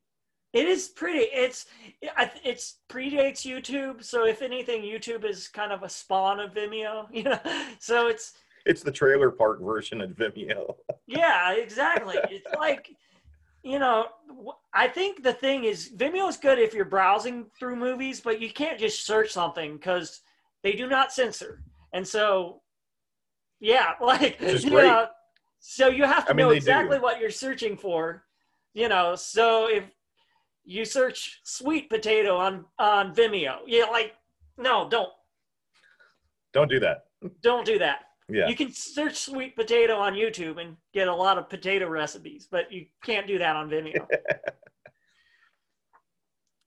It 0.52 0.68
is 0.68 0.88
pretty. 0.88 1.20
It's 1.32 1.64
it's 2.02 2.80
predates 2.90 3.46
YouTube, 3.46 4.04
so 4.04 4.26
if 4.26 4.42
anything, 4.42 4.82
YouTube 4.82 5.24
is 5.24 5.48
kind 5.48 5.72
of 5.72 5.82
a 5.82 5.88
spawn 5.88 6.38
of 6.38 6.52
Vimeo. 6.52 7.06
You 7.12 7.22
know, 7.22 7.40
so 7.78 8.08
it's 8.08 8.34
It's 8.66 8.82
the 8.82 8.92
trailer 8.92 9.30
park 9.30 9.62
version 9.62 10.02
of 10.02 10.10
Vimeo. 10.10 10.74
yeah, 11.06 11.52
exactly. 11.52 12.18
It's 12.28 12.52
like 12.58 12.94
you 13.62 13.78
know, 13.78 14.06
I 14.72 14.88
think 14.88 15.22
the 15.22 15.32
thing 15.32 15.64
is 15.64 15.90
Vimeo 15.96 16.28
is 16.28 16.36
good 16.36 16.58
if 16.58 16.72
you're 16.74 16.84
browsing 16.84 17.46
through 17.58 17.76
movies, 17.76 18.20
but 18.20 18.40
you 18.40 18.50
can't 18.50 18.78
just 18.78 19.04
search 19.06 19.30
something 19.32 19.74
because 19.76 20.20
they 20.62 20.72
do 20.72 20.88
not 20.88 21.12
censor, 21.12 21.62
and 21.92 22.06
so 22.06 22.62
yeah, 23.60 23.92
like 24.00 24.40
you 24.40 24.70
know, 24.70 25.08
so 25.58 25.88
you 25.88 26.04
have 26.04 26.24
to 26.26 26.30
I 26.30 26.34
mean, 26.34 26.46
know 26.46 26.52
exactly 26.52 26.96
do. 26.96 27.02
what 27.02 27.20
you're 27.20 27.30
searching 27.30 27.76
for, 27.76 28.24
you 28.72 28.88
know. 28.88 29.14
So 29.14 29.68
if 29.68 29.84
you 30.64 30.84
search 30.84 31.40
sweet 31.44 31.90
potato 31.90 32.36
on 32.36 32.64
on 32.78 33.14
Vimeo, 33.14 33.58
yeah, 33.66 33.84
like 33.84 34.14
no, 34.56 34.88
don't 34.88 35.10
Don't 36.52 36.70
do 36.70 36.80
that. 36.80 37.04
don't 37.42 37.66
do 37.66 37.78
that. 37.78 38.06
Yeah. 38.32 38.48
You 38.48 38.54
can 38.54 38.72
search 38.72 39.16
sweet 39.18 39.56
potato 39.56 39.96
on 39.96 40.14
YouTube 40.14 40.60
and 40.60 40.76
get 40.94 41.08
a 41.08 41.14
lot 41.14 41.38
of 41.38 41.48
potato 41.48 41.88
recipes, 41.88 42.46
but 42.50 42.70
you 42.72 42.86
can't 43.02 43.26
do 43.26 43.38
that 43.38 43.56
on 43.56 43.68
Vimeo. 43.70 44.06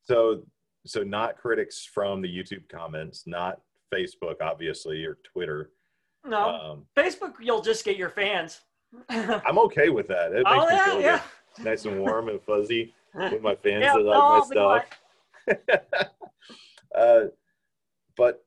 So 0.05 0.43
so 0.85 1.01
not 1.01 1.37
critics 1.37 1.85
from 1.91 2.21
the 2.21 2.27
YouTube 2.27 2.67
comments, 2.69 3.23
not 3.25 3.61
Facebook 3.93 4.41
obviously 4.41 5.05
or 5.05 5.17
Twitter. 5.23 5.71
No, 6.25 6.43
Um, 6.49 6.85
Facebook, 6.97 7.35
you'll 7.39 7.61
just 7.61 7.85
get 7.85 7.95
your 7.95 8.09
fans. 8.09 8.61
I'm 9.09 9.57
okay 9.59 9.89
with 9.89 10.07
that. 10.09 10.33
It 10.33 10.43
makes 10.43 10.47
oh 10.49 10.59
me 10.59 10.73
yeah, 10.73 10.85
feel 10.85 11.01
yeah. 11.01 11.21
Nice 11.59 11.85
and 11.85 11.99
warm 12.01 12.27
and 12.29 12.41
fuzzy 12.41 12.93
with 13.13 13.41
my 13.41 13.55
fans 13.63 13.83
Yeah, 13.83 13.93
that 13.93 14.03
like 14.03 14.17
I'll 14.17 14.39
my 14.39 14.45
stuff. 14.45 16.09
uh, 16.95 17.19
but 18.17 18.43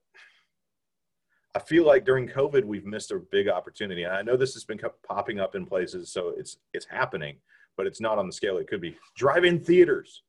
I 1.56 1.58
feel 1.58 1.86
like 1.86 2.04
during 2.04 2.28
COVID 2.28 2.66
we've 2.66 2.84
missed 2.84 3.12
a 3.12 3.16
big 3.16 3.48
opportunity. 3.48 4.02
And 4.02 4.12
I 4.12 4.20
know 4.20 4.36
this 4.36 4.52
has 4.52 4.64
been 4.64 4.78
popping 5.08 5.40
up 5.40 5.54
in 5.54 5.64
places, 5.64 6.10
so 6.10 6.34
it's 6.36 6.58
it's 6.74 6.84
happening, 6.84 7.38
but 7.78 7.86
it's 7.86 7.98
not 7.98 8.18
on 8.18 8.26
the 8.26 8.32
scale 8.32 8.58
it 8.58 8.68
could 8.68 8.82
be. 8.82 8.94
Drive-in 9.16 9.64
theaters. 9.64 10.22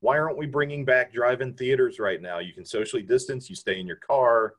Why 0.00 0.18
aren't 0.18 0.38
we 0.38 0.46
bringing 0.46 0.86
back 0.86 1.12
drive-in 1.12 1.52
theaters 1.52 1.98
right 1.98 2.22
now? 2.22 2.38
You 2.38 2.54
can 2.54 2.64
socially 2.64 3.02
distance. 3.02 3.50
You 3.50 3.56
stay 3.56 3.78
in 3.78 3.86
your 3.86 3.96
car. 3.96 4.54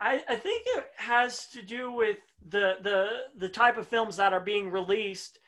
I, 0.00 0.22
I 0.28 0.36
think 0.36 0.62
it 0.66 0.84
has 0.96 1.48
to 1.48 1.62
do 1.62 1.90
with 1.90 2.18
the 2.48 2.76
the 2.82 3.08
the 3.36 3.48
type 3.48 3.78
of 3.78 3.88
films 3.88 4.16
that 4.18 4.32
are 4.32 4.40
being 4.40 4.70
released. 4.70 5.40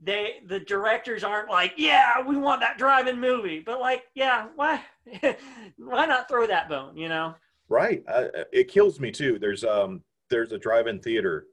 They 0.00 0.40
the 0.48 0.58
directors 0.58 1.22
aren't 1.22 1.48
like, 1.48 1.74
yeah, 1.76 2.26
we 2.26 2.36
want 2.36 2.62
that 2.62 2.76
drive-in 2.76 3.20
movie, 3.20 3.60
but 3.60 3.78
like, 3.80 4.02
yeah, 4.16 4.48
why 4.56 4.82
why 5.78 6.06
not 6.06 6.26
throw 6.26 6.44
that 6.48 6.68
bone? 6.68 6.96
You 6.96 7.08
know? 7.08 7.36
Right. 7.68 8.02
Uh, 8.08 8.28
it 8.52 8.68
kills 8.68 8.98
me 9.00 9.10
too. 9.10 9.38
There's 9.38 9.64
um 9.64 10.02
there's 10.30 10.52
a 10.52 10.58
drive-in 10.58 11.00
theater 11.00 11.46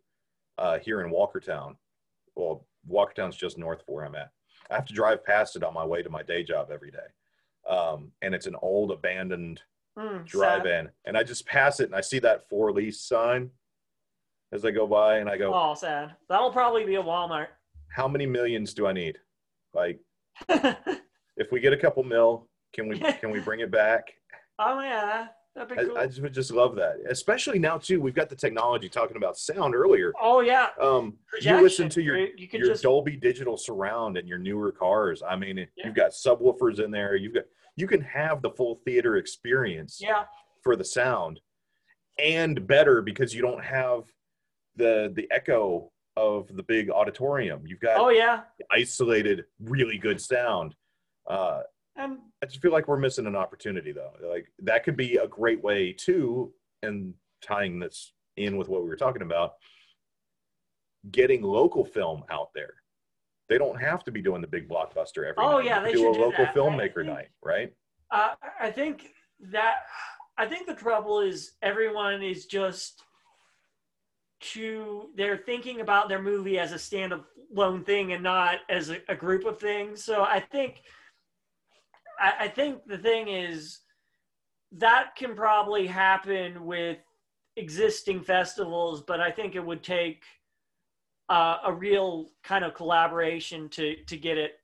uh, 0.58 0.80
here 0.80 1.02
in 1.02 1.12
Walkertown. 1.12 1.76
Well, 2.36 2.66
Walkertown's 2.90 3.36
just 3.38 3.58
north 3.58 3.80
of 3.82 3.88
where 3.88 4.06
I'm 4.06 4.16
at. 4.16 4.32
I 4.70 4.76
have 4.76 4.86
to 4.86 4.94
drive 4.94 5.24
past 5.24 5.56
it 5.56 5.64
on 5.64 5.74
my 5.74 5.86
way 5.86 6.02
to 6.04 6.10
my 6.10 6.24
day 6.24 6.44
job 6.44 6.70
every 6.72 6.92
day. 6.92 7.70
Um, 7.70 8.12
and 8.22 8.34
it's 8.36 8.48
an 8.48 8.56
old 8.62 8.92
abandoned 8.92 9.62
Mm, 9.98 10.26
drive-in, 10.26 10.90
and 11.06 11.18
I 11.18 11.24
just 11.24 11.46
pass 11.46 11.80
it 11.80 11.86
and 11.86 11.96
I 11.96 12.02
see 12.02 12.20
that 12.20 12.50
for 12.50 12.70
lease 12.74 13.00
sign 13.00 13.50
as 14.52 14.66
I 14.66 14.72
go 14.72 14.86
by, 14.86 15.20
and 15.20 15.30
I 15.30 15.38
go, 15.38 15.54
Oh, 15.56 15.74
sad. 15.74 16.14
That'll 16.28 16.52
probably 16.52 16.84
be 16.84 16.96
a 16.96 17.02
Walmart. 17.02 17.48
"How 17.88 18.06
many 18.06 18.26
millions 18.26 18.74
do 18.74 18.88
I 18.88 18.92
need? 18.92 19.18
Like, 19.74 20.02
if 20.50 21.50
we 21.54 21.62
get 21.62 21.72
a 21.72 21.78
couple 21.78 22.04
mil, 22.04 22.50
can 22.74 22.90
we 22.90 23.00
can 23.22 23.32
we 23.32 23.40
bring 23.40 23.62
it 23.62 23.72
back?" 23.72 24.14
oh 24.60 24.82
yeah, 24.82 25.28
that'd 25.56 25.76
be 25.77 25.84
cool. 25.84 25.98
I, 25.98 26.02
I 26.02 26.07
just 26.07 26.22
would 26.22 26.34
just 26.34 26.52
love 26.52 26.76
that, 26.76 26.95
especially 27.10 27.60
now 27.60 27.77
too. 27.77 28.02
We've 28.02 28.14
got 28.14 28.30
the 28.30 28.36
technology 28.36 28.90
talking 28.90 29.18
about 29.18 29.38
sound 29.38 29.73
earlier. 29.76 30.14
oh 30.22 30.41
yeah, 30.41 30.69
Um, 30.82 31.18
you 31.41 31.61
listen 31.61 31.90
to 31.90 32.02
your 32.02 32.18
You- 32.18 32.48
your 32.52 32.68
just 32.68 32.84
Dolby 32.84 33.15
Digital 33.18 33.57
surround 33.57 34.18
in 34.18 34.27
your 34.27 34.38
newer 34.38 34.72
cars. 34.72 35.23
I 35.27 35.36
mean, 35.36 35.57
Yeah. 35.57 35.65
you've 35.86 35.95
got 35.95 36.11
subwoofers 36.11 36.80
in 36.84 36.91
there. 36.91 37.15
You've 37.15 37.34
got 37.34 37.45
you 37.77 37.88
can 37.88 38.02
have 38.02 38.41
the 38.41 38.52
full 38.52 38.76
theater 38.86 39.18
experience 39.18 39.99
yeah. 40.02 40.23
for 40.64 40.76
the 40.77 40.84
sound, 40.86 41.41
and 42.18 42.65
better 42.65 43.02
because 43.02 43.34
you 43.34 43.41
don't 43.41 43.64
have 43.64 44.03
the 44.76 45.11
the 45.15 45.27
echo 45.32 45.91
of 46.18 46.48
the 46.56 46.64
big 46.64 46.90
auditorium. 46.90 47.64
You've 47.65 47.82
got 47.82 47.98
Oh 47.99 48.10
yeah, 48.10 48.44
isolated, 48.72 49.45
really 49.60 49.98
good 49.98 50.22
sound. 50.22 50.76
Uh, 51.27 51.61
and 51.96 52.18
I 52.44 52.46
just 52.46 52.62
feel 52.62 52.72
like 52.72 52.88
we're 52.88 52.98
missing 52.98 53.26
an 53.28 53.36
opportunity 53.36 53.92
though. 53.92 54.12
Like 54.22 54.48
that 54.64 54.84
could 54.84 54.98
be 54.98 55.18
a 55.18 55.28
great 55.28 55.64
way 55.64 55.94
too, 55.94 56.54
and 56.84 57.14
tying 57.42 57.80
this 57.80 58.14
in 58.38 58.58
with 58.58 58.68
what 58.68 58.84
we 58.84 58.90
were 58.90 58.96
talking 58.98 59.22
about, 59.22 59.54
getting 61.12 61.42
local 61.42 61.86
film 61.86 62.24
out 62.30 62.50
there. 62.54 62.74
They 63.48 63.58
don't 63.58 63.80
have 63.80 64.04
to 64.06 64.12
be 64.12 64.22
doing 64.22 64.42
the 64.42 64.48
big 64.48 64.68
blockbuster 64.68 65.20
every 65.20 65.36
Oh, 65.38 65.58
night. 65.58 65.66
yeah, 65.66 65.80
They 65.84 65.92
do 65.94 66.00
should 66.00 66.10
a 66.12 66.14
do 66.14 66.20
local 66.20 66.46
that. 66.46 66.56
Filmmaker 66.56 66.96
think- 66.96 67.08
night, 67.08 67.30
right? 67.44 67.74
uh, 68.12 68.36
I 68.60 68.72
think 68.72 69.14
that 69.52 69.84
I 70.38 70.46
think 70.46 70.68
the 70.68 70.76
trouble 70.76 71.22
is 71.22 71.54
everyone 71.62 72.22
is 72.22 72.46
just 72.46 73.02
to 74.42 75.10
they're 75.16 75.38
thinking 75.38 75.82
about 75.82 76.10
their 76.10 76.22
movie 76.22 76.60
as 76.60 76.72
a 76.72 76.76
standalone 76.76 77.86
thing 77.86 78.12
and 78.14 78.22
not 78.22 78.60
as 78.70 78.90
a, 78.90 78.98
a 79.08 79.16
group 79.16 79.46
of 79.46 79.60
things. 79.60 80.04
So 80.04 80.24
I 80.24 80.40
think 80.40 80.82
I, 82.20 82.34
I 82.42 82.48
think 82.48 82.86
the 82.88 82.98
thing 82.98 83.28
is 83.28 83.80
that 84.74 85.16
can 85.16 85.36
probably 85.36 85.88
happen 85.88 86.66
with 86.66 86.98
existing 87.56 88.22
festivals, 88.22 89.02
but 89.02 89.20
I 89.20 89.32
think 89.32 89.56
it 89.56 89.66
would 89.66 89.84
take 89.84 90.24
uh, 91.30 91.58
a 91.66 91.74
real 91.74 92.30
kind 92.44 92.64
of 92.64 92.74
collaboration 92.74 93.70
to 93.70 93.96
to 94.06 94.18
get 94.18 94.38
it 94.38 94.60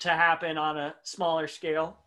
to 0.00 0.10
happen 0.10 0.58
on 0.58 0.76
a 0.76 0.94
smaller 1.04 1.48
scale. 1.48 1.98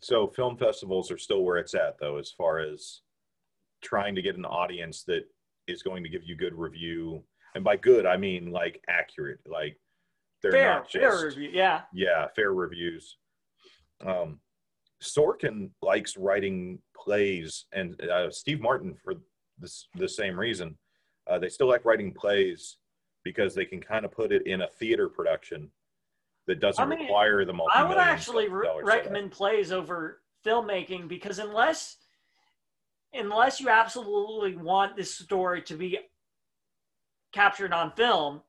So 0.00 0.26
film 0.26 0.56
festivals 0.56 1.10
are 1.12 1.18
still 1.18 1.42
where 1.42 1.58
it's 1.58 1.74
at, 1.74 1.98
though, 2.00 2.18
as 2.18 2.30
far 2.30 2.58
as 2.58 3.02
trying 3.82 4.16
to 4.16 4.22
get 4.22 4.36
an 4.36 4.44
audience 4.44 5.04
that 5.04 5.22
is 5.68 5.82
going 5.82 6.02
to 6.02 6.08
give 6.08 6.24
you 6.24 6.34
good 6.34 6.54
review. 6.54 7.22
And 7.54 7.62
by 7.62 7.76
good, 7.76 8.06
I 8.06 8.16
mean 8.16 8.50
like 8.50 8.82
accurate, 8.88 9.38
like 9.46 9.78
they're 10.42 10.52
fair, 10.52 10.74
not 10.74 10.88
just 10.88 11.02
fair 11.02 11.26
review. 11.26 11.50
Yeah. 11.52 11.82
yeah, 11.92 12.26
fair 12.34 12.52
reviews. 12.52 13.16
Um, 14.04 14.40
Sorkin 15.02 15.70
likes 15.82 16.16
writing 16.16 16.78
plays, 16.96 17.66
and 17.72 18.00
uh, 18.02 18.30
Steve 18.30 18.60
Martin 18.60 18.94
for 18.94 19.14
this 19.58 19.88
the 19.94 20.08
same 20.08 20.38
reason. 20.38 20.76
Uh, 21.28 21.38
they 21.38 21.48
still 21.48 21.68
like 21.68 21.84
writing 21.84 22.12
plays 22.12 22.78
because 23.24 23.54
they 23.54 23.64
can 23.64 23.80
kind 23.80 24.04
of 24.04 24.12
put 24.12 24.32
it 24.32 24.46
in 24.46 24.62
a 24.62 24.68
theater 24.68 25.08
production 25.08 25.70
that 26.46 26.60
doesn't 26.60 26.82
I 26.82 26.88
mean, 26.88 27.00
require 27.00 27.44
the 27.44 27.52
multi. 27.52 27.72
I 27.74 27.84
would 27.84 27.98
actually 27.98 28.48
re- 28.48 28.68
recommend 28.82 29.30
plays 29.30 29.70
over 29.70 30.22
filmmaking 30.44 31.08
because 31.08 31.38
unless 31.38 31.96
unless 33.14 33.60
you 33.60 33.68
absolutely 33.68 34.56
want 34.56 34.96
this 34.96 35.14
story 35.14 35.62
to 35.62 35.74
be 35.74 35.98
captured 37.32 37.72
on 37.72 37.92
film, 37.92 38.40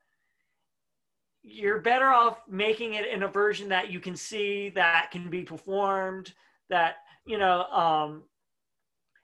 you're 1.44 1.80
better 1.80 2.08
off 2.08 2.42
making 2.50 2.94
it 2.94 3.06
in 3.08 3.24
a 3.24 3.28
version 3.28 3.70
that 3.70 3.92
you 3.92 4.00
can 4.00 4.16
see 4.16 4.70
that 4.70 5.12
can 5.12 5.30
be 5.30 5.44
performed 5.44 6.34
that 6.70 6.96
you 7.26 7.38
know 7.38 7.64
um 7.66 8.24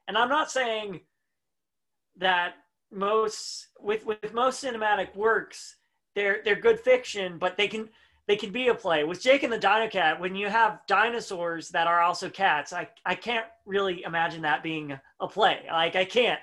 and 0.08 0.18
i'm 0.18 0.30
not 0.30 0.52
saying 0.52 1.00
that 2.18 2.56
most 2.92 3.68
with 3.80 4.06
with 4.06 4.34
most 4.34 4.64
cinematic 4.64 5.16
works 5.16 5.78
they're 6.16 6.42
they're 6.44 6.60
good 6.60 6.80
fiction 6.80 7.38
but 7.38 7.56
they 7.58 7.68
can 7.68 7.90
they 8.28 8.36
can 8.36 8.52
be 8.52 8.68
a 8.68 8.76
play. 8.76 9.04
With 9.04 9.22
jake 9.22 9.42
and 9.42 9.52
the 9.52 9.58
dino 9.58 9.88
cat 9.90 10.20
when 10.20 10.36
you 10.36 10.50
have 10.50 10.82
dinosaurs 10.88 11.70
that 11.70 11.88
are 11.88 12.02
also 12.02 12.30
cats 12.30 12.74
i 12.74 12.88
i 13.06 13.16
can't 13.16 13.46
really 13.66 14.04
imagine 14.04 14.42
that 14.44 14.62
being 14.62 15.00
a 15.20 15.28
play. 15.28 15.62
Like 15.68 15.96
i 15.96 16.06
can't. 16.06 16.40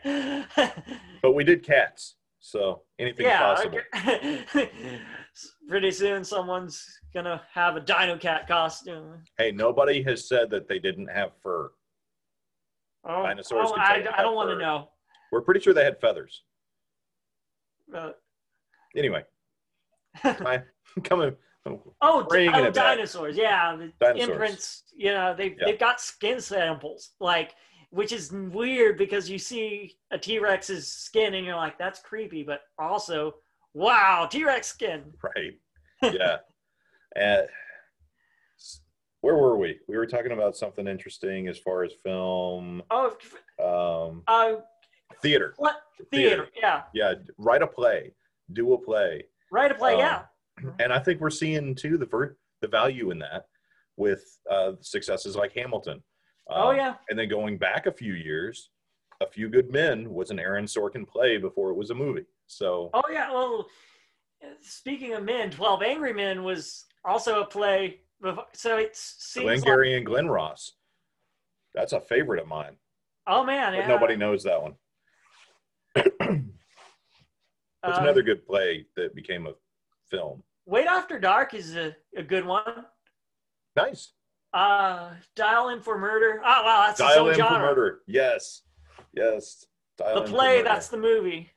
But 1.22 1.34
we 1.34 1.44
did 1.44 1.62
cats 1.62 2.16
so 2.40 2.82
anything 2.98 3.26
yeah, 3.26 3.40
possible. 3.40 3.80
okay. 3.94 4.70
pretty 5.68 5.90
soon 5.90 6.24
someone's 6.24 6.84
gonna 7.14 7.40
have 7.52 7.76
a 7.76 7.80
dino 7.80 8.16
cat 8.16 8.46
costume 8.46 9.22
hey 9.38 9.50
nobody 9.52 10.02
has 10.02 10.28
said 10.28 10.50
that 10.50 10.68
they 10.68 10.78
didn't 10.78 11.08
have 11.08 11.30
fur 11.42 11.70
oh, 13.04 13.22
Dinosaurs 13.22 13.68
oh, 13.70 13.74
I, 13.76 14.04
I 14.16 14.22
don't 14.22 14.34
want 14.34 14.50
to 14.50 14.58
know 14.58 14.88
we're 15.32 15.42
pretty 15.42 15.60
sure 15.60 15.74
they 15.74 15.84
had 15.84 16.00
feathers 16.00 16.42
Uh, 17.94 18.10
anyway 18.96 19.24
I, 20.24 20.62
coming 21.04 21.34
Oh, 22.00 22.22
Bringing 22.28 22.54
oh 22.54 22.64
back. 22.64 22.74
dinosaurs. 22.74 23.36
Yeah, 23.36 23.76
the 23.76 23.92
Dinosaurs. 24.00 24.28
imprints. 24.28 24.82
You 24.94 25.12
know, 25.12 25.34
they've 25.36 25.56
Yeah. 25.58 25.64
they've 25.66 25.78
got 25.80 26.00
skin 26.00 26.40
samples, 26.40 27.10
like 27.20 27.54
which 27.90 28.12
is 28.12 28.30
weird 28.32 28.98
because 28.98 29.28
you 29.30 29.38
see 29.38 29.96
a 30.10 30.18
T 30.18 30.38
Rex's 30.38 30.86
skin 30.92 31.34
and 31.34 31.44
you're 31.46 31.56
like, 31.56 31.76
that's 31.78 32.00
creepy, 32.00 32.42
but 32.42 32.60
also, 32.78 33.34
wow, 33.86 34.26
T 34.30 34.42
Rex 34.44 34.66
skin. 34.68 35.04
right. 35.22 35.52
Yeah. 36.02 36.38
And 37.14 37.46
where 39.20 39.36
were 39.36 39.56
we? 39.56 39.78
We 39.88 39.96
were 39.96 40.06
talking 40.06 40.32
about 40.32 40.56
something 40.56 40.86
interesting 40.86 41.48
as 41.48 41.58
far 41.58 41.84
as 41.84 41.92
film 42.04 42.82
Oh, 42.90 43.16
um 43.62 44.22
uh, 44.26 44.56
theater. 45.22 45.54
what? 45.58 45.76
Theater? 46.12 46.48
Yeah, 46.60 46.82
yeah 46.94 47.14
write 47.38 47.62
a 47.62 47.66
play 47.66 48.12
do 48.52 48.74
a 48.74 48.78
play. 48.78 49.24
Write 49.50 49.72
a 49.72 49.74
play. 49.74 49.94
Um, 49.94 49.98
yeah, 50.00 50.22
and 50.78 50.92
i 50.92 50.98
think 50.98 51.20
we're 51.20 51.30
seeing 51.30 51.74
too 51.74 51.98
the 51.98 52.06
ver- 52.06 52.36
the 52.62 52.68
value 52.68 53.10
in 53.10 53.18
that 53.18 53.46
with 53.96 54.22
uh 54.50 54.72
successes 54.80 55.36
like 55.36 55.52
hamilton. 55.52 56.02
Oh 56.48 56.70
Um, 56.70 56.76
yeah, 56.76 56.94
and 57.10 57.18
then 57.18 57.28
going 57.28 57.58
back 57.58 57.86
a 57.86 57.92
few 57.92 58.12
years 58.14 58.70
a 59.22 59.26
few 59.26 59.48
good 59.48 59.72
men 59.72 60.10
was 60.12 60.30
an 60.30 60.38
aaron 60.38 60.66
sorkin 60.66 61.08
play 61.08 61.38
before 61.38 61.70
it 61.70 61.76
was 61.76 61.90
a 61.90 61.94
movie 61.94 62.26
so 62.46 62.90
oh 62.94 63.02
yeah. 63.10 63.30
Well, 63.32 63.66
speaking 64.60 65.14
of 65.14 65.22
men, 65.24 65.50
Twelve 65.50 65.82
Angry 65.82 66.12
Men 66.12 66.42
was 66.44 66.84
also 67.04 67.40
a 67.40 67.46
play. 67.46 68.00
before- 68.20 68.46
So 68.54 68.76
it's 68.78 69.32
glenn 69.34 69.46
like, 69.56 69.64
gary 69.64 69.96
and 69.96 70.04
glen 70.06 70.28
ross 70.28 70.72
that's 71.74 71.92
a 71.92 72.00
favorite 72.00 72.40
of 72.40 72.48
mine 72.48 72.76
oh 73.26 73.44
man, 73.44 73.74
yeah. 73.74 73.86
nobody 73.86 74.16
knows 74.16 74.42
that 74.44 74.60
one 74.62 74.74
That's 77.82 77.98
Uh, 77.98 78.02
another 78.02 78.22
good 78.22 78.44
play 78.46 78.86
that 78.96 79.14
became 79.14 79.46
a 79.46 79.52
film. 80.10 80.42
Wait 80.66 80.86
After 80.86 81.18
Dark 81.20 81.54
is 81.54 81.76
a, 81.76 81.94
a 82.16 82.22
good 82.22 82.44
one. 82.44 82.84
Nice. 83.76 84.12
Uh, 84.52 85.10
Dial 85.36 85.68
M 85.70 85.80
for 85.82 85.96
Murder. 85.98 86.40
Oh 86.44 86.62
wow, 86.64 86.84
that's 86.86 86.98
Dial 86.98 87.28
M 87.28 87.34
genre. 87.36 87.54
for 87.54 87.58
murder. 87.60 88.00
Yes. 88.08 88.62
Yes. 89.12 89.66
Dial 89.98 90.22
The 90.24 90.28
play, 90.30 90.62
that's 90.62 90.88
the 90.88 90.96
movie. 90.96 91.50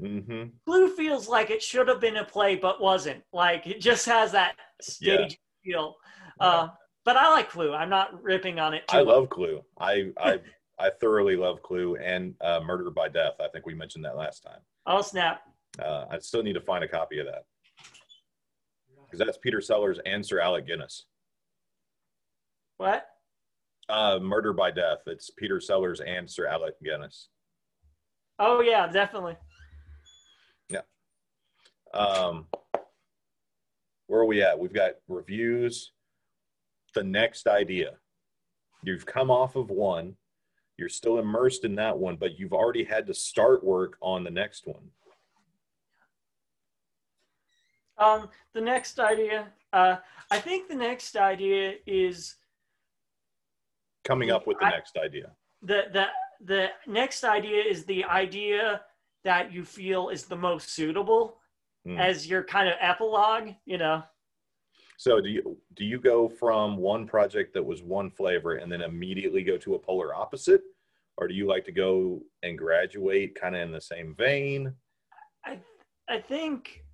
Mm-hmm. 0.00 0.44
Clue 0.66 0.88
feels 0.96 1.28
like 1.28 1.50
it 1.50 1.62
should 1.62 1.88
have 1.88 2.00
been 2.00 2.16
a 2.16 2.24
play, 2.24 2.56
but 2.56 2.80
wasn't. 2.80 3.22
Like 3.32 3.66
it 3.66 3.80
just 3.80 4.06
has 4.06 4.32
that 4.32 4.56
stage 4.80 5.38
feel. 5.64 5.94
Uh, 6.40 6.68
but 7.04 7.16
I 7.16 7.30
like 7.30 7.50
Clue. 7.50 7.72
I'm 7.72 7.90
not 7.90 8.22
ripping 8.22 8.58
on 8.58 8.74
it. 8.74 8.86
Too 8.88 8.96
I 8.96 9.00
much. 9.00 9.08
love 9.08 9.30
Clue. 9.30 9.62
I 9.78 10.10
I 10.18 10.40
I 10.78 10.90
thoroughly 11.00 11.36
love 11.36 11.62
Clue 11.62 11.96
and 11.96 12.34
uh, 12.40 12.60
Murder 12.66 12.90
by 12.90 13.08
Death. 13.08 13.34
I 13.40 13.48
think 13.48 13.66
we 13.66 13.74
mentioned 13.74 14.04
that 14.04 14.16
last 14.16 14.40
time. 14.42 14.58
Oh 14.86 15.02
snap! 15.02 15.42
Uh, 15.80 16.06
I 16.10 16.18
still 16.18 16.42
need 16.42 16.54
to 16.54 16.60
find 16.60 16.82
a 16.82 16.88
copy 16.88 17.20
of 17.20 17.26
that 17.26 17.44
because 19.06 19.24
that's 19.24 19.38
Peter 19.38 19.60
Sellers 19.60 20.00
and 20.04 20.24
Sir 20.26 20.40
Alec 20.40 20.66
Guinness. 20.66 21.06
What? 22.78 23.06
Uh, 23.88 24.18
Murder 24.20 24.52
by 24.52 24.70
Death. 24.72 25.02
It's 25.06 25.30
Peter 25.30 25.60
Sellers 25.60 26.00
and 26.00 26.28
Sir 26.28 26.46
Alec 26.46 26.74
Guinness. 26.82 27.28
Oh 28.40 28.60
yeah, 28.60 28.88
definitely. 28.88 29.36
Um, 31.94 32.46
where 34.08 34.20
are 34.20 34.26
we 34.26 34.42
at? 34.42 34.58
We've 34.58 34.72
got 34.72 34.92
reviews. 35.08 35.92
The 36.94 37.04
next 37.04 37.46
idea. 37.46 37.92
You've 38.82 39.06
come 39.06 39.30
off 39.30 39.56
of 39.56 39.70
one. 39.70 40.16
You're 40.76 40.88
still 40.88 41.18
immersed 41.18 41.64
in 41.64 41.76
that 41.76 41.96
one, 41.96 42.16
but 42.16 42.38
you've 42.38 42.52
already 42.52 42.84
had 42.84 43.06
to 43.06 43.14
start 43.14 43.64
work 43.64 43.96
on 44.00 44.24
the 44.24 44.30
next 44.30 44.66
one. 44.66 44.90
Um, 47.96 48.28
the 48.52 48.60
next 48.60 48.98
idea. 48.98 49.46
Uh, 49.72 49.96
I 50.30 50.38
think 50.40 50.68
the 50.68 50.74
next 50.74 51.16
idea 51.16 51.74
is 51.86 52.36
Coming 54.02 54.30
up 54.32 54.46
with 54.46 54.58
the 54.58 54.66
I- 54.66 54.70
next 54.70 54.96
idea. 54.98 55.30
the 55.62 55.84
the 55.92 56.06
the 56.44 56.68
next 56.86 57.24
idea 57.24 57.62
is 57.62 57.84
the 57.86 58.04
idea 58.04 58.82
that 59.22 59.52
you 59.52 59.64
feel 59.64 60.08
is 60.10 60.24
the 60.26 60.36
most 60.36 60.70
suitable 60.70 61.38
Hmm. 61.86 61.98
as 61.98 62.26
your 62.26 62.42
kind 62.42 62.68
of 62.68 62.74
epilogue. 62.80 63.50
You 63.66 63.78
know. 63.78 64.02
So 64.96 65.20
do 65.20 65.28
you 65.28 65.56
do 65.74 65.84
you 65.84 65.98
go 66.00 66.28
from 66.28 66.76
one 66.76 67.06
project 67.06 67.54
that 67.54 67.64
was 67.64 67.82
one 67.82 68.10
flavor 68.10 68.56
and 68.56 68.70
then 68.70 68.80
immediately 68.80 69.42
go 69.42 69.56
to 69.58 69.74
a 69.74 69.78
polar 69.78 70.14
opposite? 70.14 70.62
Or 71.16 71.28
do 71.28 71.34
you 71.34 71.46
like 71.46 71.64
to 71.66 71.72
go 71.72 72.20
and 72.42 72.58
graduate 72.58 73.38
kind 73.40 73.54
of 73.54 73.62
in 73.62 73.72
the 73.72 73.80
same 73.80 74.14
vein? 74.14 74.74
I 75.44 75.58
I 76.08 76.20
think 76.20 76.84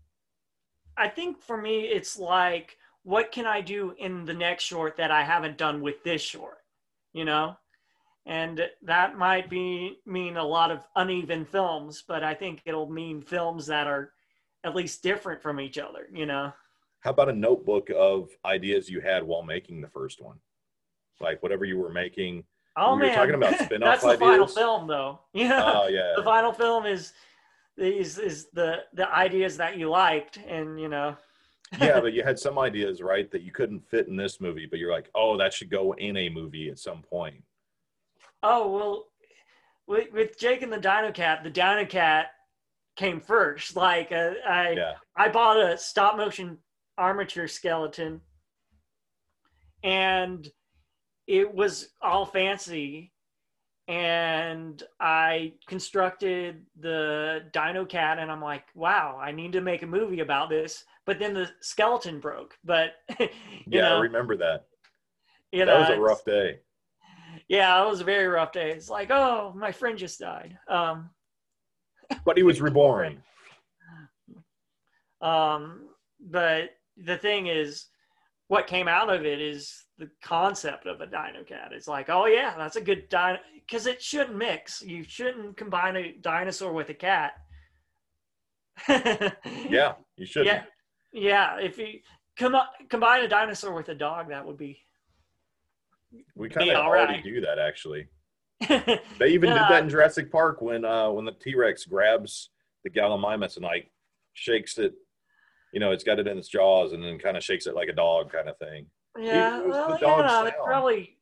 I 0.97 1.09
think 1.09 1.41
for 1.41 1.57
me 1.57 1.83
it's 1.83 2.19
like 2.19 2.77
what 3.03 3.33
can 3.33 3.47
I 3.47 3.61
do 3.61 3.95
in 3.99 4.25
the 4.25 4.35
next 4.35 4.65
short 4.65 4.97
that 4.97 5.11
I 5.11 5.23
haven't 5.23 5.57
done 5.57 5.81
with 5.81 6.03
this 6.05 6.21
short, 6.21 6.59
you 7.15 7.25
know? 7.25 7.57
And 8.27 8.69
that 8.83 9.17
might 9.17 9.49
be 9.49 9.97
mean 10.05 10.37
a 10.37 10.45
lot 10.45 10.71
of 10.71 10.87
uneven 10.97 11.47
films, 11.47 12.05
but 12.07 12.23
I 12.23 12.35
think 12.35 12.61
it'll 12.67 12.91
mean 12.91 13.23
films 13.23 13.67
that 13.67 13.87
are 13.87 14.13
at 14.65 14.75
least 14.77 15.03
different 15.03 15.43
from 15.43 15.61
each 15.61 15.79
other, 15.79 16.09
you 16.13 16.27
know? 16.27 16.53
How 17.01 17.11
about 17.11 17.31
a 17.31 17.35
notebook 17.35 17.91
of 17.97 18.29
ideas 18.45 18.91
you 18.91 19.01
had 19.01 19.23
while 19.23 19.43
making 19.43 19.81
the 19.81 19.89
first 19.89 20.21
one? 20.21 20.37
Like 21.21 21.43
whatever 21.43 21.65
you 21.65 21.79
were 21.79 21.91
making. 21.93 22.45
Oh 22.77 22.95
We 22.95 23.03
man, 23.03 23.17
talking 23.17 23.35
about 23.35 23.55
spin-off 23.59 24.01
that's 24.01 24.05
the 24.05 24.19
final 24.19 24.47
film 24.47 24.87
though. 24.87 25.21
Yeah, 25.33 25.63
Oh 25.65 25.89
yeah. 25.89 26.13
the 26.17 26.23
final 26.23 26.53
film 26.53 26.87
is 26.87 27.13
is 27.77 28.19
is 28.19 28.49
the 28.53 28.85
the 28.93 29.11
ideas 29.15 29.57
that 29.57 29.79
you 29.79 29.89
liked, 29.89 30.37
and 30.47 30.79
you 30.81 30.89
know. 30.89 31.17
yeah, 31.81 32.01
but 32.01 32.13
you 32.13 32.23
had 32.25 32.39
some 32.39 32.59
ideas, 32.59 33.01
right, 33.01 33.31
that 33.31 33.43
you 33.43 33.53
couldn't 33.53 33.89
fit 33.89 34.09
in 34.09 34.17
this 34.17 34.41
movie, 34.41 34.67
but 34.67 34.79
you're 34.81 34.91
like, 34.91 35.09
oh, 35.15 35.37
that 35.37 35.55
should 35.55 35.71
go 35.71 35.93
in 35.93 36.17
a 36.17 36.29
movie 36.29 36.69
at 36.69 36.79
some 36.81 37.01
point. 37.01 37.43
Oh 38.43 38.69
well, 38.71 39.07
with, 39.87 40.13
with 40.13 40.39
Jake 40.39 40.63
and 40.63 40.73
the 40.73 40.79
Dino 40.81 41.13
Cat, 41.13 41.45
the 41.45 41.51
Dino 41.51 41.85
Cat 41.87 42.27
came 43.01 43.21
first. 43.21 43.75
Like 43.75 44.13
uh, 44.13 44.33
I, 44.47 44.73
Yeah. 44.73 44.93
I 45.17 45.29
bought 45.31 45.59
a 45.59 45.77
stop 45.79 46.17
motion 46.17 46.59
armature 46.99 47.49
skeleton, 47.49 48.21
and 49.83 50.47
it 51.27 51.53
was 51.53 51.89
all 52.03 52.27
fancy. 52.27 53.13
And 53.89 54.81
I 55.01 55.55
constructed 55.67 56.65
the 56.79 57.41
Dino 57.53 57.85
Cat, 57.85 58.21
and 58.21 58.31
I'm 58.31 58.41
like, 58.41 58.65
wow, 58.77 59.19
I 59.21 59.33
need 59.33 59.53
to 59.55 59.61
make 59.61 59.83
a 59.83 59.87
movie 59.87 60.21
about 60.21 60.49
this. 60.49 60.85
But 61.07 61.19
then 61.19 61.35
the 61.35 61.51
skeleton 61.61 62.21
broke. 62.21 62.57
But 62.63 62.93
you 63.19 63.29
Yeah, 63.67 63.97
I 63.97 64.01
remember 64.01 64.37
that. 64.37 64.67
That 65.53 65.67
know, 65.67 65.81
was 65.81 65.89
a 65.89 65.99
rough 65.99 66.25
day. 66.25 66.61
yeah, 67.49 67.83
it 67.83 67.89
was 67.89 68.01
a 68.01 68.05
very 68.05 68.29
rough 68.29 68.53
day. 68.53 68.71
It's 68.71 68.89
like, 68.89 69.11
oh, 69.11 69.53
my 69.57 69.73
friend 69.73 69.99
just 69.99 70.21
died. 70.21 70.57
Um, 70.69 71.11
but 72.25 72.37
he 72.37 72.43
was 72.43 72.61
reborn. 72.61 73.23
Um, 75.23 75.91
but 76.19 76.71
the 76.97 77.19
thing 77.19 77.47
is, 77.47 77.89
what 78.49 78.67
came 78.67 78.89
out 78.89 79.15
of 79.15 79.27
it 79.27 79.39
is 79.39 79.85
the 79.99 80.11
concept 80.23 80.87
of 80.87 81.01
a 81.01 81.07
dino 81.07 81.45
cat. 81.47 81.73
It's 81.73 81.87
like, 81.87 82.09
oh 82.09 82.27
yeah, 82.27 82.55
that's 82.57 82.77
a 82.77 82.81
good 82.81 83.09
dino 83.11 83.39
because 83.55 83.87
it 83.87 84.03
shouldn't 84.03 84.37
mix. 84.37 84.83
You 84.83 85.05
shouldn't 85.05 85.57
combine 85.57 85.97
a 85.97 86.13
dinosaur 86.21 86.73
with 86.73 86.89
a 86.89 86.95
cat. 86.95 87.33
yeah, 88.89 89.93
you 90.17 90.27
should. 90.27 90.47
Yeah, 90.47 90.65
yeah. 91.13 91.59
If 91.61 91.79
you 91.79 92.01
com- 92.39 92.57
combine 92.89 93.25
a 93.25 93.29
dinosaur 93.29 93.75
with 93.75 93.89
a 93.91 93.95
dog, 93.95 94.31
that 94.31 94.45
would 94.45 94.57
be. 94.57 94.81
We 96.35 96.49
kind 96.49 96.71
of 96.71 96.77
already 96.77 97.15
right. 97.15 97.25
do 97.25 97.41
that, 97.43 97.59
actually. 97.59 98.09
They 98.69 99.29
even 99.29 99.51
did 99.51 99.59
that 99.59 99.83
in 99.83 99.89
Jurassic 99.91 100.31
Park 100.31 100.61
when 100.61 100.85
uh, 100.85 101.11
when 101.11 101.25
the 101.25 101.33
T 101.33 101.55
Rex 101.55 101.85
grabs 101.85 102.51
the 102.85 102.91
Gallimimus 102.91 103.57
and 103.57 103.65
like 103.65 103.91
shakes 104.35 104.79
it. 104.79 104.95
You 105.73 105.81
know, 105.81 105.93
it's 105.93 106.05
got 106.05 106.19
it 106.19 106.27
in 106.27 106.37
its 106.37 106.49
jaws 106.49 106.93
and 106.93 107.03
then 107.03 107.19
kind 107.19 107.37
of 107.37 107.45
shakes 107.45 107.67
it 107.67 107.75
like 107.75 107.89
a 107.89 107.93
dog, 107.93 108.33
kind 108.33 108.49
of 108.49 108.59
thing. 108.59 108.87
Yeah, 109.19 109.63
well, 109.63 109.97
you 110.01 110.07
know, 110.07 110.45
it 110.45 110.55
probably 110.63 111.17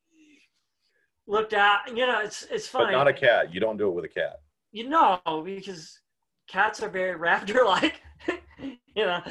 looked 1.27 1.53
at. 1.53 1.89
You 1.89 2.07
know, 2.07 2.21
it's 2.21 2.47
it's 2.51 2.67
funny. 2.67 2.87
But 2.87 2.93
not 2.93 3.09
a 3.09 3.13
cat. 3.13 3.55
You 3.55 3.61
don't 3.61 3.77
do 3.77 3.89
it 3.89 3.95
with 3.95 4.05
a 4.05 4.09
cat. 4.09 4.41
You 4.73 4.89
know, 4.89 5.21
because 5.45 6.01
cats 6.49 6.83
are 6.83 6.89
very 6.89 7.19
raptor-like. 7.19 8.01
you 8.59 9.05
know, 9.05 9.23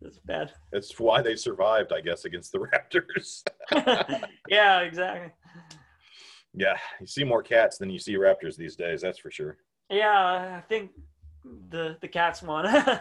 it's 0.00 0.18
bad. 0.18 0.52
It's 0.72 0.98
why 1.00 1.20
they 1.20 1.36
survived, 1.36 1.92
I 1.92 2.00
guess, 2.00 2.24
against 2.24 2.52
the 2.52 2.58
raptors. 2.58 3.42
yeah, 4.48 4.80
exactly. 4.80 5.32
Yeah, 6.56 6.76
you 7.00 7.06
see 7.06 7.22
more 7.22 7.42
cats 7.42 7.76
than 7.76 7.90
you 7.90 7.98
see 7.98 8.14
raptors 8.14 8.56
these 8.56 8.76
days. 8.76 9.02
That's 9.02 9.18
for 9.18 9.30
sure. 9.30 9.58
Yeah, 9.90 10.56
I 10.56 10.62
think 10.68 10.92
the 11.68 11.98
the 12.00 12.08
cats 12.08 12.42
won. 12.42 12.66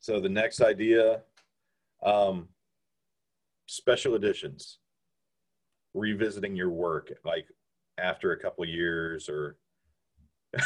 so 0.00 0.18
the 0.20 0.28
next 0.28 0.62
idea, 0.62 1.20
um, 2.02 2.48
special 3.66 4.14
editions, 4.14 4.78
revisiting 5.92 6.56
your 6.56 6.70
work 6.70 7.12
like 7.26 7.46
after 7.98 8.32
a 8.32 8.40
couple 8.40 8.64
years 8.64 9.28
or. 9.28 9.58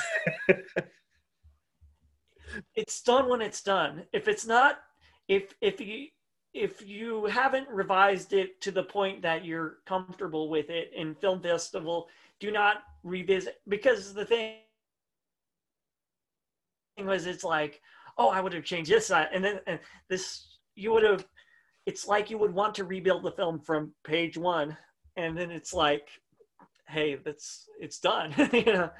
it's 2.77 3.03
done 3.03 3.29
when 3.29 3.43
it's 3.43 3.63
done. 3.63 4.05
If 4.13 4.29
it's 4.29 4.47
not, 4.47 4.79
if 5.29 5.55
if 5.61 5.81
you 5.81 6.07
if 6.55 6.87
you 6.87 7.27
haven't 7.27 7.69
revised 7.69 8.33
it 8.33 8.61
to 8.61 8.71
the 8.71 8.85
point 8.85 9.21
that 9.23 9.45
you're 9.45 9.79
comfortable 9.87 10.49
with 10.49 10.71
it 10.71 10.93
in 10.95 11.17
film 11.17 11.43
festival, 11.43 12.09
do 12.39 12.53
not 12.53 12.85
revisit 13.03 13.61
because 13.69 14.15
the 14.15 14.25
thing 14.25 14.59
was 16.99 17.27
it's 17.27 17.43
like, 17.43 17.83
oh, 18.17 18.29
I 18.29 18.41
would 18.41 18.53
have 18.53 18.65
changed 18.65 18.91
this 18.91 19.11
and 19.11 19.45
then 19.45 19.59
and 19.67 19.81
this 20.09 20.59
you 20.77 20.93
would 20.93 21.03
have. 21.03 21.27
It's 21.87 22.09
like 22.09 22.31
you 22.31 22.39
would 22.39 22.55
want 22.55 22.75
to 22.77 22.85
rebuild 22.85 23.25
the 23.25 23.33
film 23.33 23.59
from 23.59 23.93
page 24.05 24.39
one, 24.39 24.75
and 25.17 25.37
then 25.37 25.51
it's 25.51 25.75
like, 25.75 26.09
hey, 26.89 27.17
that's 27.17 27.69
it's 27.81 27.99
done. 27.99 28.33
you 28.53 28.65
know. 28.65 28.91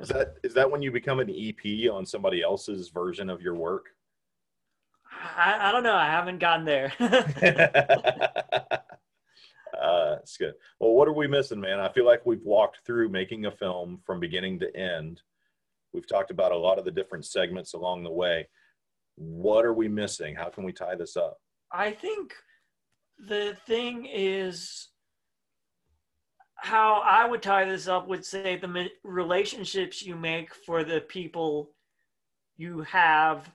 Is 0.00 0.08
that 0.08 0.34
is 0.44 0.54
that 0.54 0.70
when 0.70 0.82
you 0.82 0.90
become 0.90 1.20
an 1.20 1.30
EP 1.30 1.90
on 1.90 2.04
somebody 2.04 2.42
else's 2.42 2.90
version 2.90 3.30
of 3.30 3.40
your 3.40 3.54
work? 3.54 3.86
I, 5.10 5.68
I 5.68 5.72
don't 5.72 5.82
know. 5.82 5.94
I 5.94 6.06
haven't 6.06 6.38
gotten 6.38 6.64
there. 6.64 6.92
uh, 9.80 10.16
it's 10.20 10.36
good. 10.36 10.54
Well, 10.78 10.92
what 10.92 11.08
are 11.08 11.12
we 11.12 11.26
missing, 11.26 11.60
man? 11.60 11.80
I 11.80 11.92
feel 11.92 12.06
like 12.06 12.24
we've 12.24 12.44
walked 12.44 12.80
through 12.86 13.08
making 13.08 13.46
a 13.46 13.50
film 13.50 14.00
from 14.04 14.20
beginning 14.20 14.58
to 14.60 14.76
end. 14.76 15.20
We've 15.92 16.06
talked 16.06 16.30
about 16.30 16.52
a 16.52 16.56
lot 16.56 16.78
of 16.78 16.84
the 16.84 16.90
different 16.90 17.26
segments 17.26 17.74
along 17.74 18.04
the 18.04 18.10
way. 18.10 18.48
What 19.16 19.64
are 19.64 19.74
we 19.74 19.88
missing? 19.88 20.34
How 20.34 20.48
can 20.48 20.64
we 20.64 20.72
tie 20.72 20.94
this 20.94 21.16
up? 21.16 21.38
I 21.72 21.90
think 21.90 22.32
the 23.18 23.56
thing 23.66 24.06
is 24.06 24.88
how 26.56 27.02
I 27.04 27.26
would 27.26 27.42
tie 27.42 27.64
this 27.64 27.88
up 27.88 28.08
would 28.08 28.24
say 28.24 28.56
the 28.56 28.88
relationships 29.02 30.02
you 30.02 30.14
make 30.14 30.54
for 30.54 30.84
the 30.84 31.00
people 31.00 31.70
you 32.56 32.82
have 32.82 33.50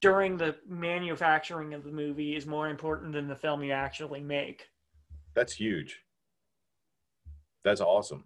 during 0.00 0.36
the 0.36 0.56
manufacturing 0.68 1.74
of 1.74 1.84
the 1.84 1.90
movie 1.90 2.36
is 2.36 2.46
more 2.46 2.68
important 2.68 3.12
than 3.12 3.28
the 3.28 3.36
film 3.36 3.62
you 3.62 3.72
actually 3.72 4.20
make. 4.20 4.68
That's 5.34 5.54
huge. 5.54 6.00
That's 7.64 7.80
awesome. 7.80 8.24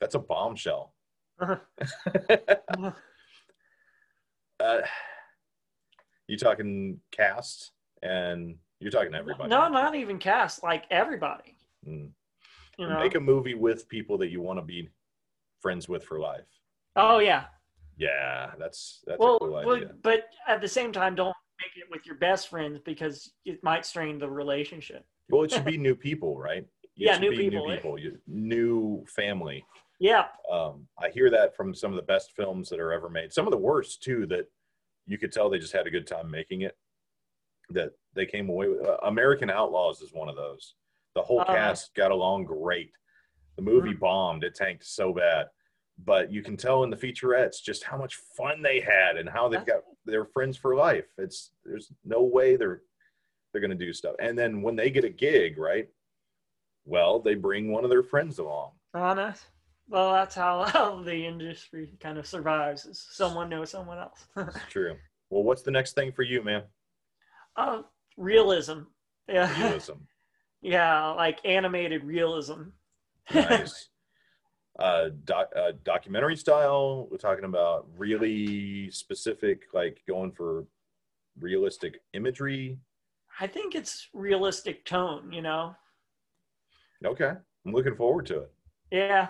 That's 0.00 0.14
a 0.14 0.18
bombshell. 0.18 0.92
uh, 1.40 1.56
you 6.28 6.36
talking 6.36 7.00
cast 7.10 7.72
and 8.02 8.56
you're 8.80 8.90
talking 8.90 9.14
everybody. 9.14 9.48
No, 9.48 9.68
not 9.68 9.94
even 9.94 10.18
cast. 10.18 10.62
Like 10.62 10.84
everybody. 10.90 11.56
Mm. 11.86 12.10
You 12.78 12.88
know? 12.88 12.98
Make 12.98 13.14
a 13.14 13.20
movie 13.20 13.54
with 13.54 13.88
people 13.88 14.18
that 14.18 14.30
you 14.30 14.40
want 14.40 14.58
to 14.58 14.64
be 14.64 14.90
friends 15.60 15.88
with 15.88 16.04
for 16.04 16.18
life. 16.18 16.48
Oh 16.96 17.18
yeah. 17.18 17.44
Yeah, 17.96 18.50
that's 18.58 19.02
that's 19.06 19.18
well, 19.18 19.38
cool 19.38 19.62
well, 19.64 19.82
but 20.02 20.24
at 20.48 20.60
the 20.60 20.68
same 20.68 20.92
time, 20.92 21.14
don't 21.14 21.34
make 21.60 21.76
it 21.76 21.90
with 21.90 22.06
your 22.06 22.16
best 22.16 22.48
friends 22.48 22.80
because 22.84 23.32
it 23.44 23.62
might 23.62 23.86
strain 23.86 24.18
the 24.18 24.28
relationship. 24.28 25.04
Well, 25.30 25.44
it 25.44 25.52
should 25.52 25.64
be 25.64 25.76
new 25.78 25.94
people, 25.94 26.38
right? 26.38 26.66
It 26.82 26.90
yeah, 26.96 27.18
new 27.18 27.30
people. 27.32 27.68
New 27.68 27.74
people, 27.74 27.98
new 28.26 29.04
family. 29.08 29.64
Yeah. 30.00 30.24
Um, 30.50 30.86
I 31.00 31.10
hear 31.10 31.30
that 31.30 31.54
from 31.54 31.74
some 31.74 31.92
of 31.92 31.96
the 31.96 32.02
best 32.02 32.32
films 32.32 32.68
that 32.70 32.80
are 32.80 32.92
ever 32.92 33.08
made. 33.08 33.32
Some 33.32 33.46
of 33.46 33.52
the 33.52 33.58
worst 33.58 34.02
too. 34.02 34.26
That 34.26 34.46
you 35.06 35.18
could 35.18 35.32
tell 35.32 35.48
they 35.48 35.58
just 35.58 35.72
had 35.72 35.86
a 35.86 35.90
good 35.90 36.06
time 36.06 36.30
making 36.30 36.62
it 36.62 36.76
that 37.70 37.92
they 38.14 38.26
came 38.26 38.48
away 38.48 38.68
with. 38.68 38.84
Uh, 38.84 38.96
American 39.04 39.50
Outlaws 39.50 40.00
is 40.00 40.12
one 40.12 40.28
of 40.28 40.36
those. 40.36 40.74
The 41.14 41.22
whole 41.22 41.40
uh, 41.40 41.44
cast 41.44 41.94
got 41.94 42.10
along 42.10 42.44
great. 42.44 42.90
The 43.56 43.62
movie 43.62 43.90
mm-hmm. 43.90 44.00
bombed; 44.00 44.44
it 44.44 44.54
tanked 44.54 44.84
so 44.84 45.12
bad. 45.12 45.46
But 46.04 46.32
you 46.32 46.42
can 46.42 46.56
tell 46.56 46.84
in 46.84 46.90
the 46.90 46.96
featurettes 46.96 47.62
just 47.62 47.84
how 47.84 47.96
much 47.96 48.16
fun 48.36 48.62
they 48.62 48.80
had 48.80 49.16
and 49.16 49.28
how 49.28 49.48
they've 49.48 49.64
got 49.64 49.82
their 50.04 50.24
friends 50.24 50.56
for 50.56 50.74
life. 50.74 51.06
It's 51.18 51.52
there's 51.64 51.92
no 52.04 52.22
way 52.22 52.56
they're 52.56 52.82
they're 53.52 53.60
going 53.60 53.76
to 53.78 53.84
do 53.84 53.92
stuff. 53.92 54.14
And 54.18 54.38
then 54.38 54.62
when 54.62 54.76
they 54.76 54.90
get 54.90 55.04
a 55.04 55.10
gig, 55.10 55.58
right? 55.58 55.88
Well, 56.84 57.20
they 57.20 57.34
bring 57.34 57.70
one 57.70 57.84
of 57.84 57.90
their 57.90 58.02
friends 58.02 58.38
along. 58.38 58.72
Honest. 58.94 59.44
Well, 59.88 60.12
that's 60.12 60.34
how, 60.34 60.64
how 60.68 61.02
the 61.02 61.26
industry 61.26 61.92
kind 62.00 62.18
of 62.18 62.26
survives. 62.26 62.86
Is 62.86 63.06
someone 63.10 63.48
knows 63.48 63.70
someone 63.70 63.98
else. 63.98 64.26
true. 64.68 64.96
Well, 65.30 65.42
what's 65.42 65.62
the 65.62 65.70
next 65.70 65.94
thing 65.94 66.12
for 66.12 66.22
you, 66.22 66.42
man? 66.42 66.62
Uh, 67.56 67.82
realism. 68.16 68.80
Yeah. 69.28 69.52
Realism. 69.62 69.92
yeah, 70.62 71.08
like 71.10 71.38
animated 71.44 72.04
realism. 72.04 72.62
nice. 73.32 73.88
Uh, 74.78 75.10
doc, 75.24 75.50
uh, 75.54 75.72
documentary 75.84 76.36
style. 76.36 77.06
We're 77.10 77.18
talking 77.18 77.44
about 77.44 77.86
really 77.96 78.90
specific, 78.90 79.64
like 79.74 80.00
going 80.08 80.32
for 80.32 80.64
realistic 81.38 82.00
imagery. 82.14 82.78
I 83.38 83.46
think 83.46 83.74
it's 83.74 84.08
realistic 84.14 84.84
tone. 84.84 85.30
You 85.32 85.42
know. 85.42 85.76
Okay, 87.04 87.32
I'm 87.66 87.72
looking 87.72 87.96
forward 87.96 88.26
to 88.26 88.40
it. 88.40 88.52
Yeah. 88.90 89.28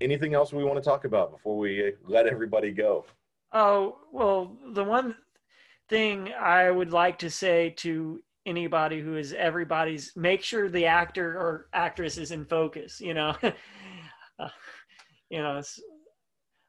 Anything 0.00 0.34
else 0.34 0.52
we 0.52 0.64
want 0.64 0.76
to 0.76 0.86
talk 0.86 1.06
about 1.06 1.32
before 1.32 1.56
we 1.56 1.94
let 2.04 2.26
everybody 2.26 2.72
go? 2.72 3.06
Oh 3.52 3.96
well, 4.12 4.56
the 4.72 4.84
one 4.84 5.16
thing 5.88 6.32
I 6.38 6.70
would 6.70 6.92
like 6.92 7.18
to 7.20 7.30
say 7.30 7.70
to 7.78 8.20
anybody 8.46 9.00
who 9.00 9.16
is 9.16 9.32
everybody's 9.32 10.12
make 10.16 10.42
sure 10.42 10.68
the 10.68 10.86
actor 10.86 11.36
or 11.38 11.68
actress 11.72 12.16
is 12.16 12.30
in 12.30 12.44
focus 12.44 13.00
you 13.00 13.14
know? 13.14 13.36
Uh, 14.38 14.48
you 15.30 15.38
know 15.38 15.62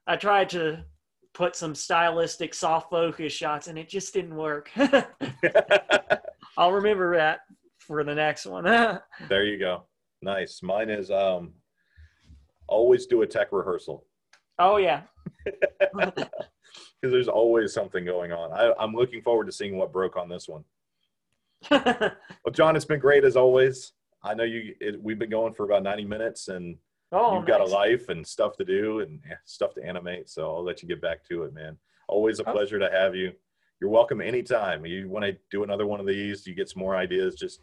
i 0.08 0.16
tried 0.16 0.48
to 0.48 0.82
put 1.38 1.56
some 1.56 1.76
stylistic 1.76 2.52
soft 2.52 2.90
focus 2.90 3.32
shots 3.32 3.68
and 3.68 3.78
it 3.78 3.88
just 3.88 4.12
didn't 4.12 4.36
work. 4.36 4.72
I'll 6.58 6.72
remember 6.72 7.16
that 7.16 7.42
for 7.78 8.04
the 8.04 8.16
next 8.16 8.48
one. 8.48 8.66
There 9.30 9.46
you 9.46 9.60
go. 9.60 9.84
Nice. 10.24 10.62
Mine 10.64 10.90
is 10.90 11.12
um 11.12 11.54
always 12.68 13.06
do 13.06 13.22
a 13.22 13.28
tech 13.28 13.50
rehearsal. 13.52 14.04
Oh 14.58 14.78
yeah. 14.78 15.04
Because 15.94 16.32
there's 17.04 17.28
always 17.28 17.72
something 17.72 18.04
going 18.04 18.32
on. 18.32 18.52
I, 18.52 18.74
I'm 18.80 18.96
looking 18.96 19.22
forward 19.22 19.46
to 19.46 19.52
seeing 19.52 19.78
what 19.78 19.94
broke 19.94 20.18
on 20.18 20.28
this 20.28 20.50
one. 20.50 20.64
well, 21.72 22.12
John, 22.52 22.76
it's 22.76 22.86
been 22.86 23.00
great 23.00 23.24
as 23.24 23.36
always. 23.36 23.94
I 24.24 24.34
know 24.34 24.44
you. 24.44 24.76
It, 24.80 25.02
we've 25.02 25.20
been 25.20 25.30
going 25.30 25.54
for 25.54 25.66
about 25.66 25.84
90 25.84 26.06
minutes, 26.06 26.48
and 26.48 26.78
oh, 27.12 27.36
you've 27.36 27.48
nice. 27.48 27.58
got 27.58 27.62
a 27.62 27.72
life 27.72 28.10
and 28.10 28.26
stuff 28.26 28.58
to 28.58 28.66
do 28.66 29.00
and 29.02 29.20
stuff 29.46 29.74
to 29.76 29.84
animate. 29.84 30.30
So 30.30 30.56
I'll 30.56 30.64
let 30.64 30.82
you 30.82 30.88
get 30.88 31.02
back 31.02 31.24
to 31.30 31.44
it, 31.44 31.54
man. 31.54 31.78
Always 32.08 32.40
a 32.40 32.50
oh. 32.50 32.52
pleasure 32.52 32.80
to 32.80 32.90
have 32.90 33.16
you. 33.16 33.32
you're 33.80 33.90
welcome 33.90 34.22
anytime. 34.22 34.86
You 34.86 35.10
want 35.10 35.26
to 35.26 35.38
do 35.52 35.64
another 35.64 35.86
one 35.86 36.00
of 36.00 36.06
these, 36.06 36.48
you 36.48 36.56
get 36.56 36.70
some 36.70 36.82
more 36.82 36.96
ideas, 36.96 37.36
just 37.36 37.62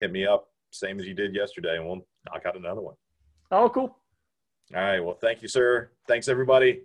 hit 0.00 0.10
me 0.10 0.26
up, 0.26 0.48
same 0.70 0.98
as 0.98 1.06
you 1.06 1.14
did 1.14 1.34
yesterday, 1.34 1.76
and 1.76 1.86
we'll 1.86 2.06
knock 2.26 2.46
out 2.46 2.56
another 2.56 2.80
one. 2.80 2.94
Oh, 3.50 3.68
cool. 3.68 3.96
All 4.74 4.82
right. 4.82 5.00
Well, 5.00 5.14
thank 5.14 5.42
you, 5.42 5.48
sir. 5.48 5.90
Thanks, 6.08 6.28
everybody. 6.28 6.82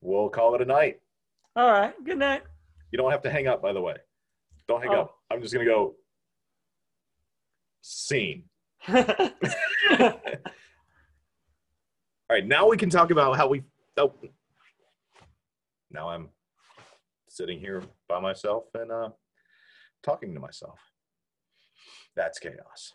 We'll 0.00 0.30
call 0.30 0.54
it 0.54 0.62
a 0.62 0.64
night. 0.64 1.00
All 1.56 1.70
right. 1.70 1.92
Good 2.04 2.18
night. 2.18 2.42
You 2.90 2.96
don't 2.96 3.10
have 3.10 3.22
to 3.22 3.30
hang 3.30 3.46
up, 3.46 3.60
by 3.60 3.72
the 3.72 3.80
way. 3.80 3.96
Don't 4.68 4.82
hang 4.82 4.90
Oh. 4.92 5.00
up. 5.02 5.14
I'm 5.30 5.40
just 5.40 5.52
going 5.54 5.66
to 5.66 5.72
go 5.72 5.94
scene. 7.80 8.44
All 8.88 8.98
right. 12.30 12.46
Now 12.46 12.68
we 12.68 12.76
can 12.76 12.90
talk 12.90 13.10
about 13.10 13.36
how 13.36 13.48
we. 13.48 13.62
Oh, 13.96 14.12
now 15.90 16.10
I'm 16.10 16.28
sitting 17.28 17.58
here 17.58 17.82
by 18.08 18.20
myself 18.20 18.64
and 18.74 18.92
uh, 18.92 19.08
talking 20.02 20.34
to 20.34 20.40
myself. 20.40 20.78
That's 22.14 22.38
chaos. 22.38 22.92